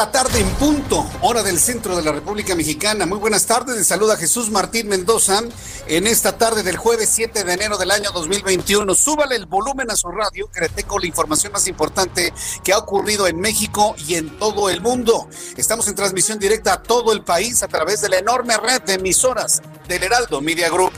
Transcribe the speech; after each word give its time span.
La 0.00 0.10
tarde 0.10 0.40
en 0.40 0.48
punto, 0.52 1.06
hora 1.20 1.42
del 1.42 1.58
centro 1.58 1.94
de 1.94 2.02
la 2.02 2.10
República 2.10 2.56
Mexicana. 2.56 3.04
Muy 3.04 3.18
buenas 3.18 3.44
tardes, 3.44 3.76
les 3.76 3.86
saluda 3.86 4.16
Jesús 4.16 4.50
Martín 4.50 4.88
Mendoza 4.88 5.42
en 5.88 6.06
esta 6.06 6.38
tarde 6.38 6.62
del 6.62 6.78
jueves 6.78 7.10
7 7.12 7.44
de 7.44 7.52
enero 7.52 7.76
del 7.76 7.90
año 7.90 8.10
2021. 8.10 8.94
Súbale 8.94 9.36
el 9.36 9.44
volumen 9.44 9.90
a 9.90 9.96
su 9.96 10.08
radio, 10.08 10.50
que 10.50 10.60
le 10.60 10.70
tengo 10.70 10.98
la 10.98 11.06
información 11.06 11.52
más 11.52 11.68
importante 11.68 12.32
que 12.64 12.72
ha 12.72 12.78
ocurrido 12.78 13.26
en 13.26 13.40
México 13.40 13.94
y 14.08 14.14
en 14.14 14.38
todo 14.38 14.70
el 14.70 14.80
mundo. 14.80 15.28
Estamos 15.58 15.86
en 15.86 15.96
transmisión 15.96 16.38
directa 16.38 16.72
a 16.72 16.82
todo 16.82 17.12
el 17.12 17.22
país 17.22 17.62
a 17.62 17.68
través 17.68 18.00
de 18.00 18.08
la 18.08 18.16
enorme 18.20 18.56
red 18.56 18.80
de 18.80 18.94
emisoras 18.94 19.60
del 19.86 20.02
Heraldo 20.02 20.40
Media 20.40 20.70
Group. 20.70 20.92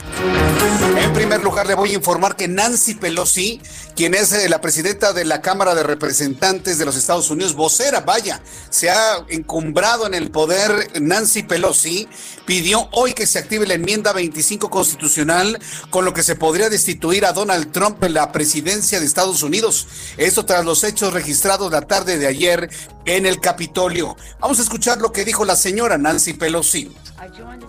En 0.97 1.11
primer 1.11 1.43
lugar, 1.43 1.67
le 1.67 1.73
voy 1.73 1.91
a 1.91 1.95
informar 1.95 2.35
que 2.35 2.47
Nancy 2.47 2.95
Pelosi, 2.95 3.59
quien 3.95 4.13
es 4.15 4.31
eh, 4.33 4.49
la 4.49 4.61
presidenta 4.61 5.13
de 5.13 5.25
la 5.25 5.41
Cámara 5.41 5.75
de 5.75 5.83
Representantes 5.83 6.77
de 6.77 6.85
los 6.85 6.95
Estados 6.95 7.29
Unidos, 7.29 7.53
vocera, 7.53 8.01
vaya, 8.01 8.41
se 8.69 8.89
ha 8.89 9.25
encumbrado 9.29 10.07
en 10.07 10.13
el 10.13 10.31
poder 10.31 11.01
Nancy 11.01 11.43
Pelosi, 11.43 12.07
pidió 12.45 12.89
hoy 12.91 13.13
que 13.13 13.27
se 13.27 13.39
active 13.39 13.67
la 13.67 13.75
enmienda 13.75 14.13
25 14.13 14.69
constitucional, 14.69 15.59
con 15.89 16.05
lo 16.05 16.13
que 16.13 16.23
se 16.23 16.35
podría 16.35 16.69
destituir 16.69 17.25
a 17.25 17.33
Donald 17.33 17.71
Trump 17.71 18.03
en 18.03 18.13
la 18.13 18.31
presidencia 18.31 18.99
de 18.99 19.05
Estados 19.05 19.43
Unidos. 19.43 19.87
Esto 20.17 20.45
tras 20.45 20.65
los 20.65 20.83
hechos 20.83 21.13
registrados 21.13 21.71
la 21.71 21.81
tarde 21.81 22.17
de 22.17 22.27
ayer 22.27 22.69
en 23.05 23.25
el 23.25 23.39
Capitolio. 23.39 24.15
Vamos 24.39 24.59
a 24.59 24.63
escuchar 24.63 24.99
lo 24.99 25.11
que 25.11 25.25
dijo 25.25 25.45
la 25.45 25.55
señora 25.55 25.97
Nancy 25.97 26.33
Pelosi. 26.33 26.91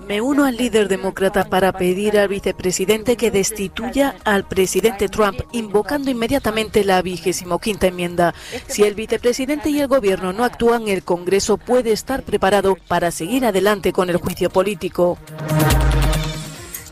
Me 0.07 0.21
uno 0.21 0.45
al 0.45 0.57
líder 0.57 0.89
demócrata 0.89 1.45
para 1.45 1.73
pedir 1.73 2.19
al 2.19 2.29
vicepresidente 2.29 3.17
que 3.17 3.31
destituya 3.31 4.17
al 4.25 4.47
presidente 4.47 5.09
Trump, 5.09 5.41
invocando 5.53 6.11
inmediatamente 6.11 6.85
la 6.85 7.01
vigésimo 7.03 7.59
quinta 7.59 7.87
enmienda. 7.87 8.35
Si 8.67 8.83
el 8.83 8.95
vicepresidente 8.95 9.71
y 9.71 9.81
el 9.81 9.89
gobierno 9.89 10.33
no 10.33 10.45
actúan, 10.45 10.89
el 10.89 11.05
Congreso 11.05 11.57
puede 11.57 11.93
estar 11.93 12.23
preparado 12.23 12.77
para 12.89 13.11
seguir 13.11 13.47
adelante 13.47 13.93
con 13.93 14.11
el 14.11 14.17
juicio 14.17 14.51
político. 14.51 15.19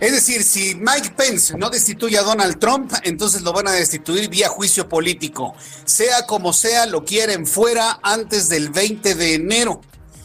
Es 0.02 0.10
decir, 0.10 0.42
si 0.42 0.74
Mike 0.74 1.10
Pence 1.16 1.56
no 1.56 1.70
destituye 1.70 2.18
a 2.18 2.22
Donald 2.22 2.58
Trump, 2.58 2.92
entonces 3.04 3.42
lo 3.42 3.52
van 3.52 3.68
a 3.68 3.70
destituir 3.70 4.28
vía 4.28 4.48
juicio 4.48 4.88
político. 4.88 5.54
Sea 5.84 6.26
como 6.26 6.52
sea, 6.52 6.86
lo 6.86 7.04
quieren 7.04 7.46
fuera 7.46 8.00
antes 8.02 8.48
del 8.48 8.70
20 8.70 9.14
de 9.14 9.34
enero. 9.34 9.80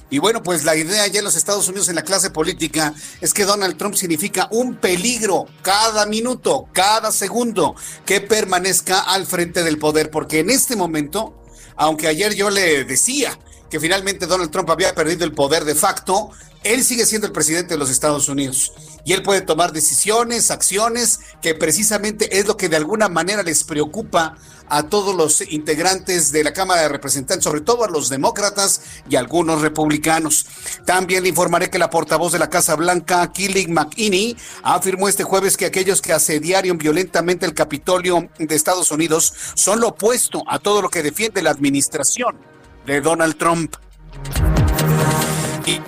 Y 0.09 0.17
bueno, 0.17 0.41
pues 0.41 0.63
la 0.63 0.75
idea 0.75 1.05
ya 1.05 1.19
en 1.19 1.25
los 1.25 1.35
Estados 1.35 1.67
Unidos 1.67 1.89
en 1.89 1.95
la 1.95 2.01
clase 2.01 2.31
política 2.31 2.95
es 3.21 3.35
que 3.35 3.45
Donald 3.45 3.77
Trump 3.77 3.93
significa 3.93 4.47
un 4.49 4.77
peligro 4.77 5.45
cada 5.61 6.07
minuto, 6.07 6.67
cada 6.73 7.11
segundo 7.11 7.75
que 8.03 8.19
permanezca 8.19 9.01
al 9.01 9.27
frente 9.27 9.63
del 9.63 9.77
poder, 9.77 10.09
porque 10.09 10.39
en 10.39 10.49
este 10.49 10.75
momento, 10.75 11.39
aunque 11.75 12.07
ayer 12.07 12.33
yo 12.33 12.49
le 12.49 12.83
decía 12.83 13.37
que 13.69 13.79
finalmente 13.79 14.27
Donald 14.27 14.51
Trump 14.51 14.69
había 14.69 14.93
perdido 14.95 15.25
el 15.25 15.33
poder 15.33 15.65
de 15.65 15.75
facto, 15.75 16.29
él 16.63 16.83
sigue 16.83 17.05
siendo 17.05 17.27
el 17.27 17.33
presidente 17.33 17.73
de 17.73 17.77
los 17.77 17.89
Estados 17.89 18.27
Unidos 18.29 18.73
y 19.05 19.13
él 19.13 19.23
puede 19.23 19.39
tomar 19.39 19.71
decisiones, 19.71 20.51
acciones, 20.51 21.21
que 21.41 21.55
precisamente 21.55 22.39
es 22.39 22.45
lo 22.45 22.57
que 22.57 22.67
de 22.67 22.75
alguna 22.75 23.07
manera 23.07 23.41
les 23.41 23.63
preocupa 23.63 24.35
a 24.67 24.83
todos 24.83 25.15
los 25.15 25.41
integrantes 25.49 26.33
de 26.33 26.43
la 26.43 26.51
Cámara 26.51 26.81
de 26.81 26.89
Representantes, 26.89 27.45
sobre 27.45 27.61
todo 27.61 27.85
a 27.85 27.89
los 27.89 28.09
demócratas 28.09 28.81
y 29.09 29.15
algunos 29.15 29.61
republicanos. 29.61 30.45
También 30.85 31.23
le 31.23 31.29
informaré 31.29 31.69
que 31.69 31.79
la 31.79 31.89
portavoz 31.89 32.33
de 32.33 32.39
la 32.39 32.49
Casa 32.49 32.75
Blanca, 32.75 33.31
Killing 33.31 33.73
McEney, 33.73 34.35
afirmó 34.61 35.07
este 35.07 35.23
jueves 35.23 35.55
que 35.55 35.67
aquellos 35.67 36.01
que 36.01 36.11
asediaron 36.11 36.77
violentamente 36.77 37.45
el 37.45 37.53
Capitolio 37.53 38.29
de 38.37 38.55
Estados 38.55 38.91
Unidos 38.91 39.33
son 39.53 39.79
lo 39.79 39.89
opuesto 39.89 40.43
a 40.47 40.59
todo 40.59 40.81
lo 40.81 40.89
que 40.89 41.01
defiende 41.01 41.41
la 41.41 41.51
administración 41.51 42.35
de 42.87 43.01
Donald 43.01 43.37
Trump. 43.37 43.75
Y 45.65 45.79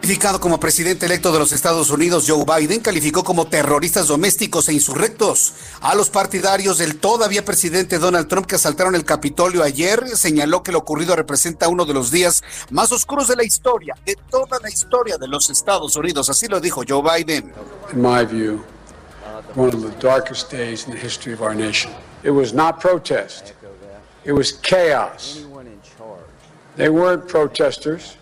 Calificado 0.00 0.40
como 0.40 0.58
presidente 0.58 1.04
electo 1.04 1.30
de 1.32 1.38
los 1.38 1.52
Estados 1.52 1.90
Unidos, 1.90 2.24
Joe 2.26 2.42
Biden 2.44 2.80
calificó 2.80 3.22
como 3.22 3.46
terroristas 3.46 4.08
domésticos 4.08 4.66
e 4.70 4.72
insurrectos 4.72 5.52
a 5.82 5.94
los 5.94 6.08
partidarios 6.08 6.78
del 6.78 6.96
todavía 6.96 7.44
presidente 7.44 7.98
Donald 7.98 8.26
Trump 8.26 8.46
que 8.46 8.54
asaltaron 8.54 8.94
el 8.94 9.04
Capitolio 9.04 9.62
ayer. 9.62 10.16
Señaló 10.16 10.62
que 10.62 10.72
lo 10.72 10.78
ocurrido 10.78 11.14
representa 11.14 11.68
uno 11.68 11.84
de 11.84 11.92
los 11.92 12.10
días 12.10 12.42
más 12.70 12.90
oscuros 12.90 13.28
de 13.28 13.36
la 13.36 13.44
historia, 13.44 13.94
de 14.06 14.16
toda 14.30 14.58
la 14.60 14.70
historia 14.70 15.18
de 15.18 15.28
los 15.28 15.50
Estados 15.50 15.94
Unidos. 15.94 16.30
Así 16.30 16.46
lo 16.48 16.58
dijo 16.58 16.82
Joe 16.88 17.02
Biden. 17.02 17.52
In 17.92 18.00
my 18.00 18.24
view, 18.24 18.64
one 19.54 19.68
of 19.68 19.82
the 19.82 19.94
darkest 20.00 20.50
days 20.50 20.86
in 20.86 20.94
the 20.94 20.98
history 20.98 21.34
of 21.34 21.42
our 21.42 21.54
nation. 21.54 21.92
It 22.24 22.30
was 22.30 22.54
not 22.54 22.80
protest. 22.80 23.52
It 24.24 24.32
was 24.32 24.52
chaos. 24.52 25.44
They 26.78 26.88
weren't 26.88 27.26
protesters. 27.28 28.16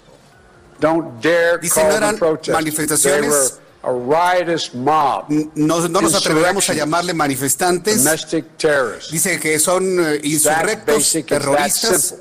Don't 0.80 1.20
dare 1.22 1.58
Dice, 1.58 1.74
call 1.74 1.84
no 1.84 1.92
them 1.94 2.02
eran 2.02 2.16
protesters. 2.18 2.56
manifestaciones. 2.56 3.20
They 3.20 3.28
were 3.28 3.48
a 3.84 3.92
riotous 3.92 4.74
mob. 4.74 5.30
No, 5.54 5.86
no 5.86 6.00
nos 6.00 6.14
atreveremos 6.14 6.68
a 6.70 6.74
llamarle 6.74 7.14
manifestantes. 7.14 7.98
Domestic 8.02 8.56
terrorists. 8.58 9.10
Dice 9.12 9.38
que 9.38 9.58
son 9.58 9.84
eh, 10.00 10.20
insurrectos, 10.24 11.12
terroristas. 11.26 12.14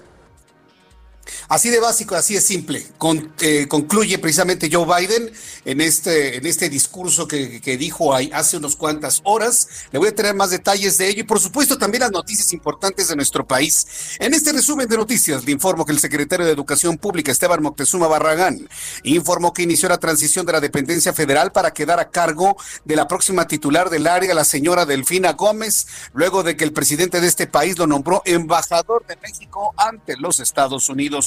Así 1.48 1.70
de 1.70 1.80
básico, 1.80 2.16
así 2.16 2.36
de 2.36 2.42
simple. 2.42 2.86
Con- 2.98 3.34
eh, 3.40 3.68
concluye 3.68 4.18
precisamente 4.20 4.70
Joe 4.72 4.86
Biden 4.86 5.32
en 5.66 5.82
este, 5.82 6.38
en 6.38 6.46
este 6.46 6.70
discurso 6.70 7.28
que, 7.28 7.60
dijo 7.78 8.14
hace 8.14 8.58
unas 8.58 8.76
cuantas 8.76 9.22
horas. 9.24 9.68
Le 9.92 10.00
voy 10.00 10.10
a 10.10 10.16
tener 10.16 10.34
más 10.36 10.50
detalles 10.52 10.98
de 10.98 11.10
ello 11.10 11.22
y 11.22 11.24
por 11.24 11.40
supuesto 11.40 11.78
también 11.78 12.02
las 12.02 12.12
noticias 12.12 12.54
importantes 12.54 13.08
de 13.08 13.16
nuestro 13.16 13.46
país. 13.46 13.86
En 14.20 14.34
este 14.34 14.52
resumen 14.54 14.88
de 14.88 14.98
noticias 14.98 15.44
le 15.46 15.52
informo 15.52 15.86
que 15.86 15.92
el 15.92 16.00
secretario 16.00 16.46
de 16.46 16.52
Educación 16.52 16.98
Pública, 16.98 17.32
Esteban 17.32 17.62
Moctezuma 17.62 18.08
Barragán, 18.08 18.68
informó 19.04 19.54
que 19.54 19.64
inició 19.64 19.90
la 19.90 19.98
transición 19.98 20.46
de 20.46 20.54
la 20.54 20.62
dependencia 20.62 21.14
federal 21.14 21.52
para 21.52 21.72
quedar 21.74 22.00
a 22.00 22.10
cargo 22.10 22.56
de 22.84 22.96
la 22.96 23.08
próxima 23.08 23.48
titular 23.48 23.90
del 23.90 24.08
área, 24.08 24.34
la 24.34 24.46
señora 24.46 24.86
Delfina 24.86 25.34
Gómez, 25.34 25.88
luego 26.14 26.44
de 26.44 26.56
que 26.56 26.64
el 26.64 26.74
presidente 26.74 27.20
de 27.22 27.28
este 27.28 27.48
país 27.48 27.78
lo 27.78 27.88
nombró 27.88 28.22
embajador 28.26 29.06
de 29.08 29.18
México 29.18 29.74
ante 29.78 30.16
los 30.18 30.40
Estados 30.40 30.90
Unidos. 30.90 31.25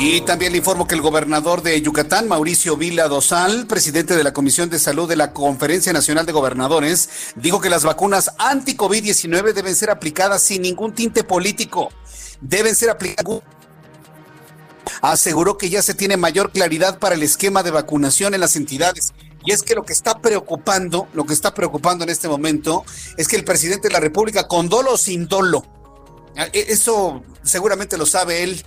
Y 0.00 0.20
también 0.20 0.52
le 0.52 0.58
informo 0.58 0.86
que 0.86 0.94
el 0.94 1.02
gobernador 1.02 1.62
de 1.62 1.80
Yucatán, 1.82 2.28
Mauricio 2.28 2.76
Vila 2.76 3.08
Dosal, 3.08 3.66
presidente 3.66 4.16
de 4.16 4.22
la 4.22 4.32
Comisión 4.32 4.70
de 4.70 4.78
Salud 4.78 5.08
de 5.08 5.16
la 5.16 5.32
Conferencia 5.32 5.92
Nacional 5.92 6.24
de 6.24 6.32
Gobernadores, 6.32 7.08
dijo 7.34 7.60
que 7.60 7.68
las 7.68 7.84
vacunas 7.84 8.30
anti-COVID-19 8.38 9.52
deben 9.52 9.74
ser 9.74 9.90
aplicadas 9.90 10.42
sin 10.42 10.62
ningún 10.62 10.94
tinte 10.94 11.24
político. 11.24 11.88
Deben 12.40 12.76
ser 12.76 12.90
aplicadas 12.90 13.42
aseguró 15.02 15.58
que 15.58 15.70
ya 15.70 15.82
se 15.82 15.94
tiene 15.94 16.16
mayor 16.16 16.52
claridad 16.52 16.98
para 16.98 17.14
el 17.14 17.22
esquema 17.22 17.62
de 17.62 17.70
vacunación 17.70 18.34
en 18.34 18.40
las 18.40 18.56
entidades. 18.56 19.12
Y 19.44 19.52
es 19.52 19.62
que 19.62 19.74
lo 19.74 19.84
que 19.84 19.92
está 19.92 20.20
preocupando, 20.20 21.08
lo 21.14 21.24
que 21.24 21.32
está 21.32 21.54
preocupando 21.54 22.04
en 22.04 22.10
este 22.10 22.28
momento, 22.28 22.84
es 23.16 23.28
que 23.28 23.36
el 23.36 23.44
presidente 23.44 23.88
de 23.88 23.94
la 23.94 24.00
República, 24.00 24.48
con 24.48 24.68
dolo 24.68 24.94
o 24.94 24.98
sin 24.98 25.26
dolo, 25.28 25.64
eso 26.52 27.22
seguramente 27.42 27.96
lo 27.96 28.06
sabe 28.06 28.42
él, 28.42 28.64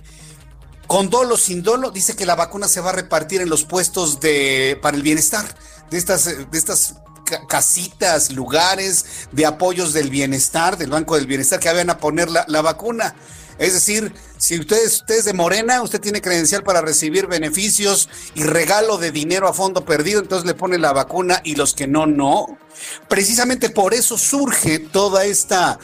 con 0.86 1.08
dolo, 1.08 1.36
sin 1.36 1.62
dolo, 1.62 1.90
dice 1.90 2.16
que 2.16 2.26
la 2.26 2.34
vacuna 2.34 2.68
se 2.68 2.80
va 2.80 2.90
a 2.90 2.92
repartir 2.92 3.40
en 3.40 3.48
los 3.48 3.64
puestos 3.64 4.20
de 4.20 4.78
para 4.82 4.96
el 4.96 5.02
bienestar, 5.02 5.46
de 5.90 5.98
estas, 5.98 6.24
de 6.24 6.58
estas 6.58 6.96
casitas, 7.48 8.32
lugares 8.32 9.06
de 9.32 9.46
apoyos 9.46 9.92
del 9.92 10.10
bienestar, 10.10 10.76
del 10.76 10.90
Banco 10.90 11.16
del 11.16 11.26
Bienestar, 11.26 11.60
que 11.60 11.68
vayan 11.68 11.90
a 11.90 11.98
poner 11.98 12.30
la, 12.30 12.44
la 12.48 12.60
vacuna. 12.60 13.14
Es 13.58 13.74
decir, 13.74 14.12
si 14.38 14.58
usted, 14.58 14.84
usted, 14.86 15.18
es 15.18 15.24
de 15.24 15.32
Morena, 15.32 15.82
usted 15.82 16.00
tiene 16.00 16.20
credencial 16.20 16.62
para 16.62 16.80
recibir 16.80 17.26
beneficios 17.26 18.08
y 18.34 18.42
regalo 18.42 18.98
de 18.98 19.12
dinero 19.12 19.48
a 19.48 19.54
fondo 19.54 19.84
perdido, 19.84 20.20
entonces 20.20 20.46
le 20.46 20.54
pone 20.54 20.78
la 20.78 20.92
vacuna 20.92 21.40
y 21.44 21.54
los 21.54 21.74
que 21.74 21.86
no, 21.86 22.06
no. 22.06 22.58
Precisamente 23.08 23.70
por 23.70 23.94
eso 23.94 24.18
surge 24.18 24.78
toda 24.78 25.24
esta 25.24 25.78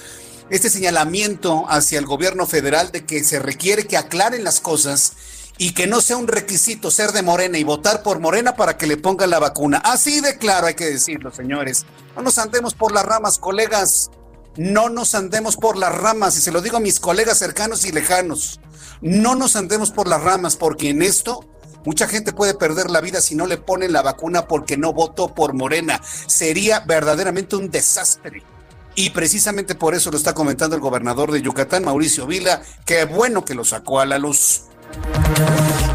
este 0.51 0.71
señalamiento 0.71 1.67
hacia 1.69 1.99
el 1.99 2.07
gobierno 2.07 2.47
federal 2.47 2.91
de 2.91 3.05
que 3.05 3.23
se 3.23 3.39
requiere 3.39 3.87
que 3.87 3.97
aclaren 3.97 4.45
las 4.45 4.61
cosas 4.61 5.13
y 5.59 5.73
que 5.73 5.87
no 5.87 6.01
sea 6.01 6.17
un 6.17 6.29
requisito 6.29 6.91
ser 6.91 7.13
de 7.13 7.23
Morena 7.23 7.59
y 7.59 7.65
votar 7.65 8.03
por 8.03 8.21
Morena 8.21 8.55
para 8.55 8.79
que 8.79 8.87
le 8.87 8.97
pongan 8.97 9.31
la 9.31 9.41
vacuna. 9.41 9.79
Así 9.85 10.21
de 10.21 10.39
claro 10.39 10.69
hay 10.69 10.75
que 10.75 10.87
decirlo, 10.87 11.33
señores. 11.33 11.85
No 12.17 12.23
nos 12.23 12.39
andemos 12.39 12.75
por 12.75 12.93
las 12.93 13.05
ramas, 13.05 13.39
colegas. 13.39 14.11
No 14.57 14.89
nos 14.89 15.15
andemos 15.15 15.57
por 15.57 15.77
las 15.77 15.95
ramas, 15.95 16.37
y 16.37 16.41
se 16.41 16.51
lo 16.51 16.61
digo 16.61 16.79
a 16.79 16.81
mis 16.81 16.99
colegas 16.99 17.39
cercanos 17.39 17.85
y 17.85 17.93
lejanos. 17.93 18.61
No 19.01 19.37
nos 19.37 19.55
andemos 19.55 19.93
por 19.93 20.09
las 20.09 20.21
ramas, 20.23 20.57
porque 20.57 20.91
en 20.91 21.03
esto 21.03 21.45
mucha 21.85 22.09
gente 22.09 22.33
puede 22.33 22.55
perder 22.55 22.91
la 22.91 23.01
vida 23.01 23.21
si 23.21 23.37
no 23.37 23.47
le 23.47 23.57
ponen 23.57 23.93
la 23.93 24.03
vacuna 24.03 24.49
porque 24.49 24.77
no 24.77 24.93
votó 24.93 25.35
por 25.35 25.55
Morena. 25.55 26.01
Sería 26.27 26.81
verdaderamente 26.81 27.55
un 27.55 27.71
desastre. 27.71 28.43
Y 28.99 29.11
precisamente 29.11 29.77
por 29.77 29.95
eso 29.95 30.11
lo 30.11 30.17
está 30.17 30.35
comentando 30.35 30.75
el 30.75 30.83
gobernador 30.83 31.31
de 31.31 31.41
Yucatán, 31.41 31.85
Mauricio 31.85 32.27
Vila. 32.27 32.63
Qué 32.85 33.05
bueno 33.05 33.45
que 33.45 33.55
lo 33.55 33.65
sacó 33.65 34.01
a 34.01 34.07
la 34.07 34.19
luz. 34.19 34.63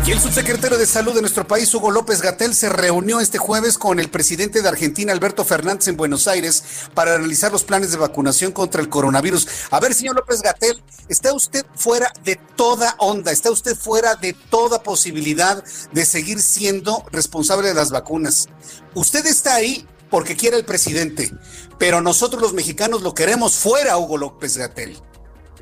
Y 0.06 0.12
el 0.12 0.22
subsecretario 0.22 0.78
de 0.78 0.86
Salud 0.86 1.14
de 1.14 1.20
nuestro 1.20 1.46
país, 1.46 1.74
Hugo 1.76 1.92
López 1.92 2.22
Gatel, 2.22 2.56
se 2.56 2.70
reunió 2.70 3.20
este 3.20 3.40
jueves 3.40 3.78
con 3.78 4.00
el 4.00 4.10
presidente 4.10 4.62
de 4.62 4.70
Argentina, 4.70 5.12
Alberto 5.12 5.44
Fernández, 5.44 5.90
en 5.90 5.98
Buenos 5.98 6.30
Aires 6.30 6.64
para 6.94 7.16
analizar 7.16 7.52
los 7.52 7.66
planes 7.66 7.92
de 7.92 7.98
vacunación 7.98 8.54
contra 8.54 8.80
el 8.80 8.88
coronavirus. 8.88 9.50
A 9.72 9.82
ver, 9.82 9.94
señor 9.94 10.16
López 10.16 10.42
Gatel, 10.42 10.82
¿está 11.10 11.34
usted 11.34 11.66
fuera 11.76 12.10
de 12.24 12.38
toda 12.56 12.96
onda? 13.00 13.34
¿Está 13.34 13.52
usted 13.52 13.76
fuera 13.76 14.16
de 14.16 14.32
toda 14.32 14.82
posibilidad 14.82 15.62
de 15.92 16.06
seguir 16.06 16.42
siendo 16.42 17.04
responsable 17.12 17.68
de 17.68 17.74
las 17.74 17.92
vacunas? 17.92 18.48
Usted 18.94 19.26
está 19.26 19.56
ahí 19.56 19.86
porque 20.14 20.36
quiere 20.36 20.58
el 20.58 20.64
presidente, 20.64 21.32
pero 21.80 22.00
nosotros 22.00 22.40
los 22.40 22.54
mexicanos 22.54 23.02
lo 23.02 23.16
queremos 23.16 23.56
fuera, 23.56 23.98
Hugo 23.98 24.20
López 24.20 24.58
Gatel. 24.58 24.96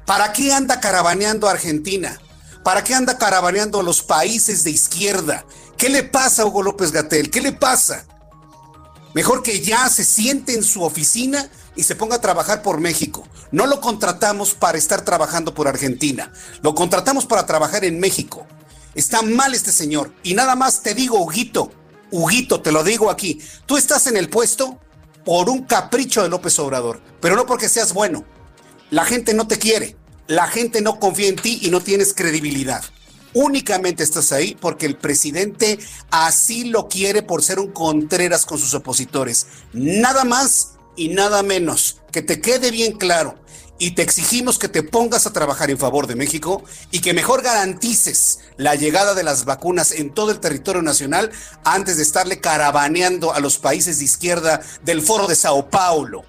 ¿Para 0.06 0.34
qué 0.34 0.52
anda 0.52 0.82
caravaneando 0.82 1.48
a 1.48 1.52
Argentina? 1.52 2.20
¿Para 2.62 2.84
qué 2.84 2.94
anda 2.94 3.18
caravaneando 3.18 3.80
a 3.80 3.84
los 3.84 4.04
países 4.04 4.66
de 4.66 4.72
izquierda? 4.72 5.46
¿Qué 5.78 5.88
le 5.88 6.04
pasa 6.04 6.42
a 6.42 6.48
Hugo 6.48 6.64
López 6.64 6.92
Gatel? 6.92 7.32
¿Qué 7.32 7.40
le 7.40 7.54
pasa? 7.54 8.06
Mejor 9.14 9.42
que 9.42 9.62
ya 9.62 9.88
se 9.88 10.04
siente 10.04 10.54
en 10.54 10.66
su 10.66 10.84
oficina 10.84 11.50
y 11.78 11.84
se 11.84 11.96
ponga 11.96 12.18
a 12.18 12.22
trabajar 12.22 12.62
por 12.62 12.82
México. 12.82 13.26
No 13.54 13.68
lo 13.68 13.80
contratamos 13.80 14.54
para 14.54 14.78
estar 14.78 15.06
trabajando 15.06 15.54
por 15.54 15.70
Argentina. 15.70 16.34
Lo 16.62 16.76
contratamos 16.76 17.26
para 17.26 17.46
trabajar 17.46 17.86
en 17.86 18.02
México. 18.02 18.46
Está 18.96 19.22
mal 19.22 19.56
este 19.56 19.72
señor. 19.72 20.14
Y 20.24 20.34
nada 20.34 20.58
más 20.58 20.84
te 20.84 20.94
digo, 20.94 21.22
Huguito, 21.22 21.72
Huguito, 22.12 22.62
te 22.62 22.72
lo 22.72 22.84
digo 22.84 23.10
aquí, 23.10 23.42
tú 23.66 23.78
estás 23.78 24.08
en 24.08 24.18
el 24.18 24.30
puesto 24.30 24.80
por 25.24 25.50
un 25.50 25.64
capricho 25.64 26.22
de 26.22 26.30
López 26.30 26.60
Obrador, 26.60 27.02
pero 27.20 27.36
no 27.36 27.46
porque 27.46 27.70
seas 27.70 27.94
bueno. 27.94 28.26
La 28.90 29.06
gente 29.06 29.34
no 29.34 29.48
te 29.48 29.58
quiere, 29.58 29.96
la 30.28 30.48
gente 30.48 30.82
no 30.82 31.00
confía 31.00 31.30
en 31.30 31.38
ti 31.38 31.60
y 31.62 31.70
no 31.70 31.82
tienes 31.82 32.14
credibilidad. 32.14 32.84
Únicamente 33.34 34.04
estás 34.04 34.34
ahí 34.34 34.58
porque 34.60 34.86
el 34.86 34.98
presidente 34.98 35.80
así 36.10 36.66
lo 36.66 36.90
quiere 36.90 37.22
por 37.22 37.44
ser 37.44 37.60
un 37.60 37.72
Contreras 37.72 38.46
con 38.46 38.58
sus 38.58 38.74
opositores. 38.74 39.48
Nada 39.72 40.26
más 40.26 40.74
y 40.98 41.10
nada 41.10 41.42
menos. 41.44 42.02
Que 42.12 42.22
te 42.22 42.42
quede 42.42 42.72
bien 42.72 42.98
claro 42.98 43.40
y 43.82 43.92
te 43.92 44.04
exigimos 44.04 44.60
que 44.60 44.70
te 44.70 44.84
pongas 44.84 45.26
a 45.26 45.34
trabajar 45.34 45.72
en 45.72 45.78
favor 45.80 46.06
de 46.06 46.16
México 46.16 46.64
y 46.92 47.00
que 47.00 47.16
mejor 47.16 47.42
garantices 47.42 48.42
la 48.58 48.76
llegada 48.76 49.16
de 49.16 49.24
las 49.24 49.44
vacunas 49.44 49.92
en 49.92 50.14
todo 50.14 50.30
el 50.30 50.40
territorio 50.40 50.84
nacional 50.84 51.32
antes 51.64 51.98
de 51.98 52.04
estarle 52.04 52.40
caravaneando 52.40 53.34
a 53.34 53.40
los 53.40 53.58
países 53.58 53.98
de 53.98 54.06
izquierda 54.06 54.62
del 54.84 55.02
foro 55.02 55.26
de 55.26 55.34
Sao 55.34 55.72
Paulo. 55.72 56.24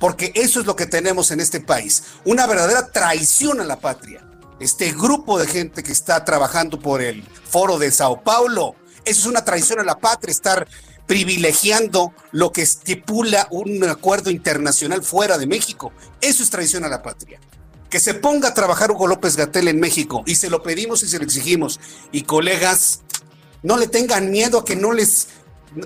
Porque 0.00 0.32
eso 0.34 0.58
es 0.58 0.66
lo 0.66 0.74
que 0.74 0.86
tenemos 0.86 1.30
en 1.30 1.38
este 1.38 1.60
país, 1.60 2.02
una 2.24 2.44
verdadera 2.48 2.88
traición 2.88 3.60
a 3.60 3.64
la 3.64 3.78
patria. 3.78 4.28
Este 4.58 4.90
grupo 4.90 5.38
de 5.38 5.46
gente 5.46 5.84
que 5.84 5.92
está 5.92 6.24
trabajando 6.24 6.80
por 6.80 7.02
el 7.02 7.22
foro 7.48 7.78
de 7.78 7.92
Sao 7.92 8.24
Paulo, 8.24 8.74
eso 9.04 9.20
es 9.20 9.26
una 9.26 9.44
traición 9.44 9.78
a 9.78 9.84
la 9.84 10.00
patria, 10.00 10.32
estar 10.32 10.66
privilegiando 11.06 12.12
lo 12.32 12.52
que 12.52 12.62
estipula 12.62 13.48
un 13.50 13.82
acuerdo 13.84 14.30
internacional 14.30 15.02
fuera 15.02 15.38
de 15.38 15.46
México. 15.46 15.92
Eso 16.20 16.42
es 16.42 16.50
traición 16.50 16.84
a 16.84 16.88
la 16.88 17.02
patria. 17.02 17.40
Que 17.88 18.00
se 18.00 18.14
ponga 18.14 18.48
a 18.48 18.54
trabajar 18.54 18.90
Hugo 18.90 19.06
López 19.06 19.36
Gatel 19.36 19.68
en 19.68 19.80
México 19.80 20.24
y 20.26 20.34
se 20.36 20.50
lo 20.50 20.62
pedimos 20.62 21.02
y 21.02 21.08
se 21.08 21.18
lo 21.18 21.24
exigimos. 21.24 21.80
Y 22.10 22.22
colegas, 22.22 23.00
no 23.62 23.76
le 23.76 23.86
tengan 23.86 24.30
miedo 24.30 24.58
a 24.58 24.64
que 24.64 24.74
no 24.74 24.92
les, 24.92 25.28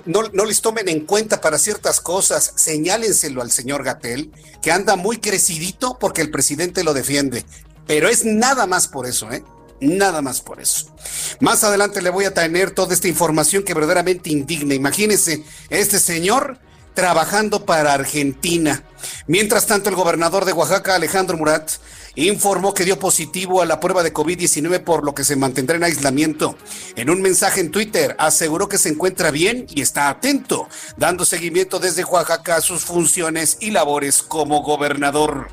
no, 0.05 0.23
no 0.33 0.45
les 0.45 0.61
tomen 0.61 0.89
en 0.89 1.05
cuenta 1.05 1.39
para 1.41 1.59
ciertas 1.59 2.01
cosas. 2.01 2.53
Señálenselo 2.55 3.41
al 3.41 3.51
señor 3.51 3.83
Gatel, 3.83 4.31
que 4.61 4.71
anda 4.71 4.95
muy 4.95 5.17
crecidito 5.17 5.97
porque 5.99 6.21
el 6.21 6.31
presidente 6.31 6.83
lo 6.83 6.93
defiende. 6.93 7.45
Pero 7.85 8.09
es 8.09 8.25
nada 8.25 8.65
más 8.65 8.87
por 8.87 9.05
eso, 9.05 9.31
¿eh? 9.31 9.43
Nada 9.81 10.21
más 10.21 10.41
por 10.41 10.61
eso. 10.61 10.95
Más 11.39 11.63
adelante 11.63 12.01
le 12.01 12.11
voy 12.11 12.25
a 12.25 12.33
tener 12.33 12.71
toda 12.71 12.93
esta 12.93 13.07
información 13.07 13.63
que 13.63 13.73
verdaderamente 13.73 14.29
indigna. 14.29 14.75
Imagínese, 14.75 15.43
este 15.69 15.99
señor 15.99 16.59
trabajando 16.93 17.65
para 17.65 17.93
Argentina. 17.93 18.83
Mientras 19.27 19.65
tanto, 19.65 19.89
el 19.89 19.95
gobernador 19.95 20.45
de 20.45 20.53
Oaxaca, 20.53 20.95
Alejandro 20.95 21.37
Murat, 21.37 21.71
informó 22.15 22.73
que 22.73 22.85
dio 22.85 22.99
positivo 22.99 23.61
a 23.61 23.65
la 23.65 23.79
prueba 23.79 24.03
de 24.03 24.13
COVID-19 24.13 24.83
por 24.83 25.03
lo 25.03 25.15
que 25.15 25.23
se 25.23 25.35
mantendrá 25.35 25.77
en 25.77 25.83
aislamiento. 25.83 26.57
En 26.95 27.09
un 27.09 27.21
mensaje 27.21 27.61
en 27.61 27.71
Twitter 27.71 28.15
aseguró 28.19 28.67
que 28.67 28.77
se 28.77 28.89
encuentra 28.89 29.31
bien 29.31 29.65
y 29.69 29.81
está 29.81 30.09
atento, 30.09 30.67
dando 30.97 31.25
seguimiento 31.25 31.79
desde 31.79 32.03
Oaxaca 32.03 32.57
a 32.57 32.61
sus 32.61 32.83
funciones 32.83 33.57
y 33.61 33.71
labores 33.71 34.21
como 34.21 34.61
gobernador. 34.61 35.47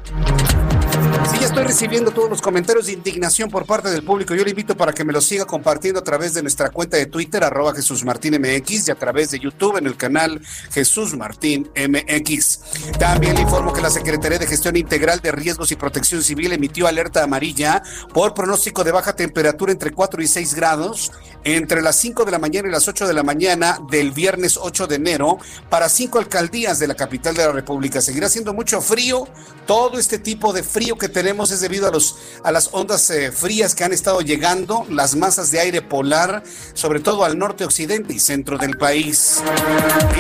Sí, 1.30 1.40
ya 1.40 1.46
estoy 1.46 1.64
recibiendo 1.64 2.10
todos 2.10 2.30
los 2.30 2.40
comentarios 2.40 2.86
de 2.86 2.92
indignación 2.92 3.50
por 3.50 3.66
parte 3.66 3.90
del 3.90 4.02
público. 4.02 4.34
Yo 4.34 4.44
le 4.44 4.50
invito 4.50 4.75
para 4.76 4.94
que 4.94 5.04
me 5.04 5.12
los 5.12 5.26
siga 5.26 5.44
compartiendo 5.44 6.00
a 6.00 6.04
través 6.04 6.32
de 6.32 6.40
nuestra 6.40 6.70
cuenta 6.70 6.97
de 6.97 7.04
Twitter, 7.04 7.44
arroba 7.44 7.75
Jesús 7.75 8.02
Martín 8.02 8.40
MX, 8.40 8.88
y 8.88 8.90
a 8.90 8.94
través 8.94 9.30
de 9.30 9.38
YouTube 9.38 9.76
en 9.76 9.87
el 9.87 9.97
canal 9.97 10.40
Jesús 10.70 11.14
Martín 11.16 11.68
MX. 11.76 12.61
También 12.99 13.35
le 13.35 13.42
informo 13.42 13.75
que 13.75 13.82
la 13.82 13.90
Secretaría 13.90 14.38
de 14.38 14.47
Gestión 14.47 14.76
Integral 14.76 15.20
de 15.20 15.32
Riesgos 15.32 15.70
y 15.70 15.76
Protección 15.76 16.23
Civil 16.23 16.52
emitió 16.52 16.87
alerta 16.87 17.23
amarilla 17.23 17.82
por 18.14 18.32
pronóstico 18.32 18.82
de 18.82 18.92
baja 18.92 19.14
temperatura 19.14 19.70
entre 19.70 19.90
4 19.90 20.23
y 20.23 20.28
6 20.28 20.54
grados 20.54 21.12
entre 21.44 21.82
las 21.82 21.97
5 21.97 22.25
de 22.25 22.32
la 22.32 22.38
mañana 22.38 22.68
y 22.68 22.73
las 22.73 22.88
8 22.88 23.06
de 23.06 23.14
la 23.14 23.23
mañana 23.23 23.78
del 23.90 24.12
viernes 24.12 24.58
8 24.61 24.87
de 24.87 24.97
enero 24.97 25.38
para 25.68 25.88
cinco 25.88 26.18
alcaldías 26.18 26.78
de 26.78 26.87
la 26.87 26.94
capital 26.94 27.35
de 27.35 27.47
la 27.47 27.52
República. 27.52 28.00
Seguirá 28.00 28.28
siendo 28.28 28.52
mucho 28.52 28.80
frío. 28.80 29.26
Todo 29.66 29.99
este 29.99 30.18
tipo 30.18 30.52
de 30.52 30.62
frío 30.62 30.97
que 30.97 31.08
tenemos 31.18 31.50
es 31.50 31.60
debido 31.60 31.88
a, 31.88 31.90
los, 31.90 32.14
a 32.44 32.52
las 32.52 32.68
ondas 32.70 33.10
eh, 33.10 33.32
frías 33.32 33.75
que 33.75 33.82
han 33.82 33.92
estado 33.92 34.20
llegando, 34.20 34.87
las 34.88 35.16
masas 35.16 35.50
de 35.50 35.58
aire 35.58 35.82
polar, 35.82 36.44
sobre 36.75 37.00
todo 37.00 37.25
al 37.25 37.37
norte, 37.37 37.64
occidente 37.64 38.14
y 38.14 38.20
centro 38.20 38.56
del 38.56 38.78
país. 38.78 39.42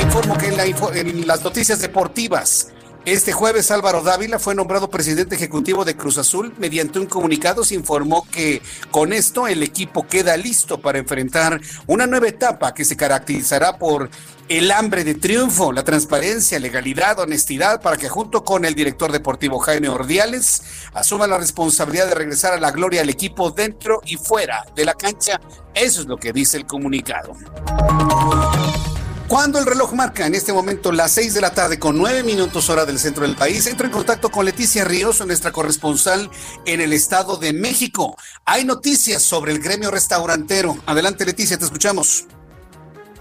Informo 0.02 0.36
que 0.36 0.48
en 0.48 1.24
las 1.24 1.44
noticias 1.44 1.78
deportivas, 1.78 2.72
este 3.04 3.30
jueves 3.30 3.70
Álvaro 3.70 4.02
Dávila 4.02 4.40
fue 4.40 4.56
nombrado 4.56 4.90
presidente 4.90 5.36
ejecutivo 5.36 5.84
de 5.84 5.96
Cruz 5.96 6.18
Azul. 6.18 6.52
Mediante 6.58 6.98
un 6.98 7.06
comunicado 7.06 7.64
se 7.64 7.76
informó 7.76 8.26
que 8.30 8.60
con 8.90 9.12
esto 9.12 9.46
el 9.46 9.62
equipo 9.62 10.08
queda 10.08 10.36
listo 10.36 10.80
para 10.80 10.98
enfrentar 10.98 11.60
una 11.86 12.08
nueva 12.08 12.26
etapa 12.26 12.74
que 12.74 12.84
se 12.84 12.96
caracterizará 12.96 13.78
por 13.78 14.10
el 14.48 14.70
hambre 14.70 15.04
de 15.04 15.14
triunfo, 15.14 15.72
la 15.72 15.84
transparencia, 15.84 16.58
legalidad, 16.58 17.18
honestidad, 17.18 17.82
para 17.82 17.96
que 17.96 18.08
junto 18.08 18.44
con 18.44 18.64
el 18.64 18.74
director 18.74 19.12
deportivo 19.12 19.58
Jaime 19.58 19.88
Ordiales 19.88 20.62
asuma 20.94 21.26
la 21.26 21.38
responsabilidad 21.38 22.08
de 22.08 22.14
regresar 22.14 22.54
a 22.54 22.60
la 22.60 22.70
gloria 22.70 23.02
al 23.02 23.10
equipo 23.10 23.50
dentro 23.50 24.00
y 24.06 24.16
fuera 24.16 24.64
de 24.74 24.84
la 24.84 24.94
cancha. 24.94 25.40
Eso 25.74 26.00
es 26.00 26.06
lo 26.06 26.16
que 26.16 26.32
dice 26.32 26.56
el 26.56 26.66
comunicado. 26.66 27.34
Cuando 29.28 29.58
el 29.58 29.66
reloj 29.66 29.92
marca 29.92 30.26
en 30.26 30.34
este 30.34 30.54
momento 30.54 30.90
las 30.90 31.12
seis 31.12 31.34
de 31.34 31.42
la 31.42 31.52
tarde 31.52 31.78
con 31.78 31.98
nueve 31.98 32.22
minutos 32.22 32.70
hora 32.70 32.86
del 32.86 32.98
centro 32.98 33.24
del 33.24 33.36
país, 33.36 33.66
entro 33.66 33.84
en 33.84 33.92
contacto 33.92 34.30
con 34.30 34.46
Leticia 34.46 34.86
Ríos, 34.86 35.24
nuestra 35.26 35.52
corresponsal 35.52 36.30
en 36.64 36.80
el 36.80 36.94
Estado 36.94 37.36
de 37.36 37.52
México. 37.52 38.16
Hay 38.46 38.64
noticias 38.64 39.22
sobre 39.22 39.52
el 39.52 39.58
gremio 39.58 39.90
restaurantero. 39.90 40.78
Adelante 40.86 41.26
Leticia, 41.26 41.58
te 41.58 41.66
escuchamos. 41.66 42.24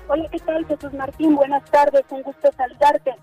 Hola, 0.09 0.25
¿qué 0.31 0.39
tal 0.39 0.65
Jesús 0.65 0.93
Martín? 0.93 1.35
Buenas 1.35 1.69
tardes, 1.69 2.05
un 2.11 2.21
gusto 2.21 2.49
saludarte. 2.55 3.13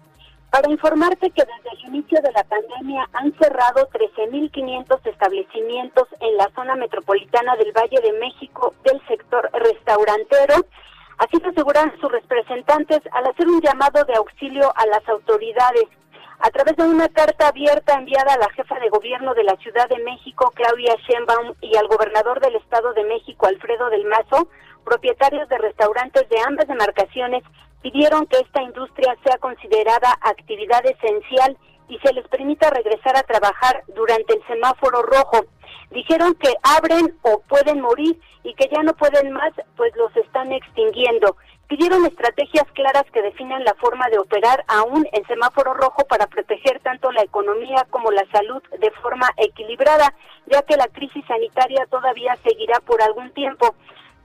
para 0.50 0.70
informarte 0.70 1.30
que 1.30 1.42
desde 1.42 1.78
el 1.78 1.94
inicio 1.94 2.20
de 2.20 2.30
la 2.30 2.44
pandemia 2.44 3.08
han 3.14 3.32
cerrado 3.38 3.88
13.500 3.88 5.00
establecimientos 5.04 6.06
en 6.20 6.36
la 6.36 6.50
zona 6.54 6.76
metropolitana 6.76 7.56
del 7.56 7.72
Valle 7.72 7.98
de 8.02 8.12
México 8.12 8.74
del 8.84 9.00
sector 9.08 9.48
restaurantero. 9.54 10.66
Así 11.16 11.38
lo 11.42 11.48
aseguran 11.48 11.98
sus 12.00 12.12
representantes 12.12 13.00
al 13.12 13.28
hacer 13.28 13.48
un 13.48 13.62
llamado 13.62 14.04
de 14.04 14.16
auxilio 14.16 14.70
a 14.76 14.86
las 14.86 15.08
autoridades. 15.08 15.86
A 16.40 16.50
través 16.50 16.76
de 16.76 16.82
una 16.82 17.08
carta 17.08 17.48
abierta 17.48 17.94
enviada 17.94 18.34
a 18.34 18.38
la 18.38 18.50
jefa 18.50 18.78
de 18.78 18.90
gobierno 18.90 19.32
de 19.32 19.44
la 19.44 19.56
Ciudad 19.56 19.88
de 19.88 20.02
México, 20.04 20.52
Claudia 20.54 20.94
Sheinbaum, 21.08 21.54
y 21.62 21.76
al 21.76 21.88
gobernador 21.88 22.40
del 22.40 22.56
Estado 22.56 22.92
de 22.92 23.04
México, 23.04 23.46
Alfredo 23.46 23.88
del 23.88 24.04
Mazo, 24.04 24.48
propietarios 24.84 25.48
de 25.48 25.58
restaurantes 25.58 26.28
de 26.28 26.40
ambas 26.46 26.68
demarcaciones 26.68 27.42
pidieron 27.82 28.26
que 28.26 28.38
esta 28.38 28.62
industria 28.62 29.16
sea 29.24 29.38
considerada 29.38 30.16
actividad 30.22 30.84
esencial 30.86 31.56
y 31.88 31.98
se 31.98 32.12
les 32.12 32.26
permita 32.28 32.70
regresar 32.70 33.16
a 33.16 33.22
trabajar 33.22 33.82
durante 33.94 34.34
el 34.34 34.46
semáforo 34.46 35.02
rojo. 35.02 35.44
Dijeron 35.90 36.34
que 36.34 36.52
abren 36.62 37.16
o 37.22 37.40
pueden 37.40 37.80
morir 37.80 38.18
y 38.42 38.54
que 38.54 38.68
ya 38.74 38.82
no 38.82 38.94
pueden 38.94 39.32
más, 39.32 39.52
pues 39.76 39.94
los 39.96 40.14
están 40.16 40.52
extinguiendo. 40.52 41.36
Pidieron 41.68 42.04
estrategias 42.04 42.66
claras 42.72 43.04
que 43.12 43.22
definan 43.22 43.64
la 43.64 43.74
forma 43.74 44.08
de 44.08 44.18
operar 44.18 44.64
aún 44.68 45.06
en 45.12 45.26
semáforo 45.26 45.72
rojo 45.74 46.04
para 46.06 46.26
proteger 46.26 46.80
tanto 46.80 47.10
la 47.12 47.22
economía 47.22 47.86
como 47.90 48.10
la 48.10 48.24
salud 48.32 48.62
de 48.78 48.90
forma 49.02 49.28
equilibrada, 49.36 50.14
ya 50.46 50.62
que 50.62 50.76
la 50.76 50.88
crisis 50.88 51.24
sanitaria 51.26 51.86
todavía 51.90 52.36
seguirá 52.42 52.80
por 52.80 53.00
algún 53.02 53.30
tiempo. 53.32 53.74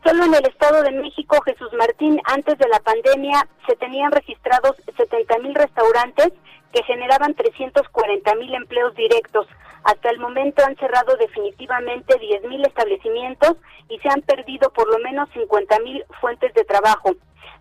Solo 0.04 0.24
en 0.24 0.34
el 0.34 0.46
Estado 0.48 0.82
de 0.82 0.92
México, 0.92 1.42
Jesús 1.42 1.74
Martín, 1.74 2.22
antes 2.24 2.58
de 2.58 2.68
la 2.70 2.80
pandemia, 2.80 3.48
se 3.68 3.76
tenían 3.76 4.12
registrados 4.12 4.78
70 4.96 5.40
mil 5.40 5.54
restaurantes 5.54 6.32
que 6.72 6.84
generaban 6.84 7.34
340 7.34 8.36
mil 8.36 8.54
empleos 8.54 8.96
directos. 8.96 9.48
Hasta 9.84 10.10
el 10.10 10.20
momento 10.20 10.64
han 10.66 10.78
cerrado 10.78 11.18
definitivamente 11.18 12.18
10 12.18 12.44
mil 12.44 12.66
establecimientos 12.66 13.58
y 13.90 14.00
se 14.00 14.10
han 14.10 14.22
perdido 14.22 14.70
por 14.72 14.88
lo 14.88 15.00
menos 15.00 15.30
50 15.34 15.80
mil 15.80 16.04
fuentes 16.22 16.54
de 16.54 16.64
trabajo. 16.64 17.12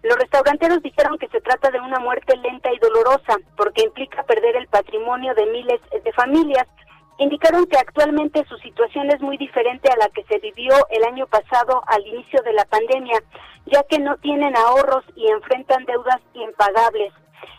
Los 0.03 0.17
restauranteros 0.17 0.81
dijeron 0.83 1.19
que 1.19 1.29
se 1.29 1.41
trata 1.41 1.71
de 1.71 1.81
una 1.81 1.99
muerte 1.99 2.37
lenta 2.37 2.73
y 2.73 2.79
dolorosa 2.79 3.37
porque 3.57 3.83
implica 3.83 4.23
perder 4.23 4.57
el 4.57 4.69
patrimonio 4.69 5.35
de 5.35 5.47
miles 5.47 5.81
de 6.05 6.13
familias 6.13 6.69
indicaron 7.19 7.67
que 7.67 7.77
actualmente 7.77 8.45
su 8.49 8.57
situación 8.59 9.11
es 9.11 9.21
muy 9.21 9.37
diferente 9.37 9.91
a 9.91 9.97
la 9.97 10.09
que 10.09 10.25
se 10.25 10.39
vivió 10.39 10.75
el 10.91 11.05
año 11.05 11.27
pasado 11.27 11.83
al 11.87 12.07
inicio 12.07 12.41
de 12.43 12.53
la 12.53 12.65
pandemia, 12.65 13.23
ya 13.67 13.83
que 13.85 13.99
no 13.99 14.17
tienen 14.19 14.57
ahorros 14.57 15.05
y 15.17 15.29
enfrentan 15.29 15.85
deudas 15.85 16.21
impagables. 16.35 17.13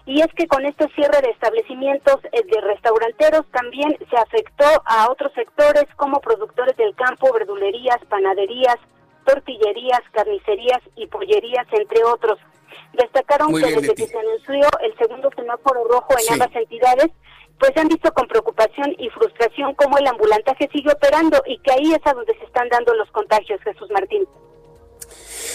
Y 0.05 0.21
es 0.21 0.27
que 0.35 0.47
con 0.47 0.65
este 0.65 0.87
cierre 0.95 1.21
de 1.21 1.29
establecimientos 1.29 2.15
eh, 2.31 2.41
de 2.43 2.61
restauranteros 2.61 3.45
también 3.51 3.95
se 4.09 4.17
afectó 4.17 4.65
a 4.85 5.09
otros 5.11 5.31
sectores 5.33 5.85
como 5.97 6.19
productores 6.19 6.75
del 6.77 6.95
campo, 6.95 7.31
verdulerías, 7.31 7.99
panaderías, 8.09 8.77
tortillerías, 9.25 10.01
carnicerías 10.11 10.79
y 10.95 11.05
pollerías, 11.07 11.67
entre 11.71 12.03
otros. 12.03 12.39
Destacaron 12.93 13.53
que 13.53 13.67
desde 13.67 13.93
que 13.93 14.07
se 14.07 14.17
anunció 14.17 14.67
el 14.81 14.97
segundo 14.97 15.29
semáforo 15.35 15.83
rojo 15.83 16.15
en 16.17 16.33
ambas 16.33 16.55
entidades, 16.55 17.11
pues 17.59 17.71
han 17.75 17.87
visto 17.87 18.11
con 18.13 18.27
preocupación 18.27 18.95
y 18.97 19.09
frustración 19.09 19.75
cómo 19.75 19.97
el 19.97 20.07
ambulantaje 20.07 20.69
sigue 20.71 20.91
operando 20.91 21.41
y 21.45 21.59
que 21.59 21.71
ahí 21.71 21.93
es 21.93 22.05
a 22.05 22.13
donde 22.13 22.33
se 22.37 22.45
están 22.45 22.69
dando 22.69 22.93
los 22.95 23.09
contagios, 23.11 23.59
Jesús 23.63 23.89
Martín. 23.91 24.25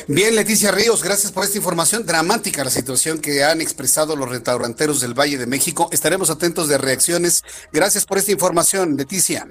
Bien, 0.06 0.34
Leticia 0.34 0.70
Ríos, 0.70 1.02
gracias 1.02 1.32
por 1.32 1.44
esta 1.44 1.56
información. 1.56 2.04
Dramática 2.04 2.64
la 2.64 2.70
situación 2.70 3.20
que 3.20 3.44
han 3.44 3.60
expresado 3.60 4.16
los 4.16 4.28
restauranteros 4.28 5.00
del 5.00 5.14
Valle 5.14 5.38
de 5.38 5.46
México. 5.46 5.88
Estaremos 5.92 6.30
atentos 6.30 6.68
de 6.68 6.78
reacciones. 6.78 7.42
Gracias 7.72 8.04
por 8.04 8.18
esta 8.18 8.32
información, 8.32 8.96
Leticia. 8.96 9.46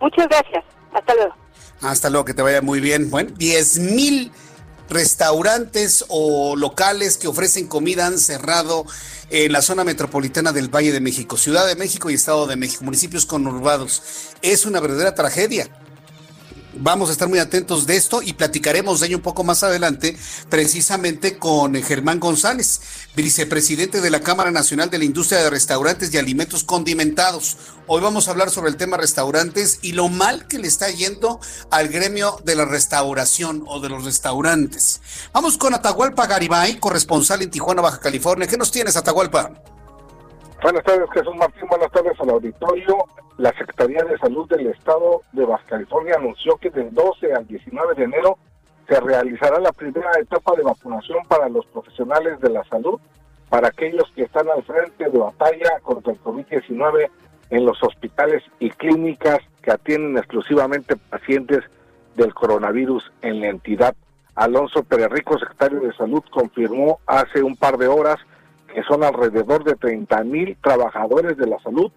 Muchas 0.00 0.28
gracias. 0.28 0.64
Hasta 0.92 1.14
luego. 1.14 1.34
Hasta 1.82 2.10
luego, 2.10 2.24
que 2.24 2.34
te 2.34 2.42
vaya 2.42 2.62
muy 2.62 2.80
bien. 2.80 3.10
Bueno, 3.10 3.30
10 3.36 3.78
mil 3.78 4.32
restaurantes 4.88 6.04
o 6.08 6.56
locales 6.56 7.16
que 7.16 7.28
ofrecen 7.28 7.66
comida 7.66 8.06
han 8.06 8.18
cerrado 8.18 8.86
en 9.30 9.52
la 9.52 9.62
zona 9.62 9.84
metropolitana 9.84 10.52
del 10.52 10.74
Valle 10.74 10.92
de 10.92 11.00
México, 11.00 11.36
Ciudad 11.36 11.66
de 11.66 11.76
México 11.76 12.10
y 12.10 12.14
Estado 12.14 12.46
de 12.46 12.56
México, 12.56 12.84
municipios 12.84 13.26
conurbados. 13.26 14.02
Es 14.42 14.66
una 14.66 14.80
verdadera 14.80 15.14
tragedia. 15.14 15.68
Vamos 16.78 17.08
a 17.08 17.12
estar 17.12 17.28
muy 17.28 17.38
atentos 17.38 17.86
de 17.86 17.96
esto 17.96 18.20
y 18.20 18.34
platicaremos 18.34 19.00
de 19.00 19.06
ello 19.06 19.16
un 19.16 19.22
poco 19.22 19.44
más 19.44 19.62
adelante, 19.62 20.16
precisamente 20.50 21.38
con 21.38 21.74
Germán 21.82 22.20
González, 22.20 22.80
vicepresidente 23.14 24.02
de 24.02 24.10
la 24.10 24.20
Cámara 24.20 24.50
Nacional 24.50 24.90
de 24.90 24.98
la 24.98 25.04
Industria 25.04 25.42
de 25.42 25.48
Restaurantes 25.48 26.12
y 26.12 26.18
Alimentos 26.18 26.64
Condimentados. 26.64 27.56
Hoy 27.86 28.02
vamos 28.02 28.28
a 28.28 28.32
hablar 28.32 28.50
sobre 28.50 28.70
el 28.70 28.76
tema 28.76 28.98
restaurantes 28.98 29.78
y 29.80 29.92
lo 29.92 30.10
mal 30.10 30.46
que 30.48 30.58
le 30.58 30.68
está 30.68 30.90
yendo 30.90 31.40
al 31.70 31.88
gremio 31.88 32.38
de 32.44 32.56
la 32.56 32.66
restauración 32.66 33.64
o 33.66 33.80
de 33.80 33.88
los 33.88 34.04
restaurantes. 34.04 35.00
Vamos 35.32 35.56
con 35.56 35.72
Atahualpa 35.72 36.26
Garibay, 36.26 36.78
corresponsal 36.78 37.40
en 37.40 37.50
Tijuana, 37.50 37.80
Baja 37.80 38.00
California. 38.00 38.46
¿Qué 38.46 38.58
nos 38.58 38.70
tienes, 38.70 38.96
Atahualpa? 38.96 39.75
Buenas 40.62 40.84
tardes, 40.84 41.08
Jesús 41.12 41.36
Martín. 41.36 41.68
Buenas 41.68 41.92
tardes 41.92 42.18
al 42.18 42.30
auditorio. 42.30 42.96
La 43.36 43.50
Secretaría 43.50 44.02
de 44.04 44.16
Salud 44.18 44.48
del 44.48 44.68
Estado 44.68 45.20
de 45.32 45.44
Baja 45.44 45.64
California 45.66 46.14
anunció 46.16 46.56
que 46.56 46.70
del 46.70 46.92
12 46.94 47.34
al 47.34 47.46
19 47.46 47.94
de 47.94 48.04
enero 48.04 48.38
se 48.88 48.98
realizará 48.98 49.60
la 49.60 49.72
primera 49.72 50.10
etapa 50.18 50.54
de 50.56 50.62
vacunación 50.62 51.18
para 51.28 51.48
los 51.50 51.66
profesionales 51.66 52.40
de 52.40 52.50
la 52.50 52.64
salud, 52.64 52.98
para 53.50 53.68
aquellos 53.68 54.10
que 54.14 54.22
están 54.22 54.48
al 54.48 54.62
frente 54.62 55.10
de 55.10 55.18
batalla 55.18 55.78
contra 55.82 56.12
el 56.12 56.22
COVID-19 56.22 57.10
en 57.50 57.64
los 57.66 57.82
hospitales 57.82 58.42
y 58.58 58.70
clínicas 58.70 59.40
que 59.60 59.72
atienden 59.72 60.16
exclusivamente 60.16 60.96
pacientes 60.96 61.64
del 62.14 62.32
coronavirus 62.32 63.12
en 63.20 63.40
la 63.40 63.48
entidad. 63.48 63.94
Alonso 64.34 64.82
Pérez 64.84 65.10
Rico, 65.10 65.38
secretario 65.38 65.80
de 65.80 65.92
Salud, 65.92 66.22
confirmó 66.30 66.98
hace 67.06 67.42
un 67.42 67.56
par 67.56 67.76
de 67.76 67.88
horas 67.88 68.18
que 68.76 68.82
son 68.82 69.02
alrededor 69.02 69.64
de 69.64 69.74
30 69.74 70.22
mil 70.24 70.54
trabajadores 70.62 71.38
de 71.38 71.46
la 71.46 71.58
salud 71.60 71.90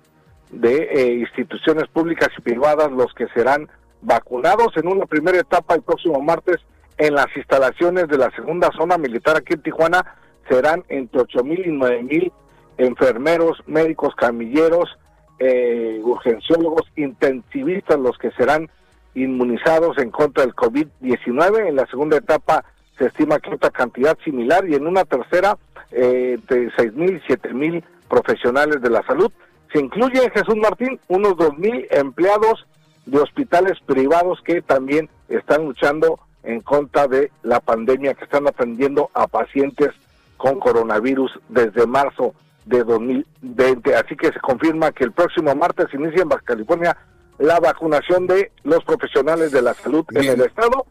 de 0.50 0.88
eh, 0.94 1.14
instituciones 1.16 1.90
públicas 1.90 2.30
y 2.38 2.42
privadas 2.42 2.90
los 2.90 3.14
que 3.16 3.28
serán 3.36 3.68
vacunados 4.02 4.78
en 4.78 4.88
una 4.88 5.06
primera 5.06 5.38
etapa 5.38 5.76
el 5.76 5.82
próximo 5.82 6.22
martes 6.22 6.56
en 6.98 7.16
las 7.16 7.28
instalaciones 7.36 8.08
de 8.08 8.18
la 8.18 8.32
segunda 8.32 8.70
zona 8.78 8.98
militar 8.98 9.36
aquí 9.36 9.56
en 9.56 9.62
Tijuana 9.62 10.16
serán 10.48 10.86
entre 10.88 11.20
8 11.20 11.44
mil 11.44 11.68
y 11.68 11.70
9 11.70 12.04
mil 12.04 12.32
enfermeros, 12.78 13.62
médicos, 13.68 14.16
camilleros, 14.16 14.98
eh, 15.38 16.00
urgenciólogos, 16.02 16.84
intensivistas 16.96 18.00
los 18.00 18.18
que 18.18 18.32
serán 18.32 18.70
inmunizados 19.16 19.98
en 19.98 20.12
contra 20.12 20.46
del 20.46 20.56
COVID-19. 20.56 21.68
En 21.68 21.76
la 21.76 21.86
segunda 21.88 22.16
etapa 22.16 22.64
se 23.00 23.06
estima 23.06 23.40
que 23.40 23.56
otra 23.56 23.72
cantidad 23.72 24.18
similar 24.24 24.68
y 24.70 24.76
en 24.76 24.86
una 24.86 25.06
tercera 25.06 25.58
eh, 25.92 26.38
de 26.48 26.72
seis 26.78 26.94
mil, 26.94 27.20
siete 27.26 27.52
mil 27.54 27.84
profesionales 28.08 28.82
de 28.82 28.90
la 28.90 29.02
salud. 29.04 29.32
Se 29.74 29.80
incluye, 29.80 30.30
Jesús 30.32 30.56
Martín, 30.58 31.00
unos 31.08 31.38
dos 31.38 31.58
mil 31.58 31.88
empleados 31.90 32.68
de 33.06 33.20
hospitales 33.20 33.80
privados 33.86 34.40
que 34.44 34.62
también 34.62 35.10
están 35.30 35.66
luchando 35.66 36.20
en 36.44 36.62
contra 36.62 37.08
de 37.08 37.32
la 37.44 37.60
pandemia, 37.60 38.14
que 38.14 38.26
están 38.26 38.48
atendiendo 38.48 39.10
a 39.14 39.28
pacientes 39.28 39.90
con 40.38 40.60
coronavirus 40.60 41.40
desde 41.50 41.88
marzo 41.88 42.34
de 42.66 42.84
2020. 42.84 43.96
Así 43.96 44.16
que 44.16 44.32
se 44.32 44.40
confirma 44.40 44.92
que 44.92 45.06
el 45.06 45.12
próximo 45.12 45.56
martes 45.56 45.88
inicia 45.94 46.22
en 46.22 46.30
Baja 46.30 46.44
California 46.44 46.98
la 47.38 47.60
vacunación 47.60 48.28
de 48.28 48.52
los 48.64 48.84
profesionales 48.84 49.52
de 49.52 49.62
la 49.62 49.74
salud 49.74 50.06
en 50.14 50.26
el 50.26 50.42
estado. 50.42 50.86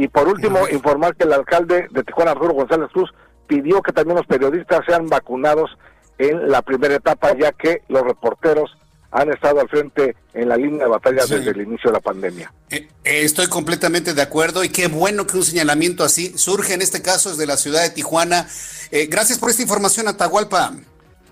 Y 0.00 0.08
por 0.08 0.26
último, 0.28 0.66
informar 0.66 1.14
que 1.14 1.24
el 1.24 1.32
alcalde 1.34 1.86
de 1.90 2.02
Tijuana, 2.02 2.30
Arturo 2.30 2.54
González 2.54 2.88
Cruz, 2.90 3.10
pidió 3.46 3.82
que 3.82 3.92
también 3.92 4.16
los 4.16 4.26
periodistas 4.26 4.80
sean 4.86 5.08
vacunados 5.08 5.76
en 6.16 6.48
la 6.48 6.62
primera 6.62 6.94
etapa, 6.94 7.36
ya 7.36 7.52
que 7.52 7.82
los 7.88 8.02
reporteros 8.04 8.70
han 9.10 9.30
estado 9.30 9.60
al 9.60 9.68
frente 9.68 10.16
en 10.32 10.48
la 10.48 10.56
línea 10.56 10.84
de 10.84 10.90
batalla 10.90 11.26
desde 11.26 11.50
el 11.50 11.60
inicio 11.60 11.90
de 11.90 11.92
la 11.92 12.00
pandemia. 12.00 12.50
Eh, 12.70 12.88
eh, 13.04 13.24
estoy 13.24 13.48
completamente 13.48 14.14
de 14.14 14.22
acuerdo 14.22 14.64
y 14.64 14.70
qué 14.70 14.88
bueno 14.88 15.26
que 15.26 15.36
un 15.36 15.44
señalamiento 15.44 16.02
así 16.02 16.32
surge 16.38 16.72
en 16.72 16.80
este 16.80 17.02
caso 17.02 17.28
desde 17.28 17.44
la 17.44 17.58
ciudad 17.58 17.82
de 17.82 17.90
Tijuana. 17.90 18.48
Eh, 18.90 19.04
gracias 19.04 19.38
por 19.38 19.50
esta 19.50 19.60
información, 19.60 20.08
Atahualpa. 20.08 20.72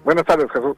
Buenas 0.04 0.26
tardes, 0.26 0.50
Jesús. 0.52 0.76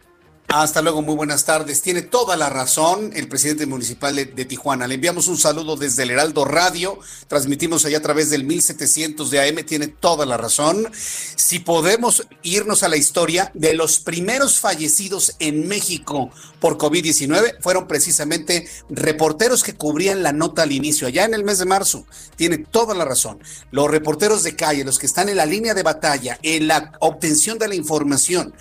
Hasta 0.53 0.83
luego, 0.83 1.01
muy 1.01 1.15
buenas 1.15 1.45
tardes. 1.45 1.81
Tiene 1.81 2.03
toda 2.03 2.37
la 2.37 2.51
razón 2.51 3.13
el 3.15 3.29
presidente 3.29 3.67
municipal 3.67 4.17
de, 4.17 4.45
Tijuana. 4.45 4.89
Le 4.89 4.97
enviamos 4.97 5.29
un 5.29 5.39
saludo 5.39 5.77
desde 5.77 6.03
el 6.03 6.11
Heraldo 6.11 6.45
Radio. 6.45 6.99
Transmitimos 7.29 7.85
allá 7.85 7.99
a 7.99 8.03
través 8.03 8.31
del 8.31 8.43
1700 8.43 9.31
de 9.31 9.49
AM. 9.49 9.65
Tiene 9.65 9.87
toda 9.87 10.27
la 10.27 10.37
razón. 10.37 10.91
Si 10.93 11.61
podemos 11.61 12.27
irnos 12.43 12.83
a 12.83 12.89
la 12.89 12.97
historia 12.97 13.53
de 13.55 13.75
los 13.75 14.01
primeros 14.01 14.59
fallecidos 14.59 15.37
en 15.39 15.69
México 15.69 16.31
por 16.59 16.79
COVID-19, 16.79 17.59
fueron 17.61 17.87
precisamente 17.87 18.69
reporteros 18.89 19.63
que 19.63 19.77
cubrían 19.77 20.25
la 20.25 20.33
nota 20.33 20.65
al 20.65 20.73
inicio, 20.73 21.07
allá 21.07 21.27
en 21.27 21.35
el 21.35 21.45
mes 21.45 21.61
de 21.61 21.67
marzo. 21.67 22.07
Tiene 22.35 22.59
toda 22.59 22.97
la 22.97 23.05
razón. 23.05 23.39
Los 23.71 23.89
reporteros 23.89 24.43
de 24.43 24.57
calle, 24.57 24.83
los 24.83 24.99
que 24.99 25.07
están 25.07 25.29
en 25.29 25.37
la 25.37 25.47
línea 25.47 25.75
de 25.75 25.85
batalla, 25.85 26.41
en 26.43 26.67
la 26.67 26.91
obtención 26.99 27.57
de 27.57 27.69
la 27.69 27.77
información 27.77 28.53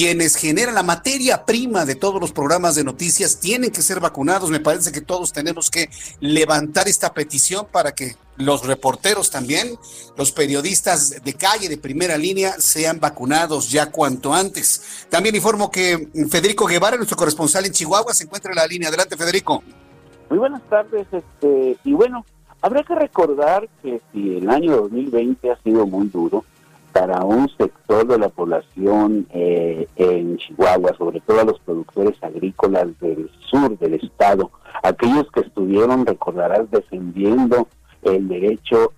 quienes 0.00 0.36
generan 0.36 0.74
la 0.74 0.82
materia 0.82 1.44
prima 1.44 1.84
de 1.84 1.94
todos 1.94 2.22
los 2.22 2.32
programas 2.32 2.74
de 2.74 2.84
noticias 2.84 3.38
tienen 3.38 3.70
que 3.70 3.82
ser 3.82 4.00
vacunados. 4.00 4.48
Me 4.48 4.58
parece 4.58 4.92
que 4.92 5.02
todos 5.02 5.30
tenemos 5.30 5.70
que 5.70 5.90
levantar 6.20 6.88
esta 6.88 7.12
petición 7.12 7.66
para 7.70 7.92
que 7.92 8.16
los 8.38 8.64
reporteros 8.66 9.30
también, 9.30 9.76
los 10.16 10.32
periodistas 10.32 11.22
de 11.22 11.34
calle, 11.34 11.68
de 11.68 11.76
primera 11.76 12.16
línea, 12.16 12.52
sean 12.52 12.98
vacunados 12.98 13.70
ya 13.70 13.90
cuanto 13.90 14.32
antes. 14.32 15.06
También 15.10 15.36
informo 15.36 15.70
que 15.70 16.08
Federico 16.30 16.64
Guevara, 16.64 16.96
nuestro 16.96 17.18
corresponsal 17.18 17.66
en 17.66 17.72
Chihuahua, 17.72 18.14
se 18.14 18.24
encuentra 18.24 18.52
en 18.52 18.56
la 18.56 18.66
línea. 18.66 18.88
Adelante, 18.88 19.18
Federico. 19.18 19.62
Muy 20.30 20.38
buenas 20.38 20.62
tardes. 20.70 21.08
Este, 21.12 21.76
y 21.84 21.92
bueno, 21.92 22.24
habrá 22.62 22.84
que 22.84 22.94
recordar 22.94 23.68
que 23.82 24.00
si 24.14 24.38
el 24.38 24.48
año 24.48 24.78
2020 24.78 25.50
ha 25.50 25.62
sido 25.62 25.86
muy 25.86 26.08
duro, 26.08 26.46
para 26.92 27.24
un 27.24 27.48
sector 27.56 28.06
de 28.06 28.18
la 28.18 28.28
población 28.28 29.26
eh, 29.30 29.86
en 29.96 30.36
Chihuahua, 30.38 30.94
sobre 30.96 31.20
todo 31.20 31.40
a 31.40 31.44
los 31.44 31.58
productores 31.60 32.22
agrícolas 32.22 32.98
del 33.00 33.30
sur 33.50 33.78
del 33.78 33.94
estado, 33.94 34.50
aquellos 34.82 35.30
que 35.32 35.40
estuvieron, 35.40 36.06
recordarás, 36.06 36.70
defendiendo 36.70 37.68
el 38.02 38.28
derecho 38.28 38.92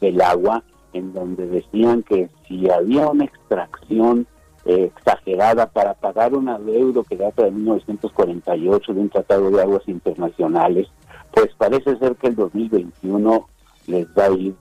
del 0.00 0.20
agua, 0.20 0.62
en 0.92 1.12
donde 1.12 1.46
decían 1.46 2.02
que 2.02 2.28
si 2.46 2.68
había 2.70 3.08
una 3.08 3.24
extracción 3.24 4.26
eh, 4.66 4.90
exagerada 4.96 5.66
para 5.66 5.94
pagar 5.94 6.34
un 6.34 6.48
adeudo 6.48 7.04
que 7.04 7.16
data 7.16 7.44
de 7.44 7.50
1948 7.50 8.94
de 8.94 9.00
un 9.00 9.08
tratado 9.10 9.50
de 9.50 9.60
aguas 9.60 9.86
internacionales, 9.88 10.88
pues 11.32 11.50
parece 11.58 11.96
ser 11.98 12.16
que 12.16 12.28
el 12.28 12.36
2021 12.36 13.48
les 13.88 14.06
va 14.16 14.24
a 14.26 14.30
ir 14.30 14.54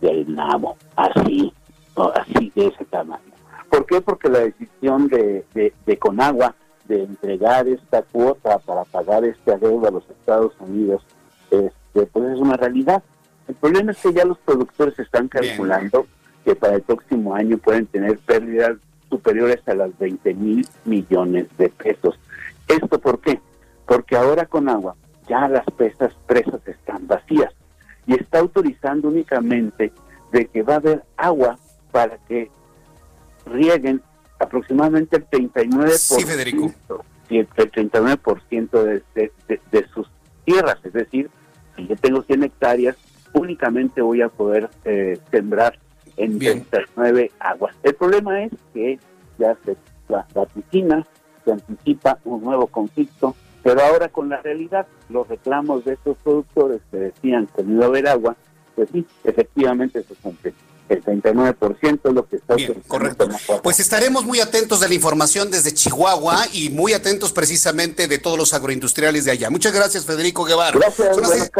del 0.00 0.34
nabo, 0.34 0.76
así 0.96 1.52
así 1.96 2.52
de 2.54 2.68
ese 2.68 2.84
tamaño. 2.84 3.22
¿Por 3.70 3.86
qué? 3.86 4.00
Porque 4.00 4.28
la 4.28 4.40
decisión 4.40 5.08
de, 5.08 5.44
de, 5.54 5.98
Conagua 5.98 6.54
de 6.86 7.02
entregar 7.02 7.66
esta 7.66 8.02
cuota 8.02 8.58
para 8.58 8.84
pagar 8.84 9.24
este 9.24 9.52
adeudo 9.52 9.88
a 9.88 9.90
los 9.90 10.08
Estados 10.08 10.52
Unidos, 10.60 11.02
este, 11.50 12.06
pues 12.06 12.32
es 12.32 12.38
una 12.38 12.56
realidad. 12.56 13.02
El 13.48 13.54
problema 13.56 13.92
es 13.92 13.98
que 13.98 14.12
ya 14.12 14.24
los 14.24 14.38
productores 14.38 14.98
están 14.98 15.28
calculando 15.28 16.06
que 16.44 16.54
para 16.54 16.76
el 16.76 16.82
próximo 16.82 17.34
año 17.34 17.58
pueden 17.58 17.86
tener 17.86 18.18
pérdidas 18.18 18.76
superiores 19.10 19.60
a 19.66 19.74
las 19.74 19.96
20 19.98 20.34
mil 20.34 20.66
millones 20.84 21.46
de 21.58 21.68
pesos. 21.68 22.18
¿Esto 22.68 22.98
por 22.98 23.20
qué? 23.20 23.40
Porque 23.86 24.16
ahora 24.16 24.46
con 24.46 24.68
agua 24.68 24.96
ya 25.28 25.48
las 25.48 25.64
presas, 25.76 26.12
presas 26.26 26.60
están 26.66 27.06
vacías 27.06 27.52
y 28.06 28.14
está 28.14 28.38
autorizando 28.38 29.08
únicamente 29.08 29.92
de 30.32 30.46
que 30.46 30.62
va 30.62 30.74
a 30.74 30.76
haber 30.76 31.02
agua 31.16 31.58
para 31.96 32.18
que 32.28 32.50
rieguen 33.46 34.02
aproximadamente 34.38 35.16
el 35.16 35.30
39%, 35.30 35.96
sí, 35.96 36.24
Federico. 36.26 36.70
el 37.30 37.48
39% 37.48 38.70
de, 38.82 39.02
de, 39.14 39.60
de, 39.72 39.88
sus 39.94 40.06
tierras. 40.44 40.76
Es 40.84 40.92
decir, 40.92 41.30
si 41.74 41.86
yo 41.86 41.96
tengo 41.96 42.22
100 42.22 42.42
hectáreas, 42.42 42.96
únicamente 43.32 44.02
voy 44.02 44.20
a 44.20 44.28
poder 44.28 44.68
eh, 44.84 45.18
sembrar 45.30 45.78
en 46.18 46.38
39 46.38 47.32
aguas. 47.38 47.74
El 47.82 47.94
problema 47.94 48.42
es 48.44 48.52
que 48.74 48.98
ya 49.38 49.56
se, 49.64 49.74
la, 50.10 50.26
la 50.34 50.44
piscina 50.44 51.06
se 51.46 51.52
anticipa 51.52 52.18
un 52.26 52.42
nuevo 52.42 52.66
conflicto, 52.66 53.34
pero 53.62 53.80
ahora 53.80 54.10
con 54.10 54.28
la 54.28 54.42
realidad, 54.42 54.86
los 55.08 55.26
reclamos 55.28 55.86
de 55.86 55.94
estos 55.94 56.18
productores 56.18 56.82
que 56.90 56.98
decían 56.98 57.48
que 57.56 57.62
no 57.62 57.76
iba 57.76 57.84
a 57.86 57.88
haber 57.88 58.08
agua, 58.08 58.36
pues 58.74 58.90
sí, 58.92 59.06
efectivamente 59.24 60.02
se 60.02 60.14
cumplen 60.16 60.52
el 60.88 61.04
39% 61.04 62.00
es 62.04 62.12
lo 62.12 62.28
que 62.28 62.36
está 62.36 62.54
Bien, 62.54 62.82
correcto. 62.86 63.28
Pues 63.62 63.80
estaremos 63.80 64.24
muy 64.24 64.40
atentos 64.40 64.80
de 64.80 64.88
la 64.88 64.94
información 64.94 65.50
desde 65.50 65.74
Chihuahua 65.74 66.46
y 66.52 66.70
muy 66.70 66.92
atentos 66.92 67.32
precisamente 67.32 68.08
de 68.08 68.18
todos 68.18 68.38
los 68.38 68.54
agroindustriales 68.54 69.24
de 69.24 69.32
allá. 69.32 69.50
Muchas 69.50 69.72
gracias, 69.72 70.04
Federico 70.04 70.44
Guevara. 70.44 70.78
Gracias, 70.78 71.18
buenas 71.18 71.50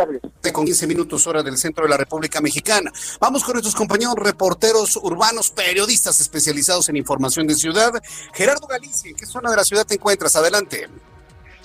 Con 0.52 0.64
15 0.64 0.86
minutos 0.86 1.26
hora 1.26 1.42
del 1.42 1.58
centro 1.58 1.84
de 1.84 1.90
la 1.90 1.96
República 1.96 2.40
Mexicana. 2.40 2.92
Vamos 3.20 3.44
con 3.44 3.54
nuestros 3.54 3.74
compañeros 3.74 4.14
reporteros 4.16 4.96
urbanos, 4.96 5.50
periodistas 5.50 6.20
especializados 6.20 6.88
en 6.88 6.96
información 6.96 7.46
de 7.46 7.54
ciudad. 7.54 7.92
Gerardo 8.32 8.66
Galicia, 8.66 9.10
¿en 9.10 9.16
qué 9.16 9.26
zona 9.26 9.50
de 9.50 9.56
la 9.56 9.64
ciudad 9.64 9.86
te 9.86 9.94
encuentras? 9.94 10.36
Adelante 10.36 10.88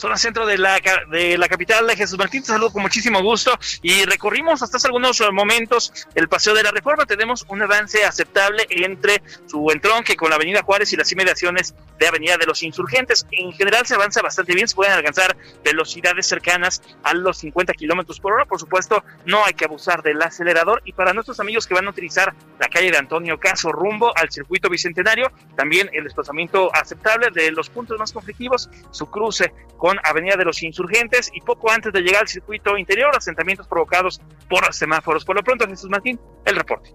zona 0.02 0.18
centro 0.18 0.48
de 0.48 0.58
la, 0.58 0.80
de 1.12 1.38
la 1.38 1.48
capital 1.48 1.86
de 1.86 1.96
Jesús 1.96 2.18
Martín. 2.18 2.42
Te 2.42 2.48
saludo 2.48 2.74
con 2.74 2.82
muchísimo 2.82 3.22
gusto 3.22 3.58
y 3.84 4.04
recorrimos 4.06 4.64
hasta 4.64 4.80
algunos 4.88 5.22
momentos 5.32 5.94
el 6.16 6.28
Paseo 6.28 6.56
de 6.56 6.64
la 6.64 6.72
Reforma. 6.72 7.06
Tenemos 7.06 7.46
un 7.50 7.62
avance 7.62 8.04
aceptable 8.04 8.66
entre 8.72 9.22
su 9.46 9.70
entronque 9.70 10.16
con 10.16 10.32
la 10.32 10.38
Avenida 10.38 10.64
Juárez 10.64 10.92
y 10.92 10.98
las 10.98 11.12
inmediaciones 11.12 11.76
de 12.00 12.08
Avenida 12.08 12.38
de 12.38 12.48
los 12.48 12.64
Insurgentes. 12.64 13.28
En 13.30 13.52
general 13.52 13.86
se 13.86 13.94
avanza 13.94 14.24
bastante 14.24 14.56
bien, 14.56 14.68
se 14.68 14.74
pueden 14.74 14.94
alcanzar 14.94 15.38
velocidades 15.64 16.26
cercanas 16.26 16.82
a 17.04 17.14
los 17.14 17.38
50 17.38 17.74
kilómetros 17.74 18.20
por 18.20 18.34
hora. 18.34 18.46
Por 18.46 18.60
supuesto, 18.60 19.04
no 19.26 19.46
hay 19.46 19.54
que 19.54 19.66
abusar 19.66 20.02
del 20.02 20.20
acelerador. 20.20 20.82
Y 20.84 20.94
para 20.94 21.14
nuestros 21.14 21.40
amigos 21.40 21.68
que 21.68 21.76
van 21.76 21.86
a 21.86 21.92
utilizar 21.92 22.34
la 22.60 22.70
calle 22.70 22.90
de 22.90 22.98
Antonio 22.98 23.40
Caso 23.40 23.72
rumbo 23.72 24.12
al 24.18 24.32
circuito 24.32 24.68
bicentenario, 24.68 25.32
también 25.56 25.92
el 25.94 26.06
desplazamiento 26.06 26.74
aceptable 26.74 27.30
de 27.32 27.52
los 27.52 27.70
puntos 27.70 28.00
más 28.00 28.12
conflictivos, 28.12 28.68
su 28.90 29.06
cruce 29.12 29.54
con 29.78 29.91
Avenida 30.04 30.36
de 30.36 30.46
los 30.46 30.62
Insurgentes 30.64 31.30
y 31.34 31.42
poco 31.42 31.72
antes 31.72 31.92
de 31.94 32.02
llegar 32.02 32.22
al 32.22 32.28
circuito 32.28 32.78
interior, 32.78 33.16
asentamientos 33.16 33.68
provocados 33.68 34.22
por 34.50 34.74
semáforos. 34.74 35.26
Por 35.26 35.36
lo 35.36 35.44
pronto, 35.44 35.68
Jesús 35.68 35.90
Martín, 35.90 36.20
el 36.46 36.56
reporte. 36.56 36.94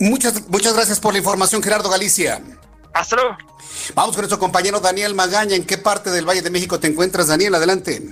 Muchas, 0.00 0.48
muchas 0.48 0.74
gracias 0.74 1.00
por 1.00 1.12
la 1.12 1.18
información, 1.18 1.62
Gerardo 1.62 1.90
Galicia. 1.90 2.40
Hasta 2.94 3.16
luego. 3.16 3.36
Vamos 3.94 4.14
con 4.14 4.22
nuestro 4.22 4.38
compañero 4.38 4.80
Daniel 4.80 5.14
Magaña. 5.14 5.56
¿En 5.56 5.64
qué 5.64 5.78
parte 5.78 6.10
del 6.10 6.28
Valle 6.28 6.42
de 6.42 6.50
México 6.50 6.78
te 6.78 6.88
encuentras, 6.88 7.28
Daniel? 7.28 7.54
Adelante. 7.54 8.02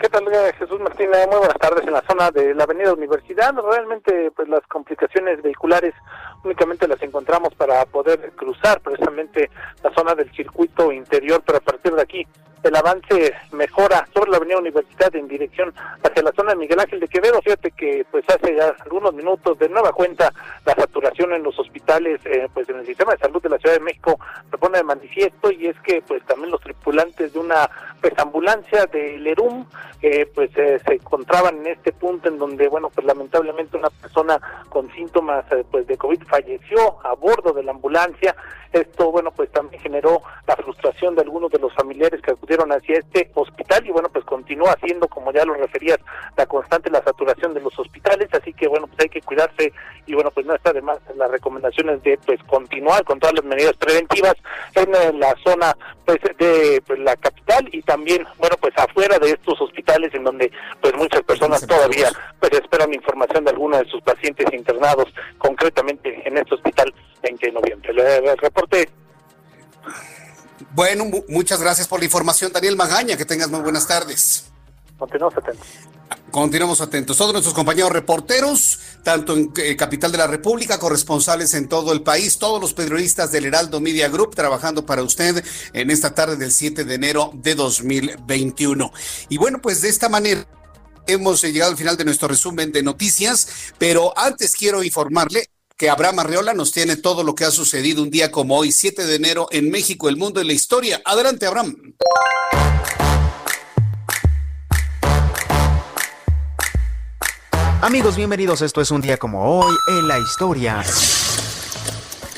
¿Qué 0.00 0.08
tal, 0.08 0.24
Jesús 0.58 0.80
Martín? 0.80 1.10
Muy 1.10 1.38
buenas 1.38 1.58
tardes 1.58 1.86
en 1.86 1.92
la 1.92 2.02
zona 2.02 2.32
de 2.32 2.54
la 2.56 2.64
Avenida 2.64 2.92
Universidad. 2.92 3.54
Realmente, 3.54 4.32
pues 4.34 4.48
las 4.48 4.66
complicaciones 4.66 5.40
vehiculares 5.42 5.94
únicamente 6.42 6.88
las 6.88 7.00
encontramos 7.02 7.54
para 7.54 7.84
poder 7.86 8.32
cruzar 8.32 8.80
precisamente 8.80 9.48
la 9.82 9.94
zona 9.94 10.16
del 10.16 10.28
circuito 10.34 10.90
interior, 10.90 11.40
pero 11.46 11.58
a 11.58 11.60
partir 11.60 11.94
de 11.94 12.02
aquí 12.02 12.26
el 12.62 12.76
avance 12.76 13.34
mejora 13.52 14.06
sobre 14.14 14.30
la 14.30 14.36
avenida 14.36 14.58
Universidad 14.58 15.14
en 15.16 15.28
dirección 15.28 15.74
hacia 16.02 16.22
la 16.22 16.32
zona 16.32 16.52
de 16.52 16.58
Miguel 16.58 16.80
Ángel 16.80 17.00
de 17.00 17.08
Quevedo. 17.08 17.40
Fíjate 17.42 17.70
que 17.72 18.06
pues 18.10 18.24
hace 18.28 18.54
ya 18.54 18.74
algunos 18.84 19.12
minutos 19.14 19.58
de 19.58 19.68
nueva 19.68 19.92
cuenta 19.92 20.32
la 20.64 20.74
saturación 20.74 21.32
en 21.32 21.42
los 21.42 21.58
hospitales, 21.58 22.20
eh, 22.24 22.48
pues 22.54 22.68
en 22.68 22.78
el 22.78 22.86
sistema 22.86 23.12
de 23.12 23.18
salud 23.18 23.42
de 23.42 23.48
la 23.48 23.58
Ciudad 23.58 23.76
de 23.76 23.80
México 23.80 24.18
se 24.50 24.58
pone 24.58 24.78
de 24.78 24.84
manifiesto 24.84 25.50
y 25.50 25.66
es 25.66 25.78
que 25.80 26.02
pues 26.02 26.24
también 26.26 26.50
los 26.50 26.60
tripulantes 26.60 27.32
de 27.32 27.38
una 27.38 27.68
pues 28.00 28.12
ambulancia 28.18 28.86
de 28.86 29.18
Lerum 29.18 29.66
eh, 30.00 30.26
pues 30.34 30.50
eh, 30.56 30.80
se 30.84 30.94
encontraban 30.94 31.58
en 31.58 31.68
este 31.68 31.92
punto 31.92 32.28
en 32.28 32.38
donde 32.38 32.68
bueno 32.68 32.90
pues 32.90 33.06
lamentablemente 33.06 33.76
una 33.76 33.90
persona 33.90 34.40
con 34.68 34.90
síntomas 34.92 35.44
pues 35.70 35.86
de 35.86 35.96
COVID 35.96 36.22
falleció 36.24 37.04
a 37.04 37.14
bordo 37.14 37.52
de 37.52 37.62
la 37.62 37.72
ambulancia. 37.72 38.34
Esto 38.72 39.10
bueno 39.10 39.30
pues 39.32 39.50
también 39.50 39.82
generó 39.82 40.22
la 40.46 40.56
frustración 40.56 41.14
de 41.14 41.22
algunos 41.22 41.50
de 41.50 41.58
los 41.58 41.72
familiares 41.74 42.20
que 42.22 42.32
acudieron 42.32 42.51
hacia 42.60 42.98
este 42.98 43.30
hospital 43.34 43.86
y 43.86 43.90
bueno, 43.90 44.08
pues 44.10 44.24
continúa 44.24 44.76
siendo, 44.84 45.08
como 45.08 45.32
ya 45.32 45.44
lo 45.44 45.54
referías, 45.54 45.98
la 46.36 46.46
constante 46.46 46.90
la 46.90 47.02
saturación 47.02 47.54
de 47.54 47.60
los 47.60 47.76
hospitales, 47.78 48.28
así 48.32 48.52
que 48.52 48.68
bueno, 48.68 48.86
pues 48.86 49.00
hay 49.00 49.08
que 49.08 49.22
cuidarse 49.22 49.72
y 50.06 50.14
bueno, 50.14 50.30
pues 50.30 50.46
no 50.46 50.54
está 50.54 50.72
de 50.72 50.82
más 50.82 50.98
las 51.16 51.30
recomendaciones 51.30 52.02
de 52.02 52.18
pues 52.24 52.42
continuar 52.44 53.04
con 53.04 53.18
todas 53.18 53.34
las 53.34 53.44
medidas 53.44 53.76
preventivas 53.76 54.34
en 54.74 55.18
la 55.18 55.34
zona 55.42 55.76
pues 56.04 56.18
de 56.38 56.82
pues, 56.86 56.98
la 56.98 57.16
capital 57.16 57.68
y 57.72 57.82
también, 57.82 58.26
bueno, 58.38 58.56
pues 58.60 58.74
afuera 58.76 59.18
de 59.18 59.30
estos 59.30 59.60
hospitales 59.60 60.12
en 60.14 60.24
donde 60.24 60.50
pues 60.80 60.94
muchas 60.94 61.22
personas 61.22 61.66
todavía 61.66 62.10
pues 62.38 62.52
esperan 62.52 62.92
información 62.92 63.44
de 63.44 63.50
algunos 63.50 63.80
de 63.80 63.90
sus 63.90 64.02
pacientes 64.02 64.46
internados, 64.52 65.12
concretamente 65.38 66.22
en 66.26 66.36
este 66.36 66.54
hospital 66.54 66.92
20 67.22 67.46
de 67.46 67.52
noviembre. 67.52 67.92
El 67.92 68.38
reporte 68.38 68.88
bueno, 70.74 71.04
muchas 71.28 71.60
gracias 71.60 71.88
por 71.88 71.98
la 71.98 72.06
información, 72.06 72.52
Daniel 72.52 72.76
Magaña. 72.76 73.16
Que 73.16 73.24
tengas 73.24 73.50
muy 73.50 73.60
buenas 73.60 73.86
tardes. 73.86 74.44
Continuamos 74.98 75.36
atentos. 75.36 75.66
Continuamos 76.30 76.80
atentos. 76.80 77.18
Todos 77.18 77.32
nuestros 77.32 77.54
compañeros 77.54 77.90
reporteros, 77.90 78.80
tanto 79.02 79.36
en 79.36 79.52
eh, 79.56 79.76
Capital 79.76 80.12
de 80.12 80.18
la 80.18 80.26
República, 80.26 80.78
corresponsales 80.78 81.52
en 81.54 81.68
todo 81.68 81.92
el 81.92 82.02
país, 82.02 82.38
todos 82.38 82.60
los 82.60 82.72
periodistas 82.72 83.32
del 83.32 83.44
Heraldo 83.44 83.80
Media 83.80 84.08
Group 84.08 84.34
trabajando 84.34 84.86
para 84.86 85.02
usted 85.02 85.44
en 85.74 85.90
esta 85.90 86.14
tarde 86.14 86.36
del 86.36 86.52
7 86.52 86.84
de 86.84 86.94
enero 86.94 87.32
de 87.34 87.54
2021. 87.54 88.92
Y 89.28 89.36
bueno, 89.36 89.60
pues 89.60 89.82
de 89.82 89.90
esta 89.90 90.08
manera 90.08 90.46
hemos 91.06 91.42
llegado 91.42 91.72
al 91.72 91.76
final 91.76 91.96
de 91.96 92.04
nuestro 92.04 92.28
resumen 92.28 92.72
de 92.72 92.82
noticias, 92.82 93.74
pero 93.78 94.16
antes 94.16 94.56
quiero 94.56 94.82
informarle 94.82 95.48
que 95.82 95.90
Abraham 95.90 96.20
Arreola 96.20 96.54
nos 96.54 96.70
tiene 96.70 96.94
todo 96.94 97.24
lo 97.24 97.34
que 97.34 97.44
ha 97.44 97.50
sucedido 97.50 98.04
un 98.04 98.10
día 98.10 98.30
como 98.30 98.56
hoy, 98.56 98.70
7 98.70 99.04
de 99.04 99.16
enero, 99.16 99.48
en 99.50 99.68
México, 99.68 100.08
el 100.08 100.16
mundo 100.16 100.40
y 100.40 100.44
la 100.44 100.52
historia. 100.52 101.02
Adelante, 101.04 101.44
Abraham. 101.44 101.74
Amigos, 107.80 108.14
bienvenidos. 108.14 108.62
Esto 108.62 108.80
es 108.80 108.92
un 108.92 109.00
día 109.00 109.16
como 109.16 109.58
hoy 109.58 109.74
en 109.88 110.06
la 110.06 110.20
historia. 110.20 110.84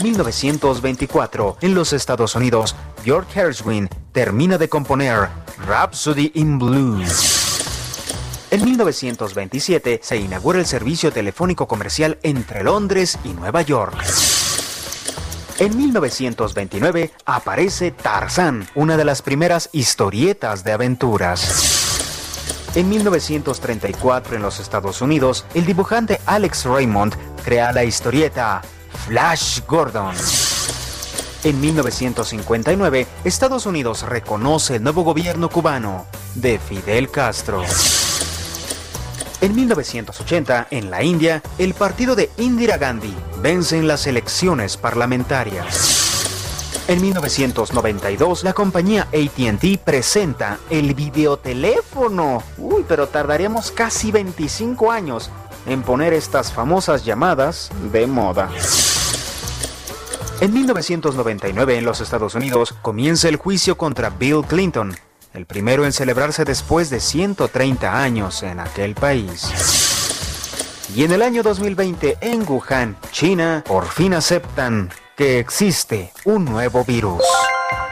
1924, 0.03 1.59
en 1.61 1.75
los 1.75 1.93
Estados 1.93 2.35
Unidos, 2.37 2.75
George 3.05 3.31
Gershwin 3.31 3.91
termina 4.13 4.57
de 4.57 4.71
componer 4.71 5.29
Rhapsody 5.67 6.33
in 6.35 6.59
Blues. 6.59 7.44
En 8.55 8.65
1927 8.65 9.99
se 10.01 10.17
inaugura 10.17 10.61
el 10.61 10.67
servicio 10.67 11.11
telefónico 11.11 11.67
comercial 11.67 12.21
entre 12.23 12.63
Londres 12.63 13.19
y 13.25 13.31
Nueva 13.31 13.63
York. 13.63 13.97
En 15.59 15.77
1929 15.77 17.11
aparece 17.25 17.91
Tarzán, 17.91 18.65
una 18.77 18.97
de 18.97 19.05
las 19.05 19.23
primeras 19.23 19.71
historietas 19.73 20.63
de 20.63 20.71
aventuras. 20.71 22.39
En 22.77 22.89
1934 22.91 24.37
en 24.37 24.43
los 24.43 24.61
Estados 24.61 25.03
Unidos, 25.03 25.45
el 25.55 25.67
dibujante 25.67 26.21
Alex 26.25 26.67
Raymond 26.67 27.17
crea 27.45 27.73
la 27.73 27.83
historieta 27.83 28.63
Flash 29.09 29.63
Gordon. 29.67 30.15
En 31.43 31.61
1959, 31.61 33.09
Estados 33.25 33.67
Unidos 33.67 34.03
reconoce 34.03 34.77
el 34.77 34.85
nuevo 34.85 35.03
gobierno 35.03 35.49
cubano 35.49 36.07
de 36.37 36.61
Fidel 36.61 37.11
Castro. 37.11 37.65
En 39.45 39.55
1980, 39.55 40.69
en 40.71 40.91
la 40.91 41.03
India, 41.03 41.43
el 41.59 41.75
partido 41.75 42.17
de 42.17 42.31
Indira 42.39 42.79
Gandhi 42.79 43.15
vence 43.43 43.77
en 43.77 43.87
las 43.87 44.07
elecciones 44.07 44.79
parlamentarias. 44.79 46.81
En 46.89 47.03
1992, 47.03 48.43
la 48.43 48.55
compañía 48.55 49.07
ATT 49.13 49.83
presenta 49.85 50.59
el 50.71 50.95
videoteléfono. 50.95 52.43
Uy, 52.57 52.87
pero 52.89 53.09
tardaríamos 53.09 53.71
casi 53.71 54.11
25 54.11 54.91
años 54.91 55.31
en 55.67 55.83
poner 55.83 56.15
estas 56.15 56.51
famosas 56.51 57.05
llamadas 57.05 57.71
de 57.93 58.07
moda. 58.07 58.49
En 60.41 60.55
1999 60.55 61.77
en 61.77 61.85
los 61.85 62.01
Estados 62.01 62.35
Unidos 62.35 62.75
comienza 62.81 63.29
el 63.29 63.37
juicio 63.37 63.77
contra 63.77 64.09
Bill 64.09 64.41
Clinton, 64.49 64.97
el 65.35 65.47
primero 65.47 65.85
en 65.85 65.93
celebrarse 65.93 66.45
después 66.45 66.91
de 66.91 67.01
130 67.01 68.01
años 68.01 68.43
en 68.45 68.61
aquel 68.61 68.95
país. 68.95 69.51
Y 70.95 71.03
en 71.03 71.13
el 71.13 71.23
año 71.23 71.43
2020 71.43 72.19
en 72.21 72.49
Wuhan, 72.49 72.97
China, 73.11 73.65
por 73.67 73.87
fin 73.87 74.15
aceptan 74.15 74.91
que 75.17 75.41
existe 75.41 76.13
un 76.25 76.45
nuevo 76.45 76.85
virus. 76.85 77.23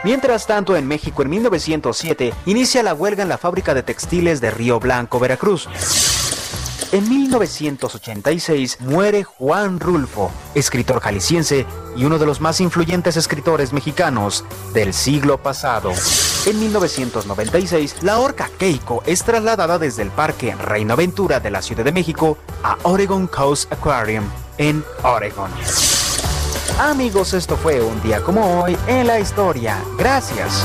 Mientras 0.05 0.47
tanto, 0.47 0.75
en 0.75 0.87
México 0.87 1.21
en 1.21 1.29
1907 1.29 2.33
inicia 2.45 2.81
la 2.81 2.93
huelga 2.93 3.23
en 3.23 3.29
la 3.29 3.37
fábrica 3.37 3.73
de 3.73 3.83
textiles 3.83 4.39
de 4.39 4.51
Río 4.51 4.79
Blanco, 4.79 5.19
Veracruz. 5.19 5.67
En 6.93 7.09
1986 7.09 8.81
muere 8.81 9.23
Juan 9.23 9.79
Rulfo, 9.79 10.29
escritor 10.53 10.99
jalisciense 10.99 11.65
y 11.97 12.05
uno 12.05 12.19
de 12.19 12.27
los 12.27 12.39
más 12.39 12.61
influyentes 12.61 13.17
escritores 13.17 13.73
mexicanos 13.73 14.45
del 14.75 14.93
siglo 14.93 15.39
pasado. 15.41 15.91
En 16.45 16.59
1996, 16.59 18.03
la 18.03 18.19
orca 18.19 18.47
Keiko 18.59 19.01
es 19.07 19.23
trasladada 19.23 19.79
desde 19.79 20.03
el 20.03 20.11
Parque 20.11 20.53
Reina 20.53 20.93
Aventura 20.93 21.39
de 21.39 21.49
la 21.49 21.63
Ciudad 21.63 21.83
de 21.83 21.91
México 21.91 22.37
a 22.61 22.77
Oregon 22.83 23.25
Coast 23.25 23.73
Aquarium 23.73 24.25
en 24.59 24.85
Oregon. 25.01 25.49
Amigos, 26.77 27.33
esto 27.33 27.57
fue 27.57 27.81
un 27.81 28.03
día 28.03 28.21
como 28.21 28.61
hoy 28.61 28.77
en 28.85 29.07
la 29.07 29.19
historia. 29.19 29.83
Gracias. 29.97 30.63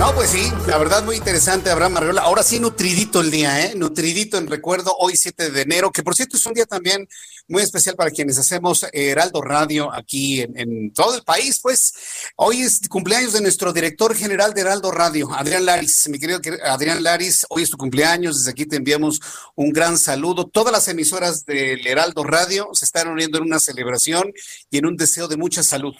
No, 0.00 0.14
pues 0.14 0.30
sí, 0.30 0.50
la 0.66 0.78
verdad 0.78 1.04
muy 1.04 1.16
interesante, 1.16 1.68
Abraham 1.68 1.92
Marriola. 1.92 2.22
Ahora 2.22 2.42
sí, 2.42 2.58
nutridito 2.58 3.20
el 3.20 3.30
día, 3.30 3.66
¿eh? 3.66 3.74
Nutridito 3.76 4.38
en 4.38 4.46
recuerdo, 4.46 4.96
hoy 4.98 5.14
7 5.14 5.50
de 5.50 5.60
enero, 5.60 5.92
que 5.92 6.02
por 6.02 6.16
cierto 6.16 6.38
es 6.38 6.46
un 6.46 6.54
día 6.54 6.64
también 6.64 7.06
muy 7.48 7.62
especial 7.62 7.96
para 7.96 8.10
quienes 8.10 8.38
hacemos 8.38 8.86
Heraldo 8.94 9.42
Radio 9.42 9.92
aquí 9.92 10.40
en, 10.40 10.90
todo 10.94 11.16
el 11.16 11.22
país, 11.22 11.60
pues. 11.60 11.92
Hoy 12.36 12.62
es 12.62 12.80
cumpleaños 12.88 13.34
de 13.34 13.42
nuestro 13.42 13.74
director 13.74 14.16
general 14.16 14.54
de 14.54 14.62
Heraldo 14.62 14.90
Radio, 14.90 15.30
Adrián 15.34 15.66
Laris. 15.66 16.08
Mi 16.08 16.18
querido 16.18 16.40
Adrián 16.64 17.02
Laris, 17.02 17.44
hoy 17.50 17.64
es 17.64 17.68
tu 17.68 17.76
cumpleaños, 17.76 18.38
desde 18.38 18.52
aquí 18.52 18.64
te 18.64 18.76
enviamos 18.76 19.20
un 19.54 19.70
gran 19.70 19.98
saludo. 19.98 20.46
Todas 20.46 20.72
las 20.72 20.88
emisoras 20.88 21.44
del 21.44 21.86
Heraldo 21.86 22.24
Radio 22.24 22.70
se 22.72 22.86
están 22.86 23.08
uniendo 23.08 23.36
en 23.36 23.44
una 23.44 23.60
celebración 23.60 24.32
y 24.70 24.78
en 24.78 24.86
un 24.86 24.96
deseo 24.96 25.28
de 25.28 25.36
mucha 25.36 25.62
salud. 25.62 25.94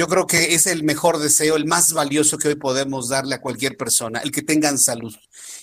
Yo 0.00 0.08
creo 0.08 0.26
que 0.26 0.54
es 0.54 0.66
el 0.66 0.82
mejor 0.82 1.18
deseo, 1.18 1.56
el 1.56 1.66
más 1.66 1.92
valioso 1.92 2.38
que 2.38 2.48
hoy 2.48 2.54
podemos 2.54 3.10
darle 3.10 3.34
a 3.34 3.40
cualquier 3.42 3.76
persona, 3.76 4.20
el 4.20 4.30
que 4.32 4.40
tengan 4.40 4.78
salud. 4.78 5.14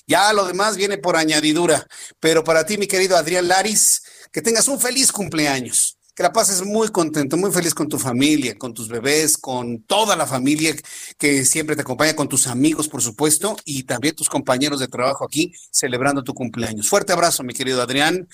Ya 0.05 0.31
lo 0.31 0.45
demás 0.45 0.77
viene 0.77 0.99
por 0.99 1.15
añadidura, 1.15 1.87
pero 2.19 2.43
para 2.43 2.63
ti, 2.63 2.77
mi 2.77 2.85
querido 2.85 3.17
Adrián 3.17 3.47
Laris, 3.47 4.03
que 4.31 4.43
tengas 4.43 4.67
un 4.67 4.79
feliz 4.79 5.11
cumpleaños, 5.11 5.97
que 6.13 6.21
la 6.21 6.31
pases 6.31 6.61
muy 6.61 6.89
contento, 6.89 7.35
muy 7.35 7.51
feliz 7.51 7.73
con 7.73 7.89
tu 7.89 7.97
familia, 7.97 8.55
con 8.59 8.75
tus 8.75 8.89
bebés, 8.89 9.39
con 9.39 9.81
toda 9.81 10.15
la 10.15 10.27
familia 10.27 10.75
que 11.17 11.43
siempre 11.43 11.75
te 11.75 11.81
acompaña, 11.81 12.15
con 12.15 12.29
tus 12.29 12.45
amigos, 12.45 12.87
por 12.87 13.01
supuesto, 13.01 13.57
y 13.65 13.85
también 13.85 14.13
tus 14.13 14.29
compañeros 14.29 14.79
de 14.79 14.87
trabajo 14.87 15.25
aquí 15.25 15.51
celebrando 15.71 16.23
tu 16.23 16.35
cumpleaños. 16.35 16.87
Fuerte 16.87 17.11
abrazo, 17.11 17.41
mi 17.41 17.55
querido 17.55 17.81
Adrián 17.81 18.27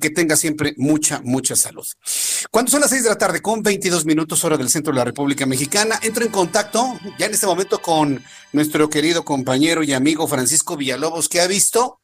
que 0.00 0.10
tenga 0.10 0.36
siempre 0.36 0.74
mucha, 0.76 1.20
mucha 1.22 1.56
salud. 1.56 1.86
Cuando 2.50 2.70
son 2.70 2.80
las 2.80 2.90
seis 2.90 3.02
de 3.02 3.10
la 3.10 3.18
tarde 3.18 3.42
con 3.42 3.62
22 3.62 4.04
minutos 4.04 4.44
hora 4.44 4.56
del 4.56 4.70
centro 4.70 4.92
de 4.92 4.98
la 4.98 5.04
República 5.04 5.46
Mexicana, 5.46 5.98
entro 6.02 6.24
en 6.24 6.30
contacto 6.30 6.98
ya 7.18 7.26
en 7.26 7.34
este 7.34 7.46
momento 7.46 7.80
con 7.80 8.22
nuestro 8.52 8.88
querido 8.88 9.24
compañero 9.24 9.82
y 9.82 9.92
amigo 9.92 10.26
Francisco 10.26 10.76
Villalobos, 10.76 11.28
que 11.28 11.40
ha 11.40 11.46
visto 11.46 12.00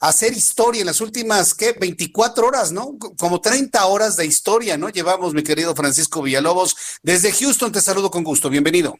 hacer 0.00 0.32
historia 0.32 0.80
en 0.80 0.86
las 0.86 1.00
últimas, 1.00 1.54
¿qué? 1.54 1.72
24 1.72 2.46
horas, 2.46 2.72
¿no? 2.72 2.98
Como 3.18 3.40
30 3.40 3.84
horas 3.86 4.16
de 4.16 4.26
historia, 4.26 4.76
¿no? 4.76 4.88
Llevamos, 4.90 5.34
mi 5.34 5.42
querido 5.42 5.74
Francisco 5.74 6.22
Villalobos. 6.22 6.76
Desde 7.02 7.32
Houston 7.32 7.72
te 7.72 7.80
saludo 7.80 8.10
con 8.10 8.22
gusto. 8.22 8.50
Bienvenido. 8.50 8.96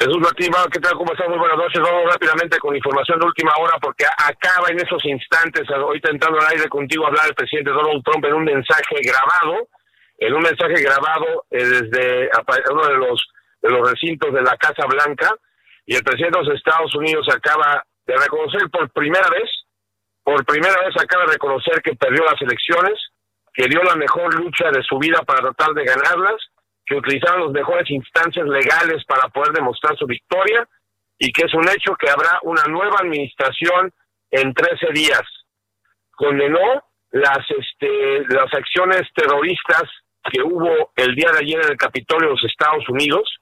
Jesús 0.00 0.16
Martín, 0.16 0.50
¿qué 0.72 0.80
tal? 0.80 0.96
¿Cómo 0.96 1.12
estás? 1.12 1.28
Muy 1.28 1.36
buenas 1.36 1.58
noches. 1.58 1.78
Vamos 1.78 2.10
rápidamente 2.10 2.58
con 2.58 2.74
información 2.74 3.20
de 3.20 3.26
última 3.26 3.52
hora 3.60 3.76
porque 3.82 4.06
acaba 4.06 4.68
en 4.70 4.80
esos 4.80 5.04
instantes, 5.04 5.68
ahorita 5.68 6.10
entrando 6.10 6.40
al 6.40 6.56
aire 6.56 6.70
contigo, 6.70 7.06
hablar 7.06 7.26
el 7.28 7.34
presidente 7.34 7.70
Donald 7.70 8.02
Trump 8.02 8.24
en 8.24 8.32
un 8.32 8.44
mensaje 8.44 8.96
grabado, 9.04 9.68
en 10.16 10.32
un 10.32 10.40
mensaje 10.40 10.80
grabado 10.80 11.44
eh, 11.50 11.64
desde 11.66 12.30
uno 12.72 12.86
de 12.88 12.96
los, 12.96 13.28
de 13.60 13.68
los 13.68 13.90
recintos 13.90 14.32
de 14.32 14.40
la 14.40 14.56
Casa 14.56 14.86
Blanca, 14.88 15.36
y 15.84 15.96
el 15.96 16.02
presidente 16.02 16.38
de 16.38 16.44
los 16.46 16.56
Estados 16.56 16.94
Unidos 16.94 17.28
acaba 17.28 17.84
de 18.06 18.16
reconocer 18.16 18.70
por 18.72 18.88
primera 18.92 19.28
vez, 19.28 19.50
por 20.24 20.46
primera 20.46 20.80
vez 20.80 20.96
acaba 20.96 21.26
de 21.26 21.32
reconocer 21.32 21.82
que 21.82 21.94
perdió 21.94 22.24
las 22.24 22.40
elecciones, 22.40 22.96
que 23.52 23.68
dio 23.68 23.82
la 23.82 23.96
mejor 23.96 24.32
lucha 24.32 24.70
de 24.72 24.82
su 24.82 24.96
vida 24.96 25.20
para 25.26 25.40
tratar 25.40 25.74
de 25.74 25.84
ganarlas, 25.84 26.40
que 26.90 26.96
utilizaron 26.96 27.42
las 27.42 27.52
mejores 27.52 27.88
instancias 27.88 28.44
legales 28.48 29.04
para 29.06 29.28
poder 29.28 29.52
demostrar 29.52 29.96
su 29.96 30.06
victoria 30.06 30.68
y 31.16 31.30
que 31.30 31.42
es 31.46 31.54
un 31.54 31.68
hecho 31.68 31.94
que 31.94 32.10
habrá 32.10 32.40
una 32.42 32.64
nueva 32.64 32.96
administración 32.98 33.92
en 34.32 34.52
13 34.52 34.92
días. 34.92 35.22
Condenó 36.10 36.82
las, 37.12 37.38
este, 37.48 38.24
las 38.34 38.52
acciones 38.52 39.02
terroristas 39.14 39.84
que 40.32 40.42
hubo 40.42 40.90
el 40.96 41.14
día 41.14 41.30
de 41.30 41.38
ayer 41.38 41.60
en 41.62 41.70
el 41.70 41.76
Capitolio 41.76 42.26
de 42.26 42.34
los 42.34 42.44
Estados 42.44 42.88
Unidos, 42.88 43.38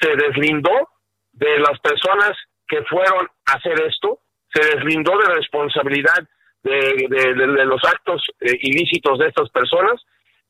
se 0.00 0.14
deslindó 0.14 0.88
de 1.32 1.58
las 1.58 1.80
personas 1.80 2.30
que 2.68 2.84
fueron 2.84 3.26
a 3.46 3.56
hacer 3.56 3.80
esto, 3.88 4.20
se 4.54 4.62
deslindó 4.76 5.18
de 5.18 5.34
responsabilidad 5.34 6.22
de, 6.62 7.08
de, 7.08 7.64
los 7.64 7.82
actos 7.84 8.22
eh, 8.40 8.56
ilícitos 8.60 9.18
de 9.18 9.26
estas 9.26 9.50
personas 9.50 10.00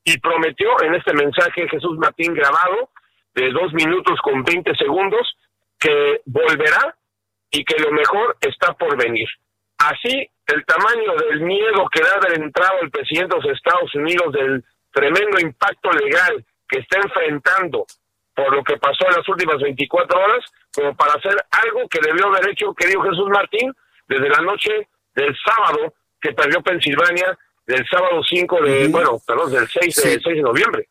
y 0.03 0.17
prometió 0.19 0.81
en 0.83 0.95
este 0.95 1.13
mensaje 1.13 1.67
Jesús 1.69 1.97
Martín 1.97 2.33
grabado 2.33 2.89
de 3.35 3.51
dos 3.51 3.73
minutos 3.73 4.19
con 4.21 4.43
20 4.43 4.75
segundos 4.75 5.27
que 5.79 6.21
volverá 6.25 6.95
y 7.51 7.63
que 7.63 7.81
lo 7.81 7.91
mejor 7.91 8.37
está 8.41 8.73
por 8.73 8.97
venir. 8.97 9.27
Así, 9.77 10.29
el 10.47 10.65
tamaño 10.65 11.15
del 11.15 11.41
miedo 11.41 11.87
que 11.91 12.01
da 12.01 12.19
de 12.27 12.35
entrado 12.35 12.79
el 12.81 12.91
presidente 12.91 13.35
de 13.35 13.41
los 13.41 13.57
Estados 13.57 13.93
Unidos 13.95 14.33
del 14.33 14.63
tremendo 14.91 15.39
impacto 15.39 15.91
legal 15.91 16.43
que 16.67 16.79
está 16.79 16.99
enfrentando 16.99 17.85
por 18.35 18.55
lo 18.55 18.63
que 18.63 18.77
pasó 18.77 19.05
en 19.07 19.17
las 19.17 19.27
últimas 19.27 19.57
24 19.61 20.19
horas, 20.19 20.45
como 20.73 20.95
para 20.95 21.13
hacer 21.13 21.35
algo 21.51 21.87
que 21.89 21.99
debió 22.01 22.27
haber 22.27 22.49
hecho, 22.49 22.73
querido 22.73 23.01
Jesús 23.01 23.27
Martín, 23.29 23.73
desde 24.07 24.29
la 24.29 24.41
noche 24.41 24.87
del 25.13 25.35
sábado 25.43 25.93
que 26.21 26.33
perdió 26.33 26.61
Pensilvania 26.61 27.37
del 27.69 27.85
sábado 27.87 28.21
5 28.27 28.61
de, 28.63 28.87
bueno, 28.87 29.21
perdón, 29.25 29.51
del 29.51 29.67
6 29.67 29.95
de, 29.95 30.01
6 30.01 30.23
de 30.23 30.41
noviembre. 30.41 30.89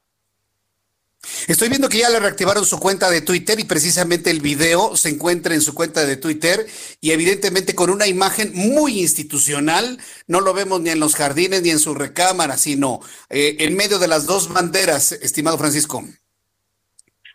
Estoy 1.48 1.68
viendo 1.68 1.88
que 1.88 1.98
ya 1.98 2.08
le 2.08 2.20
reactivaron 2.20 2.64
su 2.64 2.78
cuenta 2.78 3.10
de 3.10 3.20
Twitter 3.20 3.58
y 3.58 3.64
precisamente 3.64 4.30
el 4.30 4.40
video 4.40 4.96
se 4.96 5.08
encuentra 5.08 5.54
en 5.54 5.60
su 5.60 5.74
cuenta 5.74 6.06
de 6.06 6.16
Twitter 6.16 6.64
y 7.00 7.10
evidentemente 7.10 7.74
con 7.74 7.90
una 7.90 8.06
imagen 8.06 8.52
muy 8.54 9.00
institucional, 9.00 9.98
no 10.28 10.40
lo 10.40 10.54
vemos 10.54 10.80
ni 10.80 10.90
en 10.90 11.00
los 11.00 11.16
jardines 11.16 11.62
ni 11.62 11.70
en 11.70 11.80
su 11.80 11.94
recámara, 11.94 12.56
sino 12.56 13.00
eh, 13.28 13.56
en 13.58 13.76
medio 13.76 13.98
de 13.98 14.06
las 14.06 14.26
dos 14.26 14.52
banderas, 14.52 15.10
estimado 15.10 15.58
Francisco. 15.58 16.04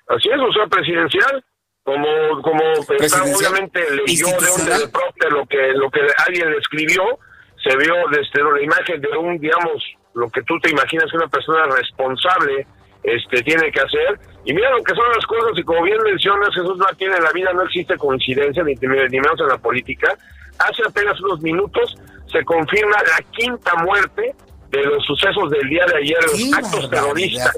Así 0.07 0.29
es, 0.29 0.39
o 0.39 0.53
sea, 0.53 0.67
presidencial, 0.67 1.43
como, 1.83 2.07
como 2.41 2.63
obviamente 3.35 3.81
leyó 4.07 4.27
de 4.27 4.51
un 4.51 4.69
lo 5.31 5.45
que, 5.45 5.57
lo 5.75 5.91
que 5.91 5.99
alguien 6.25 6.49
le 6.49 6.57
escribió, 6.59 7.19
se 7.63 7.77
vio 7.77 7.95
desde 8.11 8.43
la 8.43 8.61
imagen 8.61 9.01
de 9.01 9.17
un, 9.17 9.39
digamos, 9.39 9.83
lo 10.13 10.29
que 10.29 10.43
tú 10.43 10.59
te 10.59 10.69
imaginas 10.69 11.13
una 11.13 11.27
persona 11.27 11.65
responsable 11.67 12.67
este, 13.03 13.41
tiene 13.43 13.71
que 13.71 13.79
hacer. 13.79 14.19
Y 14.45 14.53
mira 14.53 14.69
lo 14.71 14.83
que 14.83 14.93
son 14.93 15.05
las 15.15 15.25
cosas, 15.25 15.57
y 15.57 15.63
como 15.63 15.83
bien 15.83 15.97
mencionas, 16.03 16.49
Jesús 16.53 16.77
Martín, 16.77 17.11
en 17.13 17.23
la 17.23 17.31
vida 17.31 17.53
no 17.53 17.63
existe 17.63 17.97
coincidencia, 17.97 18.63
ni, 18.63 18.75
ni 18.75 19.19
menos 19.19 19.39
en 19.39 19.47
la 19.47 19.57
política. 19.57 20.17
Hace 20.59 20.83
apenas 20.87 21.19
unos 21.21 21.41
minutos 21.41 21.95
se 22.31 22.43
confirma 22.43 22.97
la 22.97 23.23
quinta 23.31 23.75
muerte 23.83 24.35
de 24.73 24.85
los 24.85 25.05
sucesos 25.05 25.49
del 25.51 25.69
día 25.69 25.85
de 25.85 25.97
ayer, 25.97 26.17
de 26.19 26.45
los 26.45 26.53
actos 26.53 26.89
terroristas, 26.89 27.53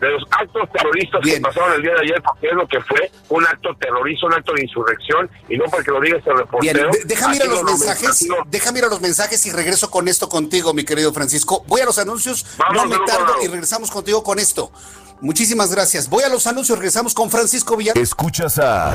de 0.00 0.10
los 0.10 0.22
actos 0.30 0.68
terroristas 0.72 1.20
que 1.22 1.40
pasaron 1.40 1.74
el 1.74 1.82
día 1.82 1.92
de 1.92 2.00
ayer, 2.00 2.22
porque 2.22 2.48
es 2.48 2.54
lo 2.54 2.66
que 2.66 2.80
fue 2.80 3.10
un 3.28 3.46
acto 3.46 3.74
terrorista, 3.78 4.26
un 4.26 4.34
acto 4.34 4.54
de 4.54 4.62
insurrección, 4.62 5.30
y 5.48 5.58
no 5.58 5.64
porque 5.66 5.90
lo 5.90 6.00
diga 6.00 6.18
este 6.18 6.32
reportero. 6.32 6.90
déjame 7.04 7.36
ir 7.36 7.42
a 7.42 7.46
los 7.46 7.64
mensajes, 7.64 8.26
déjame 8.46 8.78
ir 8.78 8.84
a 8.86 8.88
los 8.88 9.00
mensajes 9.00 9.44
y 9.46 9.52
regreso 9.52 9.90
con 9.90 10.08
esto 10.08 10.28
contigo, 10.28 10.72
mi 10.72 10.84
querido 10.84 11.12
Francisco. 11.12 11.64
Voy 11.66 11.82
a 11.82 11.84
los 11.84 11.98
anuncios, 11.98 12.46
no 12.72 12.86
me 12.86 12.96
tardo 13.06 13.34
y 13.42 13.48
regresamos 13.48 13.90
contigo 13.90 14.22
con 14.22 14.38
esto. 14.38 14.72
Muchísimas 15.20 15.70
gracias. 15.70 16.08
Voy 16.08 16.24
a 16.24 16.28
los 16.28 16.46
anuncios, 16.46 16.78
regresamos 16.78 17.14
con 17.14 17.30
Francisco 17.30 17.76
Villar. 17.76 17.96
Escuchas 17.96 18.58
a 18.58 18.94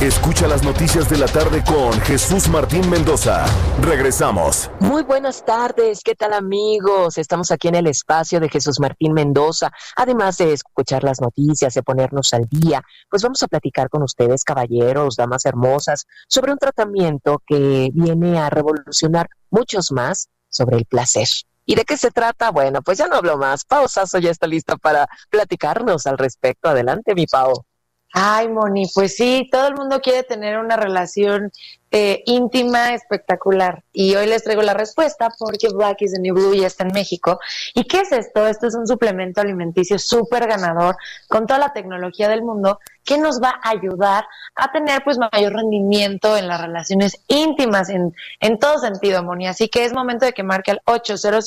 Escucha 0.00 0.48
las 0.48 0.62
noticias 0.62 1.10
de 1.10 1.18
la 1.18 1.26
tarde 1.26 1.62
con 1.62 1.92
Jesús 2.00 2.48
Martín 2.48 2.88
Mendoza. 2.88 3.44
Regresamos. 3.82 4.70
Muy 4.80 5.02
buenas 5.02 5.44
tardes, 5.44 6.00
¿qué 6.02 6.14
tal 6.14 6.32
amigos? 6.32 7.18
Estamos 7.18 7.50
aquí 7.50 7.68
en 7.68 7.74
el 7.74 7.86
espacio 7.86 8.40
de 8.40 8.48
Jesús 8.48 8.80
Martín 8.80 9.12
Mendoza. 9.12 9.70
Además 9.96 10.38
de 10.38 10.54
escuchar 10.54 11.04
las 11.04 11.20
noticias, 11.20 11.74
de 11.74 11.82
ponernos 11.82 12.32
al 12.32 12.46
día, 12.48 12.82
pues 13.10 13.22
vamos 13.22 13.42
a 13.42 13.46
platicar 13.46 13.90
con 13.90 14.02
ustedes, 14.02 14.42
caballeros, 14.42 15.16
damas 15.16 15.44
hermosas, 15.44 16.06
sobre 16.28 16.52
un 16.52 16.58
tratamiento 16.58 17.42
que 17.46 17.90
viene 17.92 18.38
a 18.38 18.48
revolucionar 18.48 19.28
muchos 19.50 19.92
más 19.92 20.30
sobre 20.48 20.78
el 20.78 20.86
placer. 20.86 21.28
¿Y 21.66 21.74
de 21.74 21.84
qué 21.84 21.98
se 21.98 22.10
trata? 22.10 22.50
Bueno, 22.52 22.80
pues 22.80 22.96
ya 22.96 23.06
no 23.06 23.16
hablo 23.16 23.36
más. 23.36 23.66
Pau 23.66 23.86
Sasso 23.86 24.18
ya 24.18 24.30
está 24.30 24.46
lista 24.46 24.78
para 24.78 25.06
platicarnos 25.28 26.06
al 26.06 26.16
respecto. 26.16 26.70
Adelante, 26.70 27.14
mi 27.14 27.26
Pau. 27.26 27.66
Ay, 28.12 28.48
Moni, 28.48 28.90
pues 28.92 29.14
sí, 29.16 29.48
todo 29.52 29.68
el 29.68 29.74
mundo 29.74 30.00
quiere 30.00 30.24
tener 30.24 30.58
una 30.58 30.76
relación 30.76 31.52
eh, 31.92 32.22
íntima, 32.26 32.92
espectacular. 32.94 33.84
Y 33.92 34.16
hoy 34.16 34.26
les 34.26 34.42
traigo 34.42 34.62
la 34.62 34.74
respuesta 34.74 35.28
porque 35.38 35.68
Black 35.68 36.02
is 36.02 36.12
the 36.12 36.20
New 36.20 36.34
Blue 36.34 36.54
ya 36.54 36.66
está 36.66 36.84
en 36.84 36.92
México. 36.92 37.38
¿Y 37.74 37.84
qué 37.84 38.00
es 38.00 38.12
esto? 38.12 38.46
Esto 38.48 38.66
es 38.66 38.74
un 38.74 38.86
suplemento 38.86 39.40
alimenticio 39.40 39.98
súper 39.98 40.48
ganador 40.48 40.96
con 41.28 41.46
toda 41.46 41.60
la 41.60 41.72
tecnología 41.72 42.28
del 42.28 42.42
mundo 42.42 42.80
que 43.04 43.16
nos 43.16 43.40
va 43.40 43.60
a 43.62 43.70
ayudar 43.70 44.24
a 44.56 44.72
tener 44.72 45.02
pues 45.04 45.18
mayor 45.18 45.52
rendimiento 45.52 46.36
en 46.36 46.48
las 46.48 46.60
relaciones 46.60 47.22
íntimas 47.28 47.88
en, 47.90 48.14
en 48.40 48.58
todo 48.58 48.78
sentido, 48.78 49.22
Moni. 49.22 49.46
Así 49.46 49.68
que 49.68 49.84
es 49.84 49.92
momento 49.92 50.26
de 50.26 50.32
que 50.32 50.42
marque 50.42 50.72
al 50.72 50.82
800 50.84 51.44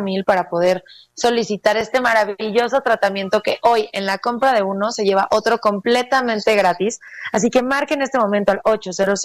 mil 0.00 0.24
para 0.24 0.48
poder 0.48 0.84
solicitar 1.18 1.76
este 1.76 2.00
maravilloso 2.00 2.80
tratamiento 2.80 3.42
que 3.42 3.58
hoy 3.62 3.88
en 3.92 4.06
la 4.06 4.18
compra 4.18 4.52
de 4.52 4.62
uno 4.62 4.92
se 4.92 5.04
lleva 5.04 5.28
otro 5.30 5.58
completamente 5.58 6.54
gratis. 6.54 7.00
Así 7.32 7.50
que 7.50 7.62
marque 7.62 7.94
en 7.94 8.02
este 8.02 8.18
momento 8.18 8.52
al 8.52 8.60
800 8.64 9.20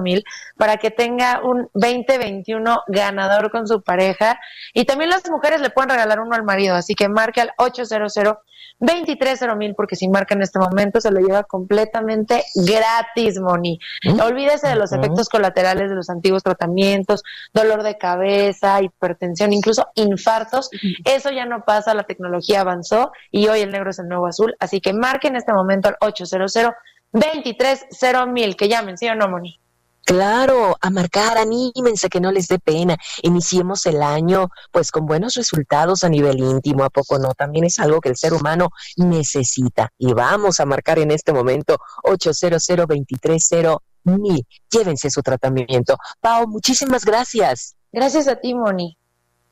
mil 0.00 0.24
para 0.56 0.76
que 0.76 0.90
tenga 0.90 1.40
un 1.42 1.68
2021 1.74 2.82
ganador 2.88 3.50
con 3.50 3.66
su 3.66 3.82
pareja. 3.82 4.38
Y 4.74 4.84
también 4.84 5.10
las 5.10 5.28
mujeres 5.30 5.60
le 5.60 5.70
pueden 5.70 5.90
regalar 5.90 6.20
uno 6.20 6.34
al 6.34 6.44
marido. 6.44 6.74
Así 6.74 6.94
que 6.94 7.08
marque 7.08 7.40
al 7.40 7.52
800 7.56 8.18
mil 9.56 9.74
porque 9.74 9.96
si 9.96 10.08
marca 10.08 10.34
en 10.34 10.42
este 10.42 10.58
momento 10.58 11.00
se 11.00 11.10
lo 11.10 11.20
lleva 11.20 11.44
completamente 11.44 12.44
gratis, 12.54 13.38
Moni. 13.40 13.78
Mm. 14.04 14.20
Olvídese 14.20 14.68
de 14.68 14.76
los 14.76 14.92
efectos 14.92 15.28
colaterales 15.28 15.90
de 15.90 15.96
los 15.96 16.10
antiguos 16.10 16.42
tratamientos, 16.42 17.22
dolor 17.52 17.82
de 17.82 17.98
cabeza, 17.98 18.82
hipertensión, 18.82 19.52
incluso 19.52 19.88
infartos. 19.94 20.70
Eso 21.04 21.30
ya 21.30 21.46
no 21.46 21.64
pasa, 21.64 21.94
la 21.94 22.04
tecnología 22.04 22.60
avanzó 22.60 23.12
y 23.30 23.48
hoy 23.48 23.60
el 23.60 23.70
negro 23.70 23.90
es 23.90 23.98
el 23.98 24.08
nuevo 24.08 24.26
azul. 24.26 24.54
Así 24.58 24.80
que 24.80 24.92
marque 24.92 25.28
en 25.28 25.36
este 25.36 25.52
momento 25.52 25.88
al 25.88 25.96
800 26.00 26.72
mil 28.28 28.56
que 28.56 28.68
llamen, 28.68 28.96
¿sí 28.98 29.08
o 29.08 29.14
no, 29.14 29.28
Moni? 29.28 29.60
Claro, 30.04 30.76
a 30.80 30.90
marcar, 30.90 31.38
anímense 31.38 32.08
que 32.08 32.20
no 32.20 32.32
les 32.32 32.48
dé 32.48 32.58
pena. 32.58 32.96
Iniciemos 33.22 33.86
el 33.86 34.02
año 34.02 34.48
pues 34.72 34.90
con 34.90 35.06
buenos 35.06 35.34
resultados 35.34 36.02
a 36.02 36.08
nivel 36.08 36.40
íntimo, 36.40 36.82
¿a 36.82 36.90
poco 36.90 37.18
no? 37.18 37.32
También 37.34 37.64
es 37.64 37.78
algo 37.78 38.00
que 38.00 38.08
el 38.08 38.16
ser 38.16 38.34
humano 38.34 38.70
necesita. 38.96 39.92
Y 39.98 40.12
vamos 40.12 40.58
a 40.58 40.66
marcar 40.66 40.98
en 40.98 41.12
este 41.12 41.32
momento 41.32 41.78
800 42.02 42.68
mil. 44.04 44.44
Llévense 44.68 45.10
su 45.10 45.22
tratamiento. 45.22 45.96
Pau, 46.20 46.48
muchísimas 46.48 47.04
gracias. 47.04 47.76
Gracias 47.92 48.26
a 48.26 48.36
ti, 48.36 48.52
Moni. 48.54 48.96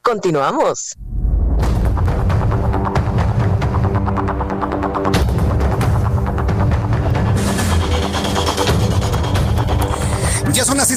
Continuamos. 0.03 0.96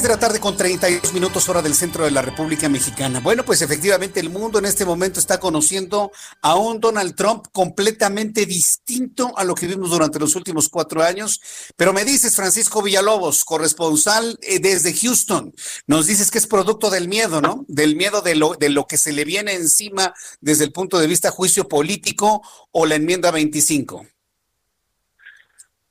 Ya 0.02 0.08
son 0.08 0.08
las 0.08 0.08
6 0.08 0.08
de 0.08 0.08
la 0.08 0.18
tarde 0.18 0.40
con 0.40 0.56
32 0.56 1.12
minutos 1.12 1.48
hora 1.48 1.62
del 1.62 1.74
centro 1.76 2.04
de 2.04 2.10
la 2.10 2.22
República 2.22 2.68
Mexicana. 2.68 3.20
Bueno, 3.20 3.44
pues 3.44 3.62
efectivamente 3.62 4.18
el 4.18 4.30
mundo 4.30 4.58
en 4.58 4.64
este 4.64 4.84
momento 4.84 5.20
está 5.20 5.38
conociendo 5.38 6.10
a 6.40 6.56
un 6.56 6.80
Donald 6.80 7.14
Trump 7.14 7.46
completamente 7.52 8.44
distinto 8.44 9.32
a 9.36 9.44
lo 9.44 9.54
que 9.54 9.68
vimos 9.68 9.90
durante 9.90 10.18
los 10.18 10.34
últimos 10.34 10.68
cuatro 10.68 11.04
años. 11.04 11.40
Pero 11.76 11.92
me 11.92 12.04
dices, 12.04 12.34
Francisco 12.34 12.82
Villalobos, 12.82 13.44
corresponsal 13.44 14.38
eh, 14.42 14.58
desde 14.58 14.92
Houston, 14.92 15.54
nos 15.86 16.08
dices 16.08 16.32
que 16.32 16.38
es 16.38 16.48
producto 16.48 16.90
del 16.90 17.06
miedo, 17.06 17.40
¿no? 17.40 17.64
Del 17.68 17.94
miedo 17.94 18.22
de 18.22 18.34
lo, 18.34 18.54
de 18.54 18.70
lo 18.70 18.86
que 18.88 18.98
se 18.98 19.12
le 19.12 19.24
viene 19.24 19.54
encima 19.54 20.12
desde 20.40 20.64
el 20.64 20.72
punto 20.72 20.98
de 20.98 21.06
vista 21.06 21.30
juicio 21.30 21.68
político 21.68 22.42
o 22.72 22.86
la 22.86 22.96
enmienda 22.96 23.30
25. 23.30 24.04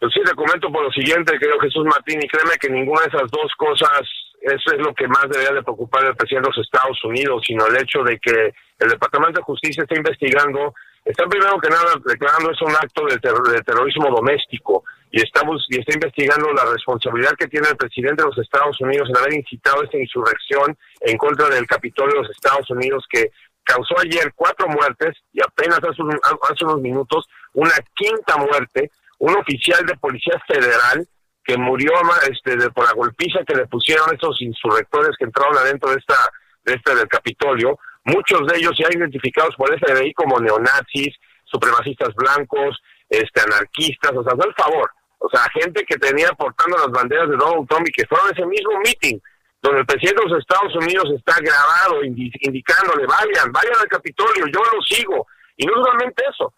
Pues 0.02 0.14
sí, 0.16 0.22
te 0.26 0.34
comento 0.34 0.72
por 0.72 0.82
lo 0.82 0.92
siguiente, 0.92 1.38
creo 1.38 1.60
Jesús 1.60 1.86
Martín, 1.86 2.20
y 2.24 2.28
créeme 2.28 2.58
que 2.60 2.72
ninguna 2.72 3.02
de 3.02 3.10
esas 3.10 3.30
dos 3.30 3.54
cosas, 3.56 4.02
eso 4.42 4.74
es 4.74 4.80
lo 4.80 4.96
que 4.96 5.08
más 5.08 5.30
debería 5.30 5.54
de 5.54 5.62
preocupar 5.62 6.04
al 6.04 6.16
presidente 6.16 6.50
de 6.50 6.58
los 6.58 6.66
Estados 6.66 6.98
Unidos, 7.06 7.44
sino 7.46 7.68
el 7.68 7.78
hecho 7.78 8.02
de 8.02 8.18
que 8.18 8.52
el 8.80 8.90
Departamento 8.90 9.40
de 9.40 9.46
Justicia 9.46 9.84
está 9.84 9.96
investigando, 9.96 10.74
está 11.06 11.28
primero 11.28 11.60
que 11.60 11.70
nada 11.70 11.94
declarando 12.04 12.50
eso 12.50 12.66
un 12.66 12.74
acto 12.74 13.06
de, 13.06 13.54
de 13.54 13.62
terrorismo 13.62 14.10
doméstico, 14.10 14.84
y 15.12 15.22
estamos 15.22 15.68
y 15.70 15.78
está 15.78 15.94
investigando 15.94 16.52
la 16.52 16.66
responsabilidad 16.66 17.38
que 17.38 17.46
tiene 17.46 17.70
el 17.70 17.78
presidente 17.78 18.24
de 18.24 18.30
los 18.30 18.38
Estados 18.40 18.82
Unidos 18.82 19.08
en 19.08 19.18
haber 19.18 19.36
incitado 19.36 19.84
esta 19.84 20.00
insurrección 20.00 20.76
en 21.02 21.18
contra 21.20 21.48
del 21.50 21.68
Capitolio 21.68 22.16
de 22.16 22.22
los 22.22 22.32
Estados 22.32 22.68
Unidos 22.72 23.06
que 23.08 23.30
causó 23.64 24.00
ayer 24.00 24.34
cuatro 24.36 24.68
muertes 24.68 25.16
y 25.32 25.42
apenas 25.44 25.78
hace, 25.78 26.02
hace 26.50 26.66
unos 26.66 26.82
minutos 26.82 27.30
una 27.54 27.76
quinta 27.94 28.38
muerte 28.38 28.90
un 29.22 29.38
oficial 29.38 29.86
de 29.86 29.96
policía 29.98 30.34
federal 30.48 31.08
que 31.44 31.56
murió 31.58 31.92
este, 32.30 32.56
de, 32.58 32.72
por 32.72 32.86
la 32.86 32.94
golpiza 32.94 33.46
que 33.46 33.56
le 33.56 33.68
pusieron 33.68 34.12
estos 34.14 34.42
insurrectores 34.42 35.12
que 35.18 35.26
entraron 35.26 35.58
adentro 35.58 35.92
de 35.92 35.98
esta 35.98 36.16
de 36.64 36.74
este 36.74 36.94
del 36.94 37.08
Capitolio, 37.08 37.78
muchos 38.04 38.46
de 38.48 38.58
ellos 38.58 38.74
ya 38.78 38.88
identificados 38.92 39.56
por 39.56 39.72
el 39.72 39.80
FBI 39.80 40.14
como 40.14 40.40
neonazis, 40.40 41.16
supremacistas 41.46 42.14
blancos, 42.16 42.80
este 43.10 43.42
anarquistas, 43.42 44.12
o 44.12 44.24
sea, 44.24 44.34
el 44.34 44.54
favor, 44.54 44.90
o 45.18 45.30
sea, 45.30 45.42
gente 45.54 45.84
que 45.86 45.98
tenía 45.98 46.30
portando 46.34 46.78
las 46.78 46.92
banderas 46.92 47.30
de 47.30 47.38
Donald 47.38 47.68
Trump 47.68 47.88
y 47.88 47.92
que 47.92 48.06
fueron 48.08 48.28
a 48.28 48.32
ese 48.32 48.46
mismo 48.46 48.78
meeting 48.84 49.20
donde 49.62 49.82
el 49.82 49.86
presidente 49.86 50.22
de 50.22 50.30
los 50.30 50.40
Estados 50.40 50.76
Unidos 50.76 51.06
está 51.16 51.36
grabado 51.40 52.04
indicándole, 52.04 53.06
vayan, 53.06 53.52
vayan 53.52 53.78
al 53.80 53.88
Capitolio, 53.88 54.46
yo 54.48 54.60
lo 54.60 54.82
sigo. 54.82 55.28
Y 55.58 55.66
no 55.68 55.74
solamente 55.74 56.24
eso, 56.28 56.54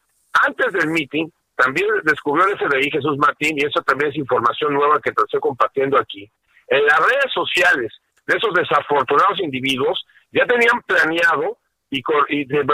antes 0.48 0.72
del 0.72 0.88
meeting, 0.88 1.28
también 1.56 1.88
descubrió 2.04 2.48
el 2.48 2.58
FBI 2.58 2.90
Jesús 2.92 3.18
Martín, 3.18 3.58
y 3.58 3.66
eso 3.66 3.82
también 3.82 4.12
es 4.12 4.18
información 4.18 4.74
nueva 4.74 5.00
que 5.00 5.12
te 5.12 5.22
estoy 5.24 5.40
compartiendo 5.40 5.98
aquí. 5.98 6.30
En 6.68 6.86
las 6.86 7.00
redes 7.00 7.32
sociales 7.34 7.94
de 8.26 8.38
esos 8.38 8.54
desafortunados 8.54 9.40
individuos 9.40 10.06
ya 10.32 10.46
tenían 10.46 10.82
planeado 10.86 11.58
y, 11.90 12.02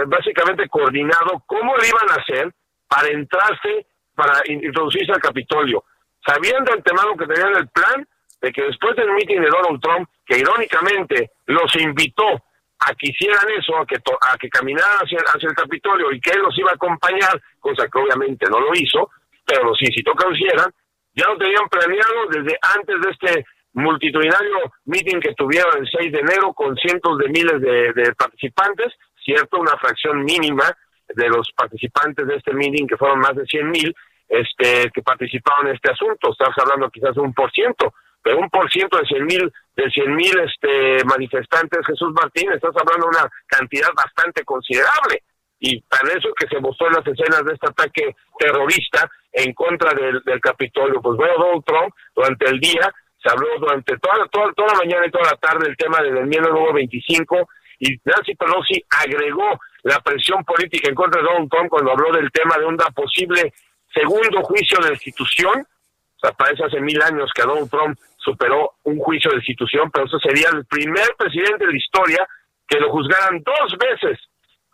básicamente 0.08 0.70
coordinado 0.70 1.44
cómo 1.46 1.76
le 1.78 1.88
iban 1.88 2.10
a 2.10 2.22
hacer 2.22 2.54
para 2.88 3.10
entrarse, 3.10 3.86
para 4.16 4.42
introducirse 4.46 5.12
al 5.12 5.20
Capitolio. 5.20 5.84
Sabiendo 6.26 6.72
antemano 6.72 7.18
que 7.18 7.28
tenían 7.28 7.56
el 7.58 7.68
plan 7.68 8.08
de 8.42 8.52
que 8.52 8.64
después 8.64 8.96
del 8.96 9.12
meeting 9.12 9.42
de 9.42 9.50
Donald 9.50 9.82
Trump, 9.82 10.10
que 10.26 10.38
irónicamente 10.38 11.32
los 11.48 11.76
invitó 11.76 12.44
a 12.80 12.94
que 12.96 13.10
hicieran 13.10 13.46
eso, 13.58 13.78
a 13.78 13.86
que, 13.86 13.96
a 13.96 14.38
que 14.38 14.50
caminaran 14.50 14.98
hacia, 15.02 15.20
hacia 15.20 15.50
el 15.50 15.56
Capitolio 15.56 16.12
y 16.12 16.20
que 16.22 16.32
él 16.32 16.42
los 16.42 16.58
iba 16.58 16.72
a 16.72 16.76
acompañar, 16.76 17.42
cosa 17.60 17.88
que 17.88 18.00
obviamente 18.00 18.50
no 18.50 18.60
lo 18.60 18.72
hizo, 18.74 19.10
pero 19.46 19.66
los 19.66 19.82
incitó 19.82 20.14
que 20.14 20.30
lo 20.30 20.36
hicieran, 20.36 20.72
ya 21.14 21.26
lo 21.28 21.38
tenían 21.38 21.68
planeado 21.68 22.28
desde 22.30 22.58
antes 22.62 22.96
de 23.02 23.10
este 23.12 23.46
multitudinario 23.74 24.72
meeting 24.86 25.20
que 25.20 25.34
tuvieron 25.36 25.78
el 25.78 25.90
6 25.90 26.12
de 26.12 26.20
enero 26.20 26.54
con 26.54 26.76
cientos 26.78 27.18
de 27.18 27.30
miles 27.30 27.62
de, 27.62 28.14
participantes, 28.18 28.94
cierto, 29.24 29.60
una 29.60 29.78
fracción 29.78 30.24
mínima 30.24 30.66
de 31.08 31.28
los 31.28 31.52
participantes 31.56 32.28
de 32.28 32.36
este 32.36 32.54
meeting, 32.54 32.88
que 32.88 32.98
fueron 32.98 33.20
más 33.20 33.36
de 33.36 33.46
100 33.46 33.70
mil, 33.70 33.96
este, 34.28 34.90
que 34.92 35.02
participaron 35.02 35.68
en 35.68 35.76
este 35.76 35.92
asunto. 35.92 36.32
Estamos 36.32 36.56
hablando 36.58 36.90
quizás 36.90 37.16
de 37.16 37.22
un 37.22 37.34
por 37.34 37.52
ciento, 37.52 37.94
pero 38.24 38.40
un 38.40 38.50
por 38.50 38.70
ciento 38.72 38.98
de 38.98 39.06
100 39.06 39.26
mil 39.26 39.54
de 39.76 39.90
100 39.90 40.16
mil 40.16 40.40
este, 40.40 41.04
manifestantes, 41.06 41.86
Jesús 41.86 42.12
Martín, 42.14 42.52
estás 42.52 42.76
hablando 42.76 43.08
de 43.08 43.18
una 43.18 43.30
cantidad 43.48 43.90
bastante 43.96 44.44
considerable. 44.44 45.24
Y 45.62 45.82
para 45.82 46.14
eso 46.14 46.30
que 46.38 46.48
se 46.48 46.60
mostró 46.60 46.88
en 46.88 46.94
las 46.94 47.08
escenas 47.08 47.44
de 47.46 47.54
este 47.54 47.68
ataque 47.68 48.16
terrorista 48.38 49.10
en 49.32 49.54
contra 49.54 49.94
del, 49.94 50.22
del 50.24 50.40
Capitolio. 50.40 51.02
Pues 51.02 51.18
bueno, 51.18 51.34
Donald 51.38 51.64
Trump 51.66 51.94
durante 52.16 52.50
el 52.50 52.60
día 52.60 52.94
se 53.22 53.30
habló 53.30 53.48
durante 53.60 53.98
toda, 53.98 54.28
toda, 54.32 54.54
toda 54.54 54.74
la 54.74 54.80
mañana 54.80 55.06
y 55.06 55.12
toda 55.12 55.32
la 55.32 55.38
tarde 55.38 55.68
el 55.68 55.78
tema 55.78 56.02
del 56.02 56.18
enmienda 56.18 56.50
número 56.50 56.74
25 56.74 57.50
y 57.80 58.00
Nancy 58.04 58.36
Pelosi 58.36 58.84
agregó 58.90 59.60
la 59.84 60.00
presión 60.02 60.44
política 60.44 60.90
en 60.90 60.96
contra 60.96 61.22
de 61.22 61.28
Donald 61.28 61.50
Trump 61.50 61.70
cuando 61.70 61.92
habló 61.92 62.12
del 62.12 62.32
tema 62.32 62.58
de 62.58 62.66
un 62.66 62.78
posible 62.94 63.54
segundo 63.94 64.42
juicio 64.44 64.80
de 64.82 64.92
institución. 64.92 65.62
O 65.62 66.20
sea, 66.20 66.32
parece 66.34 66.66
hace 66.66 66.82
mil 66.82 67.02
años 67.02 67.32
que 67.34 67.44
Donald 67.44 67.70
Trump 67.70 67.98
superó 68.30 68.74
un 68.84 69.00
juicio 69.00 69.32
de 69.32 69.38
institución, 69.38 69.90
pero 69.92 70.06
eso 70.06 70.20
sería 70.20 70.50
el 70.54 70.66
primer 70.66 71.08
presidente 71.18 71.66
de 71.66 71.72
la 71.72 71.78
historia 71.78 72.28
que 72.68 72.80
lo 72.80 72.92
juzgaran 72.92 73.42
dos 73.44 73.78
veces 73.78 74.20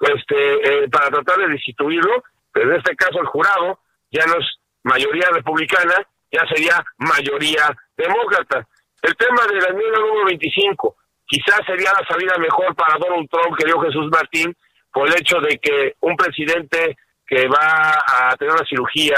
este, 0.01 0.83
eh, 0.83 0.89
para 0.89 1.09
tratar 1.09 1.37
de 1.37 1.53
destituirlo, 1.53 2.23
pero 2.51 2.71
en 2.71 2.77
este 2.77 2.95
caso 2.95 3.19
el 3.21 3.27
jurado 3.27 3.79
ya 4.11 4.25
no 4.25 4.33
es 4.39 4.45
mayoría 4.83 5.29
republicana, 5.31 5.95
ya 6.31 6.45
sería 6.47 6.83
mayoría 6.97 7.75
demócrata. 7.95 8.67
El 9.01 9.15
tema 9.15 9.45
de 9.47 9.61
la 9.61 9.67
enmienda 9.69 9.99
número 9.99 10.25
25, 10.25 10.95
quizás 11.25 11.61
sería 11.65 11.91
la 11.93 12.05
salida 12.07 12.37
mejor 12.37 12.75
para 12.75 12.97
Donald 12.97 13.29
Trump, 13.29 13.57
que 13.57 13.65
dio 13.65 13.79
Jesús 13.81 14.09
Martín, 14.11 14.55
por 14.91 15.07
el 15.07 15.15
hecho 15.15 15.39
de 15.39 15.57
que 15.57 15.95
un 16.01 16.15
presidente 16.15 16.97
que 17.25 17.47
va 17.47 17.99
a 18.07 18.35
tener 18.37 18.53
una 18.53 18.65
cirugía, 18.65 19.15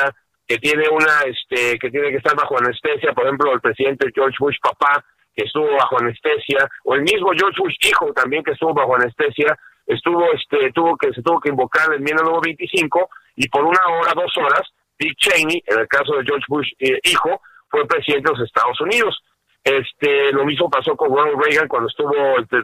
que 0.47 0.57
tiene 0.57 0.87
una, 0.89 1.21
este, 1.25 1.77
que 1.77 1.91
tiene 1.91 2.09
que 2.09 2.17
estar 2.17 2.35
bajo 2.35 2.57
anestesia, 2.57 3.13
por 3.13 3.25
ejemplo, 3.25 3.51
el 3.53 3.59
presidente 3.59 4.11
George 4.13 4.37
Bush 4.39 4.55
papá, 4.61 5.03
que 5.35 5.43
estuvo 5.43 5.69
bajo 5.75 5.99
anestesia, 5.99 6.67
o 6.85 6.95
el 6.95 7.01
mismo 7.01 7.31
George 7.35 7.59
Bush 7.59 7.75
hijo 7.81 8.11
también 8.13 8.43
que 8.43 8.51
estuvo 8.51 8.73
bajo 8.73 8.95
anestesia, 8.95 9.57
estuvo, 9.85 10.23
este, 10.33 10.71
tuvo 10.71 10.95
que, 10.97 11.13
se 11.13 11.21
tuvo 11.21 11.39
que 11.39 11.49
invocar 11.49 11.89
el 11.89 11.97
enmienda 11.97 12.23
número 12.23 12.41
25, 12.41 13.09
y 13.35 13.47
por 13.49 13.65
una 13.65 13.79
hora, 13.89 14.13
dos 14.15 14.35
horas, 14.37 14.63
Dick 14.97 15.15
Cheney, 15.17 15.61
en 15.67 15.79
el 15.79 15.87
caso 15.87 16.15
de 16.15 16.25
George 16.25 16.45
Bush 16.47 16.71
eh, 16.79 16.99
hijo, 17.03 17.41
fue 17.69 17.85
presidente 17.85 18.31
de 18.31 18.37
los 18.37 18.47
Estados 18.47 18.79
Unidos. 18.81 19.21
Este, 19.63 20.31
lo 20.31 20.45
mismo 20.45 20.69
pasó 20.69 20.95
con 20.95 21.09
Ronald 21.09 21.43
Reagan 21.43 21.67
cuando 21.67 21.89
estuvo, 21.89 22.13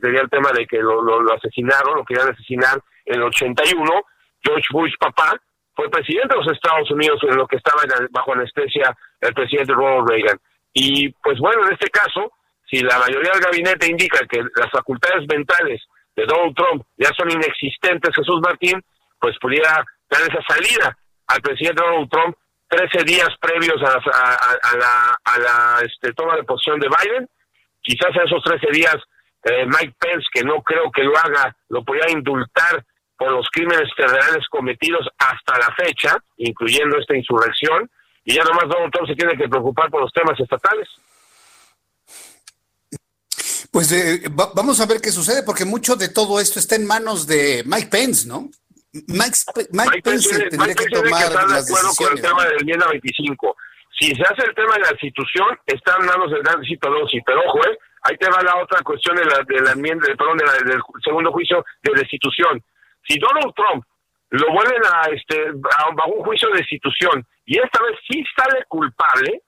tenía 0.02 0.22
el 0.22 0.30
tema 0.30 0.52
de 0.54 0.66
que 0.66 0.78
lo, 0.78 1.02
lo, 1.02 1.34
asesinaron, 1.34 1.98
lo 1.98 2.06
querían 2.06 2.30
asesinar 2.30 2.80
en 3.06 3.16
el 3.16 3.24
81. 3.24 3.92
George 4.42 4.68
Bush, 4.72 4.94
papá, 5.00 5.38
fue 5.76 5.90
presidente 5.90 6.36
de 6.36 6.44
los 6.44 6.54
Estados 6.54 6.90
Unidos 6.92 7.20
en 7.24 7.36
lo 7.36 7.48
que 7.48 7.58
estaba 7.58 7.82
bajo 8.12 8.34
anestesia 8.34 8.96
el 9.20 9.34
presidente 9.34 9.74
Ronald 9.74 10.10
Reagan. 10.10 10.40
Y 10.74 11.10
pues 11.10 11.40
bueno, 11.40 11.66
en 11.66 11.74
este 11.74 11.90
caso, 11.90 12.32
si 12.70 12.80
la 12.80 13.00
mayoría 13.00 13.32
del 13.32 13.42
gabinete 13.42 13.88
indica 13.90 14.20
que 14.28 14.42
las 14.56 14.72
facultades 14.72 15.28
mentales 15.28 15.82
de 16.16 16.26
Donald 16.26 16.56
Trump 16.56 16.84
ya 16.98 17.10
son 17.18 17.32
inexistentes, 17.32 18.16
Jesús 18.16 18.40
Martín, 18.42 18.82
pues 19.20 19.38
pudiera 19.40 19.84
dar 20.10 20.22
esa 20.22 20.42
salida 20.48 20.98
al 21.28 21.42
presidente 21.42 21.82
Donald 21.82 22.10
Trump 22.10 22.36
13 22.70 23.04
días 23.04 23.30
previos 23.40 23.82
a, 23.84 24.78
la, 24.78 25.18
a 25.26 25.82
este, 25.84 26.14
toma 26.14 26.36
de 26.36 26.44
posición 26.44 26.80
de 26.80 26.88
Biden. 26.90 27.30
Quizás 27.82 28.10
esos 28.26 28.44
13 28.44 28.68
días 28.72 28.98
eh, 29.44 29.66
Mike 29.66 29.96
Pence, 30.00 30.28
que 30.32 30.44
no 30.44 30.62
creo 30.64 30.92
que 30.92 31.04
lo 31.04 31.16
haga, 31.18 31.56
lo 31.70 31.84
podría 31.84 32.10
indultar 32.10 32.84
por 33.24 33.32
los 33.32 33.48
crímenes 33.52 33.90
federales 33.96 34.46
cometidos 34.50 35.08
hasta 35.18 35.58
la 35.58 35.74
fecha, 35.76 36.18
incluyendo 36.38 36.98
esta 36.98 37.16
insurrección, 37.16 37.90
y 38.26 38.36
ya 38.36 38.44
nomás 38.44 38.68
Donald 38.68 38.92
Trump 38.92 39.08
se 39.08 39.16
tiene 39.16 39.38
que 39.38 39.48
preocupar 39.48 39.90
por 39.90 40.02
los 40.02 40.12
temas 40.12 40.38
estatales. 40.38 40.90
Pues 43.72 43.92
eh, 43.94 44.24
vamos 44.30 44.82
a 44.82 44.86
ver 44.86 45.00
qué 45.00 45.10
sucede, 45.10 45.44
porque 45.44 45.64
mucho 45.64 45.96
de 45.96 46.10
todo 46.10 46.40
esto 46.40 46.60
está 46.60 46.76
en 46.76 46.86
manos 46.86 47.26
de 47.26 47.64
Mike 47.66 47.88
Pence, 47.90 48.28
¿no? 48.28 48.50
Mike, 48.92 49.38
Mike, 49.72 50.02
Pence, 50.04 50.50
tendría 50.50 50.76
que 50.76 50.86
tomar 50.88 51.24
estar 51.24 51.48
de 51.48 51.60
acuerdo 51.60 51.90
con 51.98 52.12
el 52.12 52.22
tema 52.22 52.44
de 52.44 52.50
la 52.52 52.60
enmienda 52.60 52.88
25. 52.90 53.56
Si 54.00 54.14
se 54.14 54.22
hace 54.22 54.46
el 54.48 54.54
tema 54.54 54.76
de 54.76 54.82
la 54.82 54.92
institución, 54.92 55.48
está 55.66 55.96
en 55.98 56.06
manos 56.06 56.30
del 56.30 56.44
Nancy 56.44 56.76
Pelosi. 56.76 57.22
Pero 57.26 57.40
ojo, 57.48 57.60
eh, 57.66 57.78
ahí 58.04 58.18
te 58.18 58.30
va 58.30 58.44
la 58.44 58.62
otra 58.62 58.82
cuestión 58.84 59.16
de 59.16 59.26
la, 59.26 59.42
de 59.48 59.62
la 59.62 59.72
enmienda, 59.72 60.06
perdón, 60.18 60.38
de 60.38 60.46
la, 60.46 60.54
del 60.54 60.82
segundo 61.04 61.32
juicio 61.32 61.66
de 61.82 61.94
destitución. 61.96 62.62
Si 63.08 63.20
Donald 63.20 63.54
Trump 63.56 63.86
lo 64.30 64.52
vuelven 64.52 64.82
a 64.92 65.10
este 65.12 65.52
a, 65.78 66.06
un 66.08 66.24
juicio 66.24 66.50
de 66.50 66.58
destitución 66.58 67.26
y 67.46 67.60
esta 67.60 67.84
vez 67.84 68.00
sí 68.10 68.24
sale 68.36 68.66
culpable, 68.68 69.42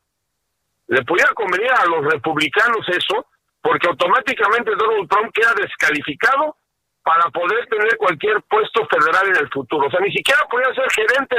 le 0.88 1.04
pudiera 1.04 1.34
convenir 1.34 1.72
a 1.72 1.86
los 1.86 2.06
republicanos 2.06 2.88
eso, 2.90 3.26
porque 3.62 3.88
automáticamente 3.88 4.76
Donald 4.78 5.10
Trump 5.10 5.34
queda 5.34 5.54
descalificado 5.58 6.56
para 7.02 7.30
poder 7.30 7.66
tener 7.68 7.98
cualquier 7.98 8.42
puesto 8.44 8.86
federal 8.88 9.28
en 9.30 9.38
el 9.38 9.50
futuro. 9.50 9.88
O 9.88 9.92
sea, 9.92 10.00
ni 10.02 10.12
siquiera 10.12 10.42
podría 10.50 10.74
ser 10.74 10.86
gerente 10.92 11.36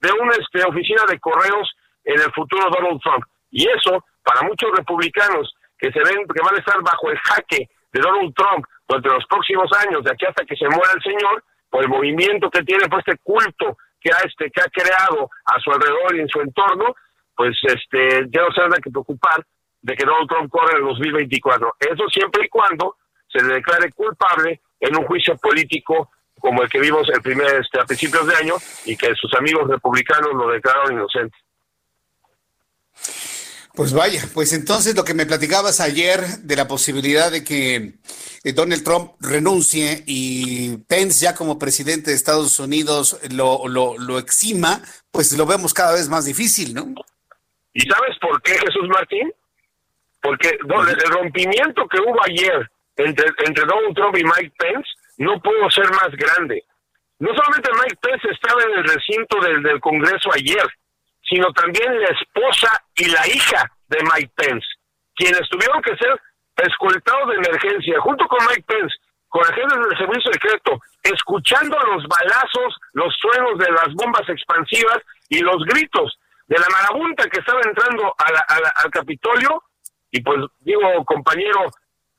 de 0.00 0.12
una 0.12 0.32
este, 0.32 0.64
oficina 0.64 1.04
de 1.08 1.18
correos 1.18 1.68
en 2.04 2.20
el 2.20 2.32
futuro 2.32 2.70
Donald 2.70 3.00
Trump. 3.02 3.24
Y 3.50 3.68
eso, 3.68 4.04
para 4.22 4.42
muchos 4.42 4.70
republicanos 4.76 5.54
que 5.78 5.92
se 5.92 5.98
ven 5.98 6.26
que 6.28 6.42
van 6.42 6.54
a 6.54 6.58
estar 6.58 6.80
bajo 6.82 7.10
el 7.10 7.18
jaque 7.18 7.68
de 7.92 8.00
Donald 8.00 8.34
Trump 8.34 8.64
durante 8.88 9.08
los 9.10 9.26
próximos 9.26 9.70
años, 9.84 10.04
de 10.04 10.12
aquí 10.12 10.24
hasta 10.24 10.44
que 10.44 10.56
se 10.56 10.68
muera 10.68 10.92
el 10.94 11.02
señor, 11.02 11.44
por 11.70 11.82
el 11.82 11.88
movimiento 11.88 12.50
que 12.50 12.62
tiene, 12.62 12.88
por 12.88 13.00
este 13.00 13.16
culto 13.22 13.76
que 14.00 14.10
ha, 14.12 14.18
este, 14.24 14.50
que 14.50 14.60
ha 14.60 14.68
creado 14.70 15.30
a 15.44 15.60
su 15.60 15.70
alrededor 15.70 16.16
y 16.16 16.20
en 16.20 16.28
su 16.28 16.40
entorno, 16.40 16.94
pues 17.34 17.56
este, 17.62 18.26
ya 18.30 18.42
no 18.42 18.52
se 18.52 18.60
nada 18.62 18.80
que 18.82 18.90
preocupar 18.90 19.44
de 19.82 19.94
que 19.94 20.04
Donald 20.04 20.28
Trump 20.28 20.50
corre 20.50 20.72
en 20.72 20.78
el 20.78 20.88
2024. 20.88 21.74
Eso 21.80 22.08
siempre 22.08 22.46
y 22.46 22.48
cuando 22.48 22.96
se 23.28 23.42
le 23.42 23.54
declare 23.54 23.92
culpable 23.92 24.60
en 24.80 24.96
un 24.96 25.04
juicio 25.04 25.36
político 25.36 26.10
como 26.38 26.62
el 26.62 26.68
que 26.68 26.80
vimos 26.80 27.08
el 27.08 27.22
primer, 27.22 27.46
este, 27.60 27.80
a 27.80 27.84
principios 27.84 28.26
de 28.26 28.36
año 28.36 28.54
y 28.84 28.96
que 28.96 29.14
sus 29.14 29.32
amigos 29.34 29.68
republicanos 29.68 30.34
lo 30.34 30.48
declararon 30.48 30.92
inocente. 30.92 31.36
Pues 33.76 33.92
vaya, 33.92 34.22
pues 34.32 34.54
entonces 34.54 34.96
lo 34.96 35.04
que 35.04 35.12
me 35.12 35.26
platicabas 35.26 35.80
ayer 35.80 36.20
de 36.40 36.56
la 36.56 36.66
posibilidad 36.66 37.30
de 37.30 37.44
que 37.44 37.92
eh, 38.42 38.52
Donald 38.54 38.82
Trump 38.82 39.12
renuncie 39.20 40.02
y 40.06 40.78
Pence 40.88 41.22
ya 41.22 41.34
como 41.34 41.58
presidente 41.58 42.08
de 42.08 42.16
Estados 42.16 42.58
Unidos 42.58 43.20
lo, 43.30 43.68
lo, 43.68 43.98
lo 43.98 44.18
exima, 44.18 44.80
pues 45.10 45.36
lo 45.36 45.44
vemos 45.44 45.74
cada 45.74 45.92
vez 45.92 46.08
más 46.08 46.24
difícil, 46.24 46.72
¿no? 46.72 46.86
¿Y 47.74 47.82
sabes 47.82 48.16
por 48.18 48.40
qué, 48.40 48.52
Jesús 48.52 48.88
Martín? 48.88 49.30
Porque 50.22 50.48
el 50.48 51.10
rompimiento 51.10 51.86
que 51.86 52.00
hubo 52.00 52.24
ayer 52.24 52.70
entre, 52.96 53.26
entre 53.44 53.66
Donald 53.66 53.94
Trump 53.94 54.16
y 54.16 54.24
Mike 54.24 54.54
Pence 54.56 54.88
no 55.18 55.38
pudo 55.42 55.70
ser 55.70 55.90
más 55.90 56.08
grande. 56.12 56.64
No 57.18 57.28
solamente 57.28 57.68
Mike 57.74 57.98
Pence 58.00 58.28
estaba 58.32 58.62
en 58.62 58.78
el 58.78 58.84
recinto 58.84 59.38
del, 59.42 59.62
del 59.62 59.80
Congreso 59.80 60.30
ayer, 60.32 60.66
sino 61.28 61.52
también 61.52 62.00
la 62.00 62.08
esposa 62.08 62.70
y 62.94 63.06
la 63.06 63.26
hija 63.26 63.70
de 63.88 63.98
Mike 64.02 64.32
Pence, 64.36 64.66
quienes 65.14 65.48
tuvieron 65.48 65.82
que 65.82 65.96
ser 65.96 66.20
escoltados 66.56 67.28
de 67.28 67.34
emergencia, 67.34 68.00
junto 68.00 68.26
con 68.26 68.38
Mike 68.46 68.64
Pence, 68.66 68.94
con 69.28 69.42
agentes 69.44 69.78
del 69.78 69.98
servicio 69.98 70.32
secreto, 70.32 70.80
escuchando 71.02 71.76
los 71.92 72.04
balazos, 72.06 72.76
los 72.92 73.14
suenos 73.16 73.58
de 73.58 73.70
las 73.70 73.92
bombas 73.94 74.28
expansivas 74.28 74.98
y 75.28 75.40
los 75.40 75.64
gritos 75.64 76.18
de 76.46 76.58
la 76.58 76.66
marabunta 76.70 77.28
que 77.28 77.40
estaba 77.40 77.60
entrando 77.64 78.14
al 78.18 78.90
Capitolio. 78.90 79.62
Y 80.10 80.22
pues 80.22 80.38
digo, 80.60 81.04
compañero, 81.04 81.66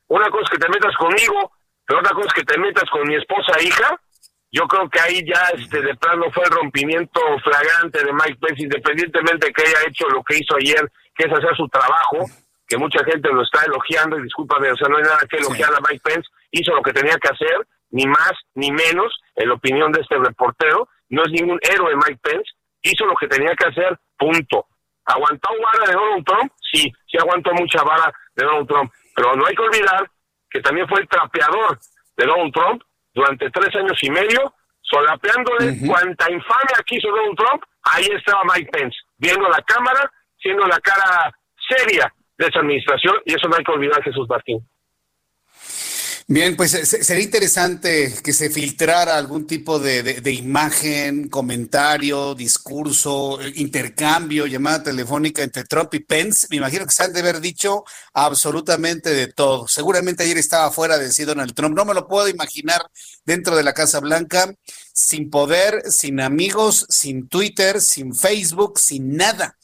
una 0.07 0.29
cosa 0.29 0.43
es 0.43 0.49
que 0.51 0.65
te 0.65 0.69
metas 0.69 0.95
conmigo, 0.97 1.51
pero 1.85 1.99
otra 2.01 2.13
cosa 2.13 2.27
es 2.27 2.33
que 2.33 2.43
te 2.43 2.59
metas 2.59 2.89
con 2.89 3.07
mi 3.07 3.15
esposa 3.15 3.57
e 3.59 3.63
hija. 3.63 3.99
Yo 4.51 4.63
creo 4.67 4.89
que 4.89 4.99
ahí 4.99 5.25
ya 5.25 5.49
este 5.53 5.81
de 5.81 5.95
plano 5.95 6.31
fue 6.31 6.45
el 6.45 6.51
rompimiento 6.51 7.21
flagrante 7.43 8.03
de 8.03 8.13
Mike 8.13 8.37
Pence, 8.39 8.63
independientemente 8.63 9.47
de 9.47 9.53
que 9.53 9.61
haya 9.63 9.87
hecho 9.87 10.07
lo 10.09 10.23
que 10.23 10.37
hizo 10.37 10.55
ayer, 10.55 10.89
que 11.15 11.27
es 11.27 11.33
hacer 11.33 11.55
su 11.55 11.67
trabajo, 11.67 12.25
que 12.67 12.77
mucha 12.77 13.03
gente 13.03 13.29
lo 13.31 13.43
está 13.43 13.63
elogiando, 13.65 14.17
y 14.17 14.23
discúlpame, 14.23 14.71
o 14.71 14.75
sea, 14.75 14.87
no 14.87 14.97
hay 14.97 15.03
nada 15.03 15.19
que 15.29 15.37
elogiar 15.37 15.73
a 15.73 15.79
Mike 15.89 16.01
Pence, 16.03 16.29
hizo 16.51 16.73
lo 16.73 16.81
que 16.81 16.93
tenía 16.93 17.17
que 17.17 17.27
hacer, 17.27 17.67
ni 17.91 18.05
más 18.05 18.33
ni 18.55 18.71
menos, 18.71 19.13
en 19.35 19.49
la 19.49 19.55
opinión 19.55 19.91
de 19.91 20.01
este 20.01 20.17
reportero, 20.17 20.87
no 21.09 21.23
es 21.23 21.31
ningún 21.31 21.59
héroe 21.61 21.95
Mike 21.95 22.19
Pence, 22.21 22.49
hizo 22.81 23.05
lo 23.05 23.15
que 23.15 23.27
tenía 23.27 23.53
que 23.55 23.67
hacer, 23.67 23.97
punto. 24.17 24.65
¿Aguantó 25.05 25.49
vara 25.63 25.87
de 25.87 25.93
Donald 25.93 26.25
Trump? 26.25 26.51
Sí, 26.71 26.91
sí 27.09 27.17
aguantó 27.17 27.53
mucha 27.53 27.81
vara 27.83 28.13
de 28.35 28.45
Donald 28.45 28.67
Trump. 28.67 28.91
Pero 29.15 29.35
no 29.35 29.45
hay 29.45 29.55
que 29.55 29.61
olvidar 29.61 30.09
que 30.49 30.59
también 30.59 30.87
fue 30.87 30.99
el 30.99 31.07
trapeador 31.07 31.79
de 32.17 32.25
Donald 32.25 32.53
Trump 32.53 32.83
durante 33.17 33.49
tres 33.49 33.75
años 33.75 33.97
y 34.03 34.11
medio, 34.11 34.53
solapeándole 34.81 35.79
cuanta 35.87 36.31
infamia 36.31 36.85
quiso 36.85 37.09
Donald 37.09 37.35
Trump, 37.35 37.63
ahí 37.81 38.05
estaba 38.15 38.43
Mike 38.43 38.69
Pence, 38.71 38.95
viendo 39.17 39.49
la 39.49 39.61
cámara, 39.63 40.11
siendo 40.39 40.65
la 40.67 40.79
cara 40.79 41.33
seria 41.67 42.13
de 42.37 42.45
esa 42.45 42.59
administración 42.59 43.15
y 43.25 43.33
eso 43.33 43.47
no 43.47 43.55
hay 43.57 43.63
que 43.63 43.71
olvidar, 43.71 44.03
Jesús 44.03 44.29
Martín. 44.29 44.59
Bien, 46.29 46.57
pues 46.57 46.71
sería 46.71 47.23
interesante 47.23 48.13
que 48.21 48.33
se 48.33 48.49
filtrara 48.49 49.17
algún 49.17 49.47
tipo 49.47 49.79
de, 49.79 50.21
imagen, 50.33 51.29
comentario, 51.29 52.35
discurso, 52.35 53.39
intercambio, 53.55 54.45
llamada 54.45 54.83
telefónica 54.83 55.41
entre 55.41 55.63
Trump 55.63 55.93
y 55.93 55.99
Pence. 56.01 56.47
Me 56.49 56.57
imagino 56.57 56.85
que 56.85 56.91
se 56.91 57.03
han 57.03 57.13
de 57.13 57.21
haber 57.21 57.39
dicho 57.39 57.85
absolutamente 58.13 59.11
de 59.11 59.27
todo. 59.27 59.69
Seguramente 59.69 60.23
ayer 60.23 60.37
estaba 60.37 60.69
fuera 60.69 60.97
de 60.97 61.13
sí 61.13 61.23
Donald 61.23 61.53
Trump. 61.53 61.77
No 61.77 61.85
me 61.85 61.93
lo 61.93 62.09
puedo 62.09 62.27
imaginar 62.27 62.81
dentro 63.23 63.55
de 63.55 63.63
la 63.63 63.73
Casa 63.73 64.01
Blanca, 64.01 64.53
sin 64.91 65.29
poder, 65.29 65.89
sin 65.89 66.19
amigos, 66.19 66.87
sin 66.89 67.29
Twitter, 67.29 67.79
sin 67.79 68.13
Facebook, 68.13 68.79
sin 68.79 69.15
nada 69.15 69.57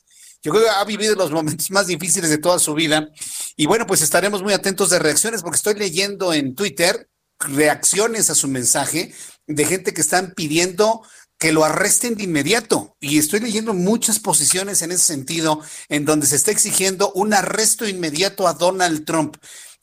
yo 0.43 0.51
creo 0.51 0.63
que 0.63 0.69
ha 0.69 0.83
vivido 0.83 1.15
los 1.15 1.31
momentos 1.31 1.71
más 1.71 1.87
difíciles 1.87 2.29
de 2.29 2.37
toda 2.37 2.59
su 2.59 2.73
vida. 2.73 3.09
Y 3.55 3.65
bueno, 3.65 3.87
pues 3.87 4.01
estaremos 4.01 4.43
muy 4.43 4.53
atentos 4.53 4.89
de 4.89 4.99
reacciones 4.99 5.41
porque 5.41 5.55
estoy 5.55 5.75
leyendo 5.75 6.33
en 6.33 6.53
Twitter 6.53 7.07
reacciones 7.39 8.29
a 8.29 8.35
su 8.35 8.49
mensaje 8.49 9.13
de 9.47 9.65
gente 9.65 9.93
que 9.93 10.01
están 10.01 10.33
pidiendo 10.35 11.01
que 11.39 11.53
lo 11.53 11.63
arresten 11.63 12.15
de 12.15 12.23
inmediato. 12.23 12.95
Y 12.99 13.19
estoy 13.19 13.39
leyendo 13.39 13.73
muchas 13.73 14.19
posiciones 14.19 14.81
en 14.81 14.91
ese 14.91 15.03
sentido, 15.03 15.61
en 15.87 16.05
donde 16.05 16.25
se 16.25 16.35
está 16.35 16.51
exigiendo 16.51 17.11
un 17.13 17.33
arresto 17.33 17.87
inmediato 17.87 18.47
a 18.47 18.53
Donald 18.53 19.05
Trump. 19.05 19.37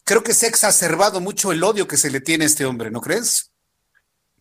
Creo 0.05 0.23
que 0.23 0.35
se 0.35 0.47
ha 0.47 0.49
exacerbado 0.51 1.21
mucho 1.21 1.53
el 1.53 1.63
odio 1.63 1.89
que 1.89 1.97
se 1.97 2.11
le 2.11 2.21
tiene 2.21 2.45
a 2.45 2.47
este 2.49 2.67
hombre, 2.67 2.91
¿no 2.91 3.01
crees? 3.01 3.51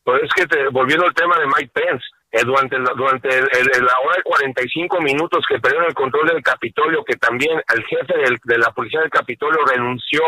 Pues 0.03 0.22
es 0.24 0.30
que 0.36 0.45
volviendo 0.72 1.05
al 1.05 1.13
tema 1.13 1.38
de 1.39 1.47
Mike 1.47 1.72
Pence, 1.74 2.05
eh, 2.32 2.43
durante, 2.43 2.77
durante 2.77 3.30
la 3.30 3.99
hora 4.05 4.15
de 4.17 4.23
45 4.23 5.01
minutos 5.01 5.43
que 5.47 5.59
perdieron 5.59 5.88
el 5.88 5.95
control 5.95 6.27
del 6.27 6.43
Capitolio, 6.43 7.03
que 7.03 7.15
también 7.15 7.61
el 7.73 7.84
jefe 7.86 8.13
de 8.43 8.57
la 8.57 8.71
policía 8.71 9.01
del 9.01 9.09
Capitolio 9.09 9.65
renunció, 9.65 10.21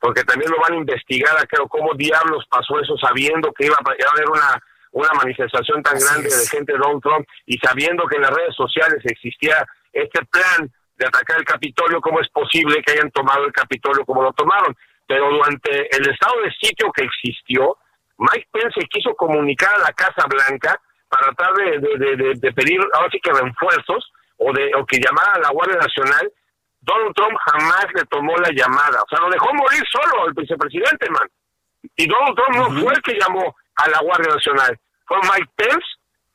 porque 0.00 0.24
también 0.24 0.50
lo 0.50 0.58
van 0.60 0.72
a 0.72 0.76
investigar 0.76 1.36
a 1.36 1.46
cómo 1.68 1.94
diablos 1.94 2.44
pasó 2.50 2.80
eso 2.80 2.96
sabiendo 2.98 3.52
que 3.52 3.66
iba, 3.66 3.76
a 3.78 4.12
haber 4.14 4.28
una, 4.28 4.60
una 4.92 5.08
manifestación 5.14 5.82
tan 5.82 5.98
grande 5.98 6.28
de 6.28 6.46
gente 6.50 6.72
de 6.72 6.78
Donald 6.78 7.02
Trump 7.02 7.26
y 7.46 7.56
sabiendo 7.58 8.04
que 8.06 8.16
en 8.16 8.22
las 8.22 8.34
redes 8.34 8.54
sociales 8.56 9.00
existía 9.04 9.64
este 9.92 10.24
plan 10.26 10.70
de 10.96 11.06
atacar 11.06 11.38
el 11.38 11.44
Capitolio, 11.44 12.00
¿cómo 12.00 12.20
es 12.20 12.28
posible 12.30 12.82
que 12.82 12.92
hayan 12.92 13.10
tomado 13.10 13.44
el 13.46 13.52
Capitolio 13.52 14.04
como 14.04 14.22
lo 14.22 14.32
tomaron? 14.32 14.76
Pero 15.06 15.30
durante 15.30 15.96
el 15.96 16.10
estado 16.10 16.40
de 16.42 16.50
sitio 16.60 16.90
que 16.92 17.04
existió, 17.04 17.76
Mike 18.18 18.48
Pence 18.52 18.80
quiso 18.90 19.14
comunicar 19.14 19.74
a 19.74 19.78
la 19.78 19.92
Casa 19.92 20.26
Blanca 20.28 20.80
para 21.14 21.32
tratar 21.32 21.54
de, 21.54 22.34
de, 22.34 22.52
pedir 22.52 22.80
ahora 22.92 23.08
sí 23.10 23.20
que 23.20 23.32
refuerzos 23.32 24.12
o 24.38 24.52
de 24.52 24.72
o 24.74 24.84
que 24.84 24.98
llamara 24.98 25.34
a 25.34 25.38
la 25.38 25.50
Guardia 25.50 25.76
Nacional, 25.76 26.32
Donald 26.80 27.14
Trump 27.14 27.36
jamás 27.46 27.86
le 27.94 28.04
tomó 28.06 28.36
la 28.38 28.50
llamada, 28.50 29.00
o 29.02 29.08
sea, 29.08 29.20
lo 29.20 29.30
dejó 29.30 29.54
morir 29.54 29.82
solo 29.90 30.26
el 30.26 30.34
vicepresidente, 30.34 31.08
man. 31.10 31.28
Y 31.96 32.06
Donald 32.06 32.36
Trump 32.36 32.56
no 32.56 32.80
fue 32.82 32.92
el 32.94 33.02
que 33.02 33.18
llamó 33.18 33.54
a 33.76 33.88
la 33.88 34.00
Guardia 34.00 34.34
Nacional, 34.34 34.78
fue 35.06 35.18
Mike 35.22 35.50
Pence, 35.56 35.86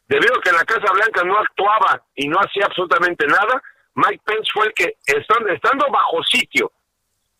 debido 0.07 0.35
a 0.35 0.41
que 0.41 0.51
la 0.51 0.63
Casa 0.63 0.93
Blanca 0.93 1.23
no 1.23 1.37
actuaba 1.37 2.01
y 2.15 2.27
no 2.27 2.39
hacía 2.39 2.65
absolutamente 2.65 3.27
nada, 3.27 3.61
Mike 3.95 4.21
Pence 4.23 4.49
fue 4.53 4.67
el 4.67 4.73
que, 4.73 4.95
estando, 5.05 5.49
estando 5.49 5.85
bajo 5.91 6.23
sitio, 6.23 6.71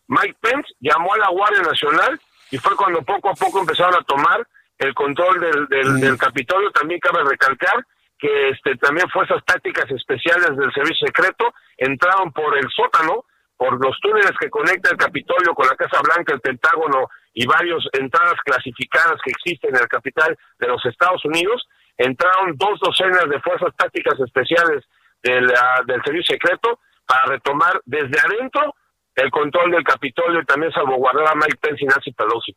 Mike 0.08 0.36
Pence 0.40 0.68
llamó 0.80 1.14
a 1.14 1.18
la 1.18 1.30
Guardia 1.30 1.62
Nacional 1.62 2.20
y 2.50 2.58
fue 2.58 2.76
cuando 2.76 3.00
poco 3.02 3.30
a 3.30 3.34
poco 3.34 3.60
empezaron 3.60 3.94
a 3.94 4.02
tomar 4.02 4.46
el 4.80 4.94
control 4.94 5.38
del, 5.68 6.00
del, 6.00 6.16
Capitolio, 6.16 6.70
también 6.70 7.00
cabe 7.00 7.22
recalcar 7.22 7.84
que 8.18 8.48
este 8.48 8.76
también 8.76 9.08
fuerzas 9.10 9.42
tácticas 9.44 9.90
especiales 9.90 10.56
del 10.56 10.72
servicio 10.72 11.06
secreto 11.06 11.52
entraron 11.76 12.32
por 12.32 12.56
el 12.56 12.66
sótano, 12.70 13.24
por 13.56 13.82
los 13.84 13.98
túneles 14.00 14.32
que 14.40 14.48
conectan 14.48 14.92
el 14.92 14.98
Capitolio 14.98 15.54
con 15.54 15.66
la 15.66 15.76
Casa 15.76 16.00
Blanca, 16.02 16.32
el 16.32 16.40
Pentágono 16.40 17.08
y 17.34 17.46
varias 17.46 17.84
entradas 17.92 18.36
clasificadas 18.42 19.20
que 19.22 19.30
existen 19.30 19.76
en 19.76 19.82
el 19.82 19.88
capital 19.88 20.36
de 20.58 20.68
los 20.68 20.84
Estados 20.86 21.22
Unidos, 21.26 21.68
entraron 21.98 22.56
dos 22.56 22.80
docenas 22.80 23.28
de 23.28 23.40
fuerzas 23.40 23.74
tácticas 23.76 24.18
especiales 24.18 24.84
del, 25.22 25.46
del 25.86 26.02
servicio 26.04 26.36
secreto 26.36 26.80
para 27.06 27.26
retomar 27.26 27.82
desde 27.84 28.18
adentro 28.18 28.74
el 29.14 29.30
control 29.30 29.72
del 29.72 29.84
Capitolio 29.84 30.40
y 30.40 30.46
también 30.46 30.72
salvaguardar 30.72 31.28
a 31.28 31.34
Mike 31.34 31.58
Pence 31.60 31.84
y 31.84 31.86
Nancy 31.86 32.12
Pelosi. 32.12 32.56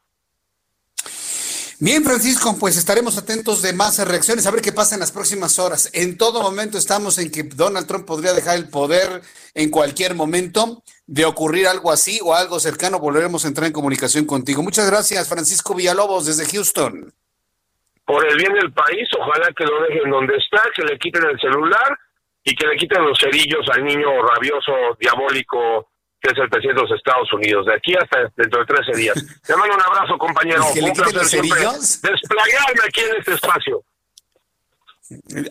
Bien, 1.84 2.02
Francisco, 2.02 2.56
pues 2.58 2.78
estaremos 2.78 3.18
atentos 3.18 3.62
de 3.62 3.74
más 3.74 4.00
reacciones, 4.08 4.48
a 4.48 4.52
ver 4.52 4.62
qué 4.62 4.72
pasa 4.72 4.96
en 4.96 5.02
las 5.02 5.12
próximas 5.12 5.60
horas. 5.60 5.92
En 5.94 6.18
todo 6.18 6.42
momento 6.42 6.78
estamos 6.78 7.20
en 7.20 7.30
que 7.30 7.44
Donald 7.44 7.86
Trump 7.88 8.08
podría 8.08 8.32
dejar 8.32 8.56
el 8.56 8.70
poder 8.70 9.20
en 9.54 9.70
cualquier 9.70 10.16
momento. 10.16 10.82
De 11.08 11.26
ocurrir 11.26 11.68
algo 11.68 11.92
así 11.92 12.22
o 12.24 12.34
algo 12.34 12.62
cercano, 12.62 13.00
volveremos 13.00 13.44
a 13.44 13.50
entrar 13.50 13.68
en 13.68 13.74
comunicación 13.74 14.26
contigo. 14.26 14.64
Muchas 14.64 14.90
gracias, 14.90 15.28
Francisco 15.28 15.76
Villalobos, 15.76 16.26
desde 16.26 16.50
Houston. 16.56 17.12
Por 18.06 18.26
el 18.28 18.38
bien 18.38 18.54
del 18.54 18.72
país, 18.72 19.10
ojalá 19.20 19.52
que 19.52 19.66
lo 19.66 19.82
dejen 19.84 20.10
donde 20.10 20.38
está, 20.38 20.64
que 20.74 20.84
le 20.84 20.98
quiten 20.98 21.26
el 21.26 21.38
celular 21.38 22.00
y 22.46 22.56
que 22.56 22.66
le 22.66 22.78
quiten 22.78 23.04
los 23.04 23.20
cerillos 23.20 23.68
al 23.76 23.84
niño 23.84 24.08
rabioso, 24.22 24.72
diabólico, 25.02 25.90
que 26.24 26.32
es 26.32 26.38
el 26.38 26.50
presidente 26.50 26.82
de 26.82 26.88
los 26.88 26.98
Estados 26.98 27.34
Unidos, 27.34 27.66
de 27.66 27.76
aquí 27.76 27.94
hasta 28.02 28.32
dentro 28.38 28.62
de 28.62 28.66
13 28.66 28.98
días. 28.98 29.16
Te 29.46 29.56
mando 29.58 29.76
un 29.76 29.82
abrazo, 29.82 30.18
compañero. 30.18 30.66
Un 30.66 30.94
placer 30.94 31.42
desplayarme 31.42 32.82
aquí 32.88 33.02
en 33.02 33.18
este 33.18 33.34
espacio. 33.34 33.84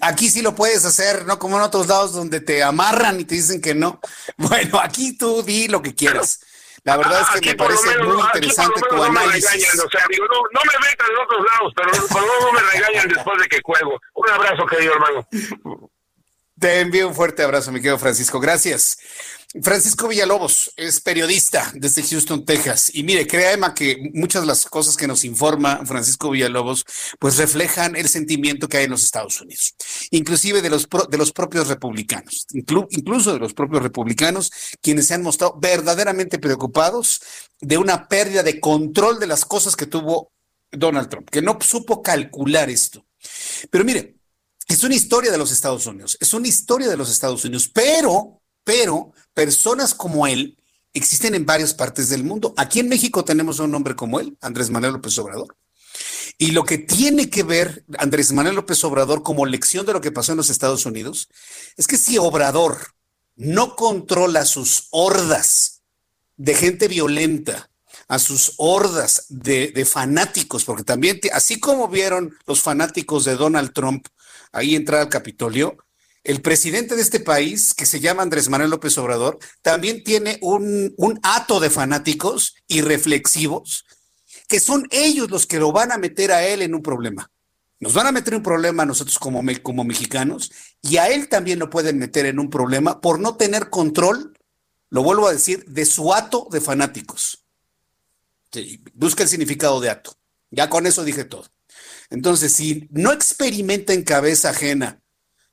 Aquí 0.01 0.31
sí 0.31 0.41
lo 0.41 0.55
puedes 0.55 0.85
hacer, 0.87 1.27
no 1.27 1.39
como 1.39 1.57
en 1.59 1.63
otros 1.63 1.87
lados 1.87 2.15
donde 2.15 2.41
te 2.41 2.63
amarran 2.63 3.21
y 3.21 3.25
te 3.25 3.35
dicen 3.35 3.61
que 3.61 3.75
no. 3.75 4.01
Bueno, 4.39 4.81
aquí 4.81 5.17
tú 5.17 5.43
di 5.43 5.69
lo 5.69 5.83
que 5.83 5.95
quieras. 5.95 6.41
La 6.85 6.97
verdad 6.97 7.21
es 7.35 7.41
que 7.41 7.51
me 7.51 7.57
parece 7.57 7.99
muy 7.99 8.21
interesante 8.21 8.81
tu 8.89 9.03
análisis. 9.03 9.79
o 9.79 9.89
sea, 9.91 10.05
digo, 10.11 10.27
no, 10.27 10.41
no 10.53 10.61
me 10.65 10.89
metan 10.89 11.07
en 11.11 11.19
otros 11.23 11.47
lados, 11.53 11.73
pero 11.77 12.09
por 12.09 12.23
lo 12.23 12.41
no 12.41 12.53
me 12.53 12.61
regañan 12.61 13.09
después 13.09 13.41
de 13.41 13.47
que 13.47 13.61
juego. 13.63 14.01
Un 14.15 14.31
abrazo, 14.31 14.67
querido 14.67 14.95
hermano. 14.95 15.29
Te 16.59 16.81
envío 16.81 17.09
un 17.09 17.15
fuerte 17.15 17.43
abrazo, 17.43 17.71
mi 17.73 17.79
querido 17.79 17.99
Francisco. 17.99 18.41
Gracias. 18.41 18.99
Francisco 19.61 20.09
Villalobos 20.09 20.73
es 20.77 21.01
periodista 21.01 21.71
desde 21.75 22.03
Houston, 22.03 22.47
Texas. 22.47 22.91
Y 22.95 23.03
mire, 23.03 23.27
créame 23.27 23.75
que 23.75 24.11
muchas 24.15 24.43
de 24.43 24.47
las 24.47 24.65
cosas 24.65 24.97
que 24.97 25.07
nos 25.07 25.25
informa 25.25 25.85
Francisco 25.85 26.31
Villalobos, 26.31 26.87
pues 27.19 27.37
reflejan 27.37 27.95
el 27.95 28.09
sentimiento 28.09 28.67
que 28.67 28.79
hay 28.79 28.85
en 28.85 28.93
los 28.93 29.05
Estados 29.05 29.39
Unidos, 29.43 29.75
inclusive 30.11 30.63
de 30.63 30.71
los, 30.71 30.89
de 31.11 31.19
los 31.19 31.33
propios 31.33 31.69
republicanos, 31.69 32.47
incluso 32.53 33.35
de 33.35 33.39
los 33.41 33.53
propios 33.53 33.83
republicanos, 33.83 34.51
quienes 34.81 35.07
se 35.07 35.15
han 35.15 35.23
mostrado 35.23 35.59
verdaderamente 35.61 36.39
preocupados 36.39 37.21
de 37.61 37.77
una 37.77 38.09
pérdida 38.09 38.43
de 38.43 38.59
control 38.59 39.21
de 39.21 39.27
las 39.27 39.45
cosas 39.45 39.77
que 39.77 39.87
tuvo 39.87 40.33
Donald 40.71 41.11
Trump, 41.11 41.29
que 41.29 41.43
no 41.43 41.59
supo 41.61 42.03
calcular 42.03 42.71
esto. 42.71 43.05
Pero 43.71 43.85
mire, 43.85 44.17
es 44.67 44.83
una 44.83 44.95
historia 44.95 45.31
de 45.31 45.39
los 45.39 45.53
Estados 45.53 45.85
Unidos, 45.87 46.17
es 46.19 46.33
una 46.33 46.49
historia 46.49 46.89
de 46.89 46.97
los 46.97 47.11
Estados 47.11 47.45
Unidos, 47.45 47.69
pero 47.69 48.39
pero 48.65 49.13
personas 49.35 49.95
como 49.95 50.27
él 50.27 50.59
existen 50.95 51.35
en 51.35 51.47
varias 51.47 51.75
partes 51.75 52.09
del 52.09 52.25
mundo. 52.25 52.55
Aquí 52.57 52.81
en 52.81 52.89
México 52.89 53.25
tenemos 53.25 53.59
un 53.59 53.75
hombre 53.75 53.97
como 53.97 54.21
él, 54.21 54.37
Andrés 54.41 54.71
Manuel 54.71 54.95
López 54.95 55.17
Obrador. 55.19 55.57
Y 56.39 56.53
lo 56.53 56.65
que 56.65 56.79
tiene 56.79 57.31
que 57.31 57.43
ver 57.43 57.85
Andrés 57.99 58.33
Manuel 58.33 58.57
López 58.57 58.83
Obrador 58.85 59.23
como 59.23 59.47
lección 59.47 59.87
de 59.87 59.93
lo 59.93 60.01
que 60.01 60.13
pasó 60.13 60.33
en 60.33 60.39
los 60.39 60.51
Estados 60.51 60.87
Unidos 60.87 61.29
es 61.77 61.87
que 61.87 61.97
si 61.97 62.19
Obrador 62.19 62.79
no 63.37 63.77
controla 63.77 64.45
sus 64.45 64.89
hordas 64.91 65.83
de 66.37 66.55
gente 66.55 66.89
violenta, 66.89 67.69
a 68.09 68.19
sus 68.19 68.55
hordas 68.57 69.27
de, 69.29 69.69
de, 69.69 69.85
fanáticos, 69.85 70.65
porque 70.65 70.83
también, 70.83 71.21
así 71.33 71.59
como 71.61 71.89
vieron 71.89 72.37
los 72.47 72.61
fanáticos 72.61 73.25
de 73.25 73.37
Donald 73.37 73.73
Trump 73.73 74.07
ahí 74.51 74.75
entrar 74.75 75.01
al 75.01 75.09
Capitolio, 75.09 75.79
el 76.25 76.41
presidente 76.41 76.95
de 76.95 77.03
este 77.03 77.21
país, 77.21 77.75
que 77.75 77.87
se 77.87 78.01
llama 78.01 78.23
Andrés 78.23 78.49
Manuel 78.49 78.71
López 78.71 78.97
Obrador, 78.99 79.39
también 79.61 80.05
tiene 80.05 80.39
un, 80.41 80.95
un 80.97 81.19
hato 81.23 81.59
de 81.59 81.71
fanáticos 81.71 82.55
irreflexivos, 82.69 83.85
que 84.47 84.61
son 84.61 84.87
ellos 84.91 85.31
los 85.31 85.47
que 85.47 85.59
lo 85.59 85.73
van 85.73 85.91
a 85.91 85.99
meter 85.99 86.31
a 86.31 86.47
él 86.47 86.63
en 86.63 86.75
un 86.75 86.83
problema. 86.83 87.31
Nos 87.81 87.95
van 87.95 88.07
a 88.07 88.13
meter 88.13 88.35
en 88.35 88.39
un 88.39 88.45
problema 88.45 88.85
a 88.85 88.87
nosotros 88.87 89.19
como, 89.19 89.43
como 89.63 89.83
mexicanos 89.83 90.53
y 90.81 90.99
a 90.99 91.09
él 91.09 91.29
también 91.29 91.59
lo 91.59 91.69
pueden 91.69 91.99
meter 91.99 92.27
en 92.27 92.39
un 92.39 92.49
problema 92.49 93.01
por 93.01 93.19
no 93.19 93.37
tener 93.37 93.71
control, 93.71 94.39
lo 94.91 95.03
vuelvo 95.03 95.27
a 95.27 95.33
decir, 95.33 95.65
de 95.65 95.85
su 95.85 96.15
hato 96.15 96.47
de 96.53 96.61
fanáticos. 96.61 97.45
busca 98.95 99.25
el 99.25 99.29
significado 99.29 99.81
de 99.81 99.91
hato. 99.91 100.15
Ya 100.53 100.71
con 100.71 100.87
eso 100.87 101.03
dije 101.03 101.25
todo. 101.25 101.49
Entonces, 102.11 102.53
si 102.53 102.89
no 102.93 103.11
experimenta 103.11 103.95
en 103.95 104.05
cabeza 104.05 104.51
ajena 104.51 105.02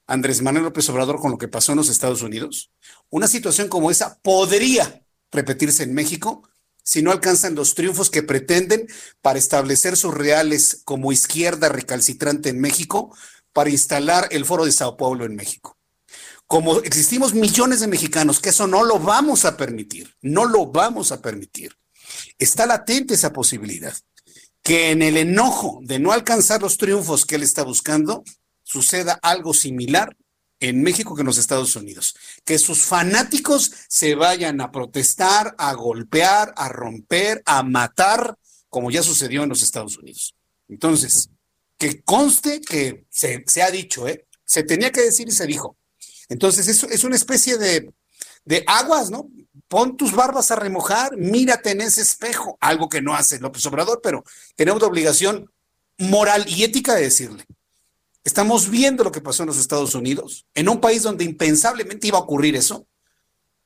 Andrés 0.09 0.41
Manuel 0.41 0.65
López 0.65 0.89
Obrador 0.89 1.21
con 1.21 1.31
lo 1.31 1.37
que 1.37 1.47
pasó 1.47 1.71
en 1.71 1.77
los 1.77 1.89
Estados 1.89 2.23
Unidos, 2.23 2.71
una 3.09 3.27
situación 3.27 3.67
como 3.67 3.91
esa 3.91 4.19
podría 4.21 5.05
repetirse 5.31 5.83
en 5.83 5.93
México 5.93 6.49
si 6.83 7.03
no 7.03 7.11
alcanzan 7.11 7.53
los 7.53 7.75
triunfos 7.75 8.09
que 8.09 8.23
pretenden 8.23 8.87
para 9.21 9.37
establecer 9.37 9.95
sus 9.95 10.11
reales 10.11 10.81
como 10.85 11.11
izquierda 11.11 11.69
recalcitrante 11.69 12.49
en 12.49 12.59
México, 12.59 13.15
para 13.53 13.69
instalar 13.69 14.27
el 14.31 14.45
foro 14.45 14.65
de 14.65 14.71
Sao 14.71 14.97
Paulo 14.97 15.25
en 15.25 15.35
México. 15.35 15.77
como 16.47 16.79
existimos 16.79 17.35
millones 17.35 17.79
de 17.79 17.87
mexicanos, 17.87 18.39
que 18.39 18.49
eso 18.49 18.65
no 18.65 18.83
lo 18.83 18.97
vamos 18.97 19.45
a 19.45 19.55
permitir, 19.55 20.15
no 20.23 20.45
lo 20.45 20.65
vamos 20.65 21.11
a 21.11 21.21
permitir. 21.21 21.75
Está 22.39 22.65
latente 22.65 23.13
esa 23.13 23.31
posibilidad, 23.31 23.95
que 24.63 24.89
en 24.89 25.03
el 25.03 25.17
enojo 25.17 25.79
de 25.83 25.99
no 25.99 26.11
alcanzar 26.11 26.63
los 26.63 26.79
triunfos 26.79 27.27
que 27.27 27.35
él 27.35 27.43
está 27.43 27.63
buscando, 27.63 28.23
suceda 28.69 29.19
algo 29.23 29.53
similar 29.53 30.15
en 30.59 30.83
México 30.83 31.15
que 31.15 31.21
en 31.21 31.27
los 31.27 31.39
Estados 31.39 31.75
Unidos. 31.75 32.15
Que 32.45 32.59
sus 32.59 32.83
fanáticos 32.83 33.71
se 33.87 34.13
vayan 34.13 34.61
a 34.61 34.71
protestar, 34.71 35.55
a 35.57 35.73
golpear, 35.73 36.53
a 36.55 36.69
romper, 36.69 37.41
a 37.45 37.63
matar, 37.63 38.37
como 38.69 38.91
ya 38.91 39.01
sucedió 39.01 39.41
en 39.41 39.49
los 39.49 39.63
Estados 39.63 39.97
Unidos. 39.97 40.35
Entonces, 40.67 41.29
que 41.79 42.03
conste 42.03 42.61
que 42.61 43.05
se, 43.09 43.43
ha 43.63 43.71
dicho, 43.71 44.07
¿eh? 44.07 44.27
se 44.45 44.61
tenía 44.61 44.91
que 44.91 45.01
decir 45.01 45.27
y 45.27 45.31
se 45.31 45.47
dijo. 45.47 45.75
Entonces, 46.27 46.67
es, 46.67 46.83
es 46.83 47.03
una 47.03 47.15
especie 47.15 47.57
de, 47.57 47.91
de 48.45 48.63
aguas, 48.67 49.09
¿no? 49.09 49.31
Pon 49.67 49.97
tus 49.97 50.11
barbas 50.11 50.51
a 50.51 50.55
remojar, 50.55 51.17
mírate 51.17 51.71
en 51.71 51.81
ese 51.81 52.01
espejo, 52.01 52.57
algo 52.61 52.87
que 52.87 53.01
no 53.01 53.15
hace 53.15 53.39
López 53.39 53.65
Obrador, 53.65 53.99
pero 54.03 54.23
tenemos 54.55 54.79
la 54.79 54.87
obligación 54.87 55.51
moral 55.97 56.45
y 56.47 56.63
ética 56.63 56.93
de 56.93 57.03
decirle. 57.03 57.45
Estamos 58.29 58.69
viendo 58.69 59.03
lo 59.03 59.11
que 59.11 59.21
pasó 59.21 59.41
en 59.41 59.47
los 59.47 59.57
Estados 59.57 59.95
Unidos, 59.95 60.45
en 60.53 60.69
un 60.69 60.79
país 60.79 61.01
donde 61.01 61.23
impensablemente 61.23 62.05
iba 62.05 62.19
a 62.19 62.21
ocurrir 62.21 62.55
eso. 62.55 62.87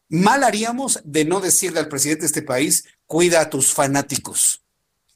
Mal 0.07 0.41
haríamos 0.41 1.01
de 1.03 1.25
no 1.25 1.41
decirle 1.41 1.81
al 1.81 1.89
presidente 1.89 2.21
de 2.21 2.27
este 2.27 2.43
país, 2.43 2.85
cuida 3.05 3.41
a 3.41 3.49
tus 3.49 3.73
fanáticos. 3.73 4.63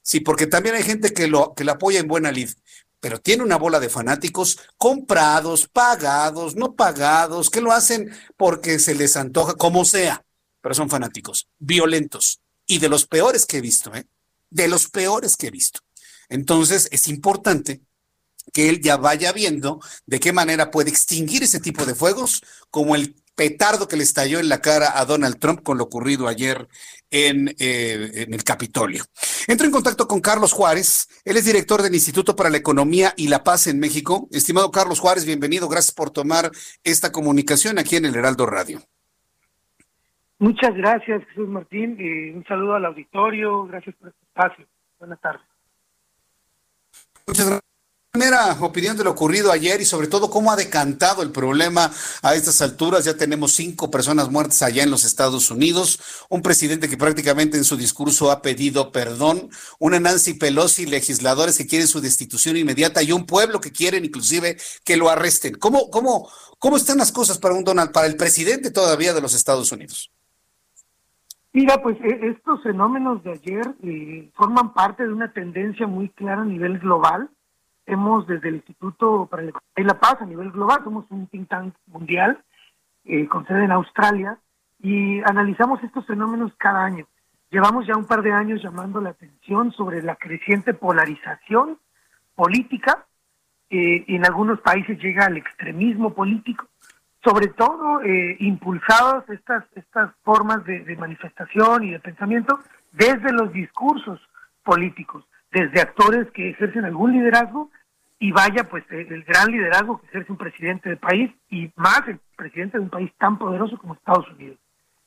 Sí, 0.01 0.19
porque 0.19 0.47
también 0.47 0.75
hay 0.75 0.83
gente 0.83 1.13
que 1.13 1.27
lo, 1.27 1.53
que 1.53 1.63
apoya 1.69 2.01
en 2.01 2.09
buena 2.09 2.29
lid, 2.29 2.49
pero 2.99 3.21
tiene 3.21 3.41
una 3.41 3.55
bola 3.55 3.79
de 3.79 3.87
fanáticos 3.87 4.59
comprados, 4.75 5.69
pagados, 5.69 6.57
no 6.57 6.75
pagados, 6.75 7.49
que 7.49 7.61
lo 7.61 7.71
hacen 7.71 8.11
porque 8.35 8.79
se 8.79 8.95
les 8.95 9.15
antoja, 9.15 9.53
como 9.53 9.85
sea, 9.85 10.25
pero 10.59 10.75
son 10.75 10.89
fanáticos, 10.89 11.47
violentos 11.57 12.41
y 12.65 12.79
de 12.79 12.89
los 12.89 13.05
peores 13.07 13.45
que 13.45 13.59
he 13.59 13.61
visto, 13.61 13.95
¿eh? 13.95 14.05
De 14.49 14.67
los 14.67 14.89
peores 14.89 15.37
que 15.37 15.47
he 15.47 15.51
visto. 15.51 15.79
Entonces, 16.27 16.89
es 16.91 17.07
importante 17.07 17.86
que 18.53 18.69
él 18.69 18.81
ya 18.81 18.97
vaya 18.97 19.31
viendo 19.31 19.79
de 20.05 20.19
qué 20.19 20.33
manera 20.33 20.71
puede 20.71 20.89
extinguir 20.89 21.43
ese 21.43 21.59
tipo 21.59 21.85
de 21.85 21.95
fuegos, 21.95 22.41
como 22.69 22.95
el 22.95 23.15
petardo 23.37 23.87
que 23.87 23.95
le 23.95 24.03
estalló 24.03 24.39
en 24.39 24.49
la 24.49 24.61
cara 24.61 24.99
a 24.99 25.05
Donald 25.05 25.37
Trump 25.37 25.61
con 25.61 25.77
lo 25.77 25.83
ocurrido 25.83 26.27
ayer 26.27 26.67
en, 27.11 27.49
eh, 27.59 28.09
en, 28.15 28.33
el 28.33 28.43
Capitolio. 28.43 29.03
Entro 29.47 29.67
en 29.67 29.71
contacto 29.71 30.07
con 30.07 30.21
Carlos 30.21 30.53
Juárez, 30.53 31.07
él 31.23 31.37
es 31.37 31.45
director 31.45 31.83
del 31.83 31.93
Instituto 31.93 32.35
para 32.35 32.49
la 32.49 32.57
Economía 32.57 33.13
y 33.15 33.27
la 33.27 33.43
Paz 33.43 33.67
en 33.67 33.79
México. 33.79 34.27
Estimado 34.31 34.71
Carlos 34.71 34.99
Juárez, 34.99 35.25
bienvenido, 35.25 35.69
gracias 35.69 35.93
por 35.93 36.09
tomar 36.09 36.49
esta 36.83 37.11
comunicación 37.11 37.77
aquí 37.77 37.95
en 37.95 38.05
el 38.05 38.15
Heraldo 38.15 38.47
Radio. 38.47 38.81
Muchas 40.39 40.75
gracias, 40.75 41.23
Jesús 41.29 41.47
Martín, 41.47 41.95
y 41.99 42.31
un 42.31 42.43
saludo 42.45 42.73
al 42.73 42.85
auditorio, 42.85 43.65
gracias 43.65 43.95
por 43.95 44.09
este 44.09 44.25
espacio. 44.25 44.65
Buenas 44.99 45.21
tardes. 45.21 45.41
Muchas 47.27 47.45
gracias 47.45 47.67
opinión 48.59 48.97
de 48.97 49.03
lo 49.03 49.11
ocurrido 49.11 49.51
ayer 49.51 49.81
y 49.81 49.85
sobre 49.85 50.07
todo 50.07 50.29
cómo 50.29 50.51
ha 50.51 50.55
decantado 50.55 51.21
el 51.21 51.31
problema 51.31 51.91
a 52.21 52.35
estas 52.35 52.61
alturas. 52.61 53.05
Ya 53.05 53.15
tenemos 53.15 53.53
cinco 53.53 53.89
personas 53.91 54.29
muertas 54.29 54.61
allá 54.61 54.83
en 54.83 54.91
los 54.91 55.03
Estados 55.03 55.51
Unidos, 55.51 55.99
un 56.29 56.41
presidente 56.41 56.89
que 56.89 56.97
prácticamente 56.97 57.57
en 57.57 57.63
su 57.63 57.77
discurso 57.77 58.31
ha 58.31 58.41
pedido 58.41 58.91
perdón, 58.91 59.49
una 59.79 59.99
Nancy 59.99 60.33
Pelosi, 60.33 60.85
legisladores 60.85 61.57
que 61.57 61.67
quieren 61.67 61.87
su 61.87 62.01
destitución 62.01 62.57
inmediata 62.57 63.03
y 63.03 63.11
un 63.11 63.25
pueblo 63.25 63.59
que 63.59 63.71
quieren 63.71 64.05
inclusive 64.05 64.57
que 64.83 64.97
lo 64.97 65.09
arresten. 65.09 65.55
¿Cómo, 65.55 65.89
cómo, 65.89 66.29
cómo 66.59 66.77
están 66.77 66.97
las 66.97 67.11
cosas 67.11 67.37
para 67.37 67.55
un 67.55 67.63
Donald, 67.63 67.91
para 67.91 68.07
el 68.07 68.15
presidente 68.15 68.71
todavía 68.71 69.13
de 69.13 69.21
los 69.21 69.33
Estados 69.33 69.71
Unidos? 69.71 70.11
Mira, 71.53 71.81
pues 71.81 71.97
e, 72.01 72.27
estos 72.29 72.61
fenómenos 72.61 73.23
de 73.23 73.31
ayer 73.31 73.65
eh, 73.83 74.29
forman 74.35 74.73
parte 74.73 75.03
de 75.03 75.11
una 75.11 75.33
tendencia 75.33 75.87
muy 75.87 76.09
clara 76.09 76.43
a 76.43 76.45
nivel 76.45 76.77
global 76.79 77.29
hemos 77.87 78.27
desde 78.27 78.49
el 78.49 78.55
Instituto 78.55 79.27
para 79.31 79.43
la 79.43 79.99
Paz 79.99 80.17
a 80.19 80.25
nivel 80.25 80.51
global, 80.51 80.81
somos 80.83 81.05
un 81.09 81.27
think 81.27 81.49
tank 81.49 81.73
mundial 81.87 82.37
eh, 83.05 83.27
con 83.27 83.47
sede 83.47 83.63
en 83.63 83.71
Australia 83.71 84.37
y 84.79 85.21
analizamos 85.21 85.81
estos 85.83 86.05
fenómenos 86.05 86.51
cada 86.57 86.83
año. 86.83 87.07
Llevamos 87.49 87.87
ya 87.87 87.95
un 87.95 88.05
par 88.05 88.21
de 88.21 88.33
años 88.33 88.61
llamando 88.61 88.99
la 88.99 89.11
atención 89.11 89.71
sobre 89.71 90.03
la 90.03 90.17
creciente 90.17 90.73
polarización 90.73 91.79
política 92.35 93.05
eh, 93.69 94.05
en 94.07 94.25
algunos 94.25 94.59
países 94.61 94.99
llega 94.99 95.25
al 95.25 95.37
extremismo 95.37 96.13
político, 96.13 96.67
sobre 97.23 97.47
todo 97.47 98.01
eh, 98.01 98.37
impulsadas 98.39 99.29
estas, 99.29 99.65
estas 99.75 100.11
formas 100.23 100.63
de 100.65 100.95
manifestación 100.97 101.83
y 101.83 101.91
de 101.91 101.99
pensamiento 101.99 102.59
desde 102.91 103.33
los 103.33 103.51
discursos 103.51 104.21
políticos 104.63 105.25
desde 105.51 105.81
actores 105.81 106.29
que 106.31 106.49
ejercen 106.49 106.85
algún 106.85 107.13
liderazgo 107.13 107.69
y 108.19 108.31
vaya 108.31 108.63
pues 108.69 108.83
el 108.89 109.23
gran 109.23 109.51
liderazgo 109.51 109.99
que 109.99 110.07
ejerce 110.07 110.31
un 110.31 110.37
presidente 110.37 110.89
del 110.89 110.97
país 110.97 111.31
y 111.49 111.71
más 111.75 112.01
el 112.07 112.19
presidente 112.35 112.77
de 112.77 112.83
un 112.83 112.89
país 112.89 113.11
tan 113.19 113.37
poderoso 113.37 113.77
como 113.77 113.93
Estados 113.93 114.27
Unidos. 114.31 114.57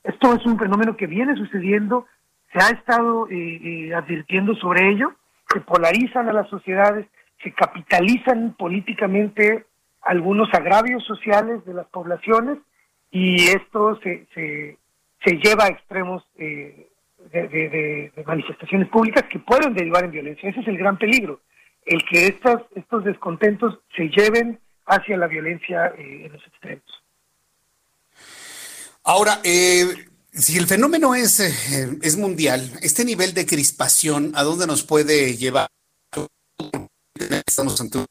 Esto 0.05 0.35
es 0.35 0.47
un 0.47 0.59
fenómeno 0.59 0.97
que 0.97 1.07
viene 1.07 1.37
sucediendo, 1.37 2.07
se 2.53 2.59
ha 2.59 2.69
estado 2.71 3.29
eh, 3.29 3.61
eh, 3.63 3.95
advirtiendo 3.95 4.55
sobre 4.55 4.91
ello, 4.91 5.13
se 5.53 5.61
polarizan 5.61 6.29
a 6.29 6.33
las 6.33 6.49
sociedades, 6.49 7.07
se 7.43 7.53
capitalizan 7.53 8.55
políticamente 8.57 9.67
algunos 10.03 10.49
agravios 10.55 11.05
sociales 11.05 11.65
de 11.65 11.75
las 11.75 11.87
poblaciones 11.89 12.59
y 13.11 13.49
esto 13.49 13.99
se, 14.03 14.27
se, 14.35 15.37
lleva 15.37 15.65
a 15.65 15.69
extremos 15.69 16.25
eh, 16.37 16.89
de, 17.33 18.13
manifestaciones 18.25 18.89
públicas 18.89 19.25
que 19.25 19.39
pueden 19.39 19.75
derivar 19.75 20.05
en 20.05 20.13
violencia. 20.13 20.49
Ese 20.49 20.61
es 20.61 20.69
el 20.69 20.79
gran 20.79 20.97
peligro, 20.97 21.41
el 21.87 22.05
que 22.09 22.26
estos 22.26 23.05
descontentos 23.05 23.78
se 23.97 24.09
lleven 24.09 24.61
hacia 24.87 25.16
la 25.16 25.26
violencia 25.26 25.87
eh, 25.99 26.26
en 26.26 26.33
los 26.33 26.47
extremos. 26.47 26.85
Ahora, 29.03 29.41
eh, 29.45 30.07
si 30.33 30.59
el 30.59 30.66
fenómeno 30.66 31.14
es, 31.14 31.41
eh, 31.41 31.99
es 32.03 32.16
mundial, 32.16 32.78
este 32.83 33.05
nivel 33.05 33.35
de 33.35 33.47
crispación, 33.47 34.33
¿a 34.35 34.43
dónde 34.43 34.66
nos 34.66 34.83
puede 34.83 35.37
llevar? 35.37 35.68
Estamos 37.47 37.81
ante 37.81 38.05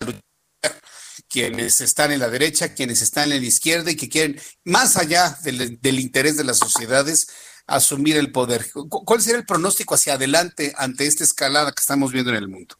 quienes 1.27 1.81
están 1.81 2.11
en 2.11 2.19
la 2.19 2.29
derecha, 2.29 2.73
quienes 2.73 3.01
están 3.01 3.31
en 3.31 3.41
la 3.41 3.45
izquierda 3.45 3.91
y 3.91 3.95
que 3.95 4.09
quieren, 4.09 4.39
más 4.65 4.97
allá 4.97 5.37
del, 5.43 5.79
del 5.79 5.99
interés 5.99 6.37
de 6.37 6.43
las 6.43 6.57
sociedades, 6.57 7.27
asumir 7.67 8.17
el 8.17 8.31
poder. 8.31 8.65
¿Cuál 8.89 9.21
sería 9.21 9.39
el 9.39 9.45
pronóstico 9.45 9.95
hacia 9.95 10.13
adelante 10.13 10.73
ante 10.77 11.05
esta 11.05 11.23
escalada 11.23 11.71
que 11.71 11.81
estamos 11.81 12.11
viendo 12.11 12.31
en 12.31 12.37
el 12.37 12.47
mundo? 12.47 12.75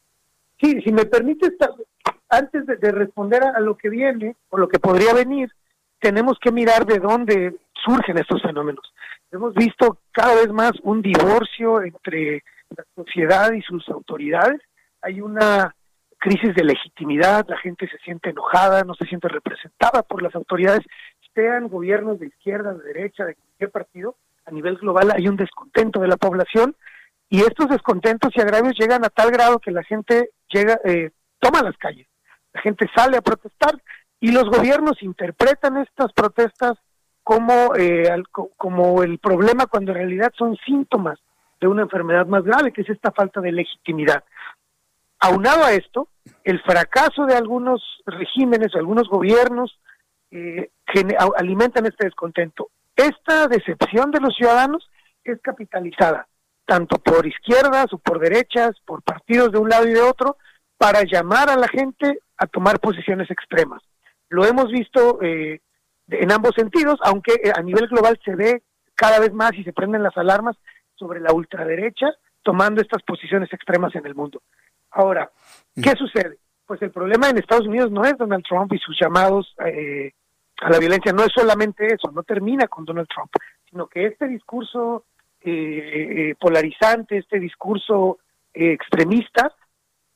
Sí, 0.62 0.82
si 0.82 0.91
me 0.91 1.05
permite, 1.05 1.55
antes 2.30 2.66
de, 2.66 2.91
responder 2.91 3.43
a, 3.43 3.60
lo 3.60 3.78
que 3.78 3.89
viene 3.89 4.36
o 4.49 4.57
lo 4.57 4.68
que 4.68 4.80
podría 4.80 5.14
venir, 5.14 5.49
tenemos 5.99 6.38
que 6.39 6.51
mirar 6.51 6.86
de 6.86 6.99
dónde 6.99 7.55
surgen 7.74 8.18
estos 8.18 8.41
fenómenos. 8.41 8.93
Hemos 9.32 9.53
visto 9.53 9.99
cada 10.12 10.36
vez 10.36 10.49
más 10.49 10.72
un 10.84 11.01
divorcio 11.01 11.82
entre 11.82 12.43
la 12.76 12.84
sociedad 12.95 13.51
y 13.53 13.62
sus 13.62 13.88
autoridades. 13.89 14.62
Hay 15.01 15.22
una 15.22 15.76
crisis 16.18 16.53
de 16.53 16.64
legitimidad, 16.64 17.45
la 17.47 17.57
gente 17.57 17.88
se 17.88 17.97
siente 17.99 18.32
enojada, 18.32 18.84
no 18.84 18.93
se 18.95 19.05
siente 19.05 19.30
representada 19.30 20.03
por 20.03 20.22
las 20.22 20.36
autoridades, 20.36 20.82
sean 21.34 21.70
gobiernos 21.70 22.20
de 22.20 22.28
izquierda, 22.28 22.74
de 22.74 22.84
derecha, 22.84 23.24
de 23.24 23.36
cualquier 23.36 23.72
partido, 23.72 24.16
a 24.45 24.51
nivel 24.51 24.78
global 24.78 25.12
hay 25.16 25.28
un 25.28 25.38
descontento 25.38 25.99
de 25.99 26.07
la 26.07 26.18
población 26.18 26.76
y 27.30 27.41
estos 27.41 27.70
descontentos 27.70 28.32
y 28.36 28.41
agravios 28.41 28.74
llegan 28.78 29.05
a 29.05 29.10
tal 29.10 29.32
grado 29.32 29.60
que 29.60 29.72
la 29.72 29.84
gente 29.84 30.32
llega, 30.50 30.80
eh, 30.86 31.12
toma 31.39 31.62
las 31.62 31.78
calles, 31.78 32.08
la 32.54 32.62
gente 32.62 32.89
sale 32.95 33.18
a 33.18 33.22
protestar 33.22 33.82
y 34.20 34.32
los 34.32 34.45
gobiernos 34.45 35.02
interpretan 35.02 35.78
estas 35.78 36.12
protestas 36.14 36.74
como, 37.24 37.76
eh, 37.76 38.12
como 38.58 39.04
el 39.04 39.20
problema 39.20 39.68
cuando 39.68 39.91
en 39.91 39.97
realidad 39.97 40.32
son 40.38 40.58
síntomas 40.66 41.20
de 41.62 41.68
una 41.68 41.84
enfermedad 41.84 42.26
más 42.26 42.43
grave, 42.43 42.72
que 42.72 42.82
es 42.82 42.89
esta 42.89 43.12
falta 43.12 43.41
de 43.41 43.52
legitimidad. 43.52 44.24
Aunado 45.20 45.66
a 45.66 45.74
esto, 45.74 46.08
el 46.43 46.62
fracaso 46.62 47.26
de 47.26 47.36
algunos 47.36 47.82
regímenes, 48.06 48.74
algunos 48.76 49.10
gobiernos, 49.10 49.78
eh, 50.32 50.70
alimentan 51.38 51.86
este 51.86 52.06
descontento. 52.06 52.70
Esta 52.95 53.47
decepción 53.47 54.12
de 54.12 54.22
los 54.22 54.36
ciudadanos 54.36 54.89
es 55.24 55.39
capitalizada 55.41 56.29
tanto 56.70 57.00
por 57.00 57.26
izquierdas 57.26 57.92
o 57.92 57.98
por 57.98 58.20
derechas, 58.20 58.80
por 58.86 59.02
partidos 59.02 59.52
de 59.52 59.58
un 59.58 59.70
lado 59.70 59.88
y 59.88 59.94
de 59.94 60.02
otro, 60.02 60.38
para 60.78 61.02
llamar 61.04 61.50
a 61.50 61.58
la 61.58 61.68
gente 61.68 62.20
a 62.38 62.46
tomar 62.46 62.80
posiciones 62.80 63.30
extremas. 63.32 63.82
Lo 64.30 64.46
hemos 64.46 64.72
visto 64.72 65.20
eh, 65.24 65.62
en 66.10 66.32
ambos 66.32 66.54
sentidos, 66.56 67.00
aunque 67.04 67.34
eh, 67.44 67.52
a 67.56 67.64
nivel 67.64 67.88
global 67.88 68.20
se 68.24 68.36
ve 68.36 68.62
cada 68.94 69.20
vez 69.20 69.34
más 69.34 69.54
y 69.56 69.64
se 69.64 69.74
prenden 69.74 70.04
las 70.04 70.16
alarmas 70.16 70.56
sobre 70.94 71.20
la 71.20 71.34
ultraderecha 71.34 72.08
tomando 72.44 72.82
estas 72.82 73.02
posiciones 73.02 73.52
extremas 73.52 73.96
en 73.96 74.06
el 74.06 74.14
mundo. 74.14 74.44
Ahora, 74.92 75.32
¿qué 75.74 75.92
sucede? 75.98 76.38
Pues 76.68 76.82
el 76.84 76.92
problema 76.92 77.30
en 77.30 77.40
Estados 77.40 77.66
Unidos 77.66 77.92
no 77.92 78.04
es 78.04 78.16
Donald 78.16 78.44
Trump 78.48 78.72
y 78.74 78.78
sus 78.78 78.96
llamados 79.00 79.56
eh, 79.66 80.12
a 80.62 80.70
la 80.70 80.78
violencia. 80.78 81.12
No 81.14 81.24
es 81.24 81.32
solamente 81.34 81.88
eso, 81.88 82.12
no 82.12 82.22
termina 82.22 82.68
con 82.68 82.86
Donald 82.86 83.08
Trump, 83.08 83.32
sino 83.70 83.88
que 83.88 84.06
este 84.06 84.28
discurso 84.28 85.06
eh, 85.42 86.36
polarizante, 86.40 87.18
este 87.18 87.40
discurso 87.40 88.20
extremista, 88.54 89.54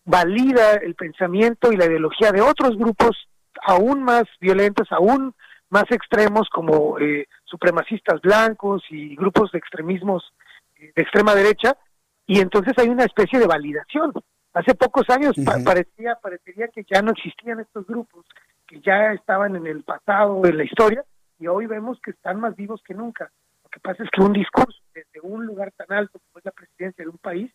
valida 0.05 0.73
el 0.73 0.95
pensamiento 0.95 1.71
y 1.71 1.77
la 1.77 1.85
ideología 1.85 2.31
de 2.31 2.41
otros 2.41 2.77
grupos 2.77 3.29
aún 3.61 4.03
más 4.03 4.23
violentos, 4.39 4.91
aún 4.91 5.33
más 5.69 5.85
extremos 5.89 6.49
como 6.49 6.99
eh, 6.99 7.27
supremacistas 7.45 8.21
blancos 8.21 8.83
y 8.89 9.15
grupos 9.15 9.51
de 9.51 9.59
extremismos 9.59 10.23
eh, 10.77 10.91
de 10.95 11.01
extrema 11.01 11.33
derecha 11.33 11.77
y 12.27 12.39
entonces 12.39 12.73
hay 12.77 12.89
una 12.89 13.05
especie 13.05 13.39
de 13.39 13.47
validación. 13.47 14.13
Hace 14.53 14.75
pocos 14.75 15.09
años 15.09 15.35
parecía 15.65 16.15
parecería 16.21 16.67
que 16.67 16.85
ya 16.89 17.01
no 17.01 17.11
existían 17.11 17.59
estos 17.59 17.87
grupos, 17.87 18.25
que 18.67 18.81
ya 18.81 19.13
estaban 19.13 19.55
en 19.55 19.65
el 19.65 19.83
pasado, 19.83 20.45
en 20.45 20.57
la 20.57 20.63
historia 20.63 21.03
y 21.39 21.47
hoy 21.47 21.65
vemos 21.65 21.99
que 22.01 22.11
están 22.11 22.39
más 22.39 22.55
vivos 22.55 22.81
que 22.85 22.93
nunca. 22.93 23.31
Lo 23.73 23.81
que 23.81 23.89
pasa 23.89 24.03
es 24.03 24.09
que 24.11 24.21
un 24.21 24.33
discurso 24.33 24.79
desde 24.93 25.19
un 25.21 25.47
lugar 25.47 25.71
tan 25.71 25.91
alto 25.97 26.19
como 26.19 26.37
es 26.37 26.45
la 26.45 26.51
presidencia 26.51 27.03
de 27.03 27.09
un 27.09 27.17
país 27.17 27.51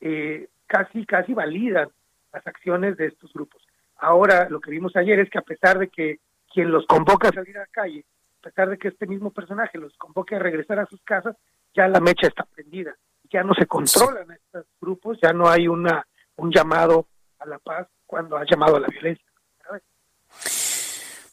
eh, 0.00 0.48
casi 0.66 1.04
casi 1.04 1.34
validan 1.34 1.90
las 2.32 2.46
acciones 2.46 2.96
de 2.96 3.08
estos 3.08 3.30
grupos. 3.34 3.62
Ahora 3.96 4.48
lo 4.48 4.60
que 4.60 4.70
vimos 4.70 4.96
ayer 4.96 5.18
es 5.18 5.28
que 5.28 5.38
a 5.38 5.42
pesar 5.42 5.78
de 5.78 5.88
que 5.88 6.20
quien 6.50 6.70
los 6.70 6.86
convoca 6.86 7.28
a 7.28 7.32
salir 7.32 7.56
a 7.58 7.62
la 7.62 7.66
calle, 7.66 8.06
a 8.40 8.44
pesar 8.44 8.70
de 8.70 8.78
que 8.78 8.88
este 8.88 9.06
mismo 9.06 9.30
personaje 9.30 9.76
los 9.76 9.94
convoque 9.98 10.36
a 10.36 10.38
regresar 10.38 10.78
a 10.78 10.86
sus 10.86 11.02
casas, 11.02 11.36
ya 11.74 11.86
la 11.86 12.00
mecha 12.00 12.28
está 12.28 12.44
prendida, 12.44 12.96
ya 13.30 13.42
no 13.42 13.52
se 13.52 13.66
controlan 13.66 14.30
estos 14.30 14.64
grupos, 14.80 15.18
ya 15.20 15.34
no 15.34 15.50
hay 15.50 15.68
una 15.68 16.06
un 16.36 16.50
llamado 16.50 17.08
a 17.40 17.46
la 17.46 17.58
paz 17.58 17.88
cuando 18.06 18.38
ha 18.38 18.44
llamado 18.46 18.76
a 18.76 18.80
la 18.80 18.86
violencia. 18.86 19.27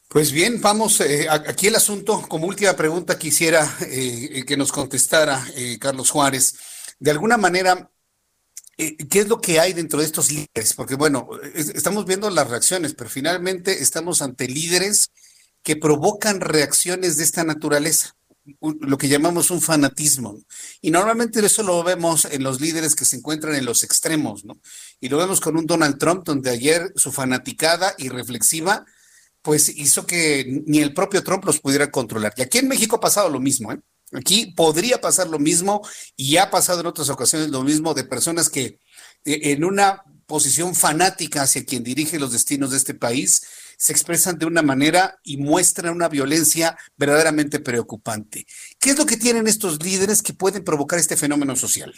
Pues 0.08 0.30
bien, 0.30 0.60
vamos, 0.60 1.00
eh, 1.00 1.26
aquí 1.28 1.66
el 1.66 1.74
asunto, 1.74 2.22
como 2.28 2.46
última 2.46 2.74
pregunta 2.74 3.18
quisiera 3.18 3.76
eh, 3.80 4.44
que 4.46 4.56
nos 4.56 4.70
contestara 4.70 5.44
eh, 5.56 5.78
Carlos 5.80 6.10
Juárez. 6.10 6.54
De 6.98 7.10
alguna 7.10 7.36
manera, 7.36 7.90
¿Qué 8.76 9.20
es 9.20 9.28
lo 9.28 9.40
que 9.40 9.58
hay 9.58 9.72
dentro 9.72 10.00
de 10.00 10.04
estos 10.04 10.30
líderes? 10.30 10.74
Porque 10.74 10.96
bueno, 10.96 11.30
estamos 11.54 12.04
viendo 12.04 12.28
las 12.28 12.50
reacciones, 12.50 12.92
pero 12.92 13.08
finalmente 13.08 13.82
estamos 13.82 14.20
ante 14.20 14.48
líderes 14.48 15.12
que 15.62 15.76
provocan 15.76 16.40
reacciones 16.40 17.16
de 17.16 17.24
esta 17.24 17.42
naturaleza, 17.42 18.14
lo 18.60 18.98
que 18.98 19.08
llamamos 19.08 19.50
un 19.50 19.62
fanatismo. 19.62 20.38
Y 20.82 20.90
normalmente 20.90 21.44
eso 21.44 21.62
lo 21.62 21.82
vemos 21.84 22.26
en 22.26 22.42
los 22.42 22.60
líderes 22.60 22.94
que 22.94 23.06
se 23.06 23.16
encuentran 23.16 23.54
en 23.54 23.64
los 23.64 23.82
extremos, 23.82 24.44
¿no? 24.44 24.60
Y 25.00 25.08
lo 25.08 25.16
vemos 25.16 25.40
con 25.40 25.56
un 25.56 25.64
Donald 25.64 25.96
Trump, 25.96 26.26
donde 26.26 26.50
ayer 26.50 26.92
su 26.96 27.12
fanaticada 27.12 27.94
y 27.96 28.10
reflexiva, 28.10 28.84
pues 29.46 29.68
hizo 29.68 30.04
que 30.04 30.64
ni 30.66 30.80
el 30.80 30.92
propio 30.92 31.22
Trump 31.22 31.44
los 31.44 31.60
pudiera 31.60 31.88
controlar. 31.88 32.34
Y 32.36 32.42
aquí 32.42 32.58
en 32.58 32.66
México 32.66 32.96
ha 32.96 33.00
pasado 33.00 33.30
lo 33.30 33.38
mismo, 33.38 33.70
¿eh? 33.70 33.78
Aquí 34.12 34.52
podría 34.56 35.00
pasar 35.00 35.28
lo 35.28 35.38
mismo 35.38 35.82
y 36.16 36.36
ha 36.38 36.50
pasado 36.50 36.80
en 36.80 36.86
otras 36.86 37.10
ocasiones 37.10 37.50
lo 37.50 37.62
mismo 37.62 37.94
de 37.94 38.02
personas 38.02 38.48
que 38.48 38.80
eh, 39.24 39.52
en 39.52 39.62
una 39.62 40.02
posición 40.26 40.74
fanática 40.74 41.42
hacia 41.42 41.64
quien 41.64 41.84
dirige 41.84 42.18
los 42.18 42.32
destinos 42.32 42.72
de 42.72 42.78
este 42.78 42.94
país 42.94 43.74
se 43.78 43.92
expresan 43.92 44.36
de 44.36 44.46
una 44.46 44.62
manera 44.62 45.16
y 45.22 45.36
muestran 45.36 45.94
una 45.94 46.08
violencia 46.08 46.76
verdaderamente 46.96 47.60
preocupante. 47.60 48.46
¿Qué 48.80 48.90
es 48.90 48.98
lo 48.98 49.06
que 49.06 49.16
tienen 49.16 49.46
estos 49.46 49.80
líderes 49.80 50.22
que 50.22 50.34
pueden 50.34 50.64
provocar 50.64 50.98
este 50.98 51.16
fenómeno 51.16 51.54
social? 51.54 51.94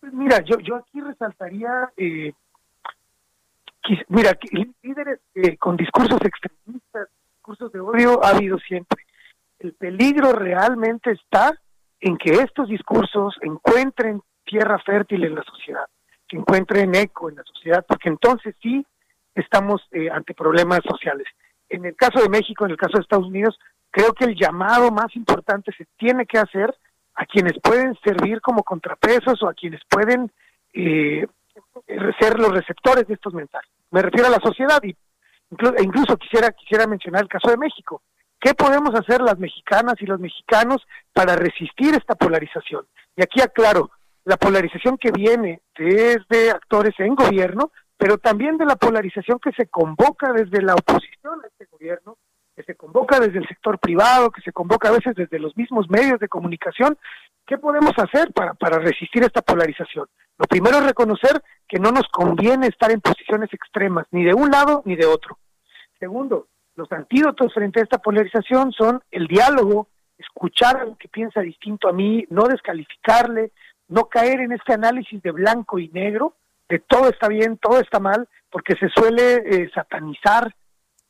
Pues 0.00 0.12
mira, 0.12 0.42
yo, 0.44 0.58
yo 0.58 0.74
aquí 0.74 1.00
resaltaría, 1.00 1.92
eh, 1.96 2.32
mira, 4.08 4.38
líderes 4.82 5.20
eh, 5.34 5.56
con 5.56 5.76
discursos 5.76 6.20
extremistas, 6.22 7.08
discursos 7.34 7.72
de 7.72 7.80
odio 7.80 8.24
ha 8.24 8.30
habido 8.30 8.58
siempre 8.58 9.06
el 9.58 9.74
peligro 9.74 10.32
realmente 10.32 11.12
está 11.12 11.58
en 12.00 12.16
que 12.18 12.30
estos 12.30 12.68
discursos 12.68 13.36
encuentren 13.40 14.20
tierra 14.44 14.78
fértil 14.78 15.24
en 15.24 15.34
la 15.34 15.42
sociedad, 15.42 15.86
que 16.28 16.36
encuentren 16.36 16.94
eco 16.94 17.30
en 17.30 17.36
la 17.36 17.42
sociedad, 17.44 17.84
porque 17.88 18.08
entonces 18.08 18.54
sí 18.62 18.86
estamos 19.34 19.82
eh, 19.92 20.10
ante 20.10 20.34
problemas 20.34 20.80
sociales. 20.88 21.26
En 21.68 21.84
el 21.84 21.96
caso 21.96 22.22
de 22.22 22.28
México, 22.28 22.64
en 22.64 22.72
el 22.72 22.76
caso 22.76 22.96
de 22.96 23.02
Estados 23.02 23.26
Unidos, 23.26 23.58
creo 23.90 24.12
que 24.12 24.26
el 24.26 24.36
llamado 24.36 24.90
más 24.90 25.14
importante 25.16 25.72
se 25.76 25.86
tiene 25.96 26.26
que 26.26 26.38
hacer 26.38 26.74
a 27.14 27.24
quienes 27.26 27.54
pueden 27.62 27.96
servir 28.04 28.40
como 28.40 28.62
contrapesos 28.62 29.42
o 29.42 29.48
a 29.48 29.54
quienes 29.54 29.80
pueden 29.88 30.30
eh, 30.74 31.26
ser 32.20 32.38
los 32.38 32.50
receptores 32.50 33.06
de 33.08 33.14
estos 33.14 33.32
mensajes. 33.32 33.75
Me 33.96 34.02
refiero 34.02 34.26
a 34.26 34.30
la 34.30 34.40
sociedad 34.44 34.78
y 34.82 34.94
incluso, 35.50 35.74
incluso 35.82 36.16
quisiera 36.18 36.50
quisiera 36.50 36.86
mencionar 36.86 37.22
el 37.22 37.30
caso 37.30 37.48
de 37.48 37.56
México. 37.56 38.02
¿Qué 38.38 38.52
podemos 38.52 38.94
hacer 38.94 39.22
las 39.22 39.38
mexicanas 39.38 39.94
y 40.00 40.04
los 40.04 40.20
mexicanos 40.20 40.86
para 41.14 41.34
resistir 41.34 41.94
esta 41.94 42.14
polarización? 42.14 42.86
Y 43.16 43.22
aquí 43.22 43.40
aclaro, 43.40 43.90
la 44.26 44.36
polarización 44.36 44.98
que 44.98 45.12
viene 45.12 45.62
desde 45.78 46.50
actores 46.50 46.92
en 46.98 47.14
gobierno, 47.14 47.72
pero 47.96 48.18
también 48.18 48.58
de 48.58 48.66
la 48.66 48.76
polarización 48.76 49.38
que 49.38 49.52
se 49.52 49.66
convoca 49.68 50.30
desde 50.30 50.60
la 50.60 50.74
oposición 50.74 51.42
a 51.42 51.46
este 51.46 51.64
gobierno, 51.64 52.18
que 52.56 52.62
se 52.62 52.74
convoca 52.74 53.20
desde 53.20 53.38
el 53.38 53.46
sector 53.46 53.78
privado, 53.78 54.30
que 54.30 54.40
se 54.40 54.52
convoca 54.52 54.88
a 54.88 54.92
veces 54.92 55.14
desde 55.14 55.38
los 55.38 55.54
mismos 55.56 55.90
medios 55.90 56.18
de 56.18 56.28
comunicación. 56.28 56.96
¿Qué 57.46 57.58
podemos 57.58 57.92
hacer 57.98 58.32
para, 58.32 58.54
para 58.54 58.78
resistir 58.78 59.22
esta 59.22 59.42
polarización? 59.42 60.08
Lo 60.38 60.46
primero 60.46 60.78
es 60.78 60.86
reconocer 60.86 61.42
que 61.68 61.78
no 61.78 61.90
nos 61.90 62.08
conviene 62.08 62.66
estar 62.66 62.90
en 62.90 63.02
posiciones 63.02 63.52
extremas, 63.52 64.06
ni 64.10 64.24
de 64.24 64.32
un 64.32 64.50
lado 64.50 64.82
ni 64.86 64.96
de 64.96 65.04
otro. 65.04 65.38
Segundo, 66.00 66.48
los 66.76 66.90
antídotos 66.92 67.52
frente 67.52 67.80
a 67.80 67.82
esta 67.84 67.98
polarización 67.98 68.72
son 68.72 69.02
el 69.10 69.26
diálogo, 69.26 69.88
escuchar 70.18 70.78
a 70.78 70.84
lo 70.86 70.96
que 70.96 71.08
piensa 71.08 71.42
distinto 71.42 71.88
a 71.88 71.92
mí, 71.92 72.24
no 72.30 72.44
descalificarle, 72.44 73.52
no 73.88 74.06
caer 74.06 74.40
en 74.40 74.52
este 74.52 74.72
análisis 74.72 75.22
de 75.22 75.30
blanco 75.30 75.78
y 75.78 75.88
negro, 75.88 76.34
de 76.68 76.78
todo 76.80 77.10
está 77.10 77.28
bien, 77.28 77.58
todo 77.58 77.80
está 77.80 78.00
mal, 78.00 78.28
porque 78.50 78.74
se 78.76 78.88
suele 78.88 79.42
eh, 79.44 79.70
satanizar 79.74 80.54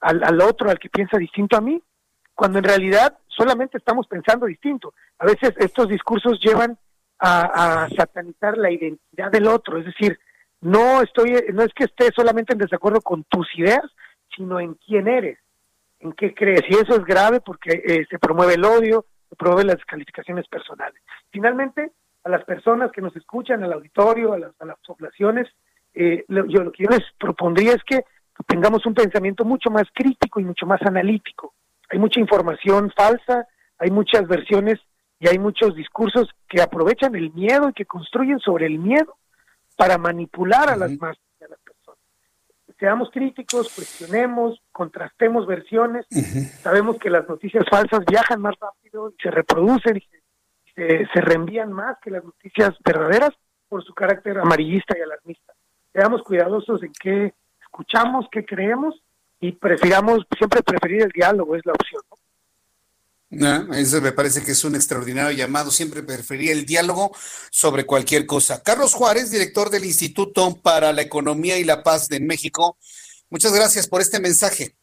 al, 0.07 0.40
otro, 0.40 0.70
al 0.70 0.78
que 0.78 0.88
piensa 0.88 1.18
distinto 1.18 1.57
a 1.57 1.61
mí, 1.61 1.82
cuando 2.34 2.59
en 2.59 2.64
realidad 2.64 3.18
solamente 3.26 3.78
estamos 3.78 4.07
pensando 4.07 4.46
distinto. 4.46 4.94
A 5.18 5.26
veces 5.26 5.52
estos 5.59 5.88
discursos 5.88 6.38
llevan 6.40 6.78
a, 7.18 7.84
a 7.84 7.88
satanizar 7.90 8.57
la 8.57 8.70
identidad 8.70 9.30
del 9.30 9.46
otro, 9.46 9.78
es 9.78 9.86
decir, 9.86 10.18
no 10.61 11.02
estoy, 11.02 11.32
no 11.52 11.62
es 11.62 11.72
que 11.74 11.84
esté 11.84 12.11
solamente 12.14 12.52
en 12.52 12.59
desacuerdo 12.59 13.00
con 13.00 13.24
tus 13.24 13.46
ideas, 13.59 13.84
sino 14.34 14.61
en 14.61 14.74
quién 14.74 15.09
eres 15.09 15.38
en 16.00 16.12
qué 16.12 16.34
crees. 16.34 16.62
Y 16.68 16.74
eso 16.74 16.94
es 16.94 17.04
grave 17.04 17.40
porque 17.40 17.82
eh, 17.84 18.07
se 18.09 18.18
promueve 18.18 18.54
el 18.54 18.64
odio, 18.64 19.07
se 19.28 19.36
promueve 19.36 19.64
las 19.64 19.76
descalificaciones 19.76 20.46
personales. 20.48 21.00
Finalmente, 21.30 21.92
a 22.24 22.28
las 22.28 22.44
personas 22.44 22.90
que 22.92 23.00
nos 23.00 23.14
escuchan, 23.16 23.62
al 23.62 23.72
auditorio, 23.72 24.32
a 24.32 24.38
las, 24.38 24.52
poblaciones, 24.86 25.48
eh, 25.94 26.24
yo 26.28 26.64
lo 26.64 26.72
que 26.72 26.84
yo 26.84 26.90
les 26.90 27.04
propondría 27.18 27.72
es 27.72 27.82
que 27.84 28.04
tengamos 28.47 28.84
un 28.87 28.95
pensamiento 28.95 29.45
mucho 29.45 29.70
más 29.70 29.84
crítico 29.95 30.41
y 30.41 30.45
mucho 30.45 30.66
más 30.66 30.80
analítico. 30.82 31.55
Hay 31.91 31.99
mucha 31.99 32.20
información 32.20 32.93
falsa, 32.97 33.47
hay 33.78 33.91
muchas 33.91 34.26
versiones 34.26 34.78
y 35.18 35.28
hay 35.28 35.39
muchos 35.39 35.74
discursos 35.74 36.28
que 36.49 36.61
aprovechan 36.61 37.14
el 37.14 37.32
miedo 37.32 37.70
y 37.70 37.72
que 37.72 37.87
construyen 37.87 38.39
sobre 38.41 38.66
el 38.66 38.78
miedo 38.78 39.16
para 39.76 39.99
manipular 39.99 40.68
a 40.68 40.76
las 40.76 40.91
masas 40.99 41.26
seamos 42.78 43.11
críticos, 43.11 43.72
cuestionemos, 43.74 44.61
contrastemos 44.72 45.47
versiones. 45.47 46.07
Sabemos 46.62 46.99
que 46.99 47.11
las 47.11 47.28
noticias 47.28 47.64
falsas 47.70 48.01
viajan 48.09 48.41
más 48.41 48.55
rápido 48.61 49.11
y 49.11 49.22
se 49.22 49.30
reproducen 49.30 49.97
y 49.97 50.72
se, 50.74 51.20
reenvían 51.20 51.72
más 51.72 51.97
que 52.03 52.11
las 52.11 52.24
noticias 52.24 52.74
verdaderas 52.84 53.30
por 53.68 53.82
su 53.84 53.95
carácter 53.95 54.39
amarillista 54.39 54.97
y 54.99 55.03
alarmista. 55.03 55.55
Seamos 55.93 56.22
cuidadosos 56.22 56.82
en 56.82 56.93
qué 57.01 57.34
escuchamos, 57.76 58.26
qué 58.32 58.44
creemos 58.44 58.94
y 59.40 59.52
prefiramos, 59.52 60.26
siempre 60.36 60.62
preferir 60.62 61.02
el 61.02 61.10
diálogo 61.10 61.56
es 61.56 61.66
la 61.66 61.72
opción. 61.72 62.02
No, 63.28 63.74
eso 63.74 64.00
me 64.00 64.12
parece 64.12 64.42
que 64.42 64.52
es 64.52 64.64
un 64.64 64.76
extraordinario 64.76 65.36
llamado. 65.36 65.70
Siempre 65.70 66.02
prefería 66.02 66.52
el 66.52 66.64
diálogo 66.64 67.14
sobre 67.50 67.84
cualquier 67.84 68.24
cosa. 68.24 68.62
Carlos 68.62 68.94
Juárez, 68.94 69.30
director 69.30 69.68
del 69.68 69.84
Instituto 69.84 70.56
para 70.62 70.92
la 70.92 71.02
Economía 71.02 71.58
y 71.58 71.64
la 71.64 71.82
Paz 71.82 72.08
de 72.08 72.20
México. 72.20 72.78
Muchas 73.28 73.52
gracias 73.52 73.88
por 73.88 74.00
este 74.00 74.20
mensaje. 74.20 74.76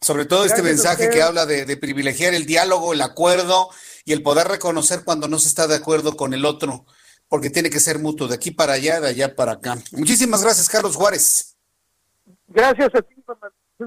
Sobre 0.00 0.24
todo 0.24 0.44
este 0.44 0.62
mensaje 0.62 1.08
que 1.08 1.22
habla 1.22 1.46
de, 1.46 1.76
privilegiar 1.76 2.34
el 2.34 2.46
diálogo, 2.46 2.94
el 2.94 3.02
acuerdo 3.02 3.68
y 4.04 4.12
el 4.12 4.22
poder 4.22 4.48
reconocer 4.48 5.04
cuando 5.04 5.28
no 5.28 5.38
se 5.38 5.48
está 5.48 5.66
de 5.66 5.76
acuerdo 5.76 6.16
con 6.16 6.34
el 6.34 6.44
otro, 6.44 6.86
porque 7.28 7.48
tiene 7.48 7.70
que 7.70 7.80
ser 7.80 7.98
mutuo, 7.98 8.28
de 8.28 8.34
aquí 8.34 8.50
para 8.50 8.74
allá, 8.74 9.00
de 9.00 9.08
allá 9.08 9.34
para 9.36 9.52
acá. 9.52 9.78
Muchísimas 9.92 10.42
gracias, 10.42 10.68
Carlos 10.68 10.96
Juárez. 10.96 11.53
Gracias 12.54 12.94
a 12.94 13.02
ti, 13.02 13.16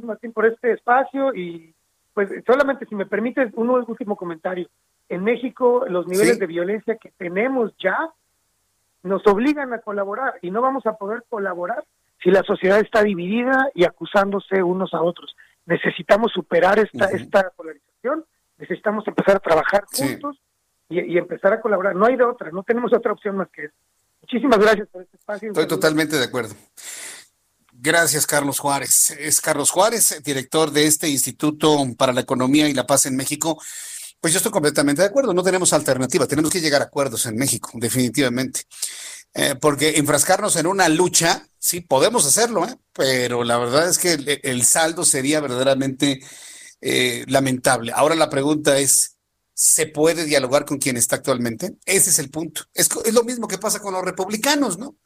Martín, 0.03 0.34
por 0.34 0.45
este 0.45 0.74
espacio 0.74 1.34
y 1.34 1.74
pues 2.13 2.30
solamente 2.45 2.86
si 2.86 2.95
me 2.95 3.05
permites 3.05 3.53
un 3.55 3.70
último 3.70 4.18
comentario. 4.18 4.68
En 5.07 5.24
México 5.24 5.86
los 5.88 6.05
niveles 6.05 6.38
de 6.38 6.47
violencia 6.47 6.97
que 6.97 7.11
tenemos 7.18 7.72
ya 7.80 7.97
nos 9.03 9.26
obligan 9.26 9.74
a 9.74 9.80
colaborar 9.80 10.34
y 10.41 10.51
no 10.51 10.61
vamos 10.61 10.86
a 10.86 10.97
poder 10.97 11.24
colaborar 11.30 11.86
si 12.22 12.30
la 12.30 12.43
sociedad 12.43 12.80
está 12.80 13.03
dividida 13.03 13.70
y 13.74 13.86
acusándose 13.86 14.61
unos 14.61 14.93
a 14.93 15.01
otros. 15.01 15.34
necesitamos 15.65 16.32
superar 16.34 16.80
esta, 16.80 17.05
esta 17.05 17.51
polarización, 17.55 18.26
necesitamos 18.57 19.07
empezar 19.07 19.38
a 19.38 19.39
trabajar 19.39 19.86
juntos 19.93 20.41
y, 20.89 21.18
empezar 21.18 21.53
a 21.53 21.61
colaborar. 21.61 21.95
No 21.95 22.05
hay 22.05 22.18
de 22.18 22.24
otra, 22.24 22.51
no 22.51 22.63
tenemos 22.63 22.93
otra 22.93 23.13
opción 23.13 23.38
más 23.38 23.49
que 23.49 23.65
eso. 23.65 23.76
Muchísimas 24.22 24.59
gracias 24.59 24.89
por 24.89 25.03
este 25.03 25.15
espacio. 25.15 25.49
Estoy 25.49 25.68
totalmente 25.68 26.18
de 26.18 26.26
acuerdo. 26.26 26.53
Gracias, 27.80 28.25
Carlos 28.25 28.57
Juárez. 28.57 29.11
Es 29.19 29.39
Carlos 29.39 29.69
Juárez, 29.69 30.19
director 30.23 30.71
de 30.71 30.88
este 30.88 31.09
Instituto 31.09 31.86
para 31.95 32.11
la 32.11 32.21
Economía 32.21 32.67
y 32.67 32.73
la 32.73 32.88
Paz 32.88 33.05
en 33.05 33.15
México. 33.15 33.61
Pues 34.19 34.34
yo 34.34 34.38
estoy 34.38 34.51
completamente 34.51 35.03
de 35.03 35.07
acuerdo, 35.07 35.32
no 35.32 35.43
tenemos 35.43 35.73
alternativa, 35.73 36.25
tenemos 36.25 36.51
que 36.51 36.59
llegar 36.59 36.82
a 36.82 36.86
acuerdos 36.86 37.28
en 37.28 37.36
México, 37.36 37.69
definitivamente. 37.75 38.61
Eh, 39.36 39.53
porque 39.61 39.97
enfrascarnos 39.97 40.55
en 40.55 40.65
una 40.65 40.89
lucha, 40.89 41.47
sí, 41.59 41.82
podemos 41.82 42.25
hacerlo, 42.25 42.67
¿eh? 42.67 42.75
pero 42.93 43.43
la 43.43 43.57
verdad 43.59 43.88
es 43.88 43.99
que 43.99 44.39
el, 44.41 44.63
saldo 44.65 45.05
sería 45.05 45.39
verdaderamente 45.39 46.21
eh, 46.82 47.25
lamentable. 47.28 47.91
Ahora 47.93 48.15
la 48.15 48.32
pregunta 48.32 48.80
es, 48.80 49.17
¿se 49.53 49.86
puede 49.86 50.25
dialogar 50.25 50.65
con 50.65 50.80
quien 50.80 50.97
está 50.97 51.17
actualmente? 51.17 51.75
Ese 51.86 52.09
es 52.09 52.17
el 52.17 52.32
punto. 52.32 52.63
Es, 52.73 52.89
es 53.05 53.13
lo 53.13 53.23
mismo 53.23 53.47
que 53.47 53.59
pasa 53.59 53.80
con 53.80 53.93
los 53.93 54.03
republicanos, 54.03 54.80
¿no? 54.80 54.97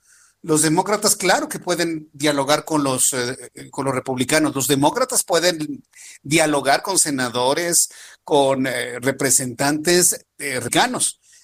Los 0.43 0.63
demócratas, 0.63 1.15
claro 1.15 1.47
que 1.47 1.59
pueden 1.59 2.09
dialogar 2.13 2.65
con 2.65 2.83
los, 2.83 3.13
eh, 3.13 3.69
con 3.69 3.85
los 3.85 3.93
republicanos. 3.93 4.55
Los 4.55 4.67
demócratas 4.67 5.23
pueden 5.23 5.83
dialogar 6.23 6.81
con 6.81 6.97
senadores, 6.97 7.91
con 8.23 8.65
eh, 8.65 8.99
representantes 8.99 10.25
eh, 10.39 10.59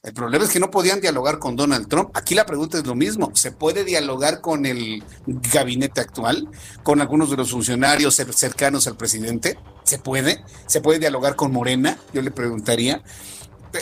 El 0.01 0.13
problema 0.13 0.45
es 0.45 0.49
que 0.49 0.59
no 0.59 0.71
podían 0.71 0.99
dialogar 0.99 1.37
con 1.37 1.55
Donald 1.55 1.87
Trump. 1.87 2.09
Aquí 2.15 2.33
la 2.33 2.47
pregunta 2.47 2.79
es 2.79 2.87
lo 2.87 2.95
mismo. 2.95 3.29
¿Se 3.35 3.51
puede 3.51 3.83
dialogar 3.83 4.41
con 4.41 4.65
el 4.65 5.03
gabinete 5.27 6.01
actual, 6.01 6.49
con 6.81 6.99
algunos 6.99 7.29
de 7.29 7.37
los 7.37 7.51
funcionarios 7.51 8.15
cercanos 8.15 8.87
al 8.87 8.97
presidente? 8.97 9.59
¿Se 9.83 9.99
puede? 9.99 10.43
¿Se 10.65 10.81
puede 10.81 10.97
dialogar 10.97 11.35
con 11.35 11.51
Morena? 11.51 11.99
Yo 12.13 12.23
le 12.23 12.31
preguntaría. 12.31 13.03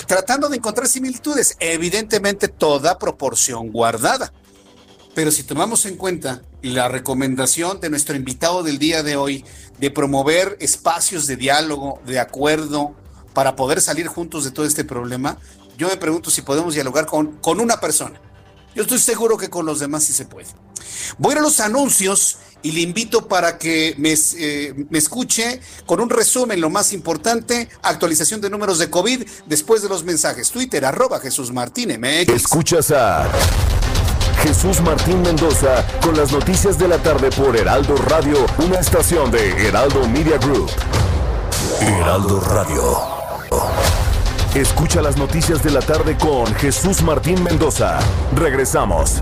Tratando 0.07 0.49
de 0.49 0.57
encontrar 0.57 0.89
similitudes, 0.89 1.55
evidentemente 1.61 2.49
toda 2.49 2.97
proporción 2.97 3.72
guardada. 3.72 4.34
Pero 5.16 5.32
si 5.32 5.43
tomamos 5.43 5.86
en 5.86 5.95
cuenta 5.95 6.41
la 6.61 6.89
recomendación 6.89 7.80
de 7.80 7.89
nuestro 7.89 8.18
invitado 8.18 8.63
del 8.63 8.78
día 8.78 9.01
de 9.01 9.16
hoy 9.16 9.45
de 9.80 9.89
promover 9.89 10.57
espacios 10.59 11.26
de 11.26 11.38
diálogo, 11.38 12.01
de 12.05 12.20
acuerdo, 12.20 12.93
para 13.34 13.55
poder 13.55 13.82
salir 13.82 14.07
juntos 14.07 14.43
de 14.43 14.51
todo 14.51 14.66
este 14.66 14.84
problema, 14.84 15.38
yo 15.78 15.88
me 15.88 15.95
pregunto 15.95 16.30
si 16.30 16.41
podemos 16.41 16.74
dialogar 16.74 17.05
con, 17.05 17.38
con 17.38 17.61
una 17.61 17.80
persona. 17.80 18.20
Yo 18.76 18.84
estoy 18.84 18.99
seguro 18.99 19.38
que 19.38 19.49
con 19.49 19.66
los 19.66 19.80
demás 19.80 20.03
sí 20.03 20.11
se 20.11 20.26
puede. 20.26 20.47
Voy 21.18 21.34
a 21.34 21.39
los 21.39 21.61
anuncios 21.61 22.38
y 22.61 22.74
le 22.74 22.82
invito 22.82 23.28
para 23.30 23.57
que 23.57 23.95
me, 23.97 24.13
eh, 24.38 24.74
me, 24.89 24.97
escuche 24.97 25.61
con 25.86 26.01
un 26.01 26.09
resumen, 26.09 26.59
lo 26.59 26.70
más 26.70 26.91
importante, 26.91 27.70
actualización 27.84 28.41
de 28.41 28.49
números 28.49 28.80
de 28.80 28.89
COVID 28.89 29.24
después 29.45 29.82
de 29.82 29.88
los 29.88 30.03
mensajes. 30.03 30.49
Twitter, 30.49 30.84
arroba 30.84 31.22
Jesús 31.22 31.53
Martín. 31.53 31.91
Escuchas 32.03 32.91
a 32.91 33.32
Jesús 34.44 34.82
Martín 34.82 35.22
Mendoza 35.22 35.86
con 36.02 36.16
las 36.16 36.32
noticias 36.32 36.78
de 36.78 36.88
la 36.88 36.98
tarde 36.98 37.30
por 37.32 37.56
Heraldo 37.56 37.96
Radio, 37.96 38.38
una 38.58 38.80
estación 38.80 39.32
de 39.32 39.68
Heraldo 39.68 40.08
Media 40.08 40.38
Group. 40.38 40.70
Heraldo 41.82 42.40
Radio. 42.42 43.16
Escucha 44.54 45.02
las 45.02 45.18
noticias 45.18 45.62
de 45.64 45.72
la 45.72 45.82
tarde 45.82 46.18
con 46.18 46.46
Jesús 46.56 47.02
Martín 47.02 47.44
Mendoza. 47.44 48.00
Regresamos. 48.36 49.22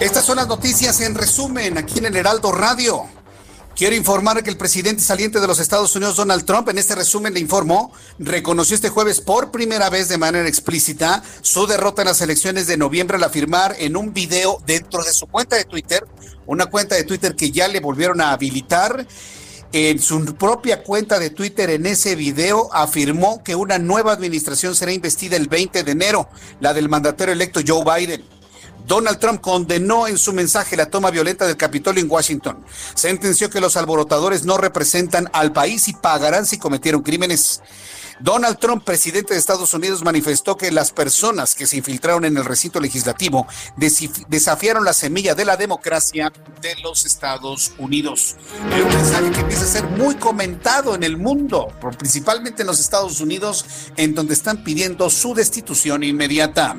Estas 0.00 0.24
son 0.24 0.36
las 0.36 0.46
noticias 0.46 1.00
en 1.00 1.14
resumen 1.14 1.78
aquí 1.78 1.98
en 1.98 2.06
el 2.06 2.16
Heraldo 2.16 2.52
Radio. 2.52 3.15
Quiero 3.76 3.94
informar 3.94 4.42
que 4.42 4.48
el 4.48 4.56
presidente 4.56 5.02
saliente 5.02 5.38
de 5.38 5.46
los 5.46 5.58
Estados 5.58 5.94
Unidos, 5.94 6.16
Donald 6.16 6.46
Trump, 6.46 6.66
en 6.70 6.78
este 6.78 6.94
resumen 6.94 7.34
le 7.34 7.40
informó, 7.40 7.92
reconoció 8.18 8.74
este 8.74 8.88
jueves 8.88 9.20
por 9.20 9.50
primera 9.50 9.90
vez 9.90 10.08
de 10.08 10.16
manera 10.16 10.48
explícita 10.48 11.22
su 11.42 11.66
derrota 11.66 12.00
en 12.00 12.08
las 12.08 12.22
elecciones 12.22 12.66
de 12.66 12.78
noviembre 12.78 13.18
al 13.18 13.24
afirmar 13.24 13.76
en 13.78 13.98
un 13.98 14.14
video 14.14 14.62
dentro 14.64 15.04
de 15.04 15.12
su 15.12 15.26
cuenta 15.26 15.56
de 15.56 15.64
Twitter, 15.64 16.06
una 16.46 16.64
cuenta 16.64 16.94
de 16.94 17.04
Twitter 17.04 17.36
que 17.36 17.50
ya 17.50 17.68
le 17.68 17.80
volvieron 17.80 18.22
a 18.22 18.32
habilitar. 18.32 19.06
En 19.72 19.98
su 19.98 20.24
propia 20.36 20.82
cuenta 20.82 21.18
de 21.18 21.28
Twitter, 21.28 21.68
en 21.68 21.84
ese 21.84 22.16
video, 22.16 22.72
afirmó 22.72 23.42
que 23.44 23.56
una 23.56 23.78
nueva 23.78 24.12
administración 24.12 24.74
será 24.74 24.92
investida 24.92 25.36
el 25.36 25.48
20 25.48 25.82
de 25.82 25.92
enero, 25.92 26.30
la 26.60 26.72
del 26.72 26.88
mandatario 26.88 27.34
electo 27.34 27.60
Joe 27.66 27.84
Biden. 27.84 28.35
Donald 28.86 29.18
Trump 29.18 29.40
condenó 29.40 30.06
en 30.06 30.16
su 30.16 30.32
mensaje 30.32 30.76
la 30.76 30.86
toma 30.86 31.10
violenta 31.10 31.46
del 31.46 31.56
Capitolio 31.56 32.02
en 32.02 32.10
Washington. 32.10 32.64
Sentenció 32.94 33.50
que 33.50 33.60
los 33.60 33.76
alborotadores 33.76 34.44
no 34.44 34.58
representan 34.58 35.28
al 35.32 35.52
país 35.52 35.88
y 35.88 35.92
pagarán 35.92 36.46
si 36.46 36.58
cometieron 36.58 37.02
crímenes. 37.02 37.62
Donald 38.20 38.58
Trump, 38.58 38.82
presidente 38.82 39.34
de 39.34 39.40
Estados 39.40 39.74
Unidos, 39.74 40.02
manifestó 40.02 40.56
que 40.56 40.70
las 40.70 40.90
personas 40.90 41.54
que 41.54 41.66
se 41.66 41.76
infiltraron 41.76 42.24
en 42.24 42.36
el 42.36 42.44
recinto 42.44 42.80
legislativo 42.80 43.46
desafiaron 43.76 44.84
la 44.84 44.94
semilla 44.94 45.34
de 45.34 45.44
la 45.44 45.56
democracia 45.56 46.32
de 46.62 46.76
los 46.82 47.04
Estados 47.04 47.72
Unidos. 47.78 48.36
Un 48.62 48.88
mensaje 48.88 49.30
que 49.32 49.40
empieza 49.40 49.64
a 49.64 49.68
ser 49.68 49.84
muy 49.84 50.14
comentado 50.14 50.94
en 50.94 51.02
el 51.02 51.18
mundo, 51.18 51.68
principalmente 51.98 52.62
en 52.62 52.68
los 52.68 52.80
Estados 52.80 53.20
Unidos, 53.20 53.66
en 53.96 54.14
donde 54.14 54.34
están 54.34 54.64
pidiendo 54.64 55.10
su 55.10 55.34
destitución 55.34 56.02
inmediata. 56.02 56.76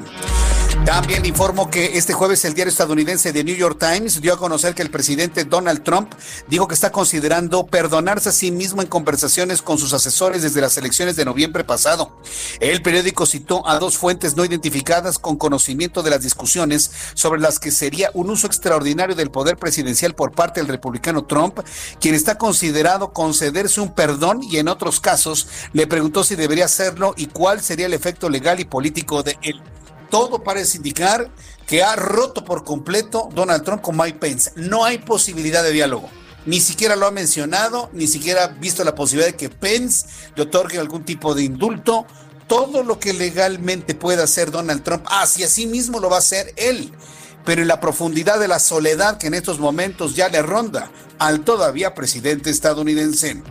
También 0.86 1.26
informo 1.26 1.70
que 1.70 1.98
este 1.98 2.14
jueves 2.14 2.46
el 2.46 2.54
diario 2.54 2.72
estadounidense 2.72 3.34
The 3.34 3.44
New 3.44 3.56
York 3.56 3.78
Times 3.80 4.22
dio 4.22 4.34
a 4.34 4.38
conocer 4.38 4.74
que 4.74 4.82
el 4.82 4.90
presidente 4.90 5.44
Donald 5.44 5.84
Trump 5.84 6.14
dijo 6.48 6.68
que 6.68 6.76
está 6.76 6.92
considerando 6.92 7.66
perdonarse 7.66 8.30
a 8.30 8.32
sí 8.32 8.52
mismo 8.52 8.82
en 8.82 8.88
conversaciones 8.88 9.62
con 9.62 9.78
sus 9.78 9.94
asesores 9.94 10.44
desde 10.44 10.62
las 10.62 10.78
elecciones 10.78 11.16
de 11.16 11.26
noviembre 11.28 11.66
pasado. 11.66 12.18
El 12.60 12.82
periódico 12.82 13.26
citó 13.26 13.68
a 13.68 13.78
dos 13.80 13.98
fuentes 13.98 14.36
no 14.36 14.46
identificadas 14.46 15.20
con 15.20 15.36
conocimiento 15.36 16.02
de 16.02 16.10
las 16.10 16.24
discusiones 16.24 16.90
sobre 17.14 17.42
las 17.42 17.60
que 17.60 17.72
sería 17.72 18.12
un 18.14 18.30
uso 18.30 18.48
extraordinario 18.48 19.16
del 19.16 19.30
poder 19.30 19.58
presidencial 19.58 20.16
por 20.16 20.32
parte 20.32 20.62
del 20.62 20.70
republicano 20.70 21.26
Trump, 21.26 21.60
quien 22.00 22.16
está 22.16 22.38
considerado 22.38 23.12
concederse 23.12 23.82
un 23.82 23.94
perdón 23.94 24.42
y 24.42 24.58
en 24.58 24.70
otros 24.70 25.00
casos 25.00 25.48
le 25.74 25.86
preguntó 25.86 26.24
si 26.24 26.36
debería 26.36 26.66
hacerlo 26.66 27.14
y 27.18 27.28
cuál 27.28 27.62
sería 27.62 27.88
el 27.88 27.94
efecto 27.94 28.30
legal 28.30 28.60
y 28.60 28.66
político 28.66 29.22
de 29.22 29.38
él. 29.42 29.62
Todo 30.10 30.42
parece 30.44 30.78
indicar 30.78 31.30
que 31.68 31.84
ha 31.84 31.98
roto 31.98 32.46
por 32.46 32.64
completo 32.64 33.28
Donald 33.34 33.66
Trump 33.66 33.82
con 33.82 33.98
Mike 33.98 34.20
Pence. 34.20 34.52
No 34.56 34.86
hay 34.86 35.00
posibilidad 35.00 35.62
de 35.62 35.72
diálogo 35.72 36.10
ni 36.48 36.62
siquiera 36.62 36.96
lo 36.96 37.06
ha 37.06 37.12
mencionado, 37.12 37.90
ni 37.92 38.08
siquiera 38.08 38.46
ha 38.46 38.48
visto 38.48 38.84
la 38.86 38.96
posibilidad 38.96 39.32
de 39.32 39.38
que 39.38 39.50
Pence 39.50 40.08
le 40.34 40.44
otorgue 40.44 40.80
algún 40.80 41.04
tipo 41.04 41.36
de 41.36 41.44
indulto. 41.44 42.08
Todo 42.48 42.84
lo 42.84 43.00
que 43.00 43.12
legalmente 43.12 43.96
pueda 43.96 44.24
hacer 44.24 44.50
Donald 44.50 44.82
Trump, 44.82 45.06
hacia 45.10 45.50
sí 45.50 45.68
mismo 45.68 46.00
lo 46.00 46.10
va 46.10 46.16
a 46.16 46.20
hacer 46.20 46.54
él. 46.56 46.94
Pero 47.44 47.62
en 47.62 47.68
la 47.68 47.82
profundidad 47.82 48.40
de 48.40 48.48
la 48.48 48.60
soledad 48.60 49.18
que 49.18 49.28
en 49.28 49.34
estos 49.34 49.60
momentos 49.60 50.16
ya 50.16 50.30
le 50.30 50.42
ronda 50.42 50.90
al 51.20 51.42
todavía 51.42 51.94
presidente 51.94 52.50
estadounidense. 52.50 53.42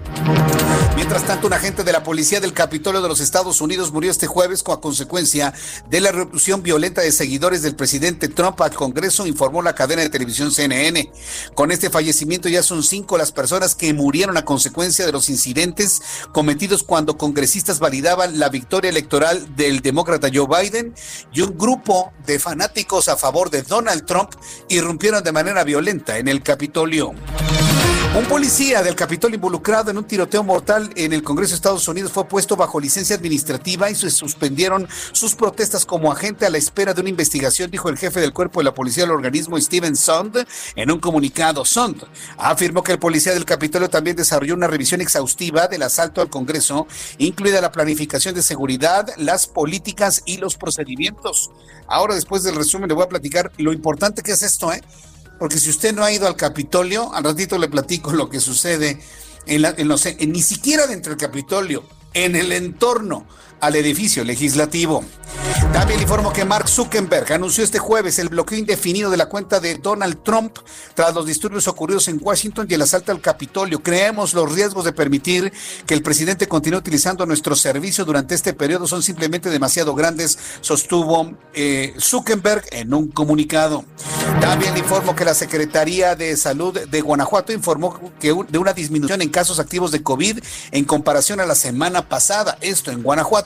Mientras 0.97 1.27
tanto, 1.27 1.47
un 1.47 1.53
agente 1.53 1.85
de 1.85 1.93
la 1.93 2.03
policía 2.03 2.41
del 2.41 2.55
Capitolio 2.55 3.03
de 3.03 3.09
los 3.09 3.21
Estados 3.21 3.61
Unidos 3.61 3.93
murió 3.93 4.11
este 4.11 4.27
jueves 4.27 4.63
con 4.63 4.81
consecuencia 4.81 5.53
de 5.91 6.01
la 6.01 6.09
erupción 6.09 6.63
violenta 6.63 7.03
de 7.03 7.13
seguidores 7.13 7.61
del 7.63 7.77
presidente 7.77 8.29
Trump 8.29 8.61
al 8.63 8.75
Congreso, 8.75 9.27
informó 9.27 9.61
la 9.61 9.75
cadena 9.75 10.03
de 10.03 10.09
televisión 10.09 10.51
CNN. 10.51 11.13
Con 11.55 11.71
este 11.71 11.91
fallecimiento 11.91 12.49
ya 12.49 12.63
son 12.63 12.83
cinco 12.83 13.19
las 13.19 13.31
personas 13.31 13.75
que 13.75 13.93
murieron 13.93 14.39
a 14.39 14.47
consecuencia 14.47 15.05
de 15.05 15.13
los 15.13 15.29
incidentes 15.29 16.01
cometidos 16.33 16.83
cuando 16.83 17.19
congresistas 17.19 17.79
validaban 17.79 18.39
la 18.39 18.49
victoria 18.49 18.89
electoral 18.89 19.55
del 19.55 19.81
demócrata 19.81 20.31
Joe 20.33 20.47
Biden 20.49 20.95
y 21.31 21.43
un 21.43 21.59
grupo 21.59 22.13
de 22.27 22.39
fanáticos 22.39 23.09
a 23.09 23.17
favor 23.17 23.51
de 23.51 23.63
Donald 23.63 24.07
Trump 24.07 24.31
irrumpieron 24.69 25.23
de 25.23 25.33
manera 25.33 25.63
violenta 25.63 26.17
en 26.19 26.29
el 26.29 26.43
Capitolio. 26.43 27.15
Un 28.17 28.25
policía 28.25 28.83
del 28.83 28.97
Capitolio 28.97 29.35
involucrado 29.35 29.91
en 29.91 29.99
un 29.99 30.05
tiroteo 30.07 30.43
mortal 30.43 30.91
en 30.97 31.13
el 31.13 31.23
Congreso 31.23 31.51
de 31.51 31.57
Estados 31.57 31.87
Unidos 31.87 32.13
fue 32.13 32.27
puesto 32.27 32.57
bajo 32.57 32.81
licencia 32.81 33.15
administrativa 33.15 33.91
y 33.91 33.95
se 33.95 34.09
suspendieron 34.11 34.89
sus 35.13 35.35
protestas 35.35 35.85
como 35.85 36.11
agente 36.11 36.47
a 36.47 36.51
la 36.51 36.57
espera 36.57 36.95
de 36.95 37.03
una 37.03 37.11
investigación, 37.11 37.71
dijo 37.71 37.91
el 37.91 37.99
jefe 37.99 38.21
del 38.21 38.33
cuerpo 38.33 38.61
de 38.61 38.65
la 38.65 38.73
policía 38.73 39.03
del 39.03 39.13
organismo, 39.13 39.61
Steven 39.61 39.95
Sund, 39.95 40.47
en 40.77 40.91
un 40.91 40.99
comunicado. 40.99 41.67
Sund 41.67 42.05
afirmó 42.39 42.83
que 42.83 42.93
el 42.93 42.99
policía 42.99 43.35
del 43.35 43.45
Capitolio 43.45 43.91
también 43.91 44.17
desarrolló 44.17 44.55
una 44.55 44.67
revisión 44.67 45.03
exhaustiva 45.03 45.69
del 45.69 45.83
asalto 45.83 46.23
al 46.23 46.31
Congreso, 46.31 46.87
incluida 47.19 47.61
la 47.61 47.71
planificación 47.71 48.35
de 48.35 48.41
seguridad, 48.41 49.11
las 49.19 49.47
políticas 49.47 50.23
y 50.25 50.39
los 50.39 50.57
procedimientos. 50.57 51.51
Ahora, 51.87 52.15
después 52.15 52.43
del 52.45 52.57
resumen, 52.57 52.89
le 52.89 52.95
voy 52.95 53.05
a 53.05 53.11
platicar 53.11 53.53
lo 53.59 53.75
importante 53.75 54.23
que 54.23 54.33
es 54.33 54.43
esto, 54.43 54.73
¿eh? 54.73 54.81
Porque 55.39 55.59
si 55.59 55.71
usted 55.71 55.95
no 55.95 56.05
ha 56.05 56.13
ido 56.13 56.27
al 56.27 56.37
Capitolio, 56.37 57.13
al 57.13 57.25
ratito 57.25 57.59
le 57.59 57.69
platico 57.69 58.13
lo 58.13 58.29
que 58.29 58.41
sucede 58.41 59.01
en, 59.47 59.63
la, 59.63 59.75
los, 59.79 60.07
ni 60.27 60.43
siquiera 60.43 60.87
dentro 60.87 61.11
del 61.15 61.21
Capitolio, 61.21 61.85
en 62.15 62.37
el 62.37 62.53
entorno 62.53 63.27
al 63.61 63.77
edificio 63.77 64.25
legislativo. 64.25 65.05
También 65.73 66.01
informo 66.01 66.33
que 66.33 66.45
Mark 66.45 66.69
Zuckerberg 66.69 67.33
anunció 67.33 67.63
este 67.63 67.79
jueves 67.79 68.19
el 68.19 68.29
bloqueo 68.29 68.59
indefinido 68.59 69.11
de 69.11 69.17
la 69.17 69.27
cuenta 69.27 69.61
de 69.61 69.77
Donald 69.77 70.23
Trump 70.23 70.59
tras 70.95 71.15
los 71.15 71.27
disturbios 71.27 71.69
ocurridos 71.69 72.09
en 72.09 72.19
Washington 72.21 72.67
y 72.69 72.75
el 72.75 72.83
asalto 72.83 73.13
al 73.13 73.21
Capitolio. 73.21 73.83
Creemos 73.83 74.35
los 74.35 74.53
riesgos 74.53 74.85
de 74.85 74.93
permitir 74.93 75.53
que 75.87 75.95
el 75.95 76.03
presidente 76.03 76.49
continúe 76.49 76.79
utilizando 76.79 77.27
nuestro 77.27 77.55
servicio 77.57 78.05
durante 78.05 78.35
este 78.35 78.55
periodo 78.55 78.87
son 78.87 79.03
simplemente 79.03 79.51
demasiado 79.51 79.95
grandes, 79.95 80.39
sostuvo 80.61 81.33
eh, 81.55 81.95
Zuckerberg 81.99 82.65
en 82.73 82.95
un 82.95 83.09
comunicado. 83.09 83.85
También 84.41 84.77
informo 84.77 85.15
que 85.15 85.25
la 85.25 85.35
Secretaría 85.35 86.15
de 86.15 86.37
Salud 86.37 86.79
de 86.79 87.01
Guanajuato 87.01 87.53
informó 87.53 88.13
que 88.19 88.35
de 88.49 88.59
una 88.59 88.73
disminución 88.73 89.23
en 89.23 89.29
casos 89.29 89.59
activos 89.59 89.93
de 89.93 90.03
COVID 90.03 90.39
en 90.73 90.85
comparación 90.85 91.41
a 91.41 91.47
la 91.47 91.55
semana 91.55 92.09
pasada, 92.09 92.59
esto 92.61 92.91
en 92.91 93.03
Guanajuato. 93.03 93.46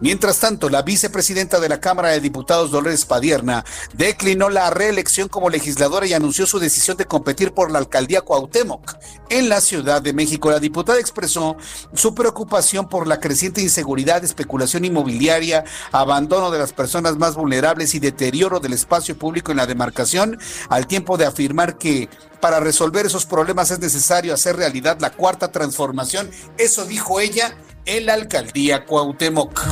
Mientras 0.00 0.38
tanto, 0.38 0.68
la 0.68 0.82
vicepresidenta 0.82 1.60
de 1.60 1.68
la 1.68 1.80
Cámara 1.80 2.10
de 2.10 2.20
Diputados, 2.20 2.70
Dolores 2.70 3.04
Padierna, 3.04 3.64
declinó 3.94 4.48
la 4.50 4.70
reelección 4.70 5.28
como 5.28 5.50
legisladora 5.50 6.06
y 6.06 6.12
anunció 6.12 6.46
su 6.46 6.58
decisión 6.58 6.96
de 6.96 7.06
competir 7.06 7.52
por 7.52 7.70
la 7.70 7.78
alcaldía 7.78 8.22
Cuauhtémoc 8.22 8.96
en 9.28 9.48
la 9.48 9.60
Ciudad 9.60 10.02
de 10.02 10.12
México. 10.12 10.50
La 10.50 10.60
diputada 10.60 10.98
expresó 10.98 11.56
su 11.94 12.14
preocupación 12.14 12.88
por 12.88 13.06
la 13.06 13.20
creciente 13.20 13.60
inseguridad, 13.60 14.24
especulación 14.24 14.84
inmobiliaria, 14.84 15.64
abandono 15.92 16.50
de 16.50 16.58
las 16.58 16.72
personas 16.72 17.16
más 17.16 17.34
vulnerables 17.34 17.94
y 17.94 18.00
deterioro 18.00 18.60
del 18.60 18.72
espacio 18.72 19.18
público 19.18 19.50
en 19.50 19.58
la 19.58 19.66
demarcación, 19.66 20.38
al 20.68 20.86
tiempo 20.86 21.16
de 21.16 21.26
afirmar 21.26 21.78
que 21.78 22.08
para 22.40 22.60
resolver 22.60 23.06
esos 23.06 23.24
problemas 23.24 23.70
es 23.70 23.78
necesario 23.78 24.34
hacer 24.34 24.56
realidad 24.56 24.98
la 25.00 25.10
cuarta 25.10 25.50
transformación. 25.50 26.30
Eso 26.58 26.84
dijo 26.84 27.20
ella 27.20 27.56
en 27.86 28.06
la 28.06 28.14
alcaldía 28.14 28.84
Cuauhtémoc. 28.86 29.62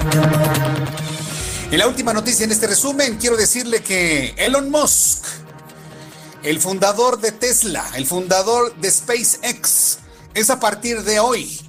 En 1.71 1.79
la 1.79 1.87
última 1.87 2.13
noticia 2.13 2.45
en 2.45 2.53
este 2.53 2.67
resumen, 2.67 3.17
quiero 3.17 3.37
decirle 3.37 3.83
que 3.83 4.35
Elon 4.37 4.71
Musk, 4.71 5.25
el 6.43 6.61
fundador 6.61 7.21
de 7.21 7.33
Tesla, 7.33 7.85
el 7.95 8.07
fundador 8.07 8.75
de 8.77 8.91
SpaceX, 8.91 9.99
es 10.35 10.51
a 10.51 10.61
partir 10.61 11.03
de 11.03 11.21
hoy 11.21 11.61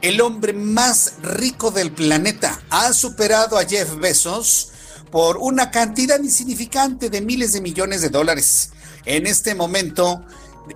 el 0.00 0.20
hombre 0.20 0.52
más 0.52 1.14
rico 1.22 1.70
del 1.70 1.92
planeta. 1.92 2.60
Ha 2.70 2.92
superado 2.92 3.56
a 3.56 3.64
Jeff 3.64 3.96
Bezos 3.96 4.70
por 5.12 5.36
una 5.36 5.70
cantidad 5.70 6.18
insignificante 6.18 7.08
de 7.08 7.20
miles 7.20 7.52
de 7.52 7.60
millones 7.60 8.00
de 8.00 8.08
dólares. 8.08 8.70
En 9.04 9.26
este 9.26 9.54
momento, 9.54 10.24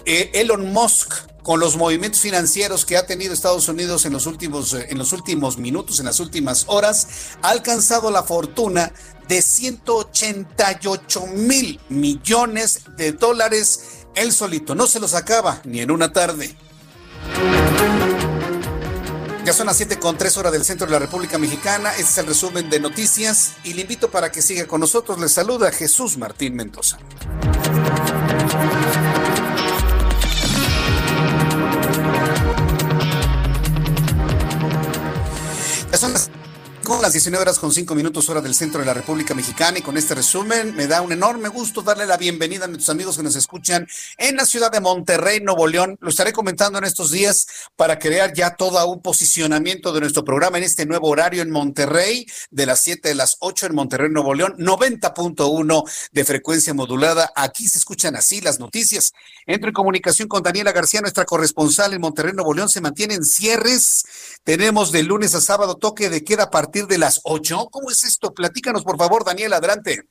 eh, 0.04 0.30
Elon 0.34 0.72
Musk 0.72 1.12
con 1.47 1.61
los 1.61 1.76
movimientos 1.76 2.20
financieros 2.20 2.84
que 2.84 2.97
ha 2.97 3.07
tenido 3.07 3.32
Estados 3.32 3.68
Unidos 3.68 4.05
en 4.05 4.12
los 4.12 4.26
últimos, 4.26 4.74
eh, 4.74 4.88
en 4.90 4.99
los 4.99 5.12
últimos 5.12 5.59
minutos, 5.59 6.01
en 6.01 6.07
las 6.07 6.18
últimas 6.18 6.64
horas, 6.66 7.07
ha 7.40 7.51
alcanzado 7.51 8.11
la 8.11 8.24
fortuna 8.24 8.92
de 9.28 9.40
188 9.40 11.24
mil 11.28 11.78
millones 11.88 12.80
de 12.97 13.12
dólares 13.12 14.07
él 14.16 14.32
solito. 14.32 14.74
No 14.74 14.88
se 14.88 14.99
los 14.99 15.14
acaba 15.14 15.61
ni 15.62 15.78
en 15.78 15.92
una 15.92 16.12
tarde. 16.12 16.57
Ya 19.44 19.53
son 19.53 19.68
las 19.68 19.76
7 19.76 20.01
con 20.01 20.18
3 20.18 20.36
horas 20.38 20.51
del 20.51 20.64
centro 20.64 20.88
de 20.88 20.94
la 20.94 20.99
República 20.99 21.38
Mexicana. 21.38 21.92
Este 21.92 22.03
es 22.03 22.18
el 22.18 22.26
resumen 22.26 22.68
de 22.68 22.80
noticias 22.80 23.53
y 23.62 23.74
le 23.74 23.82
invito 23.82 24.11
para 24.11 24.32
que 24.32 24.42
siga 24.42 24.66
con 24.66 24.80
nosotros. 24.80 25.20
Le 25.20 25.28
saluda 25.28 25.70
Jesús 25.70 26.18
Martín 26.18 26.57
Mendoza. 26.57 26.99
Son 35.97 36.12
las 36.12 36.30
con 36.87 37.03
las 37.03 37.14
19 37.14 37.43
horas 37.43 37.59
con 37.59 37.72
5 37.72 37.97
minutos 37.97 38.28
hora 38.28 38.41
del 38.41 38.55
centro 38.55 38.78
de 38.78 38.87
la 38.87 38.95
República 38.95 39.34
Mexicana 39.34 39.76
y 39.76 39.82
con 39.82 39.97
este 39.97 40.14
resumen 40.14 40.72
me 40.76 40.87
da 40.87 41.03
un 41.03 41.11
enorme 41.11 41.49
gusto 41.49 41.82
darle 41.82 42.07
la 42.07 42.16
bienvenida 42.16 42.66
a 42.66 42.68
nuestros 42.68 42.91
amigos 42.91 43.16
que 43.16 43.24
nos 43.24 43.34
escuchan 43.34 43.89
en 44.18 44.37
la 44.37 44.47
ciudad 44.47 44.70
de 44.70 44.78
Monterrey, 44.78 45.41
Nuevo 45.41 45.66
León. 45.66 45.99
Lo 46.01 46.11
estaré 46.11 46.32
comentando 46.32 46.78
en 46.78 46.84
estos 46.84 47.11
días 47.11 47.49
para 47.74 47.99
crear 47.99 48.32
ya 48.34 48.55
todo 48.55 48.87
un 48.87 49.03
posicionamiento 49.03 49.93
de 49.93 49.99
nuestro 49.99 50.24
programa 50.24 50.59
en 50.59 50.64
este 50.64 50.87
nuevo 50.87 51.09
horario 51.09 51.43
en 51.43 51.51
Monterrey 51.51 52.24
de 52.53 52.66
las 52.66 52.82
7 52.82 53.09
de 53.09 53.16
las 53.16 53.37
8 53.41 53.66
en 53.66 53.74
Monterrey, 53.74 54.09
Nuevo 54.09 54.32
León, 54.34 54.55
90.1 54.57 55.91
de 56.12 56.24
frecuencia 56.24 56.72
modulada. 56.72 57.32
Aquí 57.34 57.66
se 57.66 57.78
escuchan 57.78 58.14
así 58.14 58.41
las 58.41 58.61
noticias. 58.61 59.12
Entro 59.45 59.70
en 59.70 59.74
comunicación 59.74 60.28
con 60.28 60.45
Daniela 60.45 60.70
García, 60.70 61.01
nuestra 61.01 61.24
corresponsal 61.24 61.95
en 61.95 62.01
Monterrey, 62.01 62.32
Nuevo 62.32 62.55
León. 62.55 62.68
Se 62.68 62.80
mantienen 62.80 63.24
cierres. 63.24 64.05
Tenemos 64.45 64.93
de 64.93 65.03
lunes 65.03 65.34
a 65.34 65.41
sábado 65.41 65.74
toque 65.74 66.11
de 66.11 66.22
queda 66.22 66.45
a 66.45 66.51
partir 66.53 66.75
de 66.84 66.98
las 66.98 67.22
8. 67.24 67.68
¿Cómo 67.70 67.90
es 67.90 68.04
esto? 68.04 68.34
Platícanos, 68.34 68.84
por 68.84 68.98
favor, 68.98 69.24
Daniel, 69.24 69.54
adelante. 69.54 70.02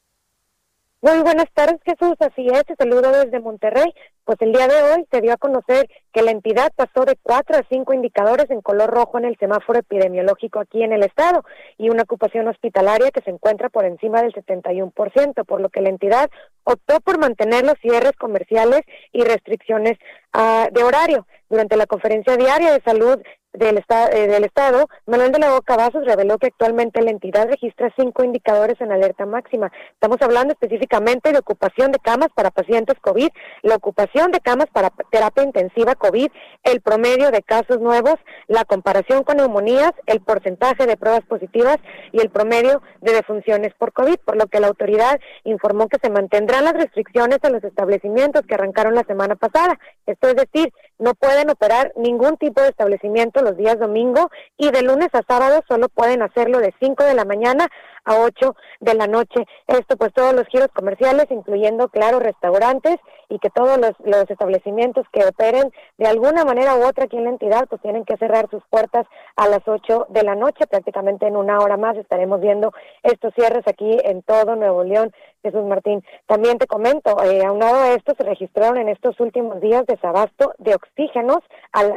Muy 1.02 1.20
buenas 1.20 1.46
tardes, 1.54 1.80
Jesús. 1.86 2.16
Así 2.20 2.48
es, 2.48 2.66
te 2.66 2.76
saludo 2.76 3.12
desde 3.12 3.40
Monterrey. 3.40 3.94
Pues 4.26 4.42
el 4.42 4.54
día 4.54 4.68
de 4.68 4.82
hoy 4.82 5.06
se 5.12 5.22
dio 5.22 5.34
a 5.34 5.38
conocer 5.38 5.88
que 6.12 6.24
la 6.24 6.32
entidad 6.32 6.74
pasó 6.76 7.06
de 7.06 7.16
cuatro 7.22 7.58
a 7.58 7.64
cinco 7.70 7.94
indicadores 7.94 8.50
en 8.50 8.62
color 8.62 8.90
rojo 8.90 9.20
en 9.20 9.26
el 9.26 9.38
semáforo 9.38 9.78
epidemiológico 9.78 10.60
aquí 10.60 10.82
en 10.82 10.94
el 10.94 11.04
estado 11.04 11.44
y 11.78 11.90
una 11.90 12.04
ocupación 12.04 12.48
hospitalaria 12.48 13.12
que 13.12 13.22
se 13.22 13.30
encuentra 13.30 13.70
por 13.70 13.86
encima 13.86 14.24
del 14.24 14.34
71%, 14.34 15.46
por 15.46 15.62
lo 15.62 15.70
que 15.70 15.82
la 15.82 15.90
entidad 15.90 16.32
optó 16.64 17.00
por 17.02 17.20
mantener 17.20 17.66
los 17.66 17.76
cierres 17.82 18.14
comerciales 18.14 18.82
y 19.12 19.24
restricciones 19.24 20.00
uh, 20.36 20.74
de 20.74 20.84
horario. 20.84 21.28
Durante 21.48 21.78
la 21.78 21.86
conferencia 21.86 22.36
diaria 22.36 22.74
de 22.74 22.82
salud 22.82 23.20
del, 23.58 23.78
eh, 23.78 24.28
del 24.28 24.44
Estado, 24.44 24.88
Manuel 25.06 25.32
de 25.32 25.40
la 25.40 25.52
Boca 25.52 25.76
Vasos 25.76 26.06
reveló 26.06 26.38
que 26.38 26.48
actualmente 26.48 27.02
la 27.02 27.12
entidad 27.12 27.48
registra 27.48 27.94
cinco 27.98 28.24
indicadores 28.24 28.80
en 28.82 28.92
alerta 28.92 29.26
máxima. 29.26 29.72
Estamos 29.94 30.18
hablando 30.22 30.54
específicamente 30.54 31.32
de 31.32 31.40
ocupación 31.40 31.92
de 31.92 32.00
camas 32.00 32.30
para 32.36 32.52
pacientes 32.52 33.00
COVID, 33.00 33.30
la 33.64 33.76
ocupación 33.76 34.15
de 34.16 34.40
camas 34.40 34.68
para 34.72 34.92
terapia 35.12 35.44
intensiva 35.44 35.94
COVID, 35.94 36.30
el 36.64 36.80
promedio 36.80 37.32
de 37.32 37.44
casos 37.44 37.82
nuevos, 37.82 38.16
la 38.48 38.64
comparación 38.64 39.24
con 39.24 39.38
neumonías, 39.38 39.92
el 40.06 40.22
porcentaje 40.22 40.86
de 40.86 40.96
pruebas 40.96 41.26
positivas 41.26 41.78
y 42.14 42.22
el 42.22 42.30
promedio 42.30 42.82
de 43.02 43.12
defunciones 43.12 43.74
por 43.78 43.92
COVID, 43.92 44.16
por 44.24 44.38
lo 44.38 44.48
que 44.48 44.62
la 44.62 44.68
autoridad 44.68 45.20
informó 45.44 45.90
que 45.90 46.00
se 46.02 46.10
mantendrán 46.10 46.64
las 46.64 46.74
restricciones 46.74 47.40
a 47.44 47.50
los 47.50 47.62
establecimientos 47.66 48.44
que 48.48 48.56
arrancaron 48.56 48.96
la 48.96 49.04
semana 49.04 49.36
pasada. 49.36 49.78
Esto 50.06 50.30
es 50.30 50.36
decir, 50.36 50.72
no 51.00 51.14
pueden 51.14 51.50
operar 51.50 51.92
ningún 51.96 52.38
tipo 52.38 52.62
de 52.62 52.70
establecimiento 52.70 53.42
los 53.42 53.58
días 53.58 53.80
domingo 53.80 54.30
y 54.58 54.72
de 54.72 54.82
lunes 54.82 55.10
a 55.14 55.22
sábado 55.28 55.62
solo 55.68 55.90
pueden 55.90 56.22
hacerlo 56.22 56.60
de 56.60 56.74
5 56.80 57.04
de 57.04 57.14
la 57.14 57.26
mañana 57.26 57.68
a 58.06 58.20
8 58.20 58.56
de 58.80 58.94
la 58.94 59.08
noche. 59.08 59.46
Esto 59.68 59.98
pues 59.98 60.14
todos 60.14 60.34
los 60.34 60.48
giros 60.48 60.70
comerciales, 60.74 61.26
incluyendo, 61.30 61.90
claro, 61.90 62.20
restaurantes 62.20 62.98
y 63.28 63.40
que 63.40 63.50
todos 63.50 63.80
los, 63.80 63.94
los 64.04 64.30
establecimientos 64.30 65.06
que 65.12 65.26
operen 65.26 65.72
de 65.98 66.08
alguna 66.08 66.46
manera 66.46 66.76
u 66.76 66.86
otra 66.86 67.06
aquí 67.06 67.18
en 67.18 67.24
la 67.24 67.32
entidad 67.32 67.66
pues 67.68 67.82
tienen 67.82 68.06
que 68.06 68.18
cerrar 68.18 68.50
sus 68.52 68.64
puertas 68.70 69.08
a 69.36 69.48
las 69.48 69.68
8 69.68 70.08
de 70.10 70.24
la 70.24 70.36
noche. 70.36 70.68
Prácticamente 70.68 71.28
en 71.28 71.36
una 71.36 71.60
hora 71.60 71.78
más 71.78 71.98
estaremos 71.98 72.40
viendo 72.40 72.72
estos 73.04 73.34
cierres 73.34 73.68
aquí 73.68 73.98
en 74.04 74.22
todo 74.22 74.56
Nuevo 74.56 74.84
León. 74.84 75.12
Jesús 75.46 75.64
Martín. 75.64 76.04
También 76.26 76.58
te 76.58 76.66
comento, 76.66 77.24
eh, 77.24 77.46
aunado 77.46 77.76
a 77.76 77.94
esto, 77.94 78.14
se 78.18 78.24
registraron 78.24 78.78
en 78.78 78.90
estos 78.90 79.20
últimos 79.20 79.62
días 79.62 79.86
desabasto 79.86 80.54
de 80.58 80.74
oxígenos, 80.90 81.40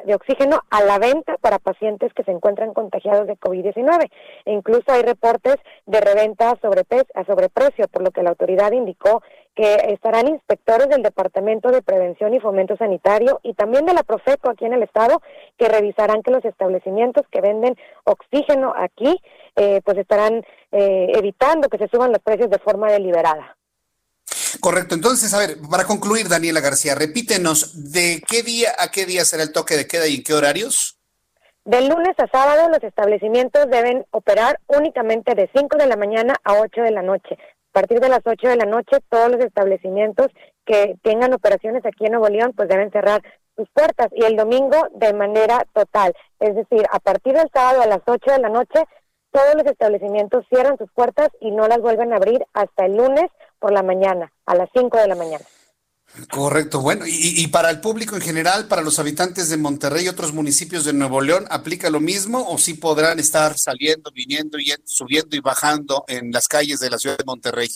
de 0.04 0.14
oxígeno 0.14 0.60
a 0.70 0.82
la 0.82 0.98
venta 0.98 1.36
para 1.38 1.58
pacientes 1.58 2.12
que 2.14 2.24
se 2.24 2.32
encuentran 2.32 2.74
contagiados 2.74 3.26
de 3.26 3.36
COVID-19. 3.36 4.10
E 4.44 4.52
incluso 4.52 4.84
hay 4.88 5.02
reportes 5.02 5.56
de 5.86 6.00
reventa 6.00 6.50
a, 6.50 6.52
a 6.52 7.24
sobreprecio, 7.24 7.88
por 7.88 8.02
lo 8.02 8.10
que 8.10 8.22
la 8.22 8.30
autoridad 8.30 8.72
indicó 8.72 9.22
que 9.58 9.74
estarán 9.92 10.28
inspectores 10.28 10.88
del 10.88 11.02
Departamento 11.02 11.70
de 11.70 11.82
Prevención 11.82 12.32
y 12.32 12.38
Fomento 12.38 12.76
Sanitario 12.76 13.40
y 13.42 13.54
también 13.54 13.86
de 13.86 13.92
la 13.92 14.04
Profeco 14.04 14.50
aquí 14.50 14.64
en 14.64 14.72
el 14.72 14.84
estado 14.84 15.20
que 15.56 15.68
revisarán 15.68 16.22
que 16.22 16.30
los 16.30 16.44
establecimientos 16.44 17.26
que 17.28 17.40
venden 17.40 17.74
oxígeno 18.04 18.72
aquí 18.76 19.20
eh, 19.56 19.80
pues 19.84 19.98
estarán 19.98 20.44
eh, 20.70 21.12
evitando 21.12 21.68
que 21.68 21.78
se 21.78 21.88
suban 21.88 22.12
los 22.12 22.22
precios 22.22 22.50
de 22.50 22.60
forma 22.60 22.92
deliberada. 22.92 23.57
Correcto. 24.60 24.94
Entonces, 24.94 25.32
a 25.34 25.38
ver, 25.38 25.56
para 25.70 25.84
concluir, 25.84 26.28
Daniela 26.28 26.60
García, 26.60 26.94
repítenos, 26.94 27.92
¿de 27.92 28.22
qué 28.28 28.42
día 28.42 28.70
a 28.78 28.90
qué 28.90 29.06
día 29.06 29.24
será 29.24 29.42
el 29.42 29.52
toque 29.52 29.76
de 29.76 29.86
queda 29.86 30.06
y 30.06 30.16
en 30.16 30.22
qué 30.22 30.34
horarios? 30.34 30.98
De 31.64 31.82
lunes 31.82 32.14
a 32.18 32.26
sábado 32.28 32.70
los 32.70 32.82
establecimientos 32.82 33.68
deben 33.70 34.06
operar 34.10 34.58
únicamente 34.68 35.34
de 35.34 35.50
5 35.54 35.76
de 35.76 35.86
la 35.86 35.96
mañana 35.96 36.34
a 36.42 36.54
8 36.54 36.80
de 36.80 36.92
la 36.92 37.02
noche. 37.02 37.34
A 37.34 37.72
partir 37.72 38.00
de 38.00 38.08
las 38.08 38.20
8 38.24 38.48
de 38.48 38.56
la 38.56 38.64
noche 38.64 38.96
todos 39.10 39.30
los 39.30 39.44
establecimientos 39.44 40.28
que 40.64 40.94
tengan 41.02 41.34
operaciones 41.34 41.84
aquí 41.84 42.06
en 42.06 42.12
Nuevo 42.12 42.28
León 42.30 42.54
pues 42.56 42.70
deben 42.70 42.90
cerrar 42.90 43.20
sus 43.54 43.68
puertas 43.74 44.08
y 44.12 44.24
el 44.24 44.36
domingo 44.36 44.88
de 44.94 45.12
manera 45.12 45.66
total. 45.74 46.14
Es 46.40 46.54
decir, 46.54 46.86
a 46.90 47.00
partir 47.00 47.34
del 47.34 47.50
sábado 47.52 47.82
a 47.82 47.86
las 47.86 48.00
8 48.06 48.32
de 48.32 48.38
la 48.38 48.48
noche 48.48 48.84
todos 49.30 49.54
los 49.54 49.66
establecimientos 49.66 50.46
cierran 50.48 50.78
sus 50.78 50.90
puertas 50.92 51.28
y 51.40 51.50
no 51.50 51.68
las 51.68 51.80
vuelven 51.80 52.14
a 52.14 52.16
abrir 52.16 52.42
hasta 52.54 52.86
el 52.86 52.96
lunes 52.96 53.26
por 53.58 53.72
la 53.72 53.82
mañana, 53.82 54.32
a 54.46 54.54
las 54.54 54.68
5 54.72 54.96
de 54.98 55.08
la 55.08 55.14
mañana. 55.14 55.44
Correcto, 56.32 56.80
bueno, 56.80 57.04
y, 57.06 57.46
para 57.48 57.70
el 57.70 57.80
público 57.80 58.16
en 58.16 58.22
general, 58.22 58.66
para 58.66 58.80
los 58.80 58.98
habitantes 58.98 59.50
de 59.50 59.58
Monterrey 59.58 60.06
y 60.06 60.08
otros 60.08 60.32
municipios 60.32 60.84
de 60.84 60.94
Nuevo 60.94 61.20
León, 61.20 61.44
¿aplica 61.50 61.90
lo 61.90 62.00
mismo 62.00 62.46
o 62.48 62.56
sí 62.56 62.74
podrán 62.74 63.18
estar 63.18 63.58
saliendo, 63.58 64.10
viniendo 64.12 64.58
y 64.58 64.72
subiendo 64.84 65.36
y 65.36 65.40
bajando 65.40 66.04
en 66.08 66.32
las 66.32 66.48
calles 66.48 66.80
de 66.80 66.90
la 66.90 66.98
ciudad 66.98 67.18
de 67.18 67.24
Monterrey? 67.24 67.68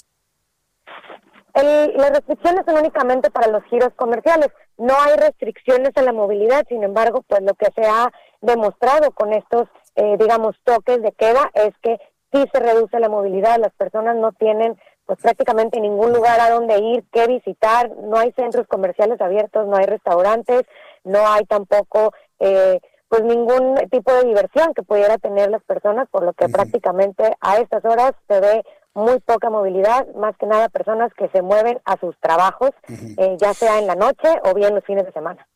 las 1.54 2.10
restricciones 2.10 2.64
son 2.64 2.78
únicamente 2.78 3.30
para 3.30 3.48
los 3.48 3.62
giros 3.64 3.92
comerciales. 3.96 4.48
No 4.78 4.94
hay 4.98 5.16
restricciones 5.16 5.90
en 5.94 6.06
la 6.06 6.12
movilidad, 6.12 6.64
sin 6.68 6.82
embargo, 6.82 7.22
pues 7.28 7.42
lo 7.42 7.52
que 7.54 7.66
se 7.74 7.86
ha 7.86 8.10
demostrado 8.40 9.10
con 9.12 9.34
estos, 9.34 9.68
eh, 9.96 10.16
digamos, 10.18 10.56
toques 10.64 11.02
de 11.02 11.12
queda 11.12 11.50
es 11.52 11.74
que 11.82 11.98
sí 12.32 12.44
se 12.52 12.58
reduce 12.58 12.98
la 12.98 13.10
movilidad. 13.10 13.60
Las 13.60 13.74
personas 13.74 14.16
no 14.16 14.32
tienen 14.32 14.78
pues 15.06 15.18
prácticamente 15.20 15.80
ningún 15.80 16.12
lugar 16.12 16.40
a 16.40 16.50
donde 16.50 16.78
ir, 16.78 17.04
que 17.12 17.26
visitar, 17.26 17.90
no 17.96 18.18
hay 18.18 18.32
centros 18.32 18.66
comerciales 18.68 19.20
abiertos, 19.20 19.66
no 19.66 19.76
hay 19.76 19.86
restaurantes, 19.86 20.62
no 21.04 21.26
hay 21.26 21.44
tampoco 21.44 22.12
eh, 22.38 22.80
pues 23.08 23.24
ningún 23.24 23.76
tipo 23.90 24.12
de 24.14 24.24
diversión 24.24 24.72
que 24.74 24.82
pudiera 24.82 25.18
tener 25.18 25.50
las 25.50 25.62
personas, 25.64 26.08
por 26.10 26.24
lo 26.24 26.32
que 26.32 26.48
prácticamente 26.48 27.36
a 27.40 27.58
estas 27.58 27.84
horas 27.84 28.12
se 28.26 28.40
ve 28.40 28.62
muy 28.94 29.20
poca 29.20 29.50
movilidad, 29.50 30.06
más 30.14 30.36
que 30.38 30.46
nada 30.46 30.68
personas 30.68 31.12
que 31.14 31.28
se 31.28 31.42
mueven 31.42 31.80
a 31.84 31.98
sus 31.98 32.18
trabajos, 32.20 32.70
eh, 32.88 33.36
ya 33.40 33.54
sea 33.54 33.78
en 33.78 33.86
la 33.86 33.94
noche 33.94 34.28
o 34.44 34.54
bien 34.54 34.74
los 34.74 34.84
fines 34.84 35.04
de 35.04 35.12
semana. 35.12 35.46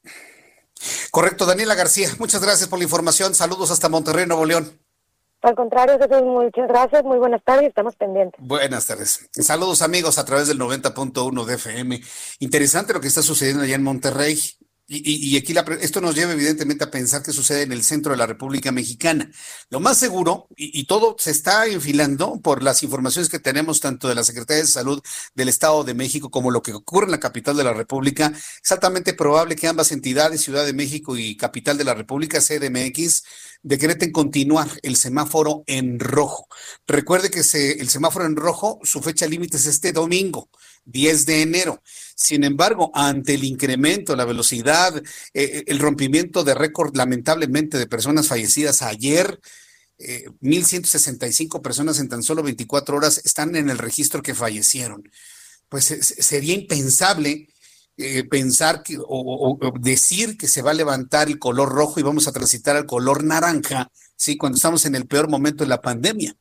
Correcto, 1.11 1.47
Daniela 1.47 1.75
García, 1.75 2.09
muchas 2.19 2.43
gracias 2.43 2.69
por 2.69 2.79
la 2.79 2.85
información. 2.85 3.35
Saludos 3.35 3.71
hasta 3.71 3.89
Monterrey, 3.89 4.27
Nuevo 4.27 4.45
León. 4.45 4.86
Al 5.47 5.55
contrario, 5.55 5.97
Jesús, 5.97 6.23
muchas 6.25 6.67
gracias, 6.67 7.05
muy 7.05 7.19
buenas 7.19 7.41
tardes, 7.45 7.69
estamos 7.69 7.95
pendientes. 7.95 8.41
Buenas 8.45 8.85
tardes. 8.85 9.31
Saludos 9.31 9.81
amigos 9.81 10.19
a 10.19 10.25
través 10.25 10.49
del 10.49 10.59
90.1 10.59 11.45
de 11.45 11.55
FM. 11.55 12.03
Interesante 12.41 12.93
lo 12.93 13.01
que 13.01 13.07
está 13.07 13.23
sucediendo 13.23 13.63
allá 13.63 13.77
en 13.77 13.85
Monterrey. 13.85 14.37
Y, 14.89 15.37
aquí 15.37 15.53
esto 15.80 16.01
nos 16.01 16.14
lleva 16.14 16.32
evidentemente 16.32 16.84
a 16.84 16.91
pensar 16.93 17.20
qué 17.20 17.32
sucede 17.32 17.62
en 17.62 17.72
el 17.72 17.82
centro 17.82 18.12
de 18.12 18.18
la 18.18 18.26
República 18.26 18.70
Mexicana. 18.70 19.28
Lo 19.68 19.80
más 19.80 19.99
seguro, 19.99 20.47
y, 20.57 20.87
todo 20.87 21.16
se 21.18 21.32
está 21.32 21.66
enfilando 21.66 22.41
por 22.41 22.62
las 22.62 22.84
informaciones 22.84 23.28
que 23.28 23.41
tenemos 23.41 23.80
tanto 23.80 24.09
de 24.09 24.14
la 24.14 24.22
Secretaría 24.22 24.62
de 24.62 24.68
Salud 24.68 25.03
del 25.34 25.49
Estado 25.49 25.82
de 25.82 25.95
México 25.95 26.30
como 26.30 26.53
lo 26.53 26.62
que 26.62 26.72
ocurre 26.72 27.07
en 27.07 27.11
la 27.11 27.20
capital 27.20 27.57
de 27.57 27.64
la 27.64 27.72
República, 27.72 28.32
es 28.62 28.72
altamente 28.72 29.12
probable 29.12 29.57
que 29.57 29.66
ambas 29.66 29.91
entidades, 29.91 30.43
Ciudad 30.43 30.64
de 30.64 30.72
México 30.72 31.16
y 31.16 31.37
capital 31.37 31.76
de 31.78 31.84
la 31.84 31.95
República, 31.95 32.41
CDMX, 32.41 33.24
decreten 33.62 34.12
continuar 34.12 34.68
el 34.82 34.95
semáforo 34.95 35.64
en 35.66 35.99
rojo. 35.99 36.47
Recuerde 36.87 37.30
que 37.30 37.41
el 37.41 37.89
semáforo 37.89 38.24
en 38.24 38.37
rojo, 38.37 38.78
su 38.84 39.03
fecha 39.03 39.26
límite 39.26 39.57
es 39.57 39.66
este 39.66 39.93
domingo. 39.93 40.49
10 40.87 41.26
de 41.26 41.43
enero. 41.43 41.82
Sin 42.14 42.45
embargo, 42.45 42.91
ante 42.95 43.34
el 43.34 43.45
incremento, 43.45 44.16
la 44.16 44.24
velocidad, 44.24 44.97
eh, 44.97 45.03
eh, 45.34 45.64
el 45.66 45.78
rompimiento 45.78 46.45
de 46.45 46.55
récord 46.55 46.97
lamentablemente 46.97 47.76
de 47.76 47.87
personas 47.87 48.28
fallecidas 48.28 48.80
ayer, 48.82 49.39
1.165 49.99 51.59
eh, 51.59 51.62
personas 51.62 51.99
en 52.01 52.09
tan 52.09 52.22
solo 52.22 52.43
24 52.43 52.97
horas 52.97 53.20
están 53.24 53.57
en 53.57 53.68
el 53.70 53.78
registro 53.78 54.22
que 54.22 54.34
fallecieron. 54.34 55.11
Pues 55.68 55.84
sería 55.84 56.55
impensable 56.55 57.49
pensar 58.30 58.82
que, 58.82 58.99
o, 59.01 59.59
decir 59.80 60.37
que 60.37 60.49
se 60.49 60.61
va 60.61 60.72
a 60.72 60.74
levantar 60.74 61.28
el 61.28 61.39
color 61.39 61.70
rojo 61.70 61.99
y 61.99 62.03
vamos 62.03 62.28
a 62.28 62.32
transitar 62.32 62.76
al 62.76 62.84
color 62.84 63.24
naranja, 63.24 63.91
¿sí? 64.16 64.37
Cuando 64.37 64.57
estamos 64.57 64.84
en 64.84 64.95
el 64.95 65.07
peor 65.07 65.30
momento 65.30 65.64
de 65.64 65.70
la 65.70 65.80
pandemia. 65.80 66.37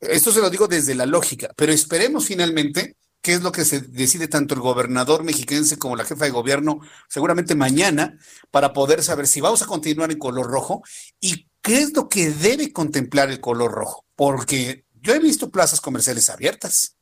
Esto 0.00 0.32
se 0.32 0.40
lo 0.40 0.50
digo 0.50 0.68
desde 0.68 0.94
la 0.94 1.04
lógica, 1.06 1.52
pero 1.56 1.72
esperemos 1.72 2.26
finalmente 2.26 2.96
qué 3.24 3.32
es 3.32 3.42
lo 3.42 3.52
que 3.52 3.64
se 3.64 3.80
decide 3.80 4.28
tanto 4.28 4.54
el 4.54 4.60
gobernador 4.60 5.24
mexiquense 5.24 5.78
como 5.78 5.96
la 5.96 6.04
jefa 6.04 6.26
de 6.26 6.30
gobierno, 6.30 6.80
seguramente 7.08 7.54
mañana, 7.54 8.18
para 8.50 8.74
poder 8.74 9.02
saber 9.02 9.26
si 9.26 9.40
vamos 9.40 9.62
a 9.62 9.66
continuar 9.66 10.12
en 10.12 10.18
color 10.18 10.46
rojo 10.46 10.82
y 11.22 11.48
qué 11.62 11.78
es 11.78 11.94
lo 11.96 12.10
que 12.10 12.30
debe 12.30 12.70
contemplar 12.70 13.30
el 13.30 13.40
color 13.40 13.72
rojo. 13.72 14.04
Porque 14.14 14.84
yo 15.00 15.14
he 15.14 15.20
visto 15.20 15.50
plazas 15.50 15.80
comerciales 15.80 16.28
abiertas. 16.28 16.98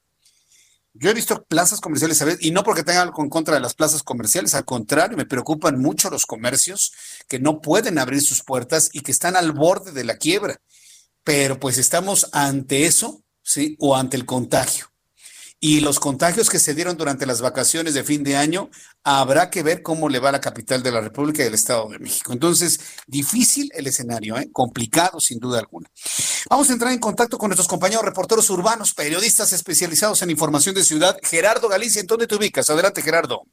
Yo 0.95 1.11
he 1.11 1.15
visto 1.15 1.43
plazas 1.43 1.81
comerciales 1.81 2.23
abiertas 2.23 2.47
y 2.47 2.53
no 2.53 2.63
porque 2.63 2.85
tenga 2.85 3.03
algo 3.03 3.21
en 3.25 3.29
contra 3.29 3.55
de 3.55 3.61
las 3.61 3.75
plazas 3.75 4.05
comerciales, 4.05 4.55
al 4.55 4.65
contrario, 4.65 5.17
me 5.17 5.27
preocupan 5.27 5.81
mucho 5.81 6.09
los 6.09 6.25
comercios 6.25 6.93
que 7.27 7.41
no 7.41 7.61
pueden 7.61 7.99
abrir 7.99 8.23
sus 8.23 8.45
puertas 8.45 8.91
y 8.93 9.01
que 9.01 9.11
están 9.11 9.35
al 9.35 9.51
borde 9.51 9.91
de 9.91 10.05
la 10.05 10.19
quiebra. 10.19 10.61
Pero 11.25 11.59
pues 11.59 11.79
estamos 11.79 12.29
ante 12.33 12.87
eso, 12.87 13.25
¿sí? 13.43 13.77
O 13.81 13.97
ante 13.97 14.17
el 14.17 14.25
contagio 14.25 14.92
y 15.65 15.79
los 15.79 16.01
contagios 16.01 16.51
que 16.51 16.59
se 16.59 16.75
dieron 16.75 16.97
durante 16.97 17.25
las 17.25 17.41
vacaciones 17.41 17.95
de 17.95 18.03
fin 18.03 18.25
de 18.25 18.37
año, 18.37 18.69
habrá 19.05 19.49
que 19.49 19.63
ver 19.63 19.81
cómo 19.81 20.09
le 20.09 20.19
va 20.19 20.31
a 20.31 20.33
la 20.33 20.41
capital 20.41 20.83
de 20.83 20.91
la 20.91 21.01
República 21.01 21.45
y 21.45 21.47
el 21.47 21.55
Estado 21.55 21.89
de 21.89 22.01
México. 22.01 22.33
Entonces, 22.33 22.81
difícil 23.07 23.71
el 23.73 23.87
escenario, 23.87 24.37
¿eh? 24.37 24.49
complicado 24.53 25.21
sin 25.21 25.39
duda 25.39 25.61
alguna. 25.61 25.89
Vamos 26.51 26.69
a 26.69 26.73
entrar 26.73 26.93
en 26.93 26.99
contacto 26.99 27.39
con 27.39 27.49
nuestros 27.49 27.69
compañeros 27.69 28.05
reporteros 28.05 28.51
urbanos, 28.51 28.93
periodistas 28.93 29.53
especializados 29.53 30.21
en 30.23 30.31
información 30.31 30.75
de 30.75 30.83
ciudad. 30.83 31.17
Gerardo 31.23 31.69
Galicia, 31.69 32.01
¿en 32.01 32.09
dónde 32.09 32.27
te 32.27 32.35
ubicas? 32.35 32.69
Adelante, 32.69 33.01
Gerardo. 33.01 33.45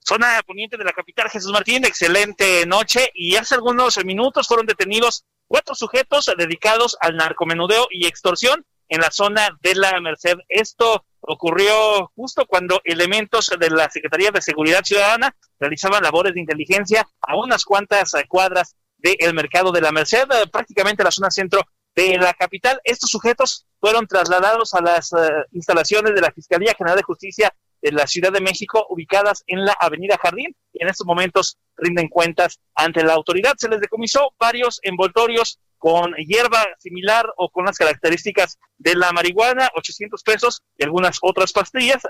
Zona 0.00 0.42
poniente 0.44 0.76
de 0.76 0.82
la 0.82 0.92
capital, 0.92 1.30
Jesús 1.30 1.52
Martín, 1.52 1.84
excelente 1.84 2.66
noche. 2.66 3.12
Y 3.14 3.36
hace 3.36 3.54
algunos 3.54 4.04
minutos 4.04 4.48
fueron 4.48 4.66
detenidos 4.66 5.24
cuatro 5.46 5.76
sujetos 5.76 6.28
dedicados 6.36 6.96
al 7.00 7.16
narcomenudeo 7.16 7.86
y 7.92 8.06
extorsión 8.06 8.66
en 8.88 9.00
la 9.00 9.12
zona 9.12 9.56
de 9.62 9.76
la 9.76 10.00
Merced. 10.00 10.34
Esto 10.48 11.04
ocurrió 11.26 12.10
justo 12.14 12.46
cuando 12.46 12.80
elementos 12.84 13.50
de 13.58 13.70
la 13.70 13.90
Secretaría 13.90 14.30
de 14.30 14.42
Seguridad 14.42 14.84
Ciudadana 14.84 15.34
realizaban 15.58 16.02
labores 16.02 16.34
de 16.34 16.40
inteligencia 16.40 17.06
a 17.20 17.36
unas 17.36 17.64
cuantas 17.64 18.14
eh, 18.14 18.24
cuadras 18.28 18.76
del 18.98 19.34
mercado 19.34 19.70
de 19.72 19.80
la 19.80 19.92
Merced, 19.92 20.24
eh, 20.30 20.46
prácticamente 20.50 21.04
la 21.04 21.10
zona 21.10 21.30
centro 21.30 21.60
de 21.94 22.18
la 22.18 22.32
capital. 22.34 22.80
Estos 22.84 23.10
sujetos 23.10 23.66
fueron 23.80 24.06
trasladados 24.06 24.74
a 24.74 24.80
las 24.80 25.12
eh, 25.12 25.30
instalaciones 25.52 26.14
de 26.14 26.20
la 26.20 26.32
Fiscalía 26.32 26.74
General 26.76 26.96
de 26.96 27.02
Justicia 27.02 27.54
de 27.82 27.92
la 27.92 28.06
Ciudad 28.06 28.32
de 28.32 28.40
México, 28.40 28.86
ubicadas 28.88 29.44
en 29.46 29.64
la 29.64 29.76
Avenida 29.78 30.16
Jardín, 30.20 30.56
y 30.72 30.82
en 30.82 30.88
estos 30.88 31.06
momentos 31.06 31.58
rinden 31.76 32.08
cuentas 32.08 32.58
ante 32.74 33.04
la 33.04 33.12
autoridad. 33.12 33.54
Se 33.58 33.68
les 33.68 33.80
decomisó 33.80 34.32
varios 34.38 34.80
envoltorios 34.82 35.60
con 35.84 36.14
hierba 36.14 36.66
similar 36.78 37.30
o 37.36 37.50
con 37.50 37.66
las 37.66 37.76
características 37.76 38.58
de 38.78 38.94
la 38.94 39.12
marihuana, 39.12 39.68
800 39.76 40.22
pesos 40.22 40.62
y 40.78 40.84
algunas 40.84 41.18
otras 41.20 41.52
pastillas, 41.52 42.02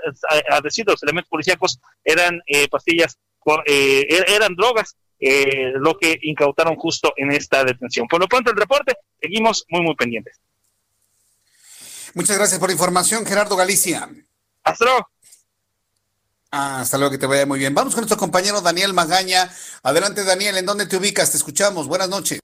a, 0.49 0.61
decir 0.61 0.85
los 0.87 1.03
elementos 1.03 1.27
policíacos 1.29 1.81
eran 2.01 2.41
eh, 2.47 2.69
pastillas, 2.69 3.19
eh, 3.65 4.05
er, 4.07 4.29
eran 4.29 4.55
drogas, 4.55 4.95
eh, 5.19 5.73
lo 5.75 5.97
que 5.97 6.17
incautaron 6.21 6.77
justo 6.77 7.11
en 7.17 7.33
esta 7.33 7.65
detención. 7.65 8.07
Por 8.07 8.21
lo 8.21 8.29
pronto 8.29 8.49
el 8.49 8.55
reporte, 8.55 8.95
seguimos 9.19 9.65
muy, 9.67 9.81
muy 9.81 9.95
pendientes. 9.95 10.39
Muchas 12.13 12.37
gracias 12.37 12.61
por 12.61 12.69
la 12.69 12.73
información, 12.75 13.25
Gerardo 13.25 13.57
Galicia. 13.57 14.07
Hasta 14.63 14.85
luego. 14.85 15.09
Ah, 16.49 16.79
hasta 16.79 16.97
luego, 16.97 17.11
que 17.11 17.17
te 17.17 17.25
vaya 17.25 17.45
muy 17.45 17.59
bien. 17.59 17.75
Vamos 17.75 17.93
con 17.93 18.03
nuestro 18.03 18.17
compañero 18.17 18.61
Daniel 18.61 18.93
Magaña. 18.93 19.51
Adelante, 19.83 20.23
Daniel, 20.23 20.55
¿en 20.55 20.65
dónde 20.65 20.85
te 20.85 20.95
ubicas? 20.95 21.31
Te 21.31 21.35
escuchamos. 21.35 21.89
Buenas 21.89 22.07
noches. 22.07 22.39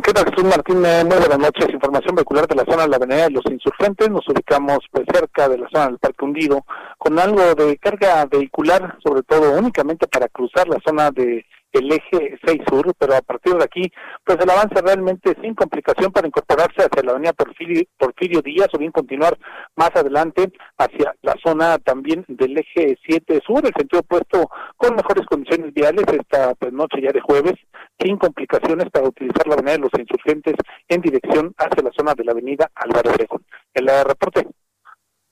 ¿Qué 0.00 0.10
tal, 0.14 0.24
Jesús 0.24 0.44
Martín? 0.44 0.80
Muy 0.80 1.18
buenas 1.18 1.38
noches. 1.38 1.68
Información 1.68 2.14
vehicular 2.14 2.46
de 2.48 2.54
la 2.54 2.64
zona 2.64 2.84
de 2.84 2.88
la 2.88 2.96
Avenida 2.96 3.24
de 3.24 3.30
los 3.30 3.44
Insurgentes. 3.44 4.08
Nos 4.08 4.26
ubicamos 4.26 4.78
pues 4.90 5.04
cerca 5.12 5.50
de 5.50 5.58
la 5.58 5.68
zona 5.68 5.88
del 5.88 5.98
Parque 5.98 6.24
Hundido 6.24 6.64
con 6.96 7.18
algo 7.18 7.54
de 7.54 7.76
carga 7.76 8.24
vehicular, 8.24 8.96
sobre 9.04 9.22
todo 9.22 9.52
únicamente 9.52 10.08
para 10.08 10.28
cruzar 10.28 10.66
la 10.66 10.78
zona 10.82 11.10
de 11.10 11.44
el 11.72 11.92
eje 11.92 12.38
6 12.44 12.60
sur, 12.68 12.94
pero 12.98 13.14
a 13.14 13.22
partir 13.22 13.54
de 13.54 13.64
aquí, 13.64 13.92
pues 14.24 14.38
el 14.40 14.50
avance 14.50 14.80
realmente 14.80 15.34
sin 15.40 15.54
complicación 15.54 16.12
para 16.12 16.26
incorporarse 16.26 16.82
hacia 16.82 17.02
la 17.02 17.12
avenida 17.12 17.32
Porfirio, 17.32 17.82
Porfirio 17.98 18.42
Díaz 18.42 18.68
o 18.72 18.78
bien 18.78 18.92
continuar 18.92 19.38
más 19.76 19.90
adelante 19.94 20.52
hacia 20.78 21.14
la 21.22 21.34
zona 21.42 21.78
también 21.78 22.24
del 22.28 22.58
eje 22.58 22.98
7 23.06 23.40
sur, 23.46 23.64
el 23.64 23.72
sentido 23.76 24.00
opuesto 24.00 24.48
con 24.76 24.94
mejores 24.94 25.26
condiciones 25.26 25.72
viales 25.72 26.04
esta 26.08 26.54
pues, 26.54 26.72
noche 26.72 27.00
ya 27.02 27.12
de 27.12 27.20
jueves, 27.20 27.54
sin 27.98 28.16
complicaciones 28.16 28.90
para 28.90 29.08
utilizar 29.08 29.46
la 29.46 29.54
avenida 29.54 29.72
de 29.72 29.78
los 29.78 29.90
insurgentes 29.98 30.54
en 30.88 31.00
dirección 31.00 31.54
hacia 31.56 31.82
la 31.82 31.90
zona 31.96 32.14
de 32.14 32.24
la 32.24 32.32
avenida 32.32 32.70
Álvaro 32.74 33.10
Obregón. 33.10 33.44
El 33.74 33.88
reporte. 34.04 34.46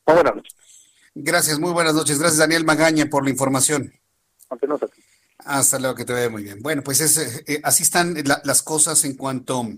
Muy 0.06 0.14
buenas 0.14 0.34
noches. 0.36 0.54
Gracias, 1.14 1.58
muy 1.58 1.72
buenas 1.72 1.94
noches. 1.94 2.18
Gracias 2.18 2.38
Daniel 2.38 2.64
Magaña 2.64 3.06
por 3.06 3.24
la 3.24 3.30
información. 3.30 3.92
Mantenos 4.48 4.82
aquí. 4.82 5.00
Hasta 5.44 5.78
luego, 5.78 5.94
que 5.94 6.04
te 6.04 6.12
vea 6.12 6.30
muy 6.30 6.42
bien. 6.42 6.60
Bueno, 6.60 6.82
pues 6.82 7.00
es, 7.00 7.18
eh, 7.18 7.44
eh, 7.46 7.60
así 7.62 7.82
están 7.82 8.16
las 8.44 8.62
cosas 8.62 9.04
en 9.04 9.14
cuanto, 9.14 9.68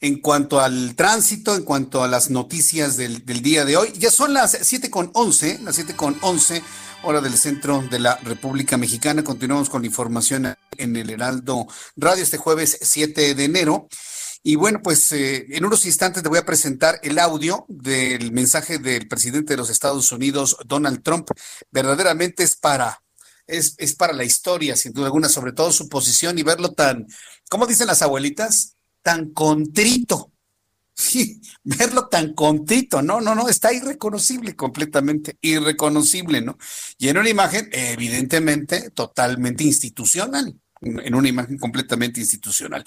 en 0.00 0.20
cuanto 0.20 0.60
al 0.60 0.94
tránsito, 0.94 1.54
en 1.54 1.64
cuanto 1.64 2.02
a 2.02 2.08
las 2.08 2.30
noticias 2.30 2.96
del, 2.96 3.24
día 3.24 3.64
de 3.64 3.76
hoy. 3.76 3.92
Ya 3.98 4.10
son 4.10 4.34
las 4.34 4.58
siete 4.62 4.90
con 4.90 5.10
once, 5.14 5.58
las 5.62 5.76
siete 5.76 5.94
con 5.96 6.16
once, 6.22 6.62
hora 7.02 7.20
del 7.20 7.36
centro 7.36 7.82
de 7.90 7.98
la 7.98 8.16
República 8.16 8.76
Mexicana. 8.76 9.24
Continuamos 9.24 9.70
con 9.70 9.82
la 9.82 9.88
información 9.88 10.54
en 10.76 10.96
el 10.96 11.10
Heraldo 11.10 11.66
Radio 11.96 12.22
este 12.22 12.38
jueves 12.38 12.78
7 12.80 13.34
de 13.34 13.44
enero. 13.44 13.88
Y 14.48 14.54
bueno, 14.54 14.80
pues 14.80 15.10
eh, 15.10 15.44
en 15.50 15.64
unos 15.64 15.84
instantes 15.86 16.22
te 16.22 16.28
voy 16.28 16.38
a 16.38 16.46
presentar 16.46 17.00
el 17.02 17.18
audio 17.18 17.64
del 17.68 18.30
mensaje 18.30 18.78
del 18.78 19.08
presidente 19.08 19.54
de 19.54 19.56
los 19.56 19.70
Estados 19.70 20.12
Unidos, 20.12 20.56
Donald 20.64 21.02
Trump. 21.02 21.30
Verdaderamente 21.72 22.44
es 22.44 22.54
para, 22.54 23.02
es, 23.46 23.74
es 23.78 23.94
para 23.94 24.12
la 24.12 24.24
historia, 24.24 24.76
sin 24.76 24.92
duda 24.92 25.06
alguna, 25.06 25.28
sobre 25.28 25.52
todo 25.52 25.72
su 25.72 25.88
posición 25.88 26.38
y 26.38 26.42
verlo 26.42 26.72
tan, 26.72 27.06
¿cómo 27.48 27.66
dicen 27.66 27.86
las 27.86 28.02
abuelitas? 28.02 28.76
Tan 29.02 29.30
contrito. 29.30 30.32
Verlo 31.62 32.08
tan 32.08 32.32
contrito, 32.32 33.02
no, 33.02 33.20
no, 33.20 33.34
no, 33.34 33.50
está 33.50 33.70
irreconocible 33.70 34.56
completamente, 34.56 35.36
irreconocible, 35.42 36.40
¿no? 36.40 36.56
Y 36.96 37.08
en 37.08 37.18
una 37.18 37.28
imagen, 37.28 37.68
evidentemente, 37.70 38.90
totalmente 38.92 39.62
institucional 39.62 40.58
en 40.86 41.14
una 41.14 41.28
imagen 41.28 41.58
completamente 41.58 42.20
institucional. 42.20 42.84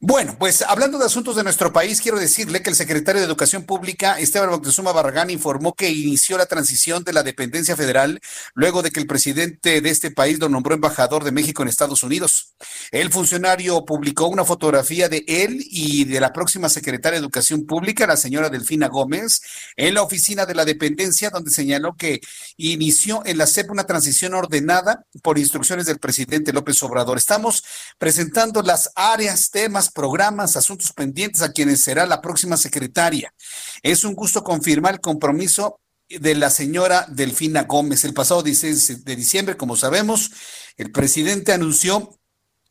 Bueno, 0.00 0.36
pues 0.38 0.62
hablando 0.62 0.98
de 0.98 1.06
asuntos 1.06 1.36
de 1.36 1.44
nuestro 1.44 1.72
país, 1.72 2.00
quiero 2.00 2.18
decirle 2.18 2.62
que 2.62 2.70
el 2.70 2.76
secretario 2.76 3.20
de 3.20 3.26
Educación 3.26 3.64
Pública, 3.64 4.18
Esteban 4.18 4.50
Moctezuma 4.50 4.92
Barragán, 4.92 5.30
informó 5.30 5.74
que 5.74 5.90
inició 5.90 6.38
la 6.38 6.46
transición 6.46 7.04
de 7.04 7.12
la 7.12 7.22
dependencia 7.22 7.76
federal 7.76 8.20
luego 8.54 8.82
de 8.82 8.90
que 8.90 9.00
el 9.00 9.06
presidente 9.06 9.80
de 9.80 9.90
este 9.90 10.10
país 10.10 10.38
lo 10.38 10.48
nombró 10.48 10.74
embajador 10.74 11.24
de 11.24 11.32
México 11.32 11.62
en 11.62 11.68
Estados 11.68 12.02
Unidos. 12.02 12.54
El 12.90 13.10
funcionario 13.10 13.84
publicó 13.84 14.28
una 14.28 14.44
fotografía 14.44 15.08
de 15.08 15.24
él 15.26 15.62
y 15.70 16.04
de 16.04 16.20
la 16.20 16.32
próxima 16.32 16.68
secretaria 16.68 17.18
de 17.18 17.24
Educación 17.24 17.66
Pública, 17.66 18.06
la 18.06 18.16
señora 18.16 18.50
Delfina 18.50 18.88
Gómez, 18.88 19.40
en 19.76 19.94
la 19.94 20.02
oficina 20.02 20.46
de 20.46 20.54
la 20.54 20.64
dependencia, 20.64 21.30
donde 21.30 21.50
señaló 21.50 21.96
que 21.96 22.20
inició 22.56 23.22
en 23.26 23.38
la 23.38 23.46
CEP 23.46 23.70
una 23.70 23.84
transición 23.84 24.34
ordenada 24.34 25.04
por 25.22 25.38
instrucciones 25.38 25.86
del 25.86 25.98
presidente 25.98 26.52
López 26.52 26.82
Obrador. 26.82 27.17
Estamos 27.18 27.62
presentando 27.98 28.62
las 28.62 28.90
áreas, 28.94 29.50
temas, 29.50 29.90
programas, 29.90 30.56
asuntos 30.56 30.92
pendientes 30.92 31.42
a 31.42 31.52
quienes 31.52 31.82
será 31.82 32.06
la 32.06 32.22
próxima 32.22 32.56
secretaria. 32.56 33.34
Es 33.82 34.04
un 34.04 34.14
gusto 34.14 34.42
confirmar 34.42 34.94
el 34.94 35.00
compromiso 35.00 35.80
de 36.08 36.34
la 36.34 36.48
señora 36.48 37.06
Delfina 37.08 37.64
Gómez. 37.64 38.04
El 38.04 38.14
pasado 38.14 38.42
16 38.42 39.04
de 39.04 39.16
diciembre, 39.16 39.56
como 39.56 39.76
sabemos, 39.76 40.30
el 40.76 40.90
presidente 40.90 41.52
anunció 41.52 42.17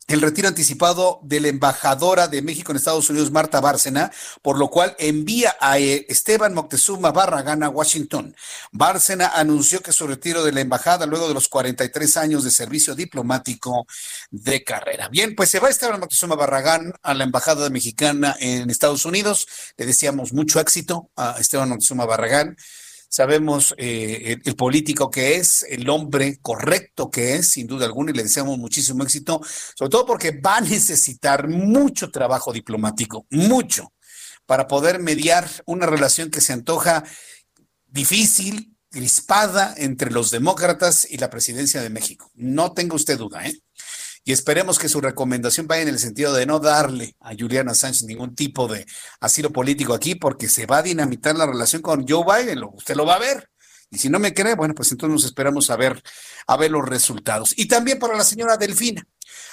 el 0.07 0.21
retiro 0.21 0.47
anticipado 0.47 1.19
de 1.23 1.41
la 1.41 1.49
embajadora 1.49 2.29
de 2.29 2.41
México 2.41 2.71
en 2.71 2.77
Estados 2.77 3.09
Unidos, 3.09 3.29
Marta 3.29 3.59
Bárcena, 3.59 4.09
por 4.41 4.57
lo 4.57 4.69
cual 4.69 4.95
envía 4.99 5.57
a 5.59 5.79
eh, 5.79 6.05
Esteban 6.07 6.53
Moctezuma 6.53 7.11
Barragán 7.11 7.61
a 7.61 7.69
Washington. 7.69 8.33
Bárcena 8.71 9.27
anunció 9.27 9.81
que 9.81 9.91
su 9.91 10.07
retiro 10.07 10.45
de 10.45 10.53
la 10.53 10.61
embajada 10.61 11.05
luego 11.05 11.27
de 11.27 11.33
los 11.33 11.49
43 11.49 12.17
años 12.17 12.45
de 12.45 12.51
servicio 12.51 12.95
diplomático 12.95 13.85
de 14.31 14.63
carrera. 14.63 15.09
Bien, 15.09 15.35
pues 15.35 15.49
se 15.49 15.59
va 15.59 15.69
Esteban 15.69 15.99
Moctezuma 15.99 16.35
Barragán 16.35 16.93
a 17.03 17.13
la 17.13 17.25
embajada 17.25 17.69
mexicana 17.69 18.35
en 18.39 18.69
Estados 18.69 19.03
Unidos. 19.03 19.45
Le 19.75 19.85
deseamos 19.85 20.31
mucho 20.31 20.61
éxito 20.61 21.11
a 21.17 21.35
Esteban 21.37 21.67
Moctezuma 21.67 22.05
Barragán 22.05 22.55
sabemos 23.09 23.73
eh, 23.77 24.37
el, 24.43 24.55
político 24.55 25.09
que 25.09 25.35
es, 25.35 25.63
el 25.69 25.89
hombre 25.89 26.39
correcto 26.41 27.09
que 27.09 27.35
es, 27.35 27.49
sin 27.49 27.67
duda 27.67 27.85
alguna, 27.85 28.11
y 28.11 28.15
le 28.15 28.23
deseamos 28.23 28.57
muchísimo 28.57 29.03
éxito, 29.03 29.41
sobre 29.75 29.89
todo 29.89 30.05
porque 30.05 30.31
va 30.31 30.57
a 30.57 30.61
necesitar 30.61 31.47
mucho 31.47 32.11
trabajo 32.11 32.51
diplomático, 32.51 33.25
mucho, 33.29 33.93
para 34.45 34.67
poder 34.67 34.99
mediar 34.99 35.47
una 35.65 35.85
relación 35.85 36.31
que 36.31 36.41
se 36.41 36.53
antoja 36.53 37.03
difícil, 37.85 38.75
crispada 38.89 39.73
entre 39.77 40.11
los 40.11 40.31
demócratas 40.31 41.07
y 41.09 41.17
la 41.17 41.29
presidencia 41.29 41.81
de 41.81 41.89
México. 41.89 42.31
No 42.35 42.73
tenga 42.73 42.95
usted 42.95 43.17
duda, 43.17 43.45
¿eh? 43.45 43.53
Y 44.27 44.33
esperemos 44.33 44.77
que 44.77 44.89
su 44.89 44.99
recomendación 44.99 45.67
vaya 45.67 45.83
en 45.83 45.87
el 45.87 45.99
sentido 45.99 46.33
de 46.33 46.45
no 46.45 46.59
darle 46.59 47.15
a 47.21 47.33
Juliana 47.33 47.73
Sánchez 47.73 48.03
ningún 48.03 48.35
tipo 48.35 48.67
de 48.67 48.85
asilo 49.21 49.53
político 49.53 49.93
aquí, 49.93 50.15
porque 50.15 50.49
se 50.49 50.65
va 50.65 50.79
a 50.79 50.83
dinamitar 50.83 51.37
la 51.37 51.45
relación 51.45 51.81
con 51.81 52.05
Joe 52.05 52.25
Biden, 52.25 52.61
usted 52.73 52.97
lo 52.97 53.05
va 53.05 53.15
a 53.15 53.19
ver. 53.19 53.49
Y 53.89 53.99
si 53.99 54.09
no 54.09 54.19
me 54.19 54.33
cree, 54.33 54.55
bueno, 54.55 54.75
pues 54.75 54.91
entonces 54.91 55.13
nos 55.13 55.23
esperamos 55.23 55.69
a 55.69 55.77
ver, 55.77 56.03
a 56.45 56.57
ver 56.57 56.71
los 56.71 56.85
resultados. 56.85 57.53
Y 57.55 57.69
también 57.69 57.99
para 57.99 58.17
la 58.17 58.25
señora 58.25 58.57
Delfina, 58.57 59.07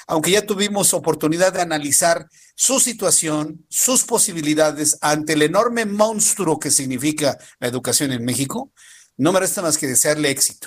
aunque 0.08 0.32
ya 0.32 0.44
tuvimos 0.44 0.92
oportunidad 0.92 1.52
de 1.52 1.62
analizar 1.62 2.26
su 2.56 2.80
situación, 2.80 3.64
sus 3.68 4.02
posibilidades 4.02 4.98
ante 5.00 5.34
el 5.34 5.42
enorme 5.42 5.84
monstruo 5.84 6.58
que 6.58 6.72
significa 6.72 7.38
la 7.60 7.68
educación 7.68 8.10
en 8.10 8.24
México, 8.24 8.72
no 9.18 9.30
me 9.30 9.38
resta 9.38 9.62
más 9.62 9.78
que 9.78 9.86
desearle 9.86 10.30
éxito, 10.30 10.66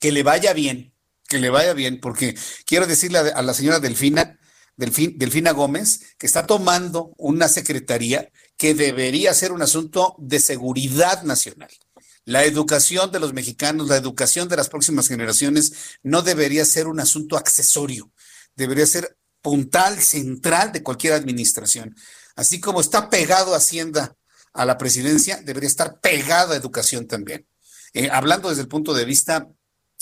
que 0.00 0.12
le 0.12 0.22
vaya 0.22 0.54
bien, 0.54 0.94
que 1.28 1.38
le 1.38 1.50
vaya 1.50 1.74
bien, 1.74 2.00
porque 2.00 2.36
quiero 2.64 2.86
decirle 2.86 3.18
a, 3.18 3.42
la 3.42 3.54
señora 3.54 3.78
Delfina, 3.78 4.38
Delfina 4.76 5.52
Gómez, 5.52 6.00
que 6.18 6.26
está 6.26 6.46
tomando 6.46 7.12
una 7.18 7.48
secretaría 7.48 8.32
que 8.56 8.74
debería 8.74 9.34
ser 9.34 9.52
un 9.52 9.62
asunto 9.62 10.16
de 10.18 10.40
seguridad 10.40 11.22
nacional. 11.22 11.70
La 12.24 12.44
educación 12.44 13.12
de 13.12 13.20
los 13.20 13.34
mexicanos, 13.34 13.88
la 13.88 13.96
educación 13.96 14.48
de 14.48 14.56
las 14.56 14.68
próximas 14.68 15.08
generaciones 15.08 15.72
no 16.02 16.22
debería 16.22 16.64
ser 16.64 16.86
un 16.86 16.98
asunto 16.98 17.36
accesorio, 17.36 18.10
debería 18.56 18.86
ser 18.86 19.16
puntal, 19.42 20.00
central 20.00 20.72
de 20.72 20.82
cualquier 20.82 21.12
administración. 21.12 21.94
Así 22.36 22.58
como 22.58 22.80
está 22.80 23.10
pegado 23.10 23.54
Hacienda 23.54 24.16
a 24.54 24.64
la 24.64 24.78
presidencia, 24.78 25.40
debería 25.42 25.68
estar 25.68 26.00
pegado 26.00 26.52
a 26.52 26.56
educación 26.56 27.06
también. 27.06 27.46
Eh, 27.92 28.08
hablando 28.10 28.48
desde 28.48 28.62
el 28.62 28.68
punto 28.68 28.94
de 28.94 29.04
vista 29.04 29.48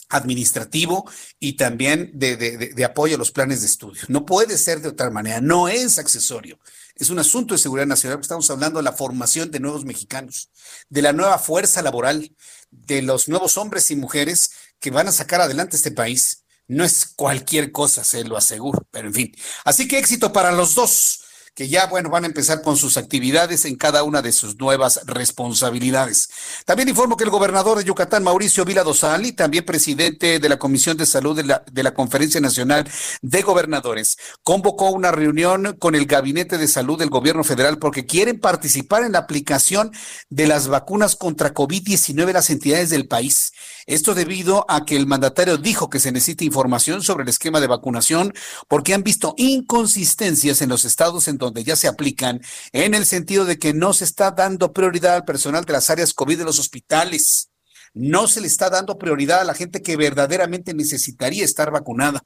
administrativo 0.09 1.11
y 1.39 1.55
también 1.55 2.11
de, 2.15 2.85
apoyo 2.85 3.17
a 3.17 3.19
los 3.19 3.31
planes 3.33 3.61
de 3.61 3.67
estudio. 3.67 4.03
No 4.09 4.25
puede 4.25 4.59
ser 4.59 4.81
de 4.81 4.89
otra 4.89 5.11
manera, 5.11 5.41
no 5.41 5.69
es 5.69 5.99
accesorio. 5.99 6.59
Es 6.95 7.11
un 7.11 7.19
asunto 7.19 7.55
de 7.55 7.59
seguridad 7.59 7.87
nacional, 7.87 8.21
estamos 8.21 8.49
hablando 8.51 8.79
de 8.79 8.85
la 8.85 8.93
formación 8.93 9.51
de 9.51 9.61
nuevos 9.61 9.85
mexicanos, 9.85 10.51
de 10.89 11.03
la 11.03 11.13
nueva 11.13 11.39
fuerza 11.39 11.83
laboral, 11.83 12.35
de 12.71 13.03
los 13.03 13.29
nuevos 13.29 13.59
hombres 13.59 13.91
y 13.91 13.97
mujeres 13.97 14.51
que 14.81 14.91
van 14.91 15.09
a 15.09 15.13
sacar 15.13 15.41
adelante 15.41 15.77
este 15.77 15.91
país. 15.91 16.45
No 16.69 16.85
es 16.85 17.07
cualquier 17.07 17.71
cosa, 17.71 18.03
se 18.03 18.25
lo 18.25 18.37
aseguro, 18.37 18.87
pero 18.91 19.09
en 19.09 19.15
fin. 19.15 19.37
Así 19.65 19.87
que 19.87 19.99
éxito 19.99 20.33
para 20.33 20.53
los 20.53 20.75
dos 20.75 21.26
que 21.57 21.69
ya, 21.69 21.87
bueno, 21.87 22.11
van 22.11 22.25
a 22.25 22.27
empezar 22.27 22.61
con 22.61 22.77
sus 22.77 22.99
actividades 22.99 23.65
en 23.65 23.77
cada 23.77 24.03
una 24.03 24.21
de 24.21 24.31
sus 24.31 24.59
nuevas 24.59 25.01
responsabilidades. 25.07 26.29
También 26.67 26.91
informo 26.91 27.17
que 27.17 27.25
el 27.25 27.31
gobernador 27.31 27.79
de 27.79 27.85
Yucatán, 27.85 28.23
Mauricio 28.23 28.67
Vila 28.67 28.85
Dosal, 28.85 29.25
y 29.25 29.33
también 29.33 29.65
presidente 29.65 30.39
de 30.39 30.49
la 30.51 30.59
Comisión 30.59 30.99
de 30.99 31.07
Salud 31.07 31.35
de 31.35 31.45
la, 31.45 31.65
de 31.73 31.83
la 31.83 31.95
Conferencia 31.95 32.43
Nacional 32.43 32.87
de 33.23 33.41
Gobernadores, 33.41 34.19
convocó 34.43 34.91
una 34.91 35.13
reunión 35.13 35.75
con 35.79 35.95
el 35.95 36.05
Gabinete 36.05 36.59
de 36.59 36.69
Salud 36.69 36.99
del 36.99 37.09
Gobierno 37.09 37.43
Federal 37.43 37.79
porque 37.79 38.05
quieren 38.05 38.39
participar 38.39 39.05
en 39.05 39.13
la 39.13 39.21
aplicación 39.21 39.93
de 40.29 40.47
las 40.47 40.69
vacunas 40.69 41.17
contra 41.17 41.55
COVID-19 41.55 42.27
en 42.27 42.35
las 42.35 42.51
entidades 42.51 42.91
del 42.91 43.09
país. 43.09 43.53
Esto 43.87 44.15
debido 44.15 44.67
a 44.69 44.85
que 44.85 44.97
el 44.97 45.07
mandatario 45.07 45.57
dijo 45.57 45.89
que 45.89 46.01
se 46.01 46.13
necesita 46.13 46.45
información 46.45 47.03
sobre 47.03 47.23
el 47.23 47.31
esquema 47.31 47.61
de 47.61 47.69
vacunación 47.69 48.35
porque 48.69 48.93
han 48.93 49.05
visto 49.05 49.35
inconsistencias 49.39 50.61
en 50.61 50.69
los 50.69 50.85
estados 50.85 51.29
en 51.29 51.39
donde 51.39 51.46
ya 51.55 51.77
se 51.77 51.89
aplican 51.89 52.41
en 52.73 52.95
el 52.95 53.07
sentido 53.07 53.45
de 53.45 53.59
que 53.59 53.75
no 53.75 53.93
se 53.93 54.05
está 54.05 54.31
dando 54.31 54.73
prioridad 54.73 55.15
al 55.15 55.25
personal 55.25 55.65
de 55.65 55.73
las 55.73 55.91
áreas 55.91 56.15
COVID 56.15 56.39
de 56.39 56.45
los 56.45 56.59
hospitales 56.59 57.51
no 57.97 58.29
se 58.29 58.43
le 58.43 58.47
está 58.47 58.69
dando 58.69 58.99
prioridad 58.99 59.41
a 59.41 59.45
la 59.45 59.55
gente 59.55 59.81
que 59.81 59.97
verdaderamente 59.97 60.75
necesitaría 60.75 61.45
estar 61.45 61.71
vacunada. 61.71 62.23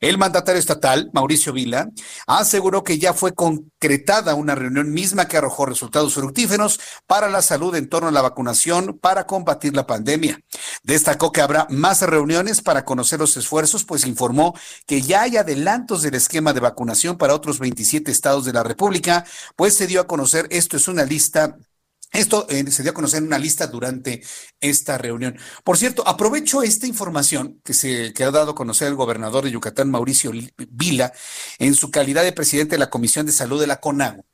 El 0.00 0.18
mandatario 0.18 0.58
estatal, 0.58 1.08
Mauricio 1.12 1.52
Vila, 1.52 1.88
aseguró 2.26 2.82
que 2.82 2.98
ya 2.98 3.14
fue 3.14 3.32
concretada 3.32 4.34
una 4.34 4.56
reunión 4.56 4.92
misma 4.92 5.28
que 5.28 5.36
arrojó 5.36 5.66
resultados 5.66 6.14
fructíferos 6.14 6.80
para 7.06 7.28
la 7.28 7.42
salud 7.42 7.76
en 7.76 7.88
torno 7.88 8.08
a 8.08 8.12
la 8.12 8.22
vacunación 8.22 8.98
para 9.00 9.24
combatir 9.26 9.74
la 9.76 9.86
pandemia. 9.86 10.40
Destacó 10.82 11.30
que 11.30 11.40
habrá 11.40 11.68
más 11.70 12.02
reuniones 12.02 12.60
para 12.60 12.84
conocer 12.84 13.20
los 13.20 13.36
esfuerzos, 13.36 13.84
pues 13.84 14.06
informó 14.06 14.54
que 14.86 15.00
ya 15.00 15.22
hay 15.22 15.36
adelantos 15.36 16.02
del 16.02 16.14
esquema 16.14 16.52
de 16.52 16.60
vacunación 16.60 17.16
para 17.16 17.34
otros 17.34 17.60
27 17.60 18.10
estados 18.10 18.44
de 18.44 18.52
la 18.52 18.64
República, 18.64 19.24
pues 19.54 19.74
se 19.76 19.86
dio 19.86 20.00
a 20.00 20.06
conocer, 20.08 20.48
esto 20.50 20.76
es 20.76 20.88
una 20.88 21.04
lista 21.04 21.56
esto 22.14 22.46
eh, 22.48 22.70
se 22.70 22.82
dio 22.82 22.92
a 22.92 22.94
conocer 22.94 23.18
en 23.18 23.26
una 23.26 23.38
lista 23.38 23.66
durante 23.66 24.22
esta 24.60 24.96
reunión. 24.98 25.36
Por 25.64 25.76
cierto, 25.76 26.06
aprovecho 26.06 26.62
esta 26.62 26.86
información 26.86 27.60
que 27.64 27.74
se 27.74 28.12
que 28.12 28.22
ha 28.24 28.30
dado 28.30 28.52
a 28.52 28.54
conocer 28.54 28.88
el 28.88 28.94
gobernador 28.94 29.44
de 29.44 29.50
Yucatán, 29.50 29.90
Mauricio 29.90 30.30
Vila, 30.70 31.12
en 31.58 31.74
su 31.74 31.90
calidad 31.90 32.22
de 32.22 32.32
presidente 32.32 32.76
de 32.76 32.78
la 32.78 32.90
Comisión 32.90 33.26
de 33.26 33.32
Salud 33.32 33.60
de 33.60 33.66
la 33.66 33.80
CONAGO, 33.80 34.24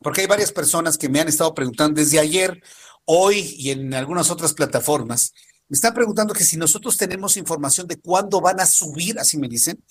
porque 0.00 0.22
hay 0.22 0.26
varias 0.26 0.52
personas 0.52 0.98
que 0.98 1.08
me 1.08 1.20
han 1.20 1.28
estado 1.28 1.54
preguntando 1.54 2.00
desde 2.00 2.18
ayer, 2.18 2.60
hoy 3.04 3.54
y 3.58 3.70
en 3.70 3.94
algunas 3.94 4.30
otras 4.30 4.52
plataformas. 4.52 5.32
Me 5.68 5.76
están 5.76 5.94
preguntando 5.94 6.34
que 6.34 6.44
si 6.44 6.56
nosotros 6.56 6.96
tenemos 6.96 7.36
información 7.36 7.86
de 7.86 7.98
cuándo 8.00 8.40
van 8.40 8.60
a 8.60 8.66
subir, 8.66 9.18
así 9.18 9.38
me 9.38 9.48
dicen, 9.48 9.82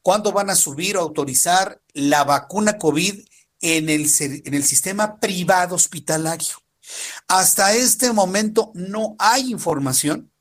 cuándo 0.00 0.32
van 0.32 0.48
a 0.48 0.54
subir 0.54 0.96
o 0.96 1.00
autorizar 1.00 1.82
la 1.92 2.24
vacuna 2.24 2.78
COVID 2.78 3.20
en 3.60 3.90
el, 3.90 4.08
en 4.20 4.54
el 4.54 4.64
sistema 4.64 5.18
privado 5.18 5.74
hospitalario. 5.74 6.67
Hasta 7.26 7.74
este 7.74 8.12
momento 8.12 8.72
no 8.74 9.16
hay 9.18 9.50
información 9.50 10.32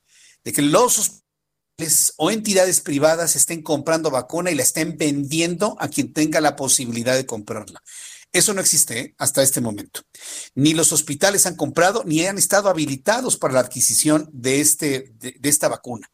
de 0.44 0.54
que 0.54 0.62
los 0.62 1.00
hospitales 1.00 2.14
o 2.18 2.32
entidades 2.32 2.82
privadas 2.82 3.36
estén 3.36 3.62
comprando 3.62 4.10
vacuna 4.10 4.50
y 4.50 4.56
la 4.56 4.64
estén 4.64 4.98
vendiendo 4.98 5.76
a 5.80 5.88
quien 5.90 6.12
tenga 6.12 6.42
la 6.42 6.56
posibilidad 6.56 7.16
de 7.16 7.26
comprarla. 7.26 7.84
Eso 8.32 8.54
no 8.54 8.62
existe 8.62 9.00
¿eh? 9.00 9.16
hasta 9.18 9.44
este 9.44 9.62
momento. 9.62 10.02
Ni 10.56 10.74
los 10.74 10.92
hospitales 10.92 11.46
han 11.46 11.56
comprado 11.56 12.04
ni 12.06 12.26
han 12.26 12.38
estado 12.38 12.70
habilitados 12.70 13.38
para 13.38 13.54
la 13.54 13.60
adquisición 13.62 14.30
de, 14.34 14.60
este, 14.60 15.12
de, 15.20 15.38
esta 15.44 15.68
vacuna. 15.68 16.10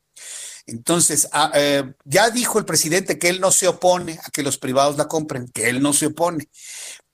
Entonces, 0.66 1.28
ah, 1.32 1.52
eh, 1.56 1.94
ya 2.06 2.30
dijo 2.30 2.60
el 2.60 2.66
presidente 2.66 3.20
que 3.20 3.30
él 3.30 3.42
no 3.42 3.52
se 3.52 3.68
opone 3.68 4.20
a 4.24 4.30
que 4.32 4.44
los 4.44 4.58
privados 4.58 4.98
la 4.98 5.08
compren, 5.08 5.50
que 5.50 5.70
él 5.70 5.82
no 5.82 5.92
se 5.92 6.08
opone, 6.08 6.50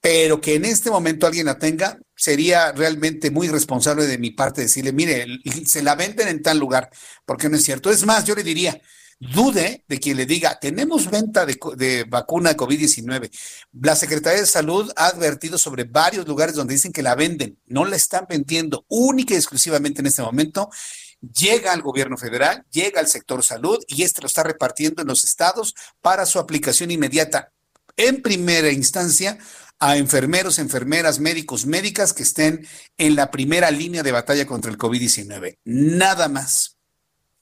pero 0.01 0.39
que 0.39 0.55
en 0.55 0.65
este 0.65 0.89
momento 0.89 1.27
alguien 1.27 1.47
la 1.47 1.59
tenga, 1.59 1.99
sería 2.15 2.71
realmente 2.71 3.31
muy 3.31 3.47
responsable 3.47 4.07
de 4.07 4.17
mi 4.17 4.31
parte 4.31 4.61
decirle, 4.61 4.93
mire, 4.93 5.25
se 5.65 5.83
la 5.83 5.95
venden 5.95 6.27
en 6.27 6.41
tal 6.41 6.57
lugar, 6.57 6.89
porque 7.25 7.49
no 7.49 7.57
es 7.57 7.63
cierto. 7.63 7.91
Es 7.91 8.05
más, 8.05 8.25
yo 8.25 8.35
le 8.35 8.43
diría, 8.43 8.81
dude 9.19 9.83
de 9.87 9.99
quien 9.99 10.17
le 10.17 10.25
diga, 10.25 10.57
tenemos 10.59 11.09
venta 11.09 11.45
de, 11.45 12.05
vacuna 12.07 12.51
de 12.51 12.57
COVID-19. 12.57 13.29
La 13.73 13.95
Secretaría 13.95 14.39
de 14.39 14.45
Salud 14.45 14.91
ha 14.95 15.07
advertido 15.07 15.57
sobre 15.57 15.83
varios 15.83 16.27
lugares 16.27 16.55
donde 16.55 16.73
dicen 16.73 16.93
que 16.93 17.03
la 17.03 17.15
venden, 17.15 17.59
no 17.65 17.83
la 17.85 17.97
están 17.97 18.25
vendiendo 18.29 18.85
única 18.87 19.33
y 19.33 19.37
exclusivamente 19.37 20.01
en 20.01 20.07
este 20.07 20.21
momento. 20.21 20.69
Llega 21.21 21.73
al 21.73 21.81
gobierno 21.81 22.17
federal, 22.17 22.65
llega 22.71 23.01
al 23.01 23.07
sector 23.07 23.43
salud 23.43 23.83
y 23.87 24.03
este 24.03 24.21
lo 24.21 24.27
está 24.27 24.43
repartiendo 24.43 25.01
en 25.01 25.09
los 25.09 25.25
estados 25.25 25.75
para 26.01 26.25
su 26.25 26.39
aplicación 26.39 26.91
inmediata. 26.91 27.51
En 27.97 28.21
primera 28.21 28.71
instancia, 28.71 29.37
a 29.79 29.97
enfermeros, 29.97 30.59
enfermeras, 30.59 31.19
médicos, 31.19 31.65
médicas 31.65 32.13
que 32.13 32.23
estén 32.23 32.67
en 32.97 33.15
la 33.15 33.31
primera 33.31 33.71
línea 33.71 34.03
de 34.03 34.11
batalla 34.11 34.45
contra 34.45 34.71
el 34.71 34.77
COVID-19. 34.77 35.57
Nada 35.63 36.27
más. 36.27 36.77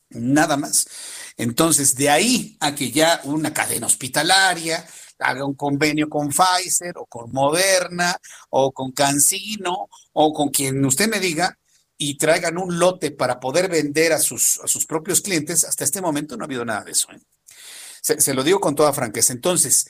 Nada 0.10 0.56
más. 0.56 0.88
Entonces, 1.36 1.96
de 1.96 2.10
ahí 2.10 2.58
a 2.60 2.76
que 2.76 2.92
ya 2.92 3.22
una 3.24 3.54
cadena 3.54 3.88
hospitalaria 3.88 4.86
haga 5.20 5.46
un 5.46 5.56
convenio 5.56 6.08
con 6.10 6.30
Pfizer 6.30 6.94
o 6.98 7.08
con 7.08 7.32
Moderna 7.32 8.16
o 8.50 8.72
con 8.72 8.92
Cancino 8.92 9.90
o 10.14 10.34
con 10.34 10.50
quien 10.50 10.84
usted 10.86 11.10
me 11.10 11.20
diga 11.20 11.58
y 11.98 12.18
traigan 12.18 12.60
un 12.60 12.78
lote 12.78 13.10
para 13.12 13.40
poder 13.40 13.70
vender 13.70 14.14
a 14.14 14.20
sus, 14.20 14.60
a 14.64 14.68
sus 14.68 14.86
propios 14.86 15.22
clientes, 15.22 15.64
hasta 15.64 15.84
este 15.84 16.02
momento 16.02 16.38
no 16.38 16.44
ha 16.44 16.46
habido 16.46 16.64
nada 16.64 16.84
de 16.84 16.92
eso. 16.92 17.12
¿eh? 17.12 17.20
Se, 18.02 18.22
se 18.22 18.36
lo 18.36 18.44
digo 18.44 18.60
con 18.60 18.76
toda 18.76 18.94
franqueza. 18.94 19.34
Entonces, 19.34 19.90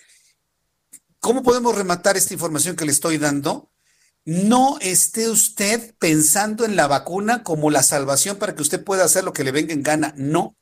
¿cómo 1.19 1.43
podemos 1.43 1.75
rematar 1.75 2.17
esta 2.17 2.33
información 2.33 2.75
que 2.75 2.85
le 2.85 2.91
estoy 2.91 3.17
dando? 3.17 3.71
no 4.27 4.77
esté 4.81 5.29
usted 5.29 5.95
pensando 5.99 6.65
en 6.65 6.75
la 6.75 6.87
vacuna 6.87 7.43
como 7.43 7.71
la 7.71 7.81
salvación 7.81 8.35
para 8.35 8.55
que 8.55 8.61
usted 8.61 8.83
pueda 8.83 9.05
hacer 9.05 9.23
lo 9.23 9.31
que 9.31 9.45
le 9.45 9.53
venga 9.53 9.71
en 9.73 9.83
gana. 9.83 10.13
No. 10.17 10.57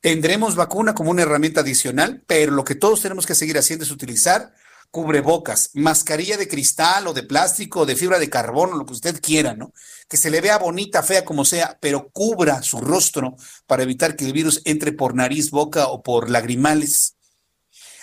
Tendremos 0.00 0.56
vacuna 0.56 0.92
como 0.92 1.12
una 1.12 1.22
herramienta 1.22 1.60
adicional, 1.60 2.24
pero 2.26 2.50
lo 2.50 2.64
que 2.64 2.74
todos 2.74 3.00
tenemos 3.00 3.26
que 3.26 3.36
seguir 3.36 3.56
haciendo 3.58 3.84
es 3.84 3.92
utilizar 3.92 4.52
cubrebocas, 4.90 5.70
mascarilla 5.74 6.36
de 6.36 6.48
cristal 6.48 7.06
o 7.06 7.12
de 7.12 7.22
plástico 7.22 7.82
o 7.82 7.86
de 7.86 7.94
fibra 7.94 8.18
de 8.18 8.28
carbono, 8.28 8.76
lo 8.76 8.84
que 8.84 8.94
usted 8.94 9.20
quiera, 9.20 9.54
¿no? 9.54 9.72
Que 10.08 10.16
se 10.16 10.28
le 10.28 10.40
vea 10.40 10.58
bonita, 10.58 11.04
fea 11.04 11.24
como 11.24 11.44
sea, 11.44 11.78
pero 11.80 12.10
cubra 12.10 12.60
su 12.62 12.80
rostro 12.80 13.36
para 13.68 13.84
evitar 13.84 14.16
que 14.16 14.24
el 14.24 14.32
virus 14.32 14.62
entre 14.64 14.90
por 14.90 15.14
nariz, 15.14 15.52
boca 15.52 15.86
o 15.86 16.02
por 16.02 16.28
lagrimales. 16.28 17.14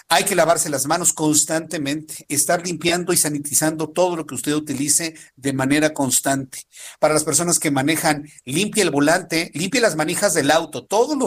Hay 0.10 0.24
que 0.24 0.36
lavarse 0.36 0.70
las 0.70 0.86
manos 0.86 1.12
constantemente, 1.12 2.26
estar 2.30 2.66
limpiando 2.66 3.12
y 3.12 3.18
sanitizando 3.18 3.90
todo 3.90 4.16
lo 4.16 4.26
que 4.26 4.36
usted 4.36 4.54
utilice 4.54 5.16
de 5.36 5.52
manera 5.52 5.94
constante. 5.94 6.64
Para 7.00 7.14
las 7.14 7.26
personas 7.26 7.60
que 7.60 7.72
manejan, 7.72 8.26
limpie 8.46 8.84
el 8.84 8.90
volante, 8.90 9.52
limpie 9.54 9.82
las 9.82 9.98
manijas 9.98 10.34
del 10.34 10.52
auto, 10.52 10.86
todos 10.86 11.18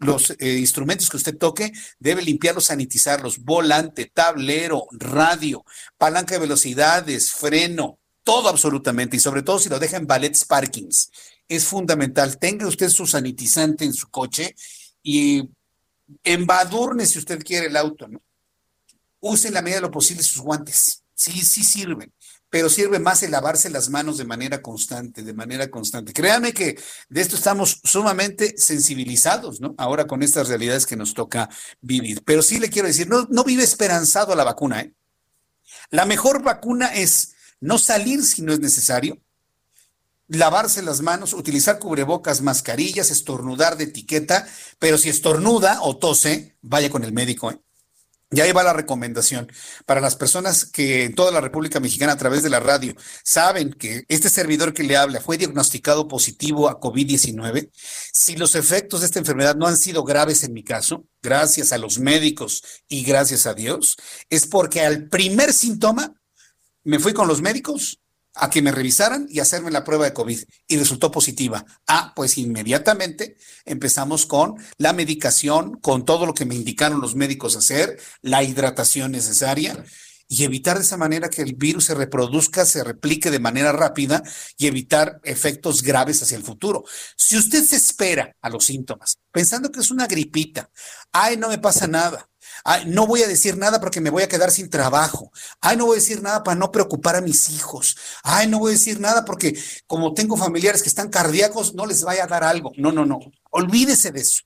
los, 0.00 0.30
eh, 0.38 0.58
instrumentos 0.58 1.10
que 1.10 1.16
usted 1.16 1.36
toque, 1.36 1.72
debe 1.98 2.22
limpiarlos, 2.22 2.66
sanitizarlos, 2.66 3.38
volante, 3.40 4.06
tablero, 4.06 4.86
radio, 4.92 5.64
palanca 5.98 6.34
de 6.34 6.40
velocidades, 6.40 7.32
freno, 7.32 7.98
todo 8.22 8.48
absolutamente, 8.48 9.16
y 9.16 9.20
sobre 9.20 9.42
todo 9.42 9.58
si 9.58 9.68
lo 9.68 9.80
deja 9.80 9.96
en 9.96 10.06
ballets 10.06 10.44
parkings. 10.44 11.10
Es 11.48 11.64
fundamental, 11.64 12.38
tenga 12.38 12.68
usted 12.68 12.90
su 12.90 13.08
sanitizante 13.08 13.84
en 13.84 13.92
su 13.92 14.08
coche 14.08 14.54
y 15.02 15.48
embadurne 16.24 17.06
si 17.06 17.18
usted 17.18 17.42
quiere 17.42 17.66
el 17.66 17.76
auto, 17.76 18.08
¿no? 18.08 18.22
Use 19.20 19.48
en 19.48 19.54
la 19.54 19.62
medida 19.62 19.76
de 19.76 19.82
lo 19.82 19.90
posible 19.90 20.22
sus 20.22 20.42
guantes. 20.42 21.02
Sí, 21.14 21.32
sí 21.42 21.62
sirven, 21.62 22.12
pero 22.48 22.70
sirve 22.70 22.98
más 22.98 23.22
el 23.22 23.30
lavarse 23.30 23.68
las 23.68 23.90
manos 23.90 24.16
de 24.16 24.24
manera 24.24 24.62
constante, 24.62 25.22
de 25.22 25.34
manera 25.34 25.70
constante. 25.70 26.12
Créame 26.14 26.54
que 26.54 26.80
de 27.08 27.20
esto 27.20 27.36
estamos 27.36 27.80
sumamente 27.84 28.54
sensibilizados, 28.56 29.60
¿no? 29.60 29.74
Ahora 29.76 30.06
con 30.06 30.22
estas 30.22 30.48
realidades 30.48 30.86
que 30.86 30.96
nos 30.96 31.12
toca 31.12 31.50
vivir. 31.80 32.22
Pero 32.24 32.40
sí 32.42 32.58
le 32.58 32.70
quiero 32.70 32.88
decir, 32.88 33.08
no, 33.08 33.26
no 33.30 33.44
vive 33.44 33.62
esperanzado 33.62 34.32
a 34.32 34.36
la 34.36 34.44
vacuna, 34.44 34.80
¿eh? 34.80 34.94
La 35.90 36.06
mejor 36.06 36.42
vacuna 36.42 36.86
es 36.86 37.34
no 37.60 37.78
salir 37.78 38.22
si 38.24 38.42
no 38.42 38.52
es 38.52 38.60
necesario, 38.60 39.20
lavarse 40.30 40.82
las 40.82 41.00
manos, 41.00 41.34
utilizar 41.34 41.78
cubrebocas, 41.78 42.40
mascarillas, 42.40 43.10
estornudar 43.10 43.76
de 43.76 43.84
etiqueta, 43.84 44.46
pero 44.78 44.96
si 44.96 45.08
estornuda 45.08 45.82
o 45.82 45.96
tose, 45.96 46.56
vaya 46.62 46.88
con 46.88 47.04
el 47.04 47.12
médico. 47.12 47.50
¿eh? 47.50 47.60
Y 48.32 48.40
ahí 48.40 48.52
va 48.52 48.62
la 48.62 48.72
recomendación 48.72 49.50
para 49.86 50.00
las 50.00 50.14
personas 50.14 50.64
que 50.64 51.04
en 51.04 51.16
toda 51.16 51.32
la 51.32 51.40
República 51.40 51.80
Mexicana 51.80 52.12
a 52.12 52.16
través 52.16 52.44
de 52.44 52.50
la 52.50 52.60
radio 52.60 52.94
saben 53.24 53.72
que 53.72 54.04
este 54.06 54.28
servidor 54.28 54.72
que 54.72 54.84
le 54.84 54.96
habla 54.96 55.20
fue 55.20 55.36
diagnosticado 55.36 56.06
positivo 56.06 56.68
a 56.68 56.78
COVID-19. 56.78 57.70
Si 58.12 58.36
los 58.36 58.54
efectos 58.54 59.00
de 59.00 59.06
esta 59.06 59.18
enfermedad 59.18 59.56
no 59.56 59.66
han 59.66 59.76
sido 59.76 60.04
graves 60.04 60.44
en 60.44 60.52
mi 60.52 60.62
caso, 60.62 61.06
gracias 61.20 61.72
a 61.72 61.78
los 61.78 61.98
médicos 61.98 62.62
y 62.88 63.02
gracias 63.02 63.46
a 63.46 63.54
Dios, 63.54 63.96
es 64.28 64.46
porque 64.46 64.82
al 64.82 65.08
primer 65.08 65.52
síntoma 65.52 66.14
me 66.84 67.00
fui 67.00 67.12
con 67.12 67.26
los 67.26 67.42
médicos 67.42 68.00
a 68.40 68.48
que 68.48 68.62
me 68.62 68.72
revisaran 68.72 69.26
y 69.28 69.40
hacerme 69.40 69.70
la 69.70 69.84
prueba 69.84 70.06
de 70.06 70.14
COVID 70.14 70.40
y 70.66 70.76
resultó 70.78 71.10
positiva. 71.10 71.64
Ah, 71.86 72.12
pues 72.16 72.38
inmediatamente 72.38 73.36
empezamos 73.66 74.24
con 74.24 74.56
la 74.78 74.94
medicación, 74.94 75.78
con 75.80 76.04
todo 76.06 76.24
lo 76.24 76.32
que 76.32 76.46
me 76.46 76.54
indicaron 76.54 77.00
los 77.00 77.14
médicos 77.14 77.54
hacer, 77.54 78.00
la 78.22 78.42
hidratación 78.42 79.12
necesaria 79.12 79.84
y 80.26 80.44
evitar 80.44 80.76
de 80.76 80.84
esa 80.84 80.96
manera 80.96 81.28
que 81.28 81.42
el 81.42 81.54
virus 81.54 81.86
se 81.86 81.94
reproduzca, 81.94 82.64
se 82.64 82.84
replique 82.84 83.30
de 83.30 83.40
manera 83.40 83.72
rápida 83.72 84.22
y 84.56 84.68
evitar 84.68 85.20
efectos 85.24 85.82
graves 85.82 86.22
hacia 86.22 86.36
el 86.36 86.44
futuro. 86.44 86.84
Si 87.16 87.36
usted 87.36 87.64
se 87.64 87.76
espera 87.76 88.34
a 88.40 88.48
los 88.48 88.64
síntomas, 88.64 89.18
pensando 89.32 89.70
que 89.70 89.80
es 89.80 89.90
una 89.90 90.06
gripita, 90.06 90.70
ay, 91.12 91.36
no 91.36 91.48
me 91.48 91.58
pasa 91.58 91.88
nada, 91.88 92.29
Ay, 92.64 92.84
no 92.86 93.06
voy 93.06 93.22
a 93.22 93.28
decir 93.28 93.56
nada 93.56 93.80
porque 93.80 94.00
me 94.00 94.10
voy 94.10 94.22
a 94.22 94.28
quedar 94.28 94.50
sin 94.50 94.68
trabajo. 94.70 95.32
Ay, 95.60 95.76
no 95.76 95.86
voy 95.86 95.94
a 95.96 96.00
decir 96.00 96.22
nada 96.22 96.42
para 96.42 96.58
no 96.58 96.70
preocupar 96.70 97.16
a 97.16 97.20
mis 97.20 97.50
hijos. 97.50 97.96
Ay, 98.22 98.46
no 98.46 98.58
voy 98.58 98.70
a 98.70 98.72
decir 98.72 99.00
nada 99.00 99.24
porque 99.24 99.58
como 99.86 100.14
tengo 100.14 100.36
familiares 100.36 100.82
que 100.82 100.88
están 100.88 101.08
cardíacos, 101.08 101.74
no 101.74 101.86
les 101.86 102.02
vaya 102.02 102.24
a 102.24 102.26
dar 102.26 102.44
algo. 102.44 102.72
No, 102.76 102.92
no, 102.92 103.06
no. 103.06 103.20
Olvídese 103.50 104.12
de 104.12 104.20
eso. 104.20 104.42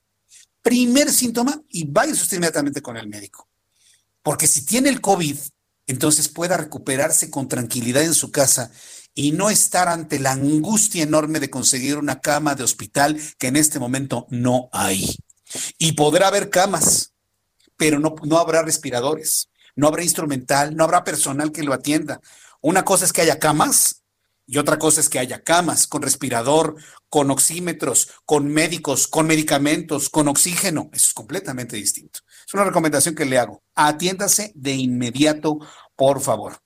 Primer 0.61 1.11
síntoma 1.11 1.61
y 1.69 1.85
vaya 1.85 2.13
usted 2.13 2.37
inmediatamente 2.37 2.81
con 2.81 2.97
el 2.97 3.07
médico. 3.07 3.47
Porque 4.23 4.47
si 4.47 4.65
tiene 4.65 4.89
el 4.89 5.01
COVID, 5.01 5.37
entonces 5.87 6.29
pueda 6.29 6.57
recuperarse 6.57 7.29
con 7.29 7.47
tranquilidad 7.47 8.03
en 8.03 8.15
su 8.15 8.31
casa 8.31 8.71
y 9.13 9.31
no 9.31 9.49
estar 9.49 9.87
ante 9.87 10.19
la 10.19 10.31
angustia 10.31 11.03
enorme 11.03 11.39
de 11.39 11.49
conseguir 11.49 11.97
una 11.97 12.19
cama 12.19 12.55
de 12.55 12.63
hospital 12.63 13.19
que 13.37 13.47
en 13.47 13.55
este 13.55 13.79
momento 13.79 14.27
no 14.29 14.69
hay. 14.73 15.15
Y 15.77 15.93
podrá 15.93 16.27
haber 16.27 16.49
camas, 16.49 17.13
pero 17.77 17.99
no, 17.99 18.15
no 18.23 18.37
habrá 18.37 18.61
respiradores, 18.61 19.49
no 19.75 19.87
habrá 19.87 20.03
instrumental, 20.03 20.75
no 20.75 20.83
habrá 20.83 21.03
personal 21.03 21.51
que 21.51 21.63
lo 21.63 21.73
atienda. 21.73 22.21
Una 22.61 22.83
cosa 22.83 23.05
es 23.05 23.13
que 23.13 23.21
haya 23.21 23.39
camas 23.39 24.03
y 24.47 24.57
otra 24.57 24.77
cosa 24.77 25.01
es 25.01 25.09
que 25.09 25.19
haya 25.19 25.43
camas 25.43 25.87
con 25.87 26.01
respirador, 26.03 26.75
con 27.09 27.31
oxímetros, 27.31 28.11
con 28.25 28.47
médicos, 28.47 29.07
con 29.07 29.25
medicamentos, 29.25 30.09
con 30.09 30.27
oxígeno. 30.27 30.89
Eso 30.93 31.07
es 31.07 31.13
completamente 31.13 31.75
distinto. 31.77 32.19
Es 32.45 32.53
una 32.53 32.63
recomendación 32.63 33.15
que 33.15 33.25
le 33.25 33.39
hago. 33.39 33.63
Atiéndase 33.73 34.51
de 34.55 34.73
inmediato, 34.73 35.57
por 35.95 36.21
favor. 36.21 36.59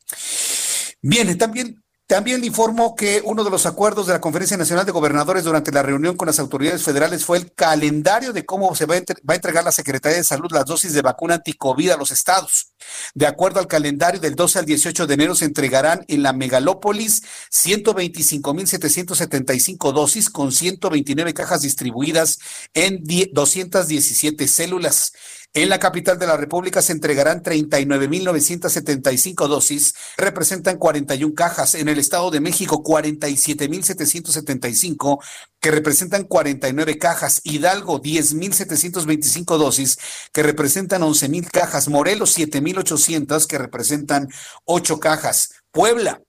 Bien, 1.01 1.37
también 1.37 1.81
también 2.09 2.41
le 2.41 2.47
informo 2.47 2.95
que 2.95 3.21
uno 3.23 3.43
de 3.43 3.51
los 3.51 3.67
acuerdos 3.67 4.07
de 4.07 4.13
la 4.13 4.19
Conferencia 4.19 4.57
Nacional 4.57 4.83
de 4.83 4.91
Gobernadores 4.91 5.43
durante 5.43 5.71
la 5.71 5.83
reunión 5.83 6.17
con 6.17 6.25
las 6.25 6.39
autoridades 6.39 6.81
federales 6.81 7.23
fue 7.23 7.37
el 7.37 7.53
calendario 7.53 8.33
de 8.33 8.47
cómo 8.47 8.73
se 8.73 8.87
va 8.87 8.95
a, 8.95 9.35
entregar 9.35 9.63
la 9.63 9.71
Secretaría 9.71 10.17
de 10.17 10.23
Salud 10.23 10.51
las 10.51 10.65
dosis 10.65 10.93
de 10.93 11.03
vacuna 11.03 11.35
anticovid 11.35 11.91
a 11.91 11.97
los 11.97 12.09
estados. 12.09 12.73
De 13.13 13.27
acuerdo 13.27 13.59
al 13.59 13.67
calendario, 13.67 14.19
del 14.19 14.33
12 14.33 14.57
al 14.57 14.65
18 14.65 15.05
de 15.05 15.13
enero 15.13 15.35
se 15.35 15.45
entregarán 15.45 16.03
en 16.07 16.23
la 16.23 16.33
megalópolis 16.33 17.21
125.775 17.51 19.93
dosis 19.93 20.31
con 20.31 20.51
129 20.51 21.35
cajas 21.35 21.61
distribuidas 21.61 22.39
en 22.73 23.03
217 23.03 24.47
células. 24.47 25.13
En 25.51 25.67
la 25.67 25.79
capital 25.79 26.19
de 26.19 26.27
la 26.27 26.37
República 26.37 26.79
se 26.83 26.91
entregarán 26.91 27.41
39.975 27.41 29.47
dosis, 29.47 29.95
representan 30.15 30.77
41 30.77 31.33
cajas. 31.33 31.73
En 31.73 31.89
el 31.89 31.97
Estado 31.97 32.29
de 32.29 32.39
México, 32.39 32.83
47.775, 32.83 35.17
que 35.59 35.71
representan 35.71 36.25
49 36.25 36.99
cajas. 36.99 37.41
Hidalgo, 37.43 37.99
10.725 37.99 39.57
dosis, 39.57 39.97
que 40.31 40.43
representan 40.43 41.01
11.000 41.01 41.49
cajas. 41.49 41.87
Morelos, 41.87 42.37
7.800, 42.37 43.47
que 43.47 43.57
representan 43.57 44.27
8 44.65 44.99
cajas. 44.99 45.49
Puebla, 45.71 46.21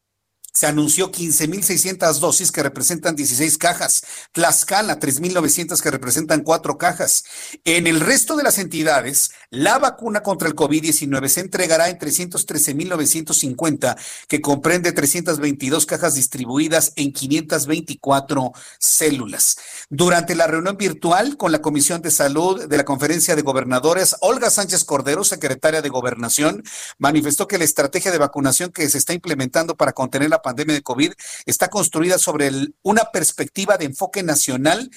se 0.52 0.66
anunció 0.66 1.12
15.600 1.12 2.18
dosis 2.18 2.52
que 2.52 2.62
representan 2.62 3.16
16 3.16 3.58
cajas. 3.58 4.02
Tlaxcala, 4.32 4.98
3.900 4.98 5.80
que 5.80 5.90
representan 5.90 6.42
4 6.42 6.78
cajas. 6.78 7.24
En 7.64 7.86
el 7.86 8.00
resto 8.00 8.36
de 8.36 8.42
las 8.42 8.58
entidades, 8.58 9.30
la 9.50 9.78
vacuna 9.78 10.22
contra 10.22 10.48
el 10.48 10.54
COVID-19 10.54 11.28
se 11.28 11.40
entregará 11.40 11.88
en 11.88 11.98
313.950, 11.98 13.96
que 14.28 14.40
comprende 14.40 14.92
322 14.92 15.86
cajas 15.86 16.14
distribuidas 16.14 16.92
en 16.96 17.12
524 17.12 18.52
células. 18.78 19.56
Durante 19.88 20.34
la 20.34 20.46
reunión 20.46 20.76
virtual 20.76 21.36
con 21.36 21.52
la 21.52 21.60
Comisión 21.60 22.02
de 22.02 22.10
Salud 22.10 22.66
de 22.66 22.76
la 22.76 22.84
Conferencia 22.84 23.36
de 23.36 23.42
Gobernadores, 23.42 24.16
Olga 24.20 24.50
Sánchez 24.50 24.84
Cordero, 24.84 25.24
secretaria 25.24 25.82
de 25.82 25.88
Gobernación, 25.88 26.62
manifestó 26.98 27.46
que 27.46 27.58
la 27.58 27.64
estrategia 27.64 28.10
de 28.10 28.18
vacunación 28.18 28.70
que 28.70 28.88
se 28.88 28.98
está 28.98 29.12
implementando 29.12 29.76
para 29.76 29.92
contener 29.92 30.30
la 30.30 30.39
pandemia 30.42 30.74
de 30.74 30.82
COVID 30.82 31.12
está 31.46 31.68
construida 31.68 32.18
sobre 32.18 32.50
una 32.82 33.04
perspectiva 33.12 33.76
de 33.76 33.86
enfoque 33.86 34.22
nacional 34.22 34.90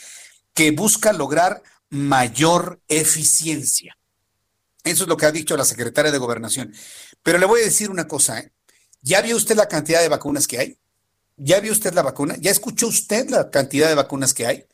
que 0.53 0.71
busca 0.71 1.13
lograr 1.13 1.63
mayor 1.89 2.81
eficiencia. 2.87 3.97
Eso 4.83 5.03
es 5.03 5.09
lo 5.09 5.17
que 5.17 5.25
ha 5.25 5.31
dicho 5.31 5.55
la 5.55 5.65
secretaria 5.65 6.11
de 6.11 6.17
Gobernación. 6.17 6.73
Pero 7.21 7.37
le 7.37 7.45
voy 7.45 7.61
a 7.61 7.65
decir 7.65 7.89
una 7.89 8.07
cosa, 8.07 8.39
¿eh? 8.39 8.51
¿ya 9.01 9.21
vio 9.21 9.35
usted 9.35 9.55
la 9.55 9.67
cantidad 9.67 10.01
de 10.01 10.09
vacunas 10.09 10.47
que 10.47 10.59
hay? 10.59 10.77
¿Ya 11.37 11.59
vio 11.59 11.71
usted 11.71 11.93
la 11.93 12.01
vacuna? 12.01 12.35
¿Ya 12.39 12.51
escuchó 12.51 12.87
usted 12.87 13.29
la 13.29 13.49
cantidad 13.49 13.87
de 13.87 13.95
vacunas 13.95 14.33
que 14.33 14.45
hay? 14.45 14.65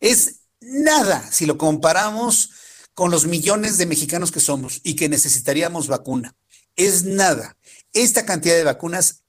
Es 0.00 0.40
nada 0.60 1.30
si 1.30 1.46
lo 1.46 1.58
comparamos 1.58 2.50
con 2.94 3.10
los 3.10 3.26
millones 3.26 3.78
de 3.78 3.86
mexicanos 3.86 4.30
que 4.30 4.40
somos 4.40 4.80
y 4.84 4.94
que 4.94 5.08
necesitaríamos 5.08 5.88
vacuna. 5.88 6.34
Es 6.76 7.04
nada. 7.04 7.56
Esta 7.92 8.24
cantidad 8.24 8.56
de 8.56 8.64
vacunas 8.64 9.21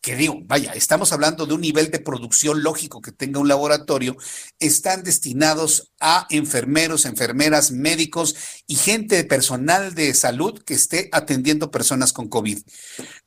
que 0.00 0.16
digo, 0.16 0.40
vaya, 0.44 0.72
estamos 0.72 1.12
hablando 1.12 1.44
de 1.44 1.52
un 1.52 1.60
nivel 1.60 1.90
de 1.90 1.98
producción 1.98 2.62
lógico 2.62 3.02
que 3.02 3.12
tenga 3.12 3.38
un 3.38 3.48
laboratorio, 3.48 4.16
están 4.58 5.02
destinados 5.02 5.92
a 6.00 6.26
enfermeros, 6.30 7.04
enfermeras, 7.04 7.70
médicos 7.70 8.34
y 8.66 8.76
gente 8.76 9.16
de 9.16 9.24
personal 9.24 9.94
de 9.94 10.14
salud 10.14 10.62
que 10.64 10.74
esté 10.74 11.10
atendiendo 11.12 11.70
personas 11.70 12.12
con 12.14 12.28
COVID. 12.28 12.60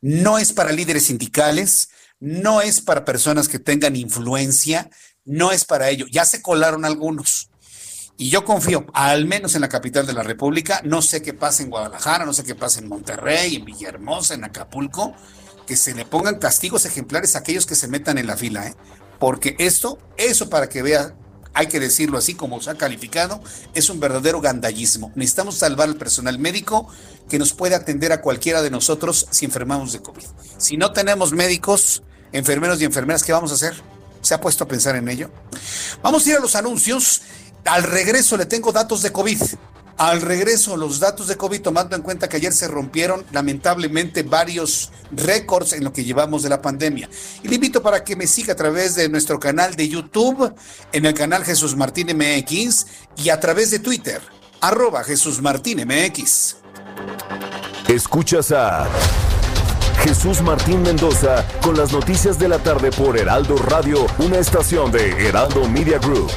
No 0.02 0.40
es 0.40 0.52
para 0.52 0.72
líderes 0.72 1.06
sindicales, 1.06 1.90
no 2.20 2.62
es 2.62 2.82
para 2.82 3.06
personas 3.06 3.48
que 3.48 3.60
tengan 3.60 3.96
influencia, 3.96 4.90
no 5.26 5.52
es 5.52 5.66
para 5.66 5.90
ello. 5.90 6.06
Ya 6.10 6.26
se 6.26 6.42
colaron 6.42 6.86
algunos. 6.86 7.50
Y 8.18 8.30
yo 8.30 8.46
confío, 8.46 8.86
al 8.94 9.26
menos 9.26 9.56
en 9.56 9.62
la 9.62 9.70
capital 9.70 10.06
de 10.06 10.14
la 10.14 10.24
República, 10.24 10.82
no 10.84 11.02
sé 11.02 11.22
qué 11.22 11.34
pasa 11.34 11.64
en 11.64 11.70
Guadalajara, 11.70 12.26
no 12.26 12.34
sé 12.34 12.44
qué 12.44 12.56
pasa 12.56 12.80
en 12.80 12.88
Monterrey, 12.88 13.56
en 13.56 13.66
Villahermosa, 13.66 14.36
en 14.36 14.44
Acapulco, 14.44 15.16
que 15.66 15.78
se 15.78 15.94
le 15.94 16.06
pongan 16.06 16.40
castigos 16.40 16.86
ejemplares 16.86 17.36
a 17.36 17.40
aquellos 17.40 17.66
que 17.66 17.76
se 17.76 17.88
metan 17.88 18.18
en 18.18 18.28
la 18.28 18.38
fila, 18.38 18.68
¿eh? 18.68 18.76
porque 19.20 19.56
esto, 19.60 19.98
eso 20.18 20.50
para 20.50 20.68
que 20.70 20.82
vea, 20.82 21.16
hay 21.54 21.68
que 21.68 21.80
decirlo 21.80 22.18
así 22.18 22.34
como 22.34 22.62
se 22.62 22.72
ha 22.72 22.76
calificado, 22.76 23.42
es 23.74 23.90
un 23.90 24.00
verdadero 24.00 24.42
gandallismo. 24.42 25.12
Necesitamos 25.16 25.56
salvar 25.56 25.88
al 25.88 25.96
personal 25.96 26.40
médico 26.40 26.88
que 27.30 27.40
nos 27.40 27.54
puede 27.54 27.76
atender 27.76 28.12
a 28.12 28.22
cualquiera 28.22 28.62
de 28.62 28.72
nosotros 28.72 29.28
si 29.30 29.46
enfermamos 29.46 29.94
de 29.94 30.02
COVID. 30.02 30.24
Si 30.58 30.78
no 30.78 30.92
tenemos 30.94 31.32
médicos, 31.32 32.04
enfermeros 32.32 32.82
y 32.82 32.86
enfermeras, 32.86 33.24
¿qué 33.24 33.34
vamos 33.34 33.52
a 33.52 33.56
hacer? 33.56 33.76
¿Se 34.22 34.34
ha 34.34 34.42
puesto 34.42 34.64
a 34.64 34.68
pensar 34.68 34.96
en 34.96 35.08
ello? 35.10 35.30
Vamos 36.02 36.26
a 36.26 36.30
ir 36.30 36.36
a 36.38 36.40
los 36.40 36.56
anuncios. 36.56 37.22
Al 37.66 37.84
regreso 37.84 38.36
le 38.36 38.46
tengo 38.46 38.72
datos 38.72 39.02
de 39.02 39.12
COVID. 39.12 39.42
Al 39.98 40.22
regreso, 40.22 40.76
los 40.76 41.00
datos 41.00 41.28
de 41.28 41.38
COVID, 41.38 41.62
tomando 41.62 41.96
en 41.96 42.02
cuenta 42.02 42.28
que 42.28 42.38
ayer 42.38 42.52
se 42.52 42.68
rompieron 42.68 43.24
lamentablemente 43.32 44.24
varios 44.24 44.92
récords 45.12 45.74
en 45.74 45.84
lo 45.84 45.94
que 45.94 46.04
llevamos 46.04 46.42
de 46.42 46.50
la 46.50 46.62
pandemia. 46.62 47.10
Y 47.44 47.48
le 47.48 47.56
invito 47.56 47.84
para 47.84 48.04
que 48.04 48.16
me 48.16 48.26
siga 48.26 48.54
a 48.54 48.56
través 48.56 48.96
de 48.96 49.08
nuestro 49.08 49.40
canal 49.40 49.76
de 49.76 49.88
YouTube, 49.88 50.54
en 50.92 51.06
el 51.06 51.14
canal 51.14 51.46
Jesús 51.46 51.76
Martín 51.76 52.08
MX 52.18 52.86
y 53.18 53.30
a 53.30 53.40
través 53.40 53.70
de 53.70 53.80
Twitter, 53.80 54.22
arroba 54.62 55.04
Jesús 55.04 55.42
Martín 55.42 55.88
MX. 55.88 56.56
Escuchas 57.88 58.52
a 58.52 58.88
Jesús 60.04 60.42
Martín 60.42 60.82
Mendoza 60.82 61.46
con 61.62 61.78
las 61.78 61.94
noticias 61.94 62.40
de 62.40 62.48
la 62.48 62.58
tarde 62.60 62.92
por 62.92 63.18
Heraldo 63.18 63.58
Radio, 63.58 64.08
una 64.18 64.40
estación 64.40 64.92
de 64.92 65.28
Heraldo 65.28 65.70
Media 65.70 66.00
Group. 66.00 66.32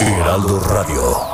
Heraldo 0.00 0.60
Radio. 0.60 1.33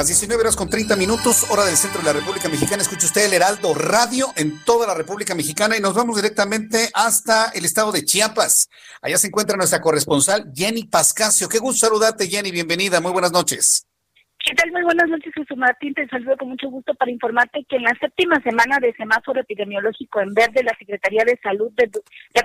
Las 0.00 0.06
19 0.06 0.40
horas 0.40 0.56
con 0.56 0.70
30 0.70 0.96
minutos, 0.96 1.50
hora 1.50 1.66
del 1.66 1.76
centro 1.76 2.00
de 2.00 2.06
la 2.06 2.14
República 2.14 2.48
Mexicana. 2.48 2.80
Escucha 2.80 3.04
usted 3.04 3.26
el 3.26 3.34
Heraldo 3.34 3.74
Radio 3.74 4.28
en 4.34 4.64
toda 4.64 4.86
la 4.86 4.94
República 4.94 5.34
Mexicana 5.34 5.76
y 5.76 5.80
nos 5.82 5.92
vamos 5.92 6.16
directamente 6.16 6.88
hasta 6.94 7.50
el 7.50 7.66
estado 7.66 7.92
de 7.92 8.02
Chiapas. 8.06 8.70
Allá 9.02 9.18
se 9.18 9.26
encuentra 9.26 9.58
nuestra 9.58 9.82
corresponsal 9.82 10.50
Jenny 10.54 10.84
Pascasio. 10.84 11.50
Qué 11.50 11.58
gusto 11.58 11.86
saludarte, 11.86 12.28
Jenny. 12.28 12.50
Bienvenida. 12.50 13.02
Muy 13.02 13.12
buenas 13.12 13.30
noches. 13.30 13.86
¿Qué 14.42 14.54
tal? 14.54 14.72
Muy 14.72 14.84
buenas 14.84 15.06
noches, 15.06 15.34
Jesús 15.34 15.58
Martín. 15.58 15.92
Te 15.92 16.08
saludo 16.08 16.34
con 16.38 16.48
mucho 16.48 16.70
gusto 16.70 16.94
para 16.94 17.10
informarte 17.10 17.62
que 17.68 17.76
en 17.76 17.82
la 17.82 17.94
séptima 18.00 18.40
semana 18.40 18.78
de 18.80 18.94
semáforo 18.94 19.42
epidemiológico 19.42 20.22
en 20.22 20.32
verde, 20.32 20.62
la 20.64 20.74
Secretaría 20.78 21.24
de 21.26 21.38
Salud, 21.42 21.70
de, 21.76 21.90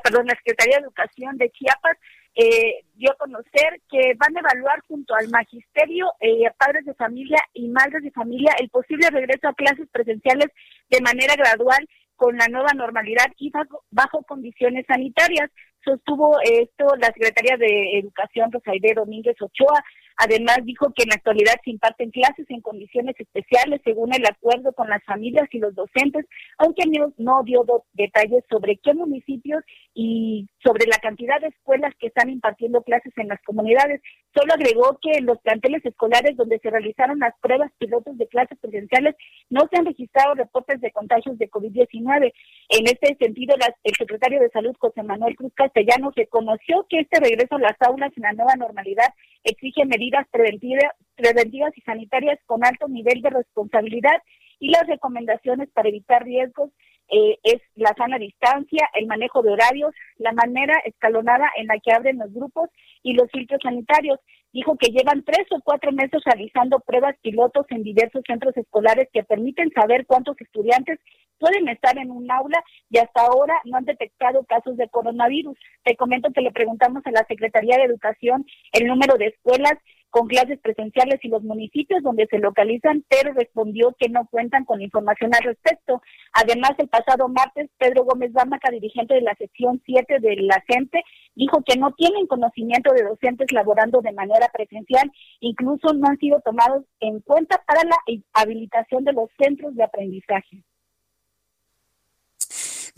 perdón, 0.03 0.27
la 0.27 0.35
Secretaría 0.35 0.75
de 0.75 0.83
Educación 0.83 1.37
de 1.37 1.49
Chiapas 1.51 1.95
eh, 2.35 2.83
dio 2.95 3.11
a 3.11 3.15
conocer 3.15 3.81
que 3.89 4.13
van 4.17 4.35
a 4.35 4.41
evaluar 4.41 4.81
junto 4.87 5.15
al 5.15 5.29
magisterio, 5.29 6.11
eh, 6.19 6.51
padres 6.57 6.85
de 6.85 6.93
familia 6.93 7.39
y 7.53 7.69
madres 7.69 8.03
de 8.03 8.11
familia 8.11 8.51
el 8.59 8.69
posible 8.69 9.09
regreso 9.09 9.47
a 9.47 9.53
clases 9.53 9.87
presenciales 9.89 10.47
de 10.89 11.01
manera 11.01 11.35
gradual 11.35 11.87
con 12.15 12.35
la 12.37 12.47
nueva 12.47 12.73
normalidad 12.73 13.27
y 13.37 13.51
bajo, 13.91 14.23
condiciones 14.23 14.85
sanitarias. 14.87 15.49
Sostuvo 15.83 16.37
esto 16.41 16.87
la 16.97 17.07
Secretaría 17.07 17.57
de 17.57 17.99
Educación, 17.99 18.51
Rosaide 18.51 18.93
Domínguez 18.95 19.35
Ochoa. 19.39 19.83
Además, 20.17 20.59
dijo 20.63 20.93
que 20.95 21.03
en 21.03 21.09
la 21.09 21.15
actualidad 21.15 21.55
se 21.63 21.71
imparten 21.71 22.11
clases 22.11 22.45
en 22.49 22.61
condiciones 22.61 23.15
especiales 23.19 23.81
según 23.83 24.13
el 24.13 24.25
acuerdo 24.25 24.71
con 24.73 24.89
las 24.89 25.03
familias 25.03 25.47
y 25.51 25.59
los 25.59 25.75
docentes, 25.75 26.25
aunque 26.57 26.83
no, 27.17 27.43
dio 27.43 27.65
detalles 27.93 28.43
sobre 28.49 28.77
qué 28.77 28.93
municipios 28.93 29.63
y 29.93 30.47
sobre 30.63 30.85
la 30.87 30.97
cantidad 30.99 31.39
de 31.41 31.47
escuelas 31.47 31.93
que 31.99 32.07
están 32.07 32.29
impartiendo 32.29 32.81
clases 32.83 33.13
en 33.17 33.27
las 33.27 33.41
comunidades. 33.43 34.01
Solo 34.33 34.53
agregó 34.53 34.99
que 35.01 35.17
en 35.17 35.25
los 35.25 35.39
planteles 35.39 35.85
escolares 35.85 36.37
donde 36.37 36.59
se 36.59 36.69
realizaron 36.69 37.19
las 37.19 37.33
pruebas 37.41 37.71
pilotos 37.77 38.17
de 38.17 38.27
clases 38.27 38.57
presenciales 38.59 39.15
no 39.49 39.67
se 39.69 39.77
han 39.77 39.85
registrado 39.85 40.35
reportes 40.35 40.79
de 40.81 40.91
contagios 40.91 41.37
de 41.37 41.49
COVID-19. 41.49 42.33
En 42.69 42.85
este 42.85 43.15
sentido, 43.19 43.55
el 43.83 43.95
secretario 43.95 44.39
de 44.39 44.49
Salud, 44.49 44.75
José 44.79 45.03
Manuel 45.03 45.35
Cruz 45.35 45.53
Castellanos, 45.55 46.15
reconoció 46.15 46.85
que 46.89 46.99
este 46.99 47.19
regreso 47.19 47.55
a 47.55 47.59
las 47.59 47.81
aulas 47.81 48.11
en 48.15 48.23
la 48.23 48.33
nueva 48.33 48.55
normalidad 48.55 49.13
exige 49.43 49.85
medidas 49.85 50.04
preventivas, 50.31 50.91
preventivas 51.15 51.77
y 51.77 51.81
sanitarias 51.81 52.39
con 52.45 52.65
alto 52.65 52.87
nivel 52.87 53.21
de 53.21 53.29
responsabilidad 53.29 54.21
y 54.59 54.69
las 54.69 54.87
recomendaciones 54.87 55.69
para 55.71 55.89
evitar 55.89 56.23
riesgos 56.23 56.71
eh, 57.07 57.37
es 57.43 57.61
la 57.75 57.93
sana 57.95 58.17
distancia, 58.17 58.89
el 58.93 59.05
manejo 59.05 59.43
de 59.43 59.51
horarios, 59.51 59.93
la 60.17 60.31
manera 60.31 60.73
escalonada 60.85 61.51
en 61.55 61.67
la 61.67 61.79
que 61.79 61.91
abren 61.91 62.17
los 62.17 62.33
grupos 62.33 62.69
y 63.03 63.13
los 63.13 63.29
filtros 63.31 63.59
sanitarios. 63.61 64.19
Dijo 64.51 64.75
que 64.77 64.91
llevan 64.91 65.23
tres 65.23 65.45
o 65.51 65.59
cuatro 65.63 65.91
meses 65.91 66.21
realizando 66.25 66.79
pruebas 66.79 67.15
pilotos 67.21 67.65
en 67.69 67.83
diversos 67.83 68.23
centros 68.25 68.55
escolares 68.57 69.07
que 69.13 69.23
permiten 69.23 69.69
saber 69.71 70.05
cuántos 70.05 70.39
estudiantes 70.39 70.99
pueden 71.39 71.67
estar 71.69 71.97
en 71.97 72.11
un 72.11 72.29
aula 72.31 72.63
y 72.89 72.97
hasta 72.97 73.21
ahora 73.21 73.55
no 73.65 73.77
han 73.77 73.85
detectado 73.85 74.43
casos 74.45 74.77
de 74.77 74.89
coronavirus. 74.89 75.57
Te 75.83 75.95
comento 75.95 76.31
que 76.31 76.41
le 76.41 76.51
preguntamos 76.51 77.01
a 77.05 77.11
la 77.11 77.25
Secretaría 77.27 77.77
de 77.77 77.83
Educación 77.83 78.45
el 78.71 78.87
número 78.87 79.17
de 79.17 79.27
escuelas 79.27 79.73
con 80.15 80.27
clases 80.27 80.57
presenciales 80.61 81.19
y 81.23 81.27
los 81.27 81.43
municipios 81.43 82.01
donde 82.01 82.25
se 82.27 82.39
localizan, 82.39 83.03
pero 83.09 83.33
respondió 83.33 83.93
que 83.99 84.07
no 84.07 84.25
cuentan 84.31 84.63
con 84.63 84.81
información 84.81 85.31
al 85.35 85.43
respecto. 85.43 86.01
Además, 86.31 86.71
el 86.77 86.87
pasado 86.87 87.27
martes, 87.27 87.69
Pedro 87.77 88.05
Gómez 88.05 88.31
Bámaca, 88.31 88.71
dirigente 88.71 89.13
de 89.13 89.19
la 89.19 89.35
sección 89.35 89.81
7 89.85 90.19
de 90.21 90.37
la 90.37 90.63
gente, 90.69 91.03
dijo 91.35 91.61
que 91.65 91.77
no 91.77 91.91
tienen 91.95 92.27
conocimiento 92.27 92.93
de 92.93 93.03
docentes 93.03 93.51
laborando 93.51 93.99
de 93.99 94.13
manera 94.13 94.47
presencial, 94.53 95.11
incluso 95.41 95.93
no 95.93 96.07
han 96.07 96.17
sido 96.17 96.39
tomados 96.39 96.85
en 97.01 97.19
cuenta 97.19 97.61
para 97.67 97.81
la 97.83 97.97
habilitación 98.31 99.03
de 99.03 99.11
los 99.11 99.29
centros 99.37 99.75
de 99.75 99.83
aprendizaje. 99.83 100.63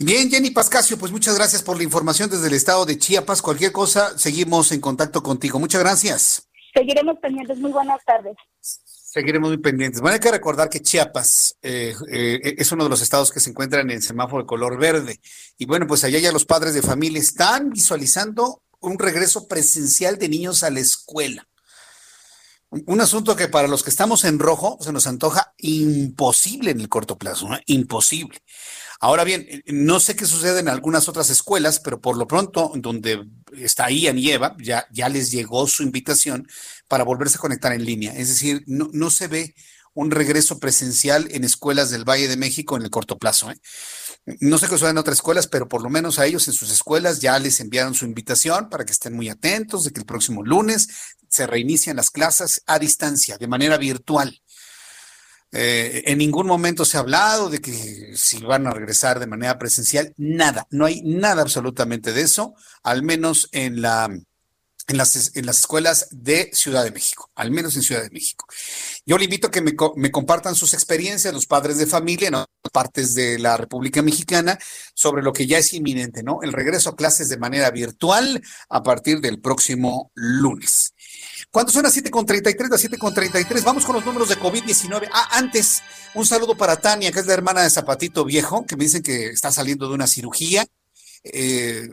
Bien, 0.00 0.30
Jenny 0.30 0.50
Pascasio, 0.50 0.96
pues 0.96 1.10
muchas 1.10 1.34
gracias 1.34 1.60
por 1.60 1.76
la 1.76 1.82
información 1.82 2.30
desde 2.30 2.46
el 2.46 2.54
estado 2.54 2.86
de 2.86 2.96
Chiapas. 2.98 3.42
Cualquier 3.42 3.72
cosa, 3.72 4.16
seguimos 4.16 4.70
en 4.70 4.80
contacto 4.80 5.24
contigo. 5.24 5.58
Muchas 5.58 5.80
gracias. 5.80 6.48
Seguiremos 6.72 7.18
pendientes. 7.18 7.58
Muy 7.58 7.72
buenas 7.72 7.98
tardes. 8.04 8.36
Seguiremos 8.60 9.48
muy 9.48 9.58
pendientes. 9.58 10.00
Bueno, 10.00 10.14
hay 10.14 10.20
que 10.20 10.30
recordar 10.30 10.68
que 10.68 10.82
Chiapas 10.82 11.56
eh, 11.62 11.96
eh, 12.12 12.54
es 12.58 12.70
uno 12.70 12.84
de 12.84 12.90
los 12.90 13.02
estados 13.02 13.32
que 13.32 13.40
se 13.40 13.50
encuentran 13.50 13.90
en 13.90 13.96
el 13.96 14.02
semáforo 14.02 14.44
de 14.44 14.46
color 14.46 14.78
verde. 14.78 15.18
Y 15.56 15.66
bueno, 15.66 15.88
pues 15.88 16.04
allá 16.04 16.20
ya 16.20 16.30
los 16.30 16.44
padres 16.44 16.74
de 16.74 16.82
familia 16.82 17.18
están 17.18 17.70
visualizando 17.70 18.62
un 18.78 19.00
regreso 19.00 19.48
presencial 19.48 20.16
de 20.16 20.28
niños 20.28 20.62
a 20.62 20.70
la 20.70 20.78
escuela. 20.78 21.48
Un 22.70 23.00
asunto 23.00 23.34
que 23.34 23.48
para 23.48 23.66
los 23.66 23.82
que 23.82 23.90
estamos 23.90 24.24
en 24.24 24.38
rojo 24.38 24.78
se 24.80 24.92
nos 24.92 25.08
antoja 25.08 25.54
imposible 25.56 26.70
en 26.70 26.80
el 26.80 26.88
corto 26.88 27.18
plazo, 27.18 27.48
¿no? 27.48 27.58
imposible. 27.66 28.38
Ahora 29.00 29.22
bien, 29.22 29.46
no 29.66 30.00
sé 30.00 30.16
qué 30.16 30.26
sucede 30.26 30.58
en 30.58 30.68
algunas 30.68 31.08
otras 31.08 31.30
escuelas, 31.30 31.78
pero 31.78 32.00
por 32.00 32.16
lo 32.16 32.26
pronto, 32.26 32.72
donde 32.74 33.24
está 33.56 33.90
Ian 33.90 34.18
y 34.18 34.30
Eva, 34.30 34.56
ya, 34.60 34.86
les 35.08 35.30
llegó 35.30 35.68
su 35.68 35.84
invitación 35.84 36.48
para 36.88 37.04
volverse 37.04 37.36
a 37.36 37.40
conectar 37.40 37.72
en 37.72 37.84
línea. 37.84 38.12
Es 38.14 38.28
decir, 38.28 38.64
no, 38.66 38.90
no 38.92 39.10
se 39.10 39.28
ve 39.28 39.54
un 39.94 40.10
regreso 40.10 40.58
presencial 40.58 41.28
en 41.30 41.44
escuelas 41.44 41.90
del 41.90 42.04
Valle 42.04 42.28
de 42.28 42.36
México 42.36 42.76
en 42.76 42.82
el 42.82 42.90
corto 42.90 43.18
plazo. 43.18 43.50
¿eh? 43.50 43.60
No 44.40 44.58
sé 44.58 44.66
qué 44.66 44.72
sucede 44.72 44.90
en 44.90 44.98
otras 44.98 45.18
escuelas, 45.18 45.46
pero 45.46 45.68
por 45.68 45.82
lo 45.82 45.90
menos 45.90 46.18
a 46.18 46.26
ellos 46.26 46.46
en 46.48 46.54
sus 46.54 46.70
escuelas 46.70 47.20
ya 47.20 47.38
les 47.38 47.60
enviaron 47.60 47.94
su 47.94 48.04
invitación 48.04 48.68
para 48.68 48.84
que 48.84 48.92
estén 48.92 49.14
muy 49.14 49.28
atentos 49.28 49.84
de 49.84 49.92
que 49.92 50.00
el 50.00 50.06
próximo 50.06 50.44
lunes 50.44 50.88
se 51.28 51.46
reinician 51.46 51.96
las 51.96 52.10
clases 52.10 52.62
a 52.66 52.78
distancia, 52.78 53.38
de 53.38 53.48
manera 53.48 53.76
virtual. 53.76 54.40
Eh, 55.52 56.02
en 56.06 56.18
ningún 56.18 56.46
momento 56.46 56.84
se 56.84 56.96
ha 56.96 57.00
hablado 57.00 57.48
de 57.48 57.60
que 57.60 58.12
si 58.16 58.38
van 58.40 58.66
a 58.66 58.70
regresar 58.70 59.18
de 59.18 59.26
manera 59.26 59.58
presencial, 59.58 60.12
nada, 60.16 60.66
no 60.70 60.84
hay 60.84 61.00
nada 61.02 61.42
absolutamente 61.42 62.12
de 62.12 62.22
eso, 62.22 62.54
al 62.82 63.02
menos 63.02 63.48
en 63.52 63.80
la 63.80 64.10
en 64.88 64.96
las, 64.96 65.36
en 65.36 65.46
las 65.46 65.58
escuelas 65.58 66.08
de 66.10 66.50
Ciudad 66.54 66.82
de 66.82 66.90
México, 66.90 67.30
al 67.34 67.50
menos 67.50 67.76
en 67.76 67.82
Ciudad 67.82 68.02
de 68.02 68.10
México. 68.10 68.46
Yo 69.04 69.18
le 69.18 69.24
invito 69.24 69.48
a 69.48 69.50
que 69.50 69.60
me, 69.60 69.74
me 69.96 70.10
compartan 70.10 70.54
sus 70.54 70.72
experiencias, 70.72 71.32
los 71.32 71.46
padres 71.46 71.76
de 71.76 71.86
familia 71.86 72.28
en 72.28 72.34
otras 72.34 72.72
partes 72.72 73.14
de 73.14 73.38
la 73.38 73.58
República 73.58 74.00
Mexicana, 74.00 74.58
sobre 74.94 75.22
lo 75.22 75.34
que 75.34 75.46
ya 75.46 75.58
es 75.58 75.74
inminente, 75.74 76.22
¿no? 76.22 76.40
El 76.42 76.54
regreso 76.54 76.90
a 76.90 76.96
clases 76.96 77.28
de 77.28 77.36
manera 77.36 77.70
virtual 77.70 78.42
a 78.70 78.82
partir 78.82 79.20
del 79.20 79.40
próximo 79.40 80.10
lunes. 80.14 80.94
¿Cuánto 81.50 81.72
son 81.72 81.82
las 81.82 81.96
7.33? 81.96 82.68
Las 82.68 82.84
7.33. 82.84 83.64
Vamos 83.64 83.84
con 83.84 83.94
los 83.94 84.04
números 84.04 84.28
de 84.28 84.38
COVID-19. 84.38 85.08
Ah, 85.12 85.38
antes, 85.38 85.82
un 86.14 86.26
saludo 86.26 86.56
para 86.56 86.76
Tania, 86.76 87.10
que 87.10 87.20
es 87.20 87.26
la 87.26 87.34
hermana 87.34 87.62
de 87.62 87.70
Zapatito 87.70 88.24
Viejo, 88.24 88.66
que 88.66 88.76
me 88.76 88.84
dicen 88.84 89.02
que 89.02 89.28
está 89.28 89.50
saliendo 89.50 89.88
de 89.88 89.94
una 89.94 90.06
cirugía. 90.06 90.66
Eh, 91.24 91.88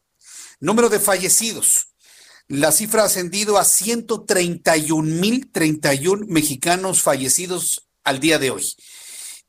Número 0.61 0.89
de 0.89 1.01
fallecidos. 1.01 1.89
La 2.49 2.73
cifra 2.73 3.03
ha 3.03 3.07
ascendido 3.07 3.59
a 3.59 3.63
131.031 3.63 6.27
mexicanos 6.27 7.03
fallecidos 7.03 7.89
al 8.05 8.21
día 8.21 8.39
de 8.39 8.51
hoy. 8.51 8.67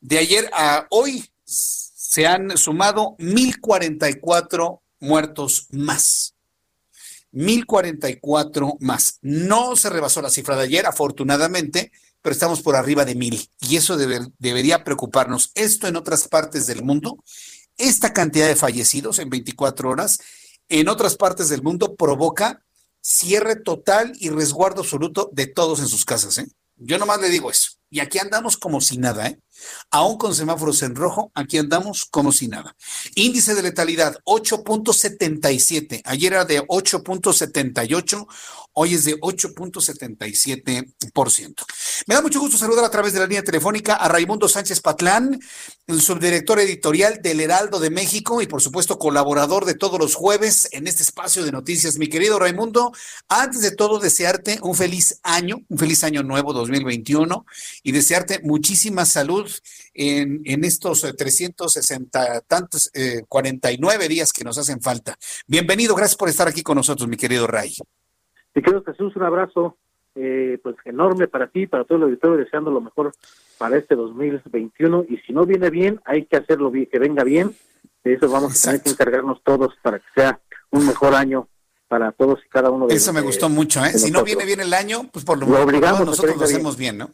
De 0.00 0.18
ayer 0.18 0.50
a 0.52 0.88
hoy 0.90 1.30
se 1.44 2.26
han 2.26 2.56
sumado 2.56 3.14
1.044 3.18 4.80
muertos 5.00 5.66
más. 5.70 6.34
1.044 7.32 8.78
más. 8.80 9.18
No 9.20 9.76
se 9.76 9.90
rebasó 9.90 10.22
la 10.22 10.30
cifra 10.30 10.56
de 10.56 10.62
ayer, 10.62 10.86
afortunadamente, 10.86 11.92
pero 12.24 12.32
estamos 12.32 12.62
por 12.62 12.74
arriba 12.74 13.04
de 13.04 13.14
mil. 13.14 13.50
Y 13.60 13.76
eso 13.76 13.98
debería 13.98 14.82
preocuparnos. 14.82 15.50
Esto 15.54 15.88
en 15.88 15.96
otras 15.96 16.26
partes 16.26 16.66
del 16.66 16.82
mundo, 16.82 17.22
esta 17.76 18.14
cantidad 18.14 18.48
de 18.48 18.56
fallecidos 18.56 19.18
en 19.18 19.28
24 19.28 19.90
horas, 19.90 20.20
en 20.70 20.88
otras 20.88 21.16
partes 21.16 21.50
del 21.50 21.62
mundo 21.62 21.96
provoca 21.96 22.64
cierre 23.02 23.56
total 23.56 24.14
y 24.18 24.30
resguardo 24.30 24.80
absoluto 24.80 25.28
de 25.34 25.48
todos 25.48 25.80
en 25.80 25.86
sus 25.88 26.06
casas. 26.06 26.38
¿eh? 26.38 26.46
Yo 26.76 26.96
nomás 26.96 27.20
le 27.20 27.28
digo 27.28 27.50
eso. 27.50 27.72
Y 27.90 28.00
aquí 28.00 28.18
andamos 28.18 28.56
como 28.56 28.80
si 28.80 28.96
nada, 28.96 29.26
¿eh? 29.26 29.38
Aún 29.90 30.18
con 30.18 30.34
semáforos 30.34 30.82
en 30.82 30.94
rojo, 30.94 31.32
aquí 31.34 31.56
andamos 31.58 32.04
como 32.04 32.32
si 32.32 32.48
nada. 32.48 32.76
Índice 33.14 33.54
de 33.54 33.62
letalidad 33.62 34.18
8.77. 34.24 36.02
Ayer 36.04 36.32
era 36.32 36.44
de 36.44 36.60
8.78, 36.62 38.26
hoy 38.72 38.94
es 38.94 39.04
de 39.04 39.20
8.77%. 39.20 41.64
Me 42.06 42.14
da 42.14 42.22
mucho 42.22 42.40
gusto 42.40 42.58
saludar 42.58 42.84
a 42.84 42.90
través 42.90 43.12
de 43.12 43.20
la 43.20 43.26
línea 43.26 43.42
telefónica 43.42 43.94
a 43.94 44.08
Raimundo 44.08 44.48
Sánchez 44.48 44.80
Patlán, 44.80 45.40
el 45.86 46.00
subdirector 46.00 46.60
editorial 46.60 47.20
del 47.22 47.40
Heraldo 47.40 47.78
de 47.78 47.90
México 47.90 48.42
y 48.42 48.46
por 48.46 48.62
supuesto 48.62 48.98
colaborador 48.98 49.64
de 49.64 49.74
todos 49.74 49.98
los 49.98 50.14
jueves 50.14 50.68
en 50.72 50.86
este 50.86 51.02
espacio 51.02 51.44
de 51.44 51.52
noticias. 51.52 51.98
Mi 51.98 52.08
querido 52.08 52.38
Raimundo, 52.38 52.92
antes 53.28 53.62
de 53.62 53.70
todo 53.70 53.98
desearte 53.98 54.58
un 54.62 54.74
feliz 54.74 55.20
año, 55.22 55.58
un 55.68 55.78
feliz 55.78 56.04
año 56.04 56.22
nuevo 56.22 56.52
2021 56.52 57.46
y 57.82 57.92
desearte 57.92 58.40
muchísima 58.42 59.04
salud 59.04 59.50
en, 59.92 60.42
en 60.44 60.64
estos 60.64 61.02
360 61.16 62.36
eh, 62.36 62.40
tantos, 62.46 62.90
eh, 62.94 63.22
49 63.28 64.08
días 64.08 64.32
que 64.32 64.44
nos 64.44 64.58
hacen 64.58 64.80
falta. 64.80 65.16
Bienvenido, 65.46 65.94
gracias 65.94 66.16
por 66.16 66.28
estar 66.28 66.48
aquí 66.48 66.62
con 66.62 66.76
nosotros, 66.76 67.08
mi 67.08 67.16
querido 67.16 67.46
Ray. 67.46 67.74
Mi 68.54 68.62
querido 68.62 68.82
Jesús, 68.84 69.14
un 69.16 69.22
abrazo 69.22 69.76
eh, 70.16 70.58
pues 70.62 70.76
enorme 70.84 71.26
para 71.26 71.48
ti, 71.48 71.66
para 71.66 71.84
todo 71.84 71.98
el 71.98 72.04
auditorio, 72.04 72.36
deseando 72.36 72.70
lo 72.70 72.80
mejor 72.80 73.12
para 73.58 73.76
este 73.76 73.96
2021 73.96 75.06
y 75.08 75.16
si 75.18 75.32
no 75.32 75.44
viene 75.44 75.70
bien, 75.70 76.00
hay 76.04 76.26
que 76.26 76.36
hacerlo 76.36 76.70
bien, 76.70 76.86
que 76.90 76.98
venga 76.98 77.24
bien. 77.24 77.54
De 78.04 78.14
eso 78.14 78.28
vamos 78.28 78.58
a 78.60 78.68
tener 78.68 78.82
que 78.82 78.90
encargarnos 78.90 79.42
todos 79.42 79.74
para 79.82 79.98
que 79.98 80.06
sea 80.14 80.40
un 80.70 80.86
mejor 80.86 81.14
año 81.14 81.48
para 81.88 82.12
todos 82.12 82.38
y 82.44 82.48
cada 82.48 82.70
uno 82.70 82.86
de 82.86 82.94
Eso 82.94 83.12
me 83.12 83.22
gustó 83.22 83.48
mucho, 83.48 83.84
¿eh? 83.84 83.92
Si 83.98 84.10
no 84.10 84.22
viene 84.24 84.44
bien 84.44 84.60
el 84.60 84.72
año, 84.72 85.08
pues 85.12 85.24
por 85.24 85.38
lo, 85.38 85.46
menos 85.46 86.00
nosotros 86.04 86.36
lo 86.36 86.44
hacemos 86.44 86.76
bien, 86.76 86.98
¿no? 86.98 87.10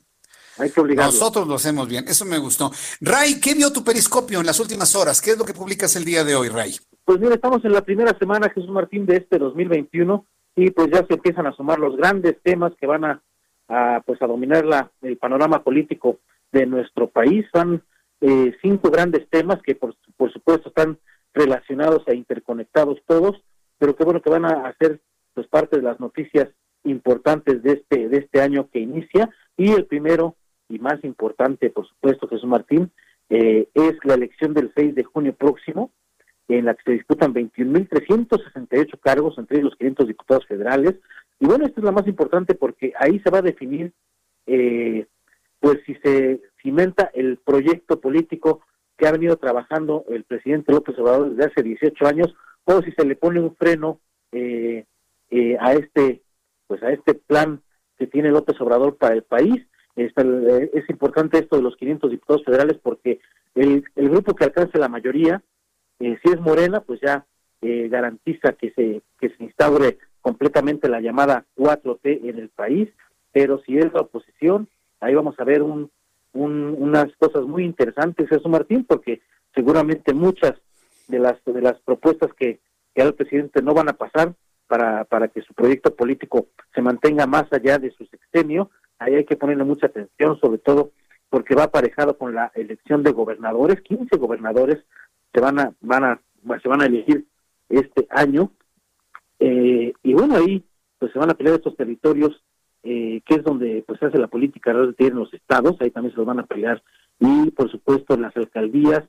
Hay 0.61 0.71
que 0.71 0.81
obligarlo. 0.81 1.13
Nosotros 1.13 1.49
lo 1.49 1.55
hacemos 1.55 1.89
bien, 1.89 2.05
eso 2.07 2.25
me 2.25 2.39
gustó. 2.39 2.71
Ray, 3.01 3.41
¿qué 3.41 3.55
vio 3.55 3.73
tu 3.73 3.83
periscopio 3.83 4.41
en 4.41 4.47
las 4.47 4.61
últimas 4.61 4.95
horas? 4.95 5.21
¿Qué 5.21 5.31
es 5.31 5.39
lo 5.39 5.45
que 5.45 5.55
publicas 5.55 5.97
el 5.97 6.05
día 6.05 6.23
de 6.25 6.35
hoy, 6.35 6.49
Ray? 6.49 6.77
Pues 7.05 7.19
mira, 7.19 7.35
estamos 7.35 7.65
en 7.65 7.73
la 7.73 7.83
primera 7.83 8.17
semana, 8.19 8.51
Jesús 8.51 8.71
Martín, 8.71 9.07
de 9.07 9.17
este 9.17 9.39
2021 9.39 10.25
y 10.57 10.71
pues 10.71 10.89
ya 10.93 11.05
se 11.07 11.15
empiezan 11.15 11.47
a 11.47 11.53
sumar 11.53 11.79
los 11.79 11.97
grandes 11.97 12.37
temas 12.43 12.73
que 12.79 12.87
van 12.87 13.05
a, 13.05 14.03
pues 14.05 14.21
a 14.21 14.27
dominar 14.27 14.65
la, 14.65 14.91
el 15.03 15.17
panorama 15.17 15.63
político 15.63 16.19
de 16.53 16.67
nuestro 16.67 17.09
país. 17.09 17.47
Son 17.53 17.83
eh, 18.21 18.55
cinco 18.61 18.91
grandes 18.91 19.29
temas 19.31 19.63
que 19.63 19.75
por, 19.75 19.97
por 20.17 20.33
supuesto 20.33 20.69
están 20.69 20.99
relacionados 21.33 22.03
e 22.07 22.15
interconectados 22.15 22.99
todos, 23.07 23.43
pero 23.79 23.97
qué 23.97 24.05
bueno 24.05 24.21
que 24.21 24.31
van 24.31 24.45
a 24.45 24.69
hacer 24.69 25.01
pues 25.35 25.47
parte 25.47 25.77
de 25.77 25.83
las 25.83 26.01
noticias 26.01 26.49
importantes 26.85 27.63
de 27.63 27.73
este 27.73 28.09
de 28.09 28.19
este 28.19 28.41
año 28.41 28.69
que 28.73 28.81
inicia 28.81 29.31
y 29.57 29.71
el 29.73 29.87
primero 29.87 30.37
y 30.71 30.79
más 30.79 31.03
importante, 31.05 31.69
por 31.69 31.87
supuesto, 31.87 32.29
Jesús 32.29 32.49
Martín, 32.49 32.91
eh, 33.29 33.69
es 33.75 33.95
la 34.05 34.15
elección 34.15 34.55
del 34.55 34.73
6 34.75 34.95
de 34.95 35.05
junio 35.05 35.35
próximo, 35.35 35.91
en 36.49 36.65
la 36.65 36.75
que 36.75 36.83
se 36.85 36.93
disputan 36.93 37.35
21.368 37.35 38.99
cargos 39.01 39.39
entre 39.39 39.63
los 39.63 39.77
500 39.77 40.09
diputados 40.09 40.47
federales. 40.47 40.97
Y 41.39 41.47
bueno, 41.47 41.67
esta 41.67 41.81
es 41.81 41.85
la 41.85 41.93
más 41.93 42.07
importante 42.07 42.55
porque 42.55 42.93
ahí 42.99 43.21
se 43.21 43.31
va 43.31 43.39
a 43.39 43.43
definir, 43.43 43.93
eh, 44.47 45.07
pues 45.61 45.79
si 45.87 45.95
se 45.97 46.41
cimenta 46.63 47.11
el 47.15 47.37
proyecto 47.39 48.01
político 48.01 48.63
que 48.97 49.07
ha 49.07 49.13
venido 49.13 49.37
trabajando 49.37 50.05
el 50.09 50.25
presidente 50.25 50.73
López 50.73 50.99
Obrador 50.99 51.31
desde 51.31 51.51
hace 51.51 51.63
18 51.63 52.07
años, 52.07 52.35
o 52.65 52.83
si 52.83 52.93
se 52.93 53.05
le 53.05 53.17
pone 53.17 53.41
un 53.41 53.55
freno 53.57 54.01
eh, 54.33 54.85
eh, 55.31 55.57
a 55.59 55.73
este, 55.73 56.23
pues 56.67 56.83
a 56.83 56.91
este 56.93 57.15
plan 57.15 57.63
que 57.99 58.07
tiene 58.07 58.31
López 58.31 58.61
Obrador 58.61 58.97
para 58.97 59.15
el 59.15 59.23
país. 59.23 59.67
Es 60.07 60.91
importante 60.91 61.39
esto 61.39 61.57
de 61.57 61.63
los 61.63 61.77
500 61.77 62.11
diputados 62.11 62.45
federales 62.45 62.79
porque 62.83 63.21
el, 63.55 63.85
grupo 63.97 64.35
que 64.35 64.45
alcance 64.45 64.79
la 64.79 64.89
mayoría 64.89 65.43
eh, 65.99 66.19
si 66.23 66.33
es 66.33 66.41
Morena, 66.41 66.81
pues 66.81 67.01
ya 67.01 67.27
eh, 67.61 67.89
garantiza 67.89 68.53
que 68.55 68.71
se, 68.73 69.03
que 69.21 69.29
se 69.37 69.45
instaure 69.45 69.99
completamente 70.23 70.89
la 70.89 71.01
llamada 71.01 71.45
4T 71.57 72.29
en 72.29 72.39
el 72.39 72.49
país, 72.49 72.89
pero 73.33 73.61
si 73.67 73.79
es 73.79 73.93
la 73.93 74.01
oposición, 74.01 74.69
ahí 75.01 75.15
vamos 75.15 75.39
a 75.39 75.45
ver 75.45 75.63
un, 75.63 75.91
unas 76.33 77.15
cosas 77.17 77.45
muy 77.45 77.65
interesantes, 77.65 78.31
eso 78.31 78.49
Martín, 78.49 78.85
porque 78.85 79.21
seguramente 79.55 80.15
muchas 80.15 80.55
de 81.09 81.19
las 81.19 81.43
de 81.45 81.61
las 81.61 81.79
propuestas 81.81 82.33
que, 82.35 82.61
que 82.95 83.03
el 83.03 83.15
presidente 83.15 83.63
no 83.63 83.75
van 83.75 83.89
a 83.89 83.95
pasar 83.95 84.35
para, 84.69 85.05
para 85.05 85.29
que 85.29 85.43
su 85.43 85.53
proyecto 85.53 85.95
político 85.95 86.47
se 86.75 86.81
mantenga 86.81 87.27
más 87.27 87.53
allá 87.53 87.79
de 87.79 87.91
su 87.91 88.07
sexenio, 88.07 88.71
ahí 89.01 89.17
hay 89.17 89.25
que 89.25 89.37
ponerle 89.37 89.65
mucha 89.65 89.87
atención, 89.87 90.39
sobre 90.39 90.59
todo 90.59 90.93
porque 91.29 91.55
va 91.55 91.65
aparejado 91.65 92.17
con 92.17 92.35
la 92.35 92.53
elección 92.55 93.03
de 93.03 93.13
gobernadores, 93.13 93.81
15 93.83 94.17
gobernadores 94.17 94.79
se 95.33 95.41
van 95.41 95.59
a 95.59 95.73
van 95.81 96.05
a 96.05 96.21
se 96.63 96.69
van 96.69 96.83
a 96.83 96.87
elegir 96.87 97.27
este 97.69 98.07
año. 98.11 98.53
Eh, 99.39 99.93
y 100.03 100.13
bueno 100.13 100.37
ahí 100.37 100.65
pues 100.99 101.13
se 101.13 101.19
van 101.19 101.31
a 101.31 101.35
pelear 101.35 101.57
estos 101.57 101.77
territorios 101.77 102.45
eh, 102.83 103.23
que 103.25 103.37
es 103.37 103.45
donde 103.45 103.85
pues 103.87 103.99
se 104.01 104.07
hace 104.07 104.19
la 104.19 104.29
política 104.29 104.73
tienen 104.97 105.19
los 105.19 105.33
estados. 105.33 105.77
Ahí 105.81 105.91
también 105.91 106.13
se 106.13 106.19
los 106.19 106.27
van 106.27 106.41
a 106.41 106.47
pelear 106.47 106.83
y 107.19 107.51
por 107.53 107.71
supuesto 107.71 108.17
las 108.17 108.37
alcaldías 108.37 109.05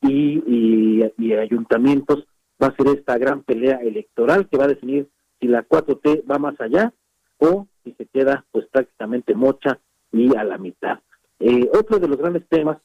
y, 0.00 0.42
y, 1.16 1.32
ayuntamientos. 1.34 2.26
Va 2.62 2.68
a 2.68 2.76
ser 2.76 2.88
esta 2.88 3.18
gran 3.18 3.42
pelea 3.42 3.76
electoral 3.76 4.48
que 4.48 4.58
va 4.58 4.64
a 4.64 4.68
definir 4.68 5.08
si 5.40 5.48
la 5.48 5.66
4T 5.66 6.30
va 6.30 6.38
más 6.38 6.60
allá 6.60 6.92
o 7.38 7.66
si 7.84 7.92
se 7.92 8.06
queda 8.06 8.44
pues 8.50 8.66
prácticamente 8.66 9.34
mocha 9.34 9.78
y 10.12 10.34
a 10.36 10.44
la 10.44 10.58
mitad. 10.58 11.00
Eh, 11.40 11.68
otro 11.72 11.98
de 11.98 12.08
los 12.08 12.18
grandes 12.18 12.46
temas 12.48 12.78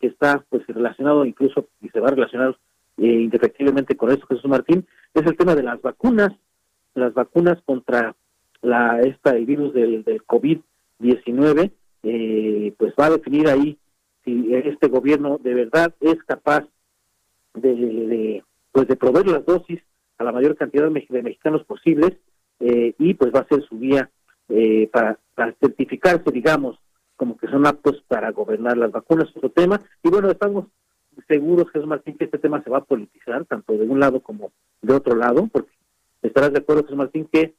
que 0.00 0.08
está 0.08 0.44
pues 0.48 0.66
relacionado 0.66 1.24
incluso 1.24 1.68
y 1.80 1.88
se 1.88 2.00
va 2.00 2.08
a 2.08 2.12
relacionar 2.12 2.56
eh, 2.96 3.06
indefectiblemente 3.06 3.96
con 3.96 4.10
esto, 4.10 4.26
Jesús 4.26 4.46
Martín, 4.46 4.86
es 5.14 5.26
el 5.26 5.36
tema 5.36 5.54
de 5.54 5.62
las 5.62 5.80
vacunas, 5.82 6.30
las 6.94 7.14
vacunas 7.14 7.58
contra 7.64 8.14
la 8.62 9.00
esta 9.00 9.30
el 9.30 9.46
virus 9.46 9.72
del, 9.74 10.04
del 10.04 10.24
COVID-19, 10.24 11.70
eh, 12.02 12.74
pues 12.76 12.94
va 12.98 13.06
a 13.06 13.10
definir 13.10 13.48
ahí 13.48 13.78
si 14.24 14.54
este 14.54 14.88
gobierno 14.88 15.38
de 15.38 15.54
verdad 15.54 15.94
es 16.00 16.16
capaz 16.24 16.64
de, 17.54 17.74
de 17.74 18.44
pues 18.72 18.88
de 18.88 18.96
proveer 18.96 19.26
las 19.28 19.44
dosis 19.44 19.80
a 20.18 20.24
la 20.24 20.32
mayor 20.32 20.56
cantidad 20.56 20.84
de, 20.84 21.22
mexicanos 21.22 21.64
posibles 21.64 22.12
eh, 22.60 22.94
y 22.98 23.14
pues 23.14 23.32
va 23.32 23.40
a 23.40 23.48
ser 23.48 23.62
su 23.62 23.78
vía 23.78 24.10
eh, 24.48 24.88
para, 24.92 25.18
certificarse, 25.60 26.30
digamos, 26.32 26.78
como 27.16 27.36
que 27.36 27.48
son 27.48 27.66
aptos 27.66 28.02
para 28.08 28.30
gobernar 28.32 28.76
las 28.76 28.90
vacunas, 28.90 29.28
otro 29.36 29.50
tema. 29.50 29.80
Y 30.02 30.08
bueno, 30.08 30.30
estamos 30.30 30.66
seguros, 31.26 31.70
Jesús 31.72 31.88
Martín, 31.88 32.16
que 32.16 32.24
este 32.24 32.38
tema 32.38 32.62
se 32.62 32.70
va 32.70 32.78
a 32.78 32.84
politizar, 32.84 33.44
tanto 33.44 33.72
de 33.74 33.86
un 33.86 34.00
lado 34.00 34.20
como 34.20 34.52
de 34.82 34.94
otro 34.94 35.16
lado, 35.16 35.48
porque 35.52 35.70
estarás 36.22 36.52
de 36.52 36.58
acuerdo, 36.58 36.82
Jesús 36.82 36.96
Martín, 36.96 37.28
que 37.30 37.54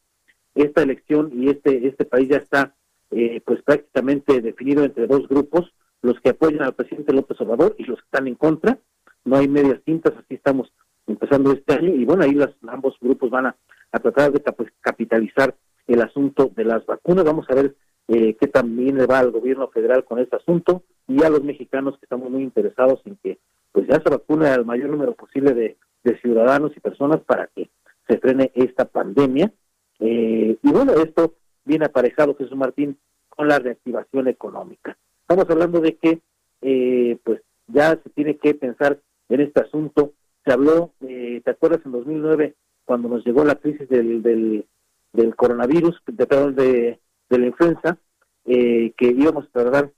esta 0.56 0.82
elección 0.82 1.32
y 1.34 1.50
este, 1.50 1.88
este 1.88 2.06
país 2.06 2.30
ya 2.30 2.38
está 2.38 2.74
eh, 3.12 3.42
pues 3.46 3.62
prácticamente 3.64 4.42
definido 4.42 4.84
entre 4.84 5.08
dos 5.08 5.28
grupos, 5.28 5.72
los 6.02 6.20
que 6.22 6.30
apoyan 6.30 6.64
al 6.64 6.74
presidente 6.74 7.14
López 7.14 7.40
Obrador 7.42 7.76
y 7.78 7.84
los 7.84 8.00
que 8.00 8.06
están 8.06 8.28
en 8.28 8.36
contra. 8.36 8.78
No 9.26 9.36
hay 9.36 9.48
medias 9.48 9.82
tintas, 9.84 10.14
así 10.18 10.36
estamos 10.36 10.72
empezando 11.08 11.52
este 11.52 11.74
año 11.74 11.94
y 11.94 12.06
bueno, 12.06 12.24
ahí 12.24 12.34
las, 12.34 12.52
ambos 12.68 12.96
grupos 13.02 13.30
van 13.30 13.48
a, 13.48 13.56
a 13.92 14.00
tratar 14.00 14.32
de 14.32 14.44
capitalizar 14.82 15.56
el 15.90 16.02
asunto 16.02 16.52
de 16.56 16.64
las 16.64 16.86
vacunas. 16.86 17.26
Vamos 17.26 17.46
a 17.50 17.56
ver 17.56 17.76
eh, 18.08 18.36
que 18.36 18.48
también 18.48 18.98
le 18.98 19.06
va 19.06 19.20
al 19.20 19.32
gobierno 19.32 19.68
federal 19.70 20.06
con 20.06 20.20
este 20.20 20.36
asunto 20.36 20.84
y 21.08 21.24
a 21.24 21.30
los 21.30 21.44
mexicanos 21.44 21.98
que 21.98 22.06
estamos 22.06 22.30
muy 22.30 22.44
interesados 22.44 23.02
en 23.06 23.18
que 23.18 23.40
pues 23.72 23.88
ya 23.88 24.02
se 24.02 24.10
vacune 24.10 24.48
al 24.48 24.66
mayor 24.66 24.90
número 24.90 25.14
posible 25.14 25.54
de, 25.54 25.78
ciudadanos 26.22 26.72
y 26.76 26.80
personas 26.80 27.20
para 27.20 27.48
que 27.56 27.70
se 28.08 28.18
frene 28.18 28.52
esta 28.56 28.86
pandemia. 28.86 29.54
Eh, 30.00 30.58
y 30.62 30.72
bueno, 30.72 30.94
esto 30.94 31.36
viene 31.66 31.86
aparejado, 31.86 32.36
Jesús 32.36 32.58
Martín, 32.58 32.98
con 33.30 33.48
la 33.48 33.60
reactivación 33.60 34.28
económica. 34.28 34.98
Estamos 35.22 35.48
hablando 35.50 35.82
de 35.82 35.98
que 35.98 36.22
eh, 36.62 37.20
pues 37.24 37.42
ya 37.68 37.92
se 38.02 38.10
tiene 38.10 38.38
que 38.38 38.56
pensar 38.56 39.00
en 39.30 39.42
este 39.42 39.62
asunto. 39.62 40.14
Se 40.44 40.52
habló, 40.52 40.94
eh, 41.02 41.42
¿te 41.46 41.52
acuerdas 41.52 41.82
en 41.86 41.92
2009 41.92 42.56
cuando 42.86 43.08
nos 43.08 43.24
llegó 43.24 43.46
la 43.46 43.56
crisis 43.56 43.88
del, 43.88 44.24
del, 44.24 44.66
del 45.14 45.36
coronavirus, 45.36 46.02
de, 46.08 46.28
perdón, 46.28 46.56
de, 46.56 47.00
la 47.30 47.46
influenza, 47.46 47.98
eh, 48.46 48.94
que 48.98 49.08
íbamos 49.08 49.46
a 49.46 49.52
tardar 49.52 49.92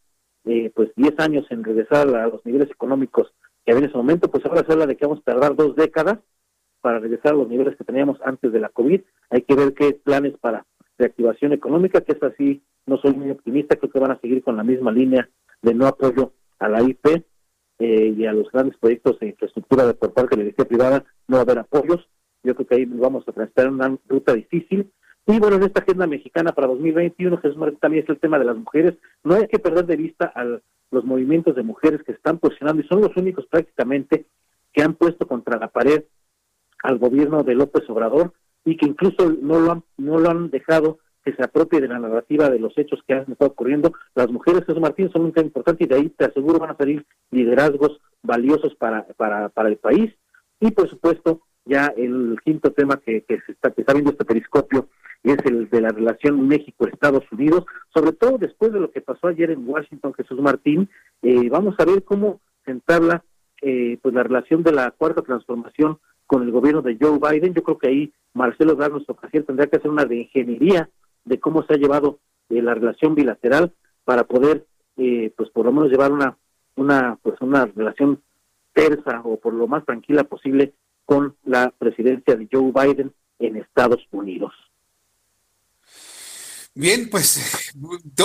eh, 0.45 0.71
pues 0.75 0.91
10 0.95 1.19
años 1.19 1.45
en 1.49 1.63
regresar 1.63 2.07
a 2.15 2.27
los 2.27 2.45
niveles 2.45 2.69
económicos 2.69 3.33
que 3.65 3.71
había 3.71 3.85
en 3.85 3.89
ese 3.89 3.97
momento, 3.97 4.29
pues 4.29 4.45
ahora 4.45 4.65
se 4.65 4.73
habla 4.73 4.87
de 4.87 4.97
que 4.97 5.05
vamos 5.05 5.19
a 5.19 5.31
tardar 5.31 5.55
dos 5.55 5.75
décadas 5.75 6.19
para 6.81 6.99
regresar 6.99 7.33
a 7.33 7.37
los 7.37 7.47
niveles 7.47 7.77
que 7.77 7.83
teníamos 7.83 8.19
antes 8.23 8.51
de 8.51 8.59
la 8.59 8.69
COVID. 8.69 9.01
Hay 9.29 9.41
que 9.43 9.55
ver 9.55 9.73
qué 9.73 9.93
planes 9.93 10.33
para 10.39 10.65
reactivación 10.97 11.53
económica, 11.53 12.01
que 12.01 12.13
es 12.13 12.23
así, 12.23 12.63
no 12.85 12.97
soy 12.97 13.13
muy 13.13 13.29
optimista, 13.31 13.75
creo 13.75 13.91
que 13.91 13.99
van 13.99 14.11
a 14.11 14.19
seguir 14.19 14.43
con 14.43 14.57
la 14.57 14.63
misma 14.63 14.91
línea 14.91 15.29
de 15.61 15.73
no 15.73 15.87
apoyo 15.87 16.33
a 16.59 16.69
la 16.69 16.81
IP 16.81 17.23
eh, 17.79 18.13
y 18.15 18.25
a 18.25 18.33
los 18.33 18.51
grandes 18.51 18.77
proyectos 18.77 19.19
de 19.19 19.27
infraestructura 19.27 19.85
de, 19.85 19.93
por 19.93 20.13
parte 20.13 20.31
de 20.31 20.37
la 20.37 20.43
industria 20.43 20.67
privada, 20.67 21.05
no 21.27 21.37
va 21.37 21.41
a 21.41 21.43
haber 21.43 21.59
apoyos. 21.59 22.07
Yo 22.43 22.55
creo 22.55 22.67
que 22.67 22.75
ahí 22.75 22.85
vamos 22.85 23.27
a 23.27 23.31
transitar 23.31 23.69
una 23.69 23.95
ruta 24.07 24.33
difícil 24.33 24.91
y 25.27 25.39
bueno, 25.39 25.57
en 25.57 25.63
esta 25.63 25.81
agenda 25.81 26.07
mexicana 26.07 26.51
para 26.51 26.67
2021, 26.67 27.37
Jesús 27.37 27.57
Martín, 27.57 27.79
también 27.79 28.03
es 28.03 28.09
el 28.09 28.19
tema 28.19 28.39
de 28.39 28.45
las 28.45 28.57
mujeres. 28.57 28.95
No 29.23 29.35
hay 29.35 29.47
que 29.47 29.59
perder 29.59 29.85
de 29.85 29.95
vista 29.95 30.31
a 30.33 30.43
los 30.43 31.05
movimientos 31.05 31.55
de 31.55 31.63
mujeres 31.63 32.01
que 32.03 32.11
están 32.11 32.39
posicionando 32.39 32.81
y 32.81 32.87
son 32.87 33.01
los 33.01 33.15
únicos 33.15 33.45
prácticamente 33.47 34.25
que 34.73 34.81
han 34.81 34.95
puesto 34.95 35.27
contra 35.27 35.59
la 35.59 35.67
pared 35.67 36.03
al 36.83 36.97
gobierno 36.97 37.43
de 37.43 37.55
López 37.55 37.87
Obrador 37.89 38.33
y 38.65 38.77
que 38.77 38.87
incluso 38.87 39.31
no 39.41 39.59
lo 39.59 39.71
han, 39.71 39.83
no 39.97 40.17
lo 40.17 40.29
han 40.29 40.49
dejado 40.49 40.99
que 41.23 41.33
se 41.33 41.43
apropie 41.43 41.79
de 41.79 41.87
la 41.87 41.99
narrativa 41.99 42.49
de 42.49 42.59
los 42.59 42.75
hechos 42.77 42.99
que 43.07 43.13
han 43.13 43.31
estado 43.31 43.51
ocurriendo. 43.51 43.93
Las 44.15 44.31
mujeres, 44.31 44.65
Jesús 44.65 44.81
Martín, 44.81 45.11
son 45.11 45.25
un 45.25 45.33
tema 45.33 45.45
importante 45.45 45.83
y 45.83 45.87
de 45.87 45.95
ahí 45.95 46.09
te 46.09 46.25
aseguro 46.25 46.57
van 46.57 46.71
a 46.71 46.77
salir 46.77 47.05
liderazgos 47.29 48.01
valiosos 48.23 48.73
para, 48.75 49.05
para, 49.17 49.49
para 49.49 49.69
el 49.69 49.77
país. 49.77 50.11
Y 50.59 50.71
por 50.71 50.89
supuesto, 50.89 51.41
ya 51.65 51.93
el 51.95 52.39
quinto 52.43 52.71
tema 52.71 52.97
que, 52.97 53.23
que 53.23 53.39
se 53.41 53.51
está, 53.51 53.69
que 53.71 53.81
está 53.81 53.93
viendo 53.93 54.11
este 54.11 54.25
periscopio 54.25 54.89
es 55.23 55.37
el 55.45 55.69
de 55.69 55.81
la 55.81 55.89
relación 55.89 56.47
México-Estados 56.47 57.23
Unidos, 57.31 57.65
sobre 57.93 58.13
todo 58.13 58.37
después 58.37 58.73
de 58.73 58.79
lo 58.79 58.91
que 58.91 59.01
pasó 59.01 59.27
ayer 59.27 59.51
en 59.51 59.67
Washington, 59.67 60.13
Jesús 60.13 60.39
Martín, 60.39 60.89
eh, 61.21 61.49
vamos 61.49 61.75
a 61.77 61.85
ver 61.85 62.03
cómo 62.03 62.41
se 62.65 62.71
entabla 62.71 63.23
eh, 63.61 63.99
pues 64.01 64.15
la 64.15 64.23
relación 64.23 64.63
de 64.63 64.71
la 64.71 64.91
cuarta 64.91 65.21
transformación 65.21 65.99
con 66.25 66.43
el 66.43 66.51
gobierno 66.51 66.81
de 66.81 66.97
Joe 66.99 67.19
Biden. 67.19 67.53
Yo 67.53 67.63
creo 67.63 67.77
que 67.77 67.89
ahí 67.89 68.13
Marcelo 68.33 68.73
Ebrard, 68.73 68.93
nuestro 68.93 69.15
tendrá 69.45 69.67
que 69.67 69.77
hacer 69.77 69.91
una 69.91 70.05
de 70.05 70.21
ingeniería 70.21 70.89
de 71.25 71.39
cómo 71.39 71.63
se 71.63 71.73
ha 71.73 71.77
llevado 71.77 72.19
eh, 72.49 72.61
la 72.61 72.73
relación 72.73 73.13
bilateral 73.13 73.73
para 74.03 74.23
poder, 74.23 74.65
pues 74.95 75.49
por 75.51 75.65
lo 75.65 75.71
menos 75.71 75.89
llevar 75.89 76.11
una, 76.11 76.37
una, 76.75 77.17
pues 77.21 77.39
una 77.41 77.65
relación 77.65 78.21
tersa 78.73 79.21
o 79.23 79.37
por 79.37 79.53
lo 79.53 79.67
más 79.67 79.85
tranquila 79.85 80.23
posible 80.23 80.73
con 81.05 81.35
la 81.43 81.71
presidencia 81.77 82.35
de 82.35 82.47
Joe 82.51 82.71
Biden 82.71 83.11
en 83.39 83.57
Estados 83.57 84.07
Unidos. 84.11 84.53
Bien, 86.73 87.09
pues 87.09 87.73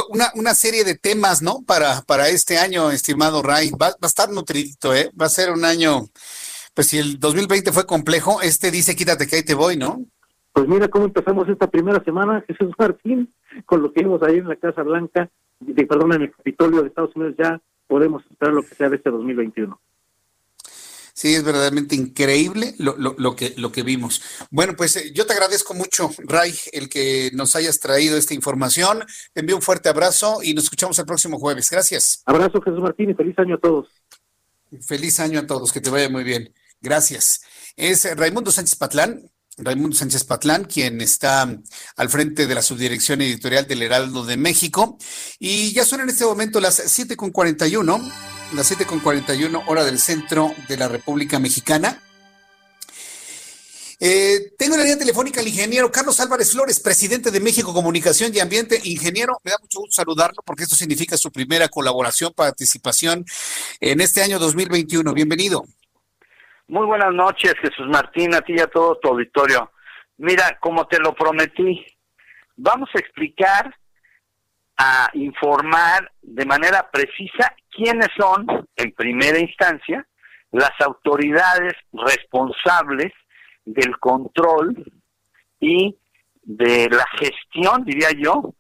una, 0.08 0.26
una 0.34 0.54
serie 0.54 0.84
de 0.84 0.96
temas, 0.96 1.42
¿no? 1.42 1.62
Para, 1.66 2.02
para 2.02 2.28
este 2.28 2.58
año, 2.58 2.90
estimado 2.90 3.42
Ray. 3.42 3.70
Va, 3.70 3.88
va, 3.88 3.96
a 4.02 4.06
estar 4.06 4.30
nutridito, 4.30 4.94
¿eh? 4.94 5.10
Va 5.20 5.26
a 5.26 5.30
ser 5.30 5.50
un 5.50 5.64
año, 5.64 6.06
pues 6.74 6.88
si 6.88 6.98
el 6.98 7.18
2020 7.18 7.72
fue 7.72 7.86
complejo, 7.86 8.40
este 8.42 8.70
dice 8.70 8.94
quítate 8.94 9.26
que 9.26 9.36
ahí 9.36 9.42
te 9.42 9.54
voy, 9.54 9.76
¿no? 9.76 10.04
Pues 10.52 10.68
mira 10.68 10.88
cómo 10.88 11.04
empezamos 11.04 11.48
esta 11.48 11.68
primera 11.70 12.02
semana, 12.04 12.42
Jesús 12.48 12.72
Martín, 12.78 13.34
con 13.64 13.82
lo 13.82 13.92
que 13.92 14.02
vimos 14.02 14.22
ahí 14.22 14.38
en 14.38 14.48
la 14.48 14.56
Casa 14.56 14.82
Blanca, 14.82 15.28
de, 15.60 15.86
perdón, 15.86 16.14
en 16.14 16.22
el 16.22 16.32
Capitolio 16.34 16.82
de 16.82 16.88
Estados 16.88 17.14
Unidos, 17.16 17.34
ya 17.36 17.60
podemos 17.88 18.24
esperar 18.30 18.54
lo 18.54 18.62
que 18.62 18.74
sea 18.74 18.88
de 18.88 18.96
este 18.96 19.10
2021. 19.10 19.78
Sí, 21.16 21.34
es 21.34 21.42
verdaderamente 21.42 21.94
increíble 21.94 22.74
lo, 22.76 22.94
lo, 22.98 23.36
que, 23.36 23.54
lo 23.56 23.72
que 23.72 23.82
vimos. 23.82 24.20
Bueno, 24.50 24.74
pues 24.76 24.96
eh, 24.96 25.12
yo 25.14 25.24
te 25.24 25.32
agradezco 25.32 25.72
mucho, 25.72 26.10
Ray, 26.18 26.52
el 26.72 26.90
que 26.90 27.30
nos 27.32 27.56
hayas 27.56 27.80
traído 27.80 28.18
esta 28.18 28.34
información. 28.34 29.02
Te 29.32 29.40
envío 29.40 29.56
un 29.56 29.62
fuerte 29.62 29.88
abrazo 29.88 30.40
y 30.42 30.52
nos 30.52 30.64
escuchamos 30.64 30.98
el 30.98 31.06
próximo 31.06 31.38
jueves. 31.38 31.70
Gracias. 31.70 32.22
Abrazo, 32.26 32.60
Jesús 32.60 32.80
Martín, 32.80 33.08
y 33.08 33.14
feliz 33.14 33.38
año 33.38 33.54
a 33.54 33.58
todos. 33.58 33.88
Feliz 34.86 35.18
año 35.18 35.40
a 35.40 35.46
todos, 35.46 35.72
que 35.72 35.80
te 35.80 35.88
vaya 35.88 36.10
muy 36.10 36.22
bien. 36.22 36.52
Gracias. 36.82 37.40
Es 37.76 38.04
Raimundo 38.14 38.50
Sánchez 38.50 38.76
Patlán, 38.76 39.30
Raimundo 39.58 39.96
Sánchez 39.96 40.24
Patlán, 40.24 40.64
quien 40.64 41.00
está 41.00 41.48
al 41.96 42.08
frente 42.10 42.46
de 42.46 42.54
la 42.54 42.62
subdirección 42.62 43.22
editorial 43.22 43.66
del 43.66 43.82
Heraldo 43.82 44.24
de 44.24 44.36
México. 44.36 44.98
Y 45.38 45.72
ya 45.72 45.84
son 45.84 46.00
en 46.00 46.10
este 46.10 46.24
momento 46.24 46.60
las 46.60 46.78
7.41, 46.98 48.12
las 48.54 48.70
7.41 48.70 49.62
hora 49.66 49.84
del 49.84 49.98
centro 49.98 50.52
de 50.68 50.76
la 50.76 50.88
República 50.88 51.38
Mexicana. 51.38 52.02
Eh, 53.98 54.52
tengo 54.58 54.74
en 54.74 54.80
la 54.80 54.84
línea 54.84 54.98
telefónica 54.98 55.40
al 55.40 55.48
ingeniero 55.48 55.90
Carlos 55.90 56.20
Álvarez 56.20 56.50
Flores, 56.50 56.80
presidente 56.80 57.30
de 57.30 57.40
México 57.40 57.72
Comunicación 57.72 58.30
y 58.34 58.40
Ambiente. 58.40 58.78
Ingeniero, 58.84 59.40
me 59.42 59.52
da 59.52 59.56
mucho 59.62 59.80
gusto 59.80 59.94
saludarlo 59.94 60.42
porque 60.44 60.64
esto 60.64 60.76
significa 60.76 61.16
su 61.16 61.32
primera 61.32 61.68
colaboración, 61.68 62.34
participación 62.36 63.24
en 63.80 64.02
este 64.02 64.22
año 64.22 64.38
2021. 64.38 65.14
Bienvenido. 65.14 65.64
Muy 66.68 66.84
buenas 66.84 67.14
noches, 67.14 67.54
Jesús 67.60 67.86
Martín, 67.86 68.34
a 68.34 68.40
ti 68.40 68.54
y 68.56 68.60
a 68.60 68.66
todo 68.66 68.96
tu 68.96 69.08
auditorio. 69.08 69.70
Mira, 70.16 70.58
como 70.58 70.84
te 70.88 70.98
lo 70.98 71.14
prometí, 71.14 71.86
vamos 72.56 72.90
a 72.92 72.98
explicar, 72.98 73.72
a 74.76 75.08
informar 75.14 76.10
de 76.20 76.44
manera 76.44 76.90
precisa 76.90 77.54
quiénes 77.70 78.08
son, 78.18 78.46
en 78.74 78.92
primera 78.92 79.38
instancia, 79.38 80.04
las 80.50 80.72
autoridades 80.80 81.74
responsables 81.92 83.12
del 83.64 83.96
control 83.98 84.92
y 85.60 85.96
de 86.42 86.88
la 86.90 87.06
gestión, 87.16 87.84
diría 87.84 88.10
yo, 88.18 88.54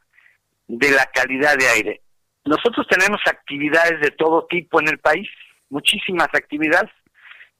de 0.68 0.92
la 0.92 1.06
calidad 1.06 1.56
de 1.56 1.68
aire. 1.68 2.02
Nosotros 2.44 2.86
tenemos 2.88 3.20
actividades 3.26 4.00
de 4.00 4.12
todo 4.12 4.46
tipo 4.46 4.80
en 4.80 4.88
el 4.88 5.00
país, 5.00 5.28
muchísimas 5.70 6.28
actividades, 6.32 6.92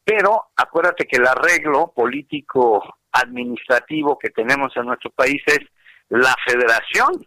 pero 0.07 0.51
acuérdate 0.55 1.05
que 1.05 1.16
el 1.16 1.27
arreglo 1.27 1.93
político 1.93 2.97
administrativo 3.11 4.16
que 4.16 4.31
tenemos 4.31 4.73
en 4.77 4.87
nuestro 4.87 5.11
país 5.11 5.43
es 5.47 5.59
la 6.11 6.33
federación, 6.47 7.27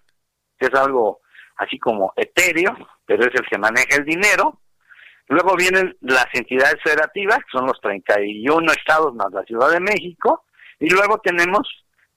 que 0.58 0.68
es 0.68 0.74
algo 0.74 1.20
así 1.58 1.78
como 1.78 2.14
etéreo, 2.16 2.74
pero 3.06 3.24
es 3.24 3.36
el 3.36 3.46
que 3.50 3.58
maneja 3.58 3.98
el 3.98 4.06
dinero. 4.06 4.62
Luego 5.28 5.58
vienen 5.58 5.98
las 6.00 6.28
entidades 6.32 6.78
federativas, 6.82 7.40
que 7.40 7.52
son 7.52 7.68
los 7.68 7.82
31 7.82 8.72
estados 8.72 9.14
más 9.14 9.30
la 9.34 9.44
Ciudad 9.44 9.72
de 9.72 9.82
México, 9.82 10.46
y 10.80 10.90
luego 10.90 11.20
tenemos 11.20 11.68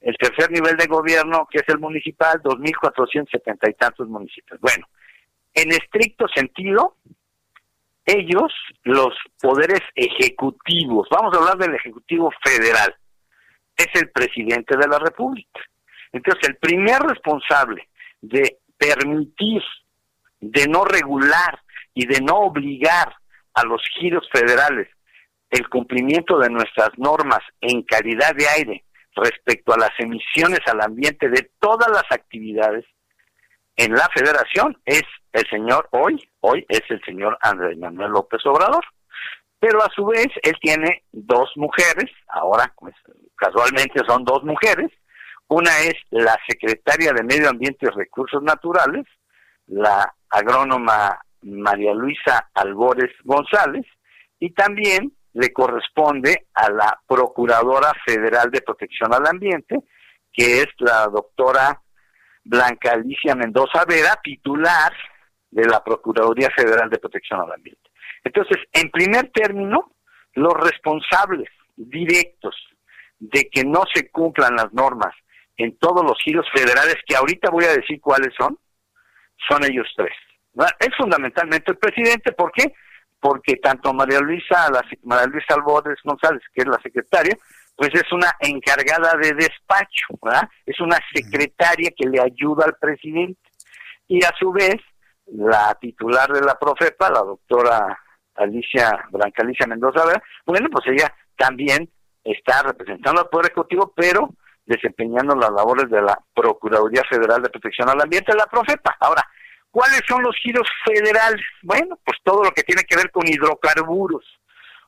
el 0.01 0.17
tercer 0.17 0.53
nivel 0.53 0.77
de 0.77 0.87
gobierno, 0.87 1.49
que 1.51 1.59
es 1.59 1.69
el 1.71 1.81
municipal, 1.81 2.41
2.470 2.41 3.69
y 3.69 3.75
tantos 3.75 4.07
municipios. 4.07 4.61
Bueno, 4.61 4.87
en 5.55 5.73
estricto 5.73 6.27
sentido, 6.33 6.99
ellos, 8.05 8.53
los 8.85 9.15
poderes 9.41 9.81
ejecutivos, 9.95 11.09
vamos 11.11 11.35
a 11.35 11.39
hablar 11.39 11.59
del 11.59 11.75
Ejecutivo 11.75 12.31
Federal, 12.45 12.95
es 13.77 13.89
el 13.95 14.11
presidente 14.11 14.77
de 14.77 14.89
la 14.89 14.99
República. 14.99 15.61
Entonces, 16.13 16.49
el 16.49 16.57
primer 16.57 17.01
responsable 17.01 17.89
de 18.21 18.59
permitir, 18.77 19.63
de 20.41 20.67
no 20.67 20.85
regular 20.85 21.61
y 21.95 22.07
de 22.07 22.21
no 22.21 22.41
obligar 22.41 23.15
a 23.55 23.65
los 23.65 23.83
giros 23.99 24.29
federales 24.33 24.89
el 25.51 25.69
cumplimiento 25.69 26.39
de 26.39 26.49
nuestras 26.49 26.91
normas 26.97 27.41
en 27.61 27.83
calidad 27.83 28.35
de 28.35 28.49
aire 28.49 28.85
respecto 29.15 29.75
a 29.75 29.79
las 29.79 29.91
emisiones 29.99 30.61
al 30.67 30.81
ambiente 30.81 31.29
de 31.29 31.51
todas 31.61 31.89
las 31.91 32.05
actividades 32.11 32.87
en 33.77 33.93
la 33.93 34.09
federación 34.15 34.77
es 34.85 35.03
el 35.33 35.49
señor 35.49 35.89
hoy, 35.93 36.23
hoy 36.41 36.65
es 36.69 36.83
el 36.89 37.03
señor 37.05 37.39
Andrés 37.41 37.79
Manuel 37.79 38.13
López 38.13 38.45
Obrador. 38.45 38.85
Pero 39.59 39.83
a 39.83 39.91
su 39.95 40.05
vez 40.07 40.27
él 40.43 40.57
tiene 40.61 41.05
dos 41.13 41.51
mujeres, 41.57 42.11
ahora 42.29 42.73
pues, 42.77 42.95
casualmente 43.37 44.01
son 44.07 44.25
dos 44.25 44.43
mujeres, 44.43 44.91
una 45.49 45.71
es 45.81 45.95
la 46.11 46.37
secretaria 46.49 47.13
de 47.13 47.23
Medio 47.23 47.49
Ambiente 47.49 47.87
y 47.87 47.97
Recursos 47.97 48.43
Naturales, 48.43 49.07
la 49.67 50.13
agrónoma 50.31 51.21
María 51.43 51.95
Luisa 51.95 52.49
Albores 52.55 53.13
González, 53.25 53.87
y 54.41 54.51
también 54.51 55.13
le 55.35 55.53
corresponde 55.53 56.47
a 56.55 56.71
la 56.71 56.99
Procuradora 57.07 57.93
Federal 58.05 58.51
de 58.51 58.63
Protección 58.63 59.15
al 59.15 59.27
Ambiente, 59.27 59.79
que 60.33 60.63
es 60.63 60.69
la 60.79 61.07
doctora 61.07 61.81
Blanca 62.45 62.93
Alicia 62.93 63.35
Mendoza 63.35 63.85
Vera, 63.87 64.19
titular 64.23 64.93
de 65.51 65.65
la 65.67 65.83
Procuraduría 65.83 66.51
Federal 66.57 66.89
de 66.91 66.99
Protección 66.99 67.41
al 67.41 67.53
Ambiente. 67.53 67.91
Entonces, 68.25 68.59
en 68.73 68.91
primer 68.91 69.31
término, 69.31 69.93
los 70.35 70.55
responsables 70.55 71.49
directos 71.77 72.55
de 73.19 73.49
que 73.51 73.65
no 73.65 73.85
se 73.93 74.11
cumplan 74.11 74.57
las 74.57 74.73
normas 74.73 75.15
en 75.57 75.77
todos 75.77 76.03
los 76.03 76.19
giros 76.25 76.47
federales, 76.53 76.97
que 77.07 77.15
ahorita 77.15 77.51
voy 77.51 77.65
a 77.65 77.75
decir 77.75 78.01
cuáles 78.01 78.35
son, 78.39 78.59
son 79.49 79.65
ellos 79.65 79.87
tres. 79.97 80.15
Es 80.81 80.91
fundamentalmente 80.97 81.73
el 81.73 81.79
presidente, 81.79 82.33
¿por 82.33 82.53
qué? 82.53 82.73
Porque 83.21 83.57
tanto 83.57 83.93
María 83.93 84.21
Luisa, 84.21 84.71
la, 84.71 84.83
María 85.05 85.27
Luisa 85.27 85.55
Albores 85.55 85.99
González, 86.03 86.43
que 86.53 86.63
es 86.63 86.67
la 86.67 86.81
secretaria, 86.83 87.37
pues 87.77 87.91
es 87.95 88.13
una 88.13 88.31
encargada 88.41 89.17
de 89.21 89.33
despacho, 89.35 90.07
¿verdad? 90.23 90.49
Es 90.67 90.79
una 90.81 90.99
secretaria 91.15 91.91
que 91.97 92.09
le 92.09 92.21
ayuda 92.21 92.65
al 92.67 92.77
presidente. 92.77 93.41
Y 94.09 94.25
a 94.25 94.31
su 94.39 94.53
vez, 94.53 94.77
la 95.27 95.77
titular 95.81 96.31
de 96.33 96.43
la 96.43 96.59
Profepa, 96.59 97.11
la 97.11 97.21
doctora 97.21 97.99
Alicia, 98.35 99.05
Blanca 99.11 99.43
Alicia 99.43 99.67
Mendoza, 99.67 100.05
bueno, 100.45 100.69
pues 100.71 100.87
ella 100.89 101.15
también 101.37 101.91
está 102.25 102.63
representando 102.63 103.23
al 103.23 103.29
Poder 103.29 103.47
Ejecutivo, 103.47 103.93
pero 103.97 104.31
desempeñando 104.65 105.35
las 105.35 105.51
labores 105.51 105.91
de 105.91 106.03
la 106.03 106.19
Procuraduría 106.35 107.03
Federal 107.09 107.43
de 107.43 107.51
Protección 107.51 107.89
al 107.89 108.01
Ambiente, 108.01 108.33
la 108.35 108.47
Profepa. 108.47 108.97
Ahora, 109.01 109.23
¿cuáles 109.71 110.03
son 110.07 110.23
los 110.23 110.37
giros 110.37 110.69
federales? 110.85 111.45
Bueno, 111.63 111.99
pues 112.05 112.19
todo 112.23 112.45
lo 112.45 112.51
que 112.53 112.63
tiene 112.63 112.85
que 112.85 112.97
ver 112.97 113.11
con 113.11 113.27
hidrocarburos. 113.27 114.25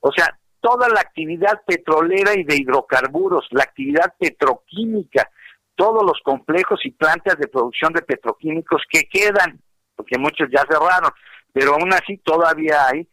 O 0.00 0.12
sea, 0.12 0.38
toda 0.64 0.88
la 0.88 1.00
actividad 1.00 1.60
petrolera 1.66 2.32
y 2.34 2.42
de 2.42 2.56
hidrocarburos, 2.56 3.46
la 3.50 3.64
actividad 3.64 4.14
petroquímica, 4.18 5.28
todos 5.74 6.02
los 6.02 6.18
complejos 6.24 6.80
y 6.84 6.90
plantas 6.92 7.36
de 7.38 7.48
producción 7.48 7.92
de 7.92 8.00
petroquímicos 8.00 8.80
que 8.88 9.02
quedan, 9.02 9.60
porque 9.94 10.16
muchos 10.16 10.48
ya 10.50 10.64
cerraron, 10.66 11.10
pero 11.52 11.74
aún 11.74 11.92
así 11.92 12.16
todavía 12.16 12.86
hay 12.86 13.06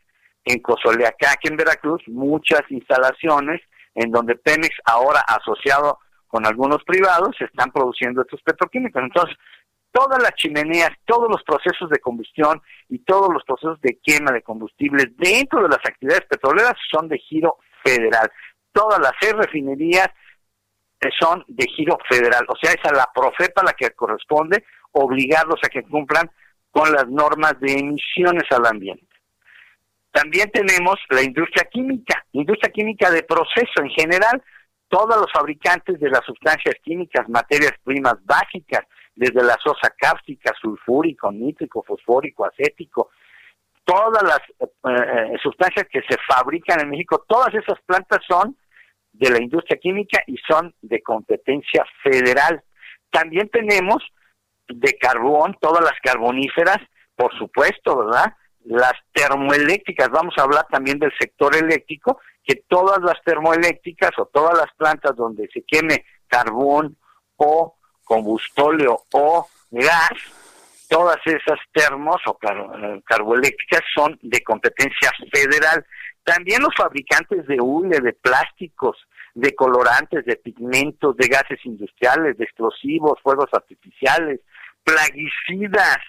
en 0.45 0.61
Cozoleacaque, 0.61 1.49
en 1.49 1.57
Veracruz, 1.57 2.01
muchas 2.07 2.61
instalaciones 2.69 3.59
en 3.95 4.11
donde 4.11 4.37
Pemex, 4.37 4.73
ahora 4.85 5.19
asociado 5.27 5.99
con 6.29 6.45
algunos 6.45 6.81
privados, 6.85 7.35
están 7.41 7.69
produciendo 7.73 8.21
estos 8.21 8.41
petroquímicos. 8.43 9.03
Entonces, 9.03 9.35
todas 9.91 10.22
las 10.22 10.34
chimeneas, 10.35 10.91
todos 11.05 11.30
los 11.30 11.43
procesos 11.43 11.89
de 11.89 11.99
combustión 11.99 12.61
y 12.89 12.99
todos 12.99 13.31
los 13.34 13.43
procesos 13.43 13.80
de 13.81 13.99
quema 14.01 14.31
de 14.31 14.41
combustibles 14.41 15.07
dentro 15.18 15.63
de 15.63 15.69
las 15.69 15.80
actividades 15.85 16.26
petroleras 16.27 16.76
son 16.91 17.07
de 17.07 17.18
giro 17.19 17.57
federal. 17.84 18.31
Todas 18.72 18.99
las 18.99 19.11
refinerías 19.34 20.09
son 21.19 21.43
de 21.47 21.65
giro 21.68 21.97
federal, 22.07 22.45
o 22.47 22.55
sea, 22.61 22.73
es 22.73 22.85
a 22.85 22.93
la 22.93 23.09
Profepa 23.13 23.63
la 23.63 23.73
que 23.73 23.89
corresponde 23.91 24.63
obligarlos 24.91 25.59
a 25.63 25.69
que 25.69 25.84
cumplan 25.84 26.30
con 26.69 26.91
las 26.91 27.07
normas 27.07 27.59
de 27.59 27.73
emisiones 27.73 28.43
al 28.51 28.65
ambiente. 28.65 29.05
También 30.11 30.51
tenemos 30.51 30.99
la 31.09 31.23
industria 31.23 31.68
química, 31.72 32.26
industria 32.34 32.72
química 32.72 33.09
de 33.09 33.23
proceso 33.23 33.81
en 33.81 33.89
general, 33.89 34.43
todos 34.89 35.15
los 35.18 35.31
fabricantes 35.31 35.99
de 35.99 36.09
las 36.09 36.23
sustancias 36.26 36.76
químicas, 36.84 37.27
materias 37.30 37.73
primas 37.84 38.15
básicas, 38.26 38.85
desde 39.22 39.43
la 39.43 39.56
sosa 39.64 39.93
cáustica, 39.95 40.52
sulfúrico, 40.60 41.31
nítrico, 41.31 41.84
fosfórico, 41.84 42.43
acético, 42.43 43.11
todas 43.84 44.23
las 44.23 44.39
eh, 44.60 44.65
eh, 44.89 45.38
sustancias 45.43 45.85
que 45.91 46.02
se 46.10 46.18
fabrican 46.27 46.80
en 46.80 46.89
México, 46.89 47.23
todas 47.27 47.53
esas 47.53 47.80
plantas 47.85 48.19
son 48.27 48.57
de 49.11 49.30
la 49.30 49.39
industria 49.39 49.77
química 49.80 50.23
y 50.26 50.38
son 50.38 50.73
de 50.81 51.03
competencia 51.03 51.85
federal. 52.02 52.64
También 53.11 53.48
tenemos 53.49 54.03
de 54.68 54.98
carbón, 54.98 55.56
todas 55.61 55.84
las 55.84 55.99
carboníferas, 56.02 56.80
por 57.15 57.31
supuesto, 57.38 57.99
¿verdad? 57.99 58.34
Las 58.65 58.93
termoeléctricas, 59.14 60.10
vamos 60.10 60.34
a 60.39 60.43
hablar 60.43 60.65
también 60.72 60.98
del 60.98 61.14
sector 61.19 61.56
eléctrico, 61.56 62.19
que 62.43 62.64
todas 62.68 63.03
las 63.03 63.22
termoeléctricas 63.23 64.18
o 64.18 64.26
todas 64.26 64.57
las 64.57 64.73
plantas 64.77 65.15
donde 65.15 65.48
se 65.53 65.61
queme 65.61 66.06
carbón 66.27 66.98
o 67.35 67.76
combustóleo 68.03 69.03
o 69.11 69.47
gas, 69.71 70.11
todas 70.89 71.17
esas 71.25 71.59
termos 71.71 72.21
o 72.25 72.37
eh, 72.41 73.01
carboeléctricas 73.05 73.81
son 73.95 74.19
de 74.21 74.41
competencia 74.43 75.11
federal. 75.31 75.85
También 76.23 76.61
los 76.61 76.75
fabricantes 76.75 77.47
de 77.47 77.57
hule, 77.59 77.99
de 77.99 78.13
plásticos, 78.13 78.97
de 79.33 79.55
colorantes, 79.55 80.25
de 80.25 80.35
pigmentos, 80.35 81.15
de 81.15 81.27
gases 81.27 81.59
industriales, 81.65 82.37
de 82.37 82.43
explosivos, 82.43 83.19
fuegos 83.23 83.49
artificiales, 83.53 84.41
plaguicidas, 84.83 85.99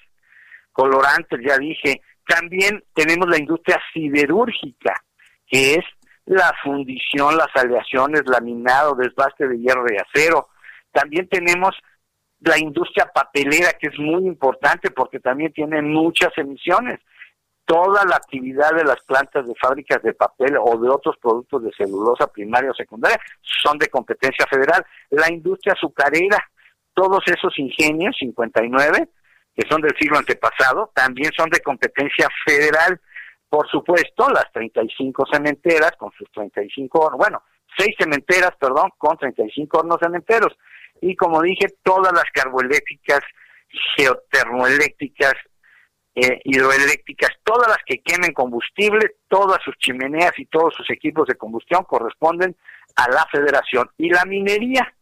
colorantes, 0.72 1.40
ya 1.46 1.56
dije, 1.58 2.02
También 2.26 2.82
tenemos 2.94 3.28
la 3.28 3.38
industria 3.38 3.80
siderúrgica, 3.92 5.02
que 5.46 5.74
es 5.74 5.84
la 6.24 6.52
fundición, 6.62 7.36
las 7.36 7.54
aleaciones, 7.54 8.22
laminado, 8.26 8.94
desbaste 8.94 9.48
de 9.48 9.58
hierro 9.58 9.84
y 9.90 9.96
acero. 9.96 10.48
También 10.92 11.28
tenemos 11.28 11.74
la 12.40 12.58
industria 12.58 13.10
papelera, 13.12 13.72
que 13.78 13.88
es 13.88 13.98
muy 13.98 14.26
importante 14.26 14.90
porque 14.90 15.20
también 15.20 15.52
tiene 15.52 15.80
muchas 15.82 16.36
emisiones. 16.36 17.00
Toda 17.64 18.04
la 18.04 18.16
actividad 18.16 18.72
de 18.74 18.84
las 18.84 19.00
plantas 19.04 19.46
de 19.46 19.54
fábricas 19.54 20.02
de 20.02 20.14
papel 20.14 20.56
o 20.60 20.76
de 20.78 20.88
otros 20.88 21.16
productos 21.18 21.62
de 21.62 21.72
celulosa 21.72 22.26
primaria 22.26 22.70
o 22.70 22.74
secundaria 22.74 23.18
son 23.62 23.78
de 23.78 23.88
competencia 23.88 24.46
federal. 24.50 24.84
La 25.10 25.30
industria 25.30 25.74
azucarera, 25.74 26.38
todos 26.92 27.22
esos 27.26 27.56
ingenios, 27.58 28.16
59, 28.18 29.08
que 29.54 29.68
son 29.68 29.80
del 29.80 29.96
siglo 29.98 30.18
antepasado, 30.18 30.90
también 30.94 31.30
son 31.36 31.48
de 31.50 31.60
competencia 31.60 32.28
federal. 32.44 33.00
Por 33.48 33.68
supuesto, 33.68 34.28
las 34.30 34.50
35 34.52 35.26
cementeras 35.30 35.92
con 35.96 36.10
sus 36.12 36.30
35 36.32 36.98
hornos, 36.98 37.18
bueno, 37.18 37.42
seis 37.76 37.94
cementeras, 37.98 38.52
perdón, 38.58 38.90
con 38.98 39.16
35 39.16 39.78
hornos 39.78 39.98
cementeros. 40.00 40.52
Y 41.02 41.16
como 41.16 41.42
dije, 41.42 41.66
todas 41.82 42.12
las 42.12 42.24
carboeléctricas, 42.32 43.20
geotermoeléctricas, 43.96 45.34
eh, 46.14 46.40
hidroeléctricas, 46.44 47.30
todas 47.42 47.68
las 47.68 47.78
que 47.84 48.00
quemen 48.02 48.32
combustible, 48.32 49.16
todas 49.28 49.58
sus 49.64 49.76
chimeneas 49.78 50.32
y 50.38 50.46
todos 50.46 50.72
sus 50.74 50.88
equipos 50.90 51.26
de 51.26 51.34
combustión 51.34 51.82
corresponden 51.84 52.54
a 52.94 53.10
la 53.10 53.26
federación. 53.32 53.90
Y 53.98 54.10
la 54.10 54.24
minería, 54.24 54.94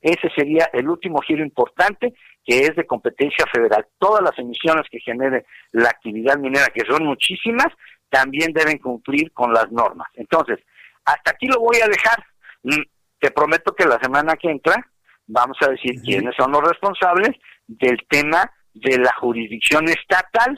ese 0.00 0.28
sería 0.34 0.68
el 0.72 0.88
último 0.88 1.20
giro 1.20 1.44
importante 1.44 2.12
que 2.44 2.60
es 2.60 2.74
de 2.74 2.84
competencia 2.84 3.44
federal. 3.52 3.86
Todas 3.98 4.22
las 4.22 4.36
emisiones 4.38 4.86
que 4.90 4.98
genere 4.98 5.46
la 5.70 5.90
actividad 5.90 6.38
minera, 6.38 6.66
que 6.74 6.84
son 6.88 7.04
muchísimas, 7.04 7.68
también 8.08 8.52
deben 8.52 8.78
cumplir 8.78 9.30
con 9.32 9.52
las 9.52 9.70
normas. 9.70 10.08
Entonces, 10.14 10.58
hasta 11.04 11.30
aquí 11.30 11.46
lo 11.46 11.60
voy 11.60 11.76
a 11.82 11.88
dejar. 11.88 12.24
Mm, 12.64 12.82
te 13.20 13.30
prometo 13.30 13.74
que 13.74 13.84
la 13.84 13.98
semana 14.00 14.34
que 14.34 14.50
entra 14.50 14.84
vamos 15.26 15.56
a 15.60 15.70
decir 15.70 16.00
quiénes 16.02 16.34
son 16.36 16.52
los 16.52 16.62
responsables 16.62 17.30
del 17.66 17.98
tema 18.08 18.50
de 18.74 18.98
la 18.98 19.12
jurisdicción 19.20 19.88
estatal 19.88 20.56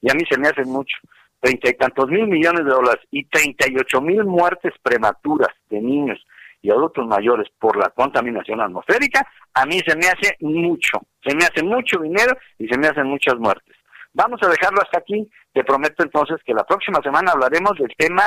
Y 0.00 0.10
a 0.10 0.14
mí 0.14 0.22
se 0.28 0.38
me 0.38 0.48
hace 0.48 0.64
mucho. 0.64 0.96
Treinta 1.40 1.70
y 1.70 1.74
tantos 1.74 2.08
mil 2.08 2.26
millones 2.26 2.64
de 2.64 2.70
dólares 2.70 3.02
y 3.10 3.24
38 3.24 4.00
mil 4.00 4.24
muertes 4.24 4.74
prematuras 4.82 5.54
de 5.70 5.80
niños 5.80 6.18
y 6.62 6.70
adultos 6.70 7.06
mayores 7.06 7.48
por 7.58 7.76
la 7.76 7.90
contaminación 7.90 8.60
atmosférica, 8.60 9.26
a 9.54 9.64
mí 9.66 9.80
se 9.86 9.96
me 9.96 10.06
hace 10.06 10.36
mucho. 10.40 11.00
Se 11.24 11.34
me 11.34 11.44
hace 11.44 11.62
mucho 11.62 11.98
dinero 12.00 12.36
y 12.58 12.68
se 12.68 12.78
me 12.78 12.88
hacen 12.88 13.06
muchas 13.06 13.36
muertes. 13.36 13.76
Vamos 14.12 14.40
a 14.42 14.48
dejarlo 14.48 14.82
hasta 14.82 14.98
aquí. 14.98 15.30
Te 15.52 15.64
prometo 15.64 16.02
entonces 16.02 16.38
que 16.44 16.54
la 16.54 16.64
próxima 16.64 17.00
semana 17.02 17.32
hablaremos 17.32 17.72
del 17.78 17.94
tema 17.96 18.24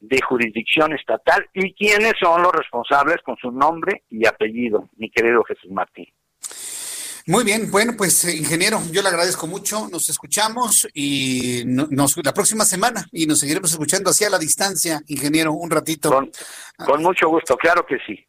de 0.00 0.20
jurisdicción 0.22 0.92
estatal 0.92 1.46
y 1.52 1.72
quiénes 1.74 2.14
son 2.20 2.42
los 2.42 2.52
responsables 2.52 3.16
con 3.22 3.36
su 3.36 3.50
nombre 3.50 4.02
y 4.10 4.26
apellido, 4.26 4.88
mi 4.96 5.10
querido 5.10 5.42
Jesús 5.44 5.70
Martín. 5.70 6.06
Muy 7.26 7.42
bien, 7.42 7.70
bueno, 7.70 7.94
pues 7.96 8.24
eh, 8.26 8.36
ingeniero, 8.36 8.82
yo 8.90 9.00
le 9.00 9.08
agradezco 9.08 9.46
mucho, 9.46 9.88
nos 9.90 10.10
escuchamos 10.10 10.86
y 10.92 11.62
nos, 11.64 12.16
la 12.22 12.34
próxima 12.34 12.66
semana 12.66 13.08
y 13.12 13.26
nos 13.26 13.40
seguiremos 13.40 13.70
escuchando 13.70 14.10
así 14.10 14.24
a 14.24 14.30
la 14.30 14.38
distancia, 14.38 15.00
ingeniero, 15.06 15.52
un 15.52 15.70
ratito. 15.70 16.10
Con, 16.10 16.30
con 16.84 17.02
mucho 17.02 17.28
gusto, 17.28 17.56
claro 17.56 17.86
que 17.86 17.96
sí. 18.06 18.26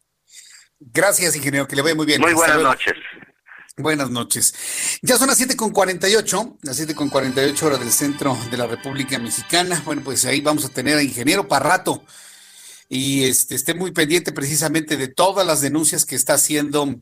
Gracias, 0.80 1.36
ingeniero, 1.36 1.68
que 1.68 1.76
le 1.76 1.82
vaya 1.82 1.94
muy 1.94 2.06
bien. 2.06 2.22
Muy 2.22 2.32
buenas 2.32 2.62
noches. 2.62 2.94
Buenas 3.78 4.08
noches. 4.08 4.98
Ya 5.02 5.18
son 5.18 5.28
las 5.28 5.36
siete 5.36 5.54
con 5.54 5.70
48, 5.70 6.58
las 6.62 6.76
siete 6.76 6.94
con 6.94 7.10
48 7.10 7.66
horas 7.66 7.80
del 7.80 7.90
centro 7.90 8.34
de 8.50 8.56
la 8.56 8.66
República 8.66 9.18
Mexicana. 9.18 9.82
Bueno, 9.84 10.00
pues 10.02 10.24
ahí 10.24 10.40
vamos 10.40 10.64
a 10.64 10.70
tener 10.70 10.96
a 10.96 11.02
Ingeniero 11.02 11.46
Parrato 11.46 12.02
y 12.88 13.24
este, 13.24 13.54
esté 13.54 13.74
muy 13.74 13.92
pendiente 13.92 14.32
precisamente 14.32 14.96
de 14.96 15.08
todas 15.08 15.46
las 15.46 15.60
denuncias 15.60 16.06
que 16.06 16.16
está 16.16 16.34
haciendo 16.34 16.94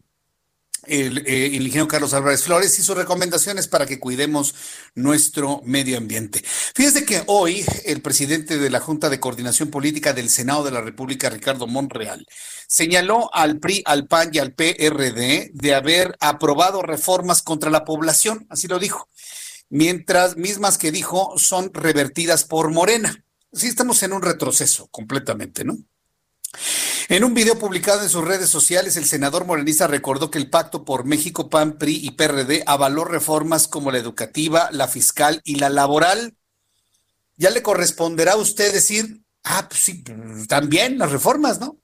el, 0.86 1.18
eh, 1.26 1.46
el, 1.46 1.66
ingeniero 1.66 1.88
Carlos 1.88 2.14
Álvarez 2.14 2.42
Flores 2.42 2.78
y 2.78 2.82
sus 2.82 2.96
recomendaciones 2.96 3.68
para 3.68 3.86
que 3.86 3.98
cuidemos 3.98 4.54
nuestro 4.94 5.60
medio 5.64 5.98
ambiente. 5.98 6.42
Fíjese 6.74 7.04
que 7.04 7.22
hoy 7.26 7.64
el 7.84 8.02
presidente 8.02 8.58
de 8.58 8.70
la 8.70 8.80
Junta 8.80 9.10
de 9.10 9.20
Coordinación 9.20 9.70
Política 9.70 10.12
del 10.12 10.30
Senado 10.30 10.64
de 10.64 10.70
la 10.70 10.80
República, 10.80 11.30
Ricardo 11.30 11.66
Monreal, 11.66 12.26
señaló 12.66 13.32
al 13.34 13.58
PRI, 13.58 13.82
al 13.84 14.06
PAN 14.06 14.30
y 14.32 14.38
al 14.38 14.54
PRD 14.54 15.50
de 15.52 15.74
haber 15.74 16.16
aprobado 16.20 16.82
reformas 16.82 17.42
contra 17.42 17.70
la 17.70 17.84
población, 17.84 18.46
así 18.50 18.68
lo 18.68 18.78
dijo, 18.78 19.08
mientras 19.68 20.36
mismas 20.36 20.78
que 20.78 20.92
dijo 20.92 21.34
son 21.36 21.72
revertidas 21.72 22.44
por 22.44 22.70
Morena. 22.70 23.24
Sí, 23.52 23.68
estamos 23.68 24.02
en 24.02 24.12
un 24.12 24.22
retroceso 24.22 24.88
completamente, 24.88 25.64
¿no? 25.64 25.78
En 27.08 27.22
un 27.22 27.34
video 27.34 27.58
publicado 27.58 28.02
en 28.02 28.08
sus 28.08 28.24
redes 28.24 28.48
sociales, 28.48 28.96
el 28.96 29.04
senador 29.04 29.44
morenista 29.44 29.86
recordó 29.86 30.30
que 30.30 30.38
el 30.38 30.48
pacto 30.48 30.86
por 30.86 31.04
México, 31.04 31.50
PAN, 31.50 31.76
PRI 31.76 32.00
y 32.02 32.12
PRD 32.12 32.62
avaló 32.66 33.04
reformas 33.04 33.68
como 33.68 33.90
la 33.90 33.98
educativa, 33.98 34.70
la 34.72 34.88
fiscal 34.88 35.42
y 35.44 35.56
la 35.56 35.68
laboral. 35.68 36.34
Ya 37.36 37.50
le 37.50 37.62
corresponderá 37.62 38.32
a 38.32 38.36
usted 38.36 38.72
decir, 38.72 39.22
ah, 39.42 39.66
pues 39.68 39.82
sí, 39.82 40.02
también 40.48 40.96
las 40.96 41.12
reformas, 41.12 41.60
¿no? 41.60 41.78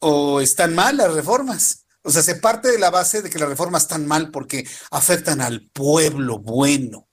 O 0.00 0.40
están 0.40 0.74
mal 0.74 0.96
las 0.96 1.12
reformas. 1.14 1.84
O 2.02 2.10
sea, 2.10 2.22
se 2.22 2.34
parte 2.34 2.72
de 2.72 2.80
la 2.80 2.90
base 2.90 3.22
de 3.22 3.30
que 3.30 3.38
las 3.38 3.48
reformas 3.48 3.82
están 3.82 4.08
mal 4.08 4.32
porque 4.32 4.66
afectan 4.90 5.40
al 5.40 5.70
pueblo 5.72 6.40
bueno. 6.40 7.06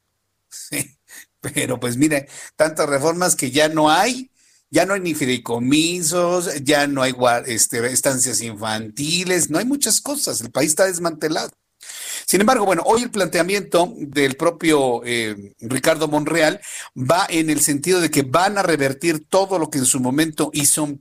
Pero 1.41 1.79
pues 1.79 1.95
mire, 1.95 2.27
tantas 2.55 2.89
reformas 2.89 3.35
que 3.35 3.51
ya 3.51 3.69
no 3.69 3.91
hay 3.91 4.31
ya 4.69 4.85
no 4.85 4.93
hay 4.93 5.01
ni 5.01 5.15
fideicomisos, 5.15 6.63
ya 6.63 6.87
no 6.87 7.01
hay 7.01 7.13
este, 7.47 7.85
estancias 7.91 8.41
infantiles, 8.41 9.49
no 9.49 9.59
hay 9.59 9.65
muchas 9.65 10.01
cosas, 10.01 10.41
el 10.41 10.51
país 10.51 10.69
está 10.69 10.85
desmantelado. 10.85 11.51
Sin 12.25 12.41
embargo, 12.41 12.65
bueno, 12.65 12.83
hoy 12.85 13.03
el 13.03 13.11
planteamiento 13.11 13.93
del 13.97 14.35
propio 14.35 15.01
eh, 15.03 15.55
Ricardo 15.61 16.07
Monreal 16.07 16.61
va 16.95 17.25
en 17.29 17.49
el 17.49 17.61
sentido 17.61 18.01
de 18.01 18.11
que 18.11 18.21
van 18.21 18.57
a 18.57 18.63
revertir 18.63 19.27
todo 19.27 19.57
lo 19.57 19.69
que 19.69 19.79
en 19.79 19.85
su 19.85 19.99
momento 19.99 20.51
hizo 20.53 20.99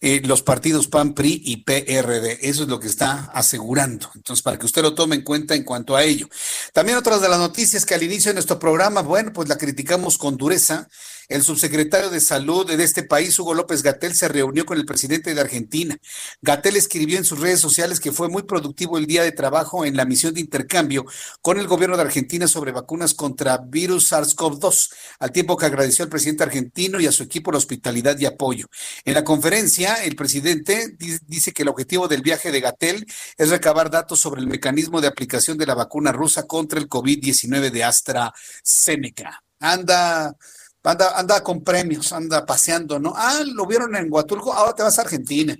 eh, 0.00 0.20
los 0.24 0.42
partidos 0.42 0.88
PAN, 0.88 1.14
PRI 1.14 1.42
y 1.44 1.58
PRD. 1.58 2.48
Eso 2.48 2.64
es 2.64 2.68
lo 2.68 2.80
que 2.80 2.88
está 2.88 3.30
asegurando. 3.32 4.10
Entonces, 4.14 4.42
para 4.42 4.58
que 4.58 4.66
usted 4.66 4.82
lo 4.82 4.94
tome 4.94 5.16
en 5.16 5.22
cuenta 5.22 5.54
en 5.54 5.64
cuanto 5.64 5.96
a 5.96 6.02
ello. 6.02 6.28
También 6.72 6.98
otras 6.98 7.20
de 7.20 7.28
las 7.28 7.38
noticias 7.38 7.86
que 7.86 7.94
al 7.94 8.02
inicio 8.02 8.30
de 8.30 8.34
nuestro 8.34 8.58
programa, 8.58 9.02
bueno, 9.02 9.32
pues 9.32 9.48
la 9.48 9.58
criticamos 9.58 10.18
con 10.18 10.36
dureza. 10.36 10.88
El 11.32 11.42
subsecretario 11.42 12.10
de 12.10 12.20
Salud 12.20 12.66
de 12.66 12.84
este 12.84 13.04
país, 13.04 13.38
Hugo 13.38 13.54
López 13.54 13.82
Gatel, 13.82 14.14
se 14.14 14.28
reunió 14.28 14.66
con 14.66 14.76
el 14.76 14.84
presidente 14.84 15.34
de 15.34 15.40
Argentina. 15.40 15.96
Gatel 16.42 16.76
escribió 16.76 17.16
en 17.16 17.24
sus 17.24 17.40
redes 17.40 17.58
sociales 17.58 18.00
que 18.00 18.12
fue 18.12 18.28
muy 18.28 18.42
productivo 18.42 18.98
el 18.98 19.06
día 19.06 19.22
de 19.22 19.32
trabajo 19.32 19.86
en 19.86 19.96
la 19.96 20.04
misión 20.04 20.34
de 20.34 20.40
intercambio 20.40 21.06
con 21.40 21.58
el 21.58 21.66
gobierno 21.66 21.96
de 21.96 22.02
Argentina 22.02 22.46
sobre 22.46 22.72
vacunas 22.72 23.14
contra 23.14 23.56
virus 23.56 24.12
SARS-CoV-2, 24.12 24.92
al 25.20 25.32
tiempo 25.32 25.56
que 25.56 25.64
agradeció 25.64 26.04
al 26.04 26.10
presidente 26.10 26.42
argentino 26.42 27.00
y 27.00 27.06
a 27.06 27.12
su 27.12 27.22
equipo 27.22 27.50
la 27.50 27.56
hospitalidad 27.56 28.18
y 28.18 28.26
apoyo. 28.26 28.66
En 29.06 29.14
la 29.14 29.24
conferencia, 29.24 30.04
el 30.04 30.14
presidente 30.16 30.94
dice 31.26 31.52
que 31.52 31.62
el 31.62 31.68
objetivo 31.68 32.08
del 32.08 32.20
viaje 32.20 32.52
de 32.52 32.60
Gatel 32.60 33.06
es 33.38 33.48
recabar 33.48 33.90
datos 33.90 34.20
sobre 34.20 34.42
el 34.42 34.48
mecanismo 34.48 35.00
de 35.00 35.08
aplicación 35.08 35.56
de 35.56 35.64
la 35.64 35.74
vacuna 35.74 36.12
rusa 36.12 36.46
contra 36.46 36.78
el 36.78 36.90
COVID-19 36.90 37.70
de 37.70 37.84
AstraZeneca. 37.84 39.42
Anda 39.60 40.36
anda, 40.82 41.18
anda 41.18 41.42
con 41.42 41.62
premios, 41.62 42.12
anda 42.12 42.44
paseando, 42.44 42.98
¿no? 42.98 43.12
Ah, 43.16 43.42
lo 43.44 43.66
vieron 43.66 43.94
en 43.96 44.12
Huatulco, 44.12 44.52
ahora 44.52 44.74
te 44.74 44.82
vas 44.82 44.98
a 44.98 45.02
Argentina. 45.02 45.56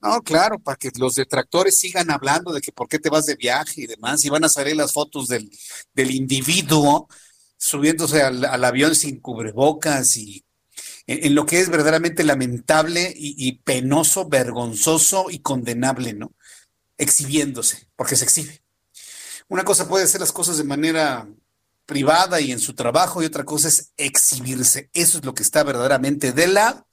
No, 0.00 0.20
claro, 0.22 0.58
para 0.58 0.76
que 0.76 0.90
los 0.96 1.14
detractores 1.14 1.78
sigan 1.78 2.10
hablando 2.10 2.52
de 2.52 2.60
que 2.60 2.72
por 2.72 2.88
qué 2.88 2.98
te 2.98 3.10
vas 3.10 3.26
de 3.26 3.36
viaje 3.36 3.82
y 3.82 3.86
demás, 3.86 4.24
y 4.24 4.30
van 4.30 4.44
a 4.44 4.48
salir 4.48 4.76
las 4.76 4.92
fotos 4.92 5.28
del, 5.28 5.50
del 5.92 6.10
individuo 6.12 7.08
subiéndose 7.62 8.22
al, 8.22 8.64
avión 8.64 8.96
sin 8.96 9.20
cubrebocas 9.20 10.16
y 10.16 10.44
en, 11.06 11.34
lo 11.34 11.46
que 11.46 11.60
es 11.60 11.68
verdaderamente 11.68 12.24
lamentable 12.24 13.12
y, 13.16 13.52
penoso, 13.58 14.28
vergonzoso 14.28 15.26
y 15.30 15.38
condenable, 15.38 16.12
¿no? 16.12 16.34
Exhibiéndose, 16.98 17.88
porque 17.94 18.16
se 18.16 18.24
exhibe. 18.24 18.62
Una 19.48 19.64
cosa 19.64 19.88
puede 19.88 20.08
ser 20.08 20.20
las 20.20 20.32
cosas 20.32 20.58
de 20.58 20.64
manera 20.64 21.28
privada 21.92 22.40
y 22.40 22.52
en 22.52 22.58
su 22.58 22.74
trabajo 22.74 23.22
y 23.22 23.26
otra 23.26 23.44
cosa 23.44 23.68
es 23.68 23.92
exhibirse. 23.98 24.88
Eso 24.94 25.18
es 25.18 25.24
lo 25.26 25.34
que 25.34 25.42
está 25.42 25.62
verdaderamente 25.62 26.32
de 26.32 26.46
la 26.46 26.86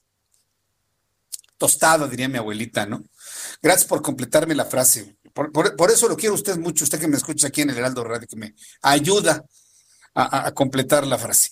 tostada, 1.58 2.08
diría 2.08 2.28
mi 2.28 2.38
abuelita, 2.38 2.86
¿no? 2.86 3.04
Gracias 3.62 3.88
por 3.88 4.02
completarme 4.02 4.56
la 4.56 4.66
frase. 4.66 5.18
Por, 5.34 5.90
eso 5.90 6.10
lo 6.10 6.18
quiero 6.18 6.36
usted 6.36 6.58
mucho, 6.58 6.84
usted 6.84 7.00
que 7.00 7.08
me 7.08 7.16
escucha 7.16 7.48
aquí 7.48 7.62
en 7.62 7.70
el 7.70 7.78
Heraldo 7.78 8.04
Radio, 8.04 8.28
que 8.28 8.36
me 8.36 8.56
ayuda 8.82 9.46
a, 10.20 10.52
completar 10.52 11.08
la 11.08 11.18
frase. 11.18 11.50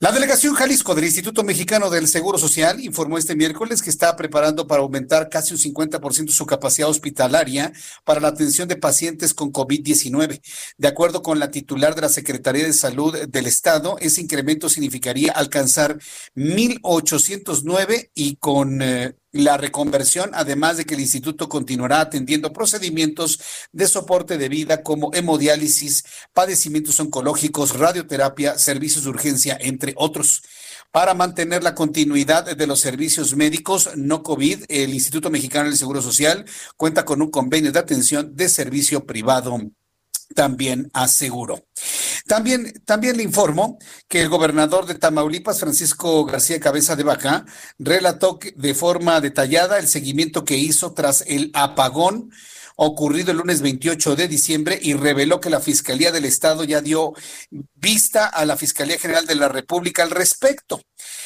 La 0.00 0.12
delegación 0.12 0.54
Jalisco 0.54 0.94
del 0.94 1.04
Instituto 1.04 1.44
Mexicano 1.44 1.90
del 1.90 2.08
Seguro 2.08 2.38
Social 2.38 2.80
informó 2.80 3.18
este 3.18 3.36
miércoles 3.36 3.82
que 3.82 3.90
está 3.90 4.16
preparando 4.16 4.66
para 4.66 4.82
aumentar 4.82 5.28
casi 5.28 5.54
un 5.54 5.60
50% 5.60 6.30
su 6.30 6.46
capacidad 6.46 6.88
hospitalaria 6.88 7.72
para 8.04 8.20
la 8.20 8.28
atención 8.28 8.68
de 8.68 8.76
pacientes 8.76 9.34
con 9.34 9.52
COVID-19. 9.52 10.40
De 10.78 10.88
acuerdo 10.88 11.22
con 11.22 11.38
la 11.38 11.50
titular 11.50 11.94
de 11.94 12.02
la 12.02 12.08
Secretaría 12.08 12.64
de 12.64 12.72
Salud 12.72 13.26
del 13.28 13.46
Estado, 13.46 13.96
ese 14.00 14.20
incremento 14.20 14.68
significaría 14.68 15.32
alcanzar 15.32 15.98
1.809 16.34 18.10
y 18.14 18.36
con... 18.36 18.82
Eh, 18.82 19.14
la 19.36 19.56
reconversión, 19.56 20.30
además 20.34 20.76
de 20.76 20.84
que 20.84 20.94
el 20.94 21.00
instituto 21.00 21.48
continuará 21.48 22.00
atendiendo 22.00 22.52
procedimientos 22.52 23.40
de 23.72 23.86
soporte 23.86 24.38
de 24.38 24.48
vida 24.48 24.82
como 24.82 25.10
hemodiálisis, 25.14 26.04
padecimientos 26.32 26.98
oncológicos, 27.00 27.78
radioterapia, 27.78 28.58
servicios 28.58 29.04
de 29.04 29.10
urgencia, 29.10 29.58
entre 29.60 29.94
otros. 29.96 30.42
Para 30.90 31.14
mantener 31.14 31.62
la 31.62 31.74
continuidad 31.74 32.56
de 32.56 32.66
los 32.66 32.80
servicios 32.80 33.36
médicos 33.36 33.90
no 33.96 34.22
COVID, 34.22 34.64
el 34.68 34.94
Instituto 34.94 35.30
Mexicano 35.30 35.68
del 35.68 35.76
Seguro 35.76 36.00
Social 36.00 36.44
cuenta 36.76 37.04
con 37.04 37.20
un 37.20 37.30
convenio 37.30 37.72
de 37.72 37.78
atención 37.78 38.34
de 38.34 38.48
servicio 38.48 39.04
privado 39.04 39.58
también 40.34 40.90
aseguró. 40.92 41.66
También, 42.26 42.72
también 42.84 43.16
le 43.16 43.22
informo 43.22 43.78
que 44.08 44.20
el 44.20 44.28
gobernador 44.28 44.86
de 44.86 44.96
Tamaulipas, 44.96 45.60
Francisco 45.60 46.24
García 46.24 46.60
Cabeza 46.60 46.96
de 46.96 47.04
Vaca, 47.04 47.44
relató 47.78 48.38
de 48.56 48.74
forma 48.74 49.20
detallada 49.20 49.78
el 49.78 49.86
seguimiento 49.86 50.44
que 50.44 50.56
hizo 50.56 50.92
tras 50.92 51.22
el 51.26 51.50
apagón 51.54 52.30
ocurrido 52.76 53.30
el 53.30 53.38
lunes 53.38 53.62
28 53.62 54.16
de 54.16 54.28
diciembre 54.28 54.78
y 54.80 54.94
reveló 54.94 55.40
que 55.40 55.50
la 55.50 55.60
Fiscalía 55.60 56.12
del 56.12 56.26
Estado 56.26 56.62
ya 56.62 56.82
dio 56.82 57.14
vista 57.74 58.26
a 58.26 58.44
la 58.44 58.56
Fiscalía 58.56 58.98
General 58.98 59.26
de 59.26 59.34
la 59.34 59.48
República 59.48 60.02
al 60.02 60.10
respecto. 60.10 60.82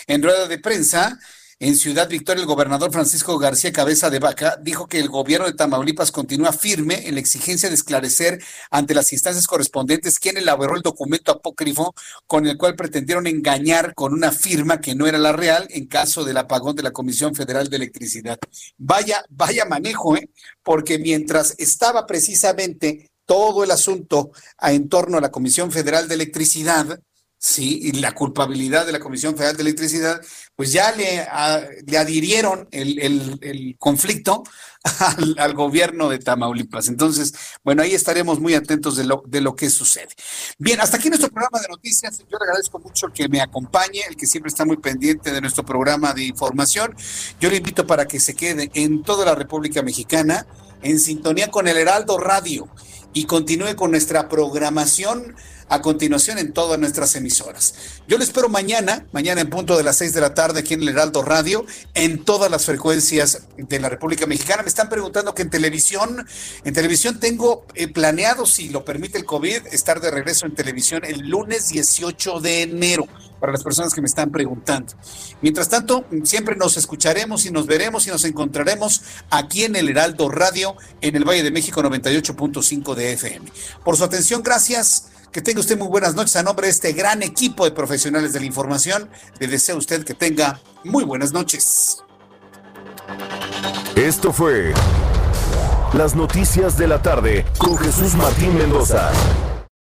En 0.06 0.22
rueda 0.22 0.46
de 0.46 0.58
prensa, 0.58 1.18
en 1.62 1.76
Ciudad 1.76 2.08
Victoria, 2.08 2.40
el 2.40 2.46
gobernador 2.46 2.90
Francisco 2.90 3.36
García 3.38 3.70
Cabeza 3.70 4.08
de 4.08 4.18
Vaca 4.18 4.56
dijo 4.62 4.86
que 4.86 4.98
el 4.98 5.10
gobierno 5.10 5.46
de 5.46 5.52
Tamaulipas 5.52 6.10
continúa 6.10 6.54
firme 6.54 7.06
en 7.06 7.14
la 7.14 7.20
exigencia 7.20 7.68
de 7.68 7.74
esclarecer 7.74 8.42
ante 8.70 8.94
las 8.94 9.12
instancias 9.12 9.46
correspondientes 9.46 10.18
quién 10.18 10.38
elaboró 10.38 10.74
el 10.74 10.80
documento 10.80 11.32
apócrifo 11.32 11.94
con 12.26 12.46
el 12.46 12.56
cual 12.56 12.76
pretendieron 12.76 13.26
engañar 13.26 13.94
con 13.94 14.14
una 14.14 14.32
firma 14.32 14.80
que 14.80 14.94
no 14.94 15.06
era 15.06 15.18
la 15.18 15.32
real 15.32 15.66
en 15.68 15.86
caso 15.86 16.24
del 16.24 16.38
apagón 16.38 16.76
de 16.76 16.82
la 16.82 16.92
Comisión 16.92 17.34
Federal 17.34 17.68
de 17.68 17.76
Electricidad. 17.76 18.38
Vaya, 18.78 19.22
vaya 19.28 19.66
manejo, 19.66 20.16
¿eh? 20.16 20.30
Porque 20.62 20.98
mientras 20.98 21.54
estaba 21.58 22.06
precisamente 22.06 23.10
todo 23.26 23.64
el 23.64 23.70
asunto 23.70 24.30
en 24.62 24.88
torno 24.88 25.18
a 25.18 25.20
la 25.20 25.30
Comisión 25.30 25.70
Federal 25.70 26.08
de 26.08 26.14
Electricidad, 26.14 26.98
sí, 27.40 27.80
y 27.82 27.92
la 27.92 28.12
culpabilidad 28.12 28.84
de 28.84 28.92
la 28.92 29.00
Comisión 29.00 29.34
Federal 29.34 29.56
de 29.56 29.62
Electricidad, 29.62 30.20
pues 30.54 30.72
ya 30.72 30.92
le, 30.92 31.26
le 31.86 31.98
adhirieron 31.98 32.68
el, 32.70 33.76
conflicto 33.78 34.44
al, 35.38 35.54
gobierno 35.54 36.10
de 36.10 36.18
Tamaulipas. 36.18 36.88
Entonces, 36.88 37.32
bueno, 37.64 37.82
ahí 37.82 37.94
estaremos 37.94 38.40
muy 38.40 38.54
atentos 38.54 38.94
de 38.96 39.04
lo, 39.04 39.22
de 39.26 39.40
lo 39.40 39.56
que 39.56 39.70
sucede. 39.70 40.10
Bien, 40.58 40.82
hasta 40.82 40.98
aquí 40.98 41.08
nuestro 41.08 41.30
programa 41.30 41.60
de 41.60 41.68
noticias. 41.68 42.18
Yo 42.18 42.38
le 42.38 42.44
agradezco 42.44 42.78
mucho 42.78 43.08
que 43.08 43.26
me 43.26 43.40
acompañe, 43.40 44.02
el 44.06 44.16
que 44.16 44.26
siempre 44.26 44.50
está 44.50 44.66
muy 44.66 44.76
pendiente 44.76 45.32
de 45.32 45.40
nuestro 45.40 45.64
programa 45.64 46.12
de 46.12 46.24
información. 46.24 46.94
Yo 47.40 47.48
le 47.48 47.56
invito 47.56 47.86
para 47.86 48.06
que 48.06 48.20
se 48.20 48.34
quede 48.34 48.70
en 48.74 49.02
toda 49.02 49.24
la 49.24 49.34
República 49.34 49.82
Mexicana 49.82 50.46
en 50.82 51.00
sintonía 51.00 51.50
con 51.50 51.68
el 51.68 51.78
Heraldo 51.78 52.18
Radio 52.18 52.68
y 53.14 53.24
continúe 53.24 53.76
con 53.76 53.90
nuestra 53.90 54.28
programación 54.28 55.34
a 55.70 55.80
continuación 55.80 56.38
en 56.38 56.52
todas 56.52 56.78
nuestras 56.78 57.14
emisoras. 57.14 57.74
Yo 58.08 58.18
le 58.18 58.24
espero 58.24 58.48
mañana, 58.48 59.06
mañana 59.12 59.40
en 59.40 59.48
punto 59.48 59.76
de 59.76 59.84
las 59.84 59.96
seis 59.96 60.12
de 60.12 60.20
la 60.20 60.34
tarde 60.34 60.60
aquí 60.60 60.74
en 60.74 60.82
el 60.82 60.88
Heraldo 60.90 61.22
Radio, 61.22 61.64
en 61.94 62.24
todas 62.24 62.50
las 62.50 62.66
frecuencias 62.66 63.42
de 63.56 63.80
la 63.80 63.88
República 63.88 64.26
Mexicana. 64.26 64.62
Me 64.62 64.68
están 64.68 64.88
preguntando 64.88 65.32
que 65.32 65.42
en 65.42 65.50
televisión, 65.50 66.26
en 66.64 66.74
televisión 66.74 67.20
tengo 67.20 67.64
eh, 67.74 67.86
planeado, 67.86 68.46
si 68.46 68.68
lo 68.68 68.84
permite 68.84 69.16
el 69.16 69.24
COVID, 69.24 69.68
estar 69.70 70.00
de 70.00 70.10
regreso 70.10 70.44
en 70.44 70.54
televisión 70.56 71.04
el 71.04 71.28
lunes 71.28 71.68
18 71.68 72.40
de 72.40 72.62
enero 72.62 73.06
para 73.38 73.52
las 73.52 73.62
personas 73.62 73.94
que 73.94 74.00
me 74.00 74.08
están 74.08 74.30
preguntando. 74.30 74.92
Mientras 75.40 75.68
tanto, 75.68 76.04
siempre 76.24 76.56
nos 76.56 76.76
escucharemos 76.76 77.46
y 77.46 77.52
nos 77.52 77.66
veremos 77.66 78.06
y 78.08 78.10
nos 78.10 78.24
encontraremos 78.24 79.02
aquí 79.30 79.64
en 79.64 79.76
el 79.76 79.88
Heraldo 79.88 80.28
Radio, 80.28 80.76
en 81.00 81.14
el 81.14 81.24
Valle 81.24 81.44
de 81.44 81.52
México 81.52 81.80
98.5 81.80 82.94
de 82.94 83.12
FM. 83.12 83.50
Por 83.84 83.96
su 83.96 84.04
atención, 84.04 84.42
gracias. 84.42 85.06
Que 85.32 85.40
tenga 85.40 85.60
usted 85.60 85.78
muy 85.78 85.86
buenas 85.86 86.14
noches 86.14 86.34
a 86.36 86.42
nombre 86.42 86.66
de 86.66 86.72
este 86.72 86.92
gran 86.92 87.22
equipo 87.22 87.64
de 87.64 87.70
profesionales 87.70 88.32
de 88.32 88.40
la 88.40 88.46
información. 88.46 89.08
Le 89.38 89.46
deseo 89.46 89.76
a 89.76 89.78
usted 89.78 90.04
que 90.04 90.14
tenga 90.14 90.60
muy 90.82 91.04
buenas 91.04 91.32
noches. 91.32 92.02
Esto 93.94 94.32
fue 94.32 94.72
Las 95.94 96.16
Noticias 96.16 96.76
de 96.76 96.88
la 96.88 97.00
Tarde 97.00 97.44
con 97.58 97.76
Jesús 97.78 98.14
Martín 98.14 98.56
Mendoza. 98.56 99.12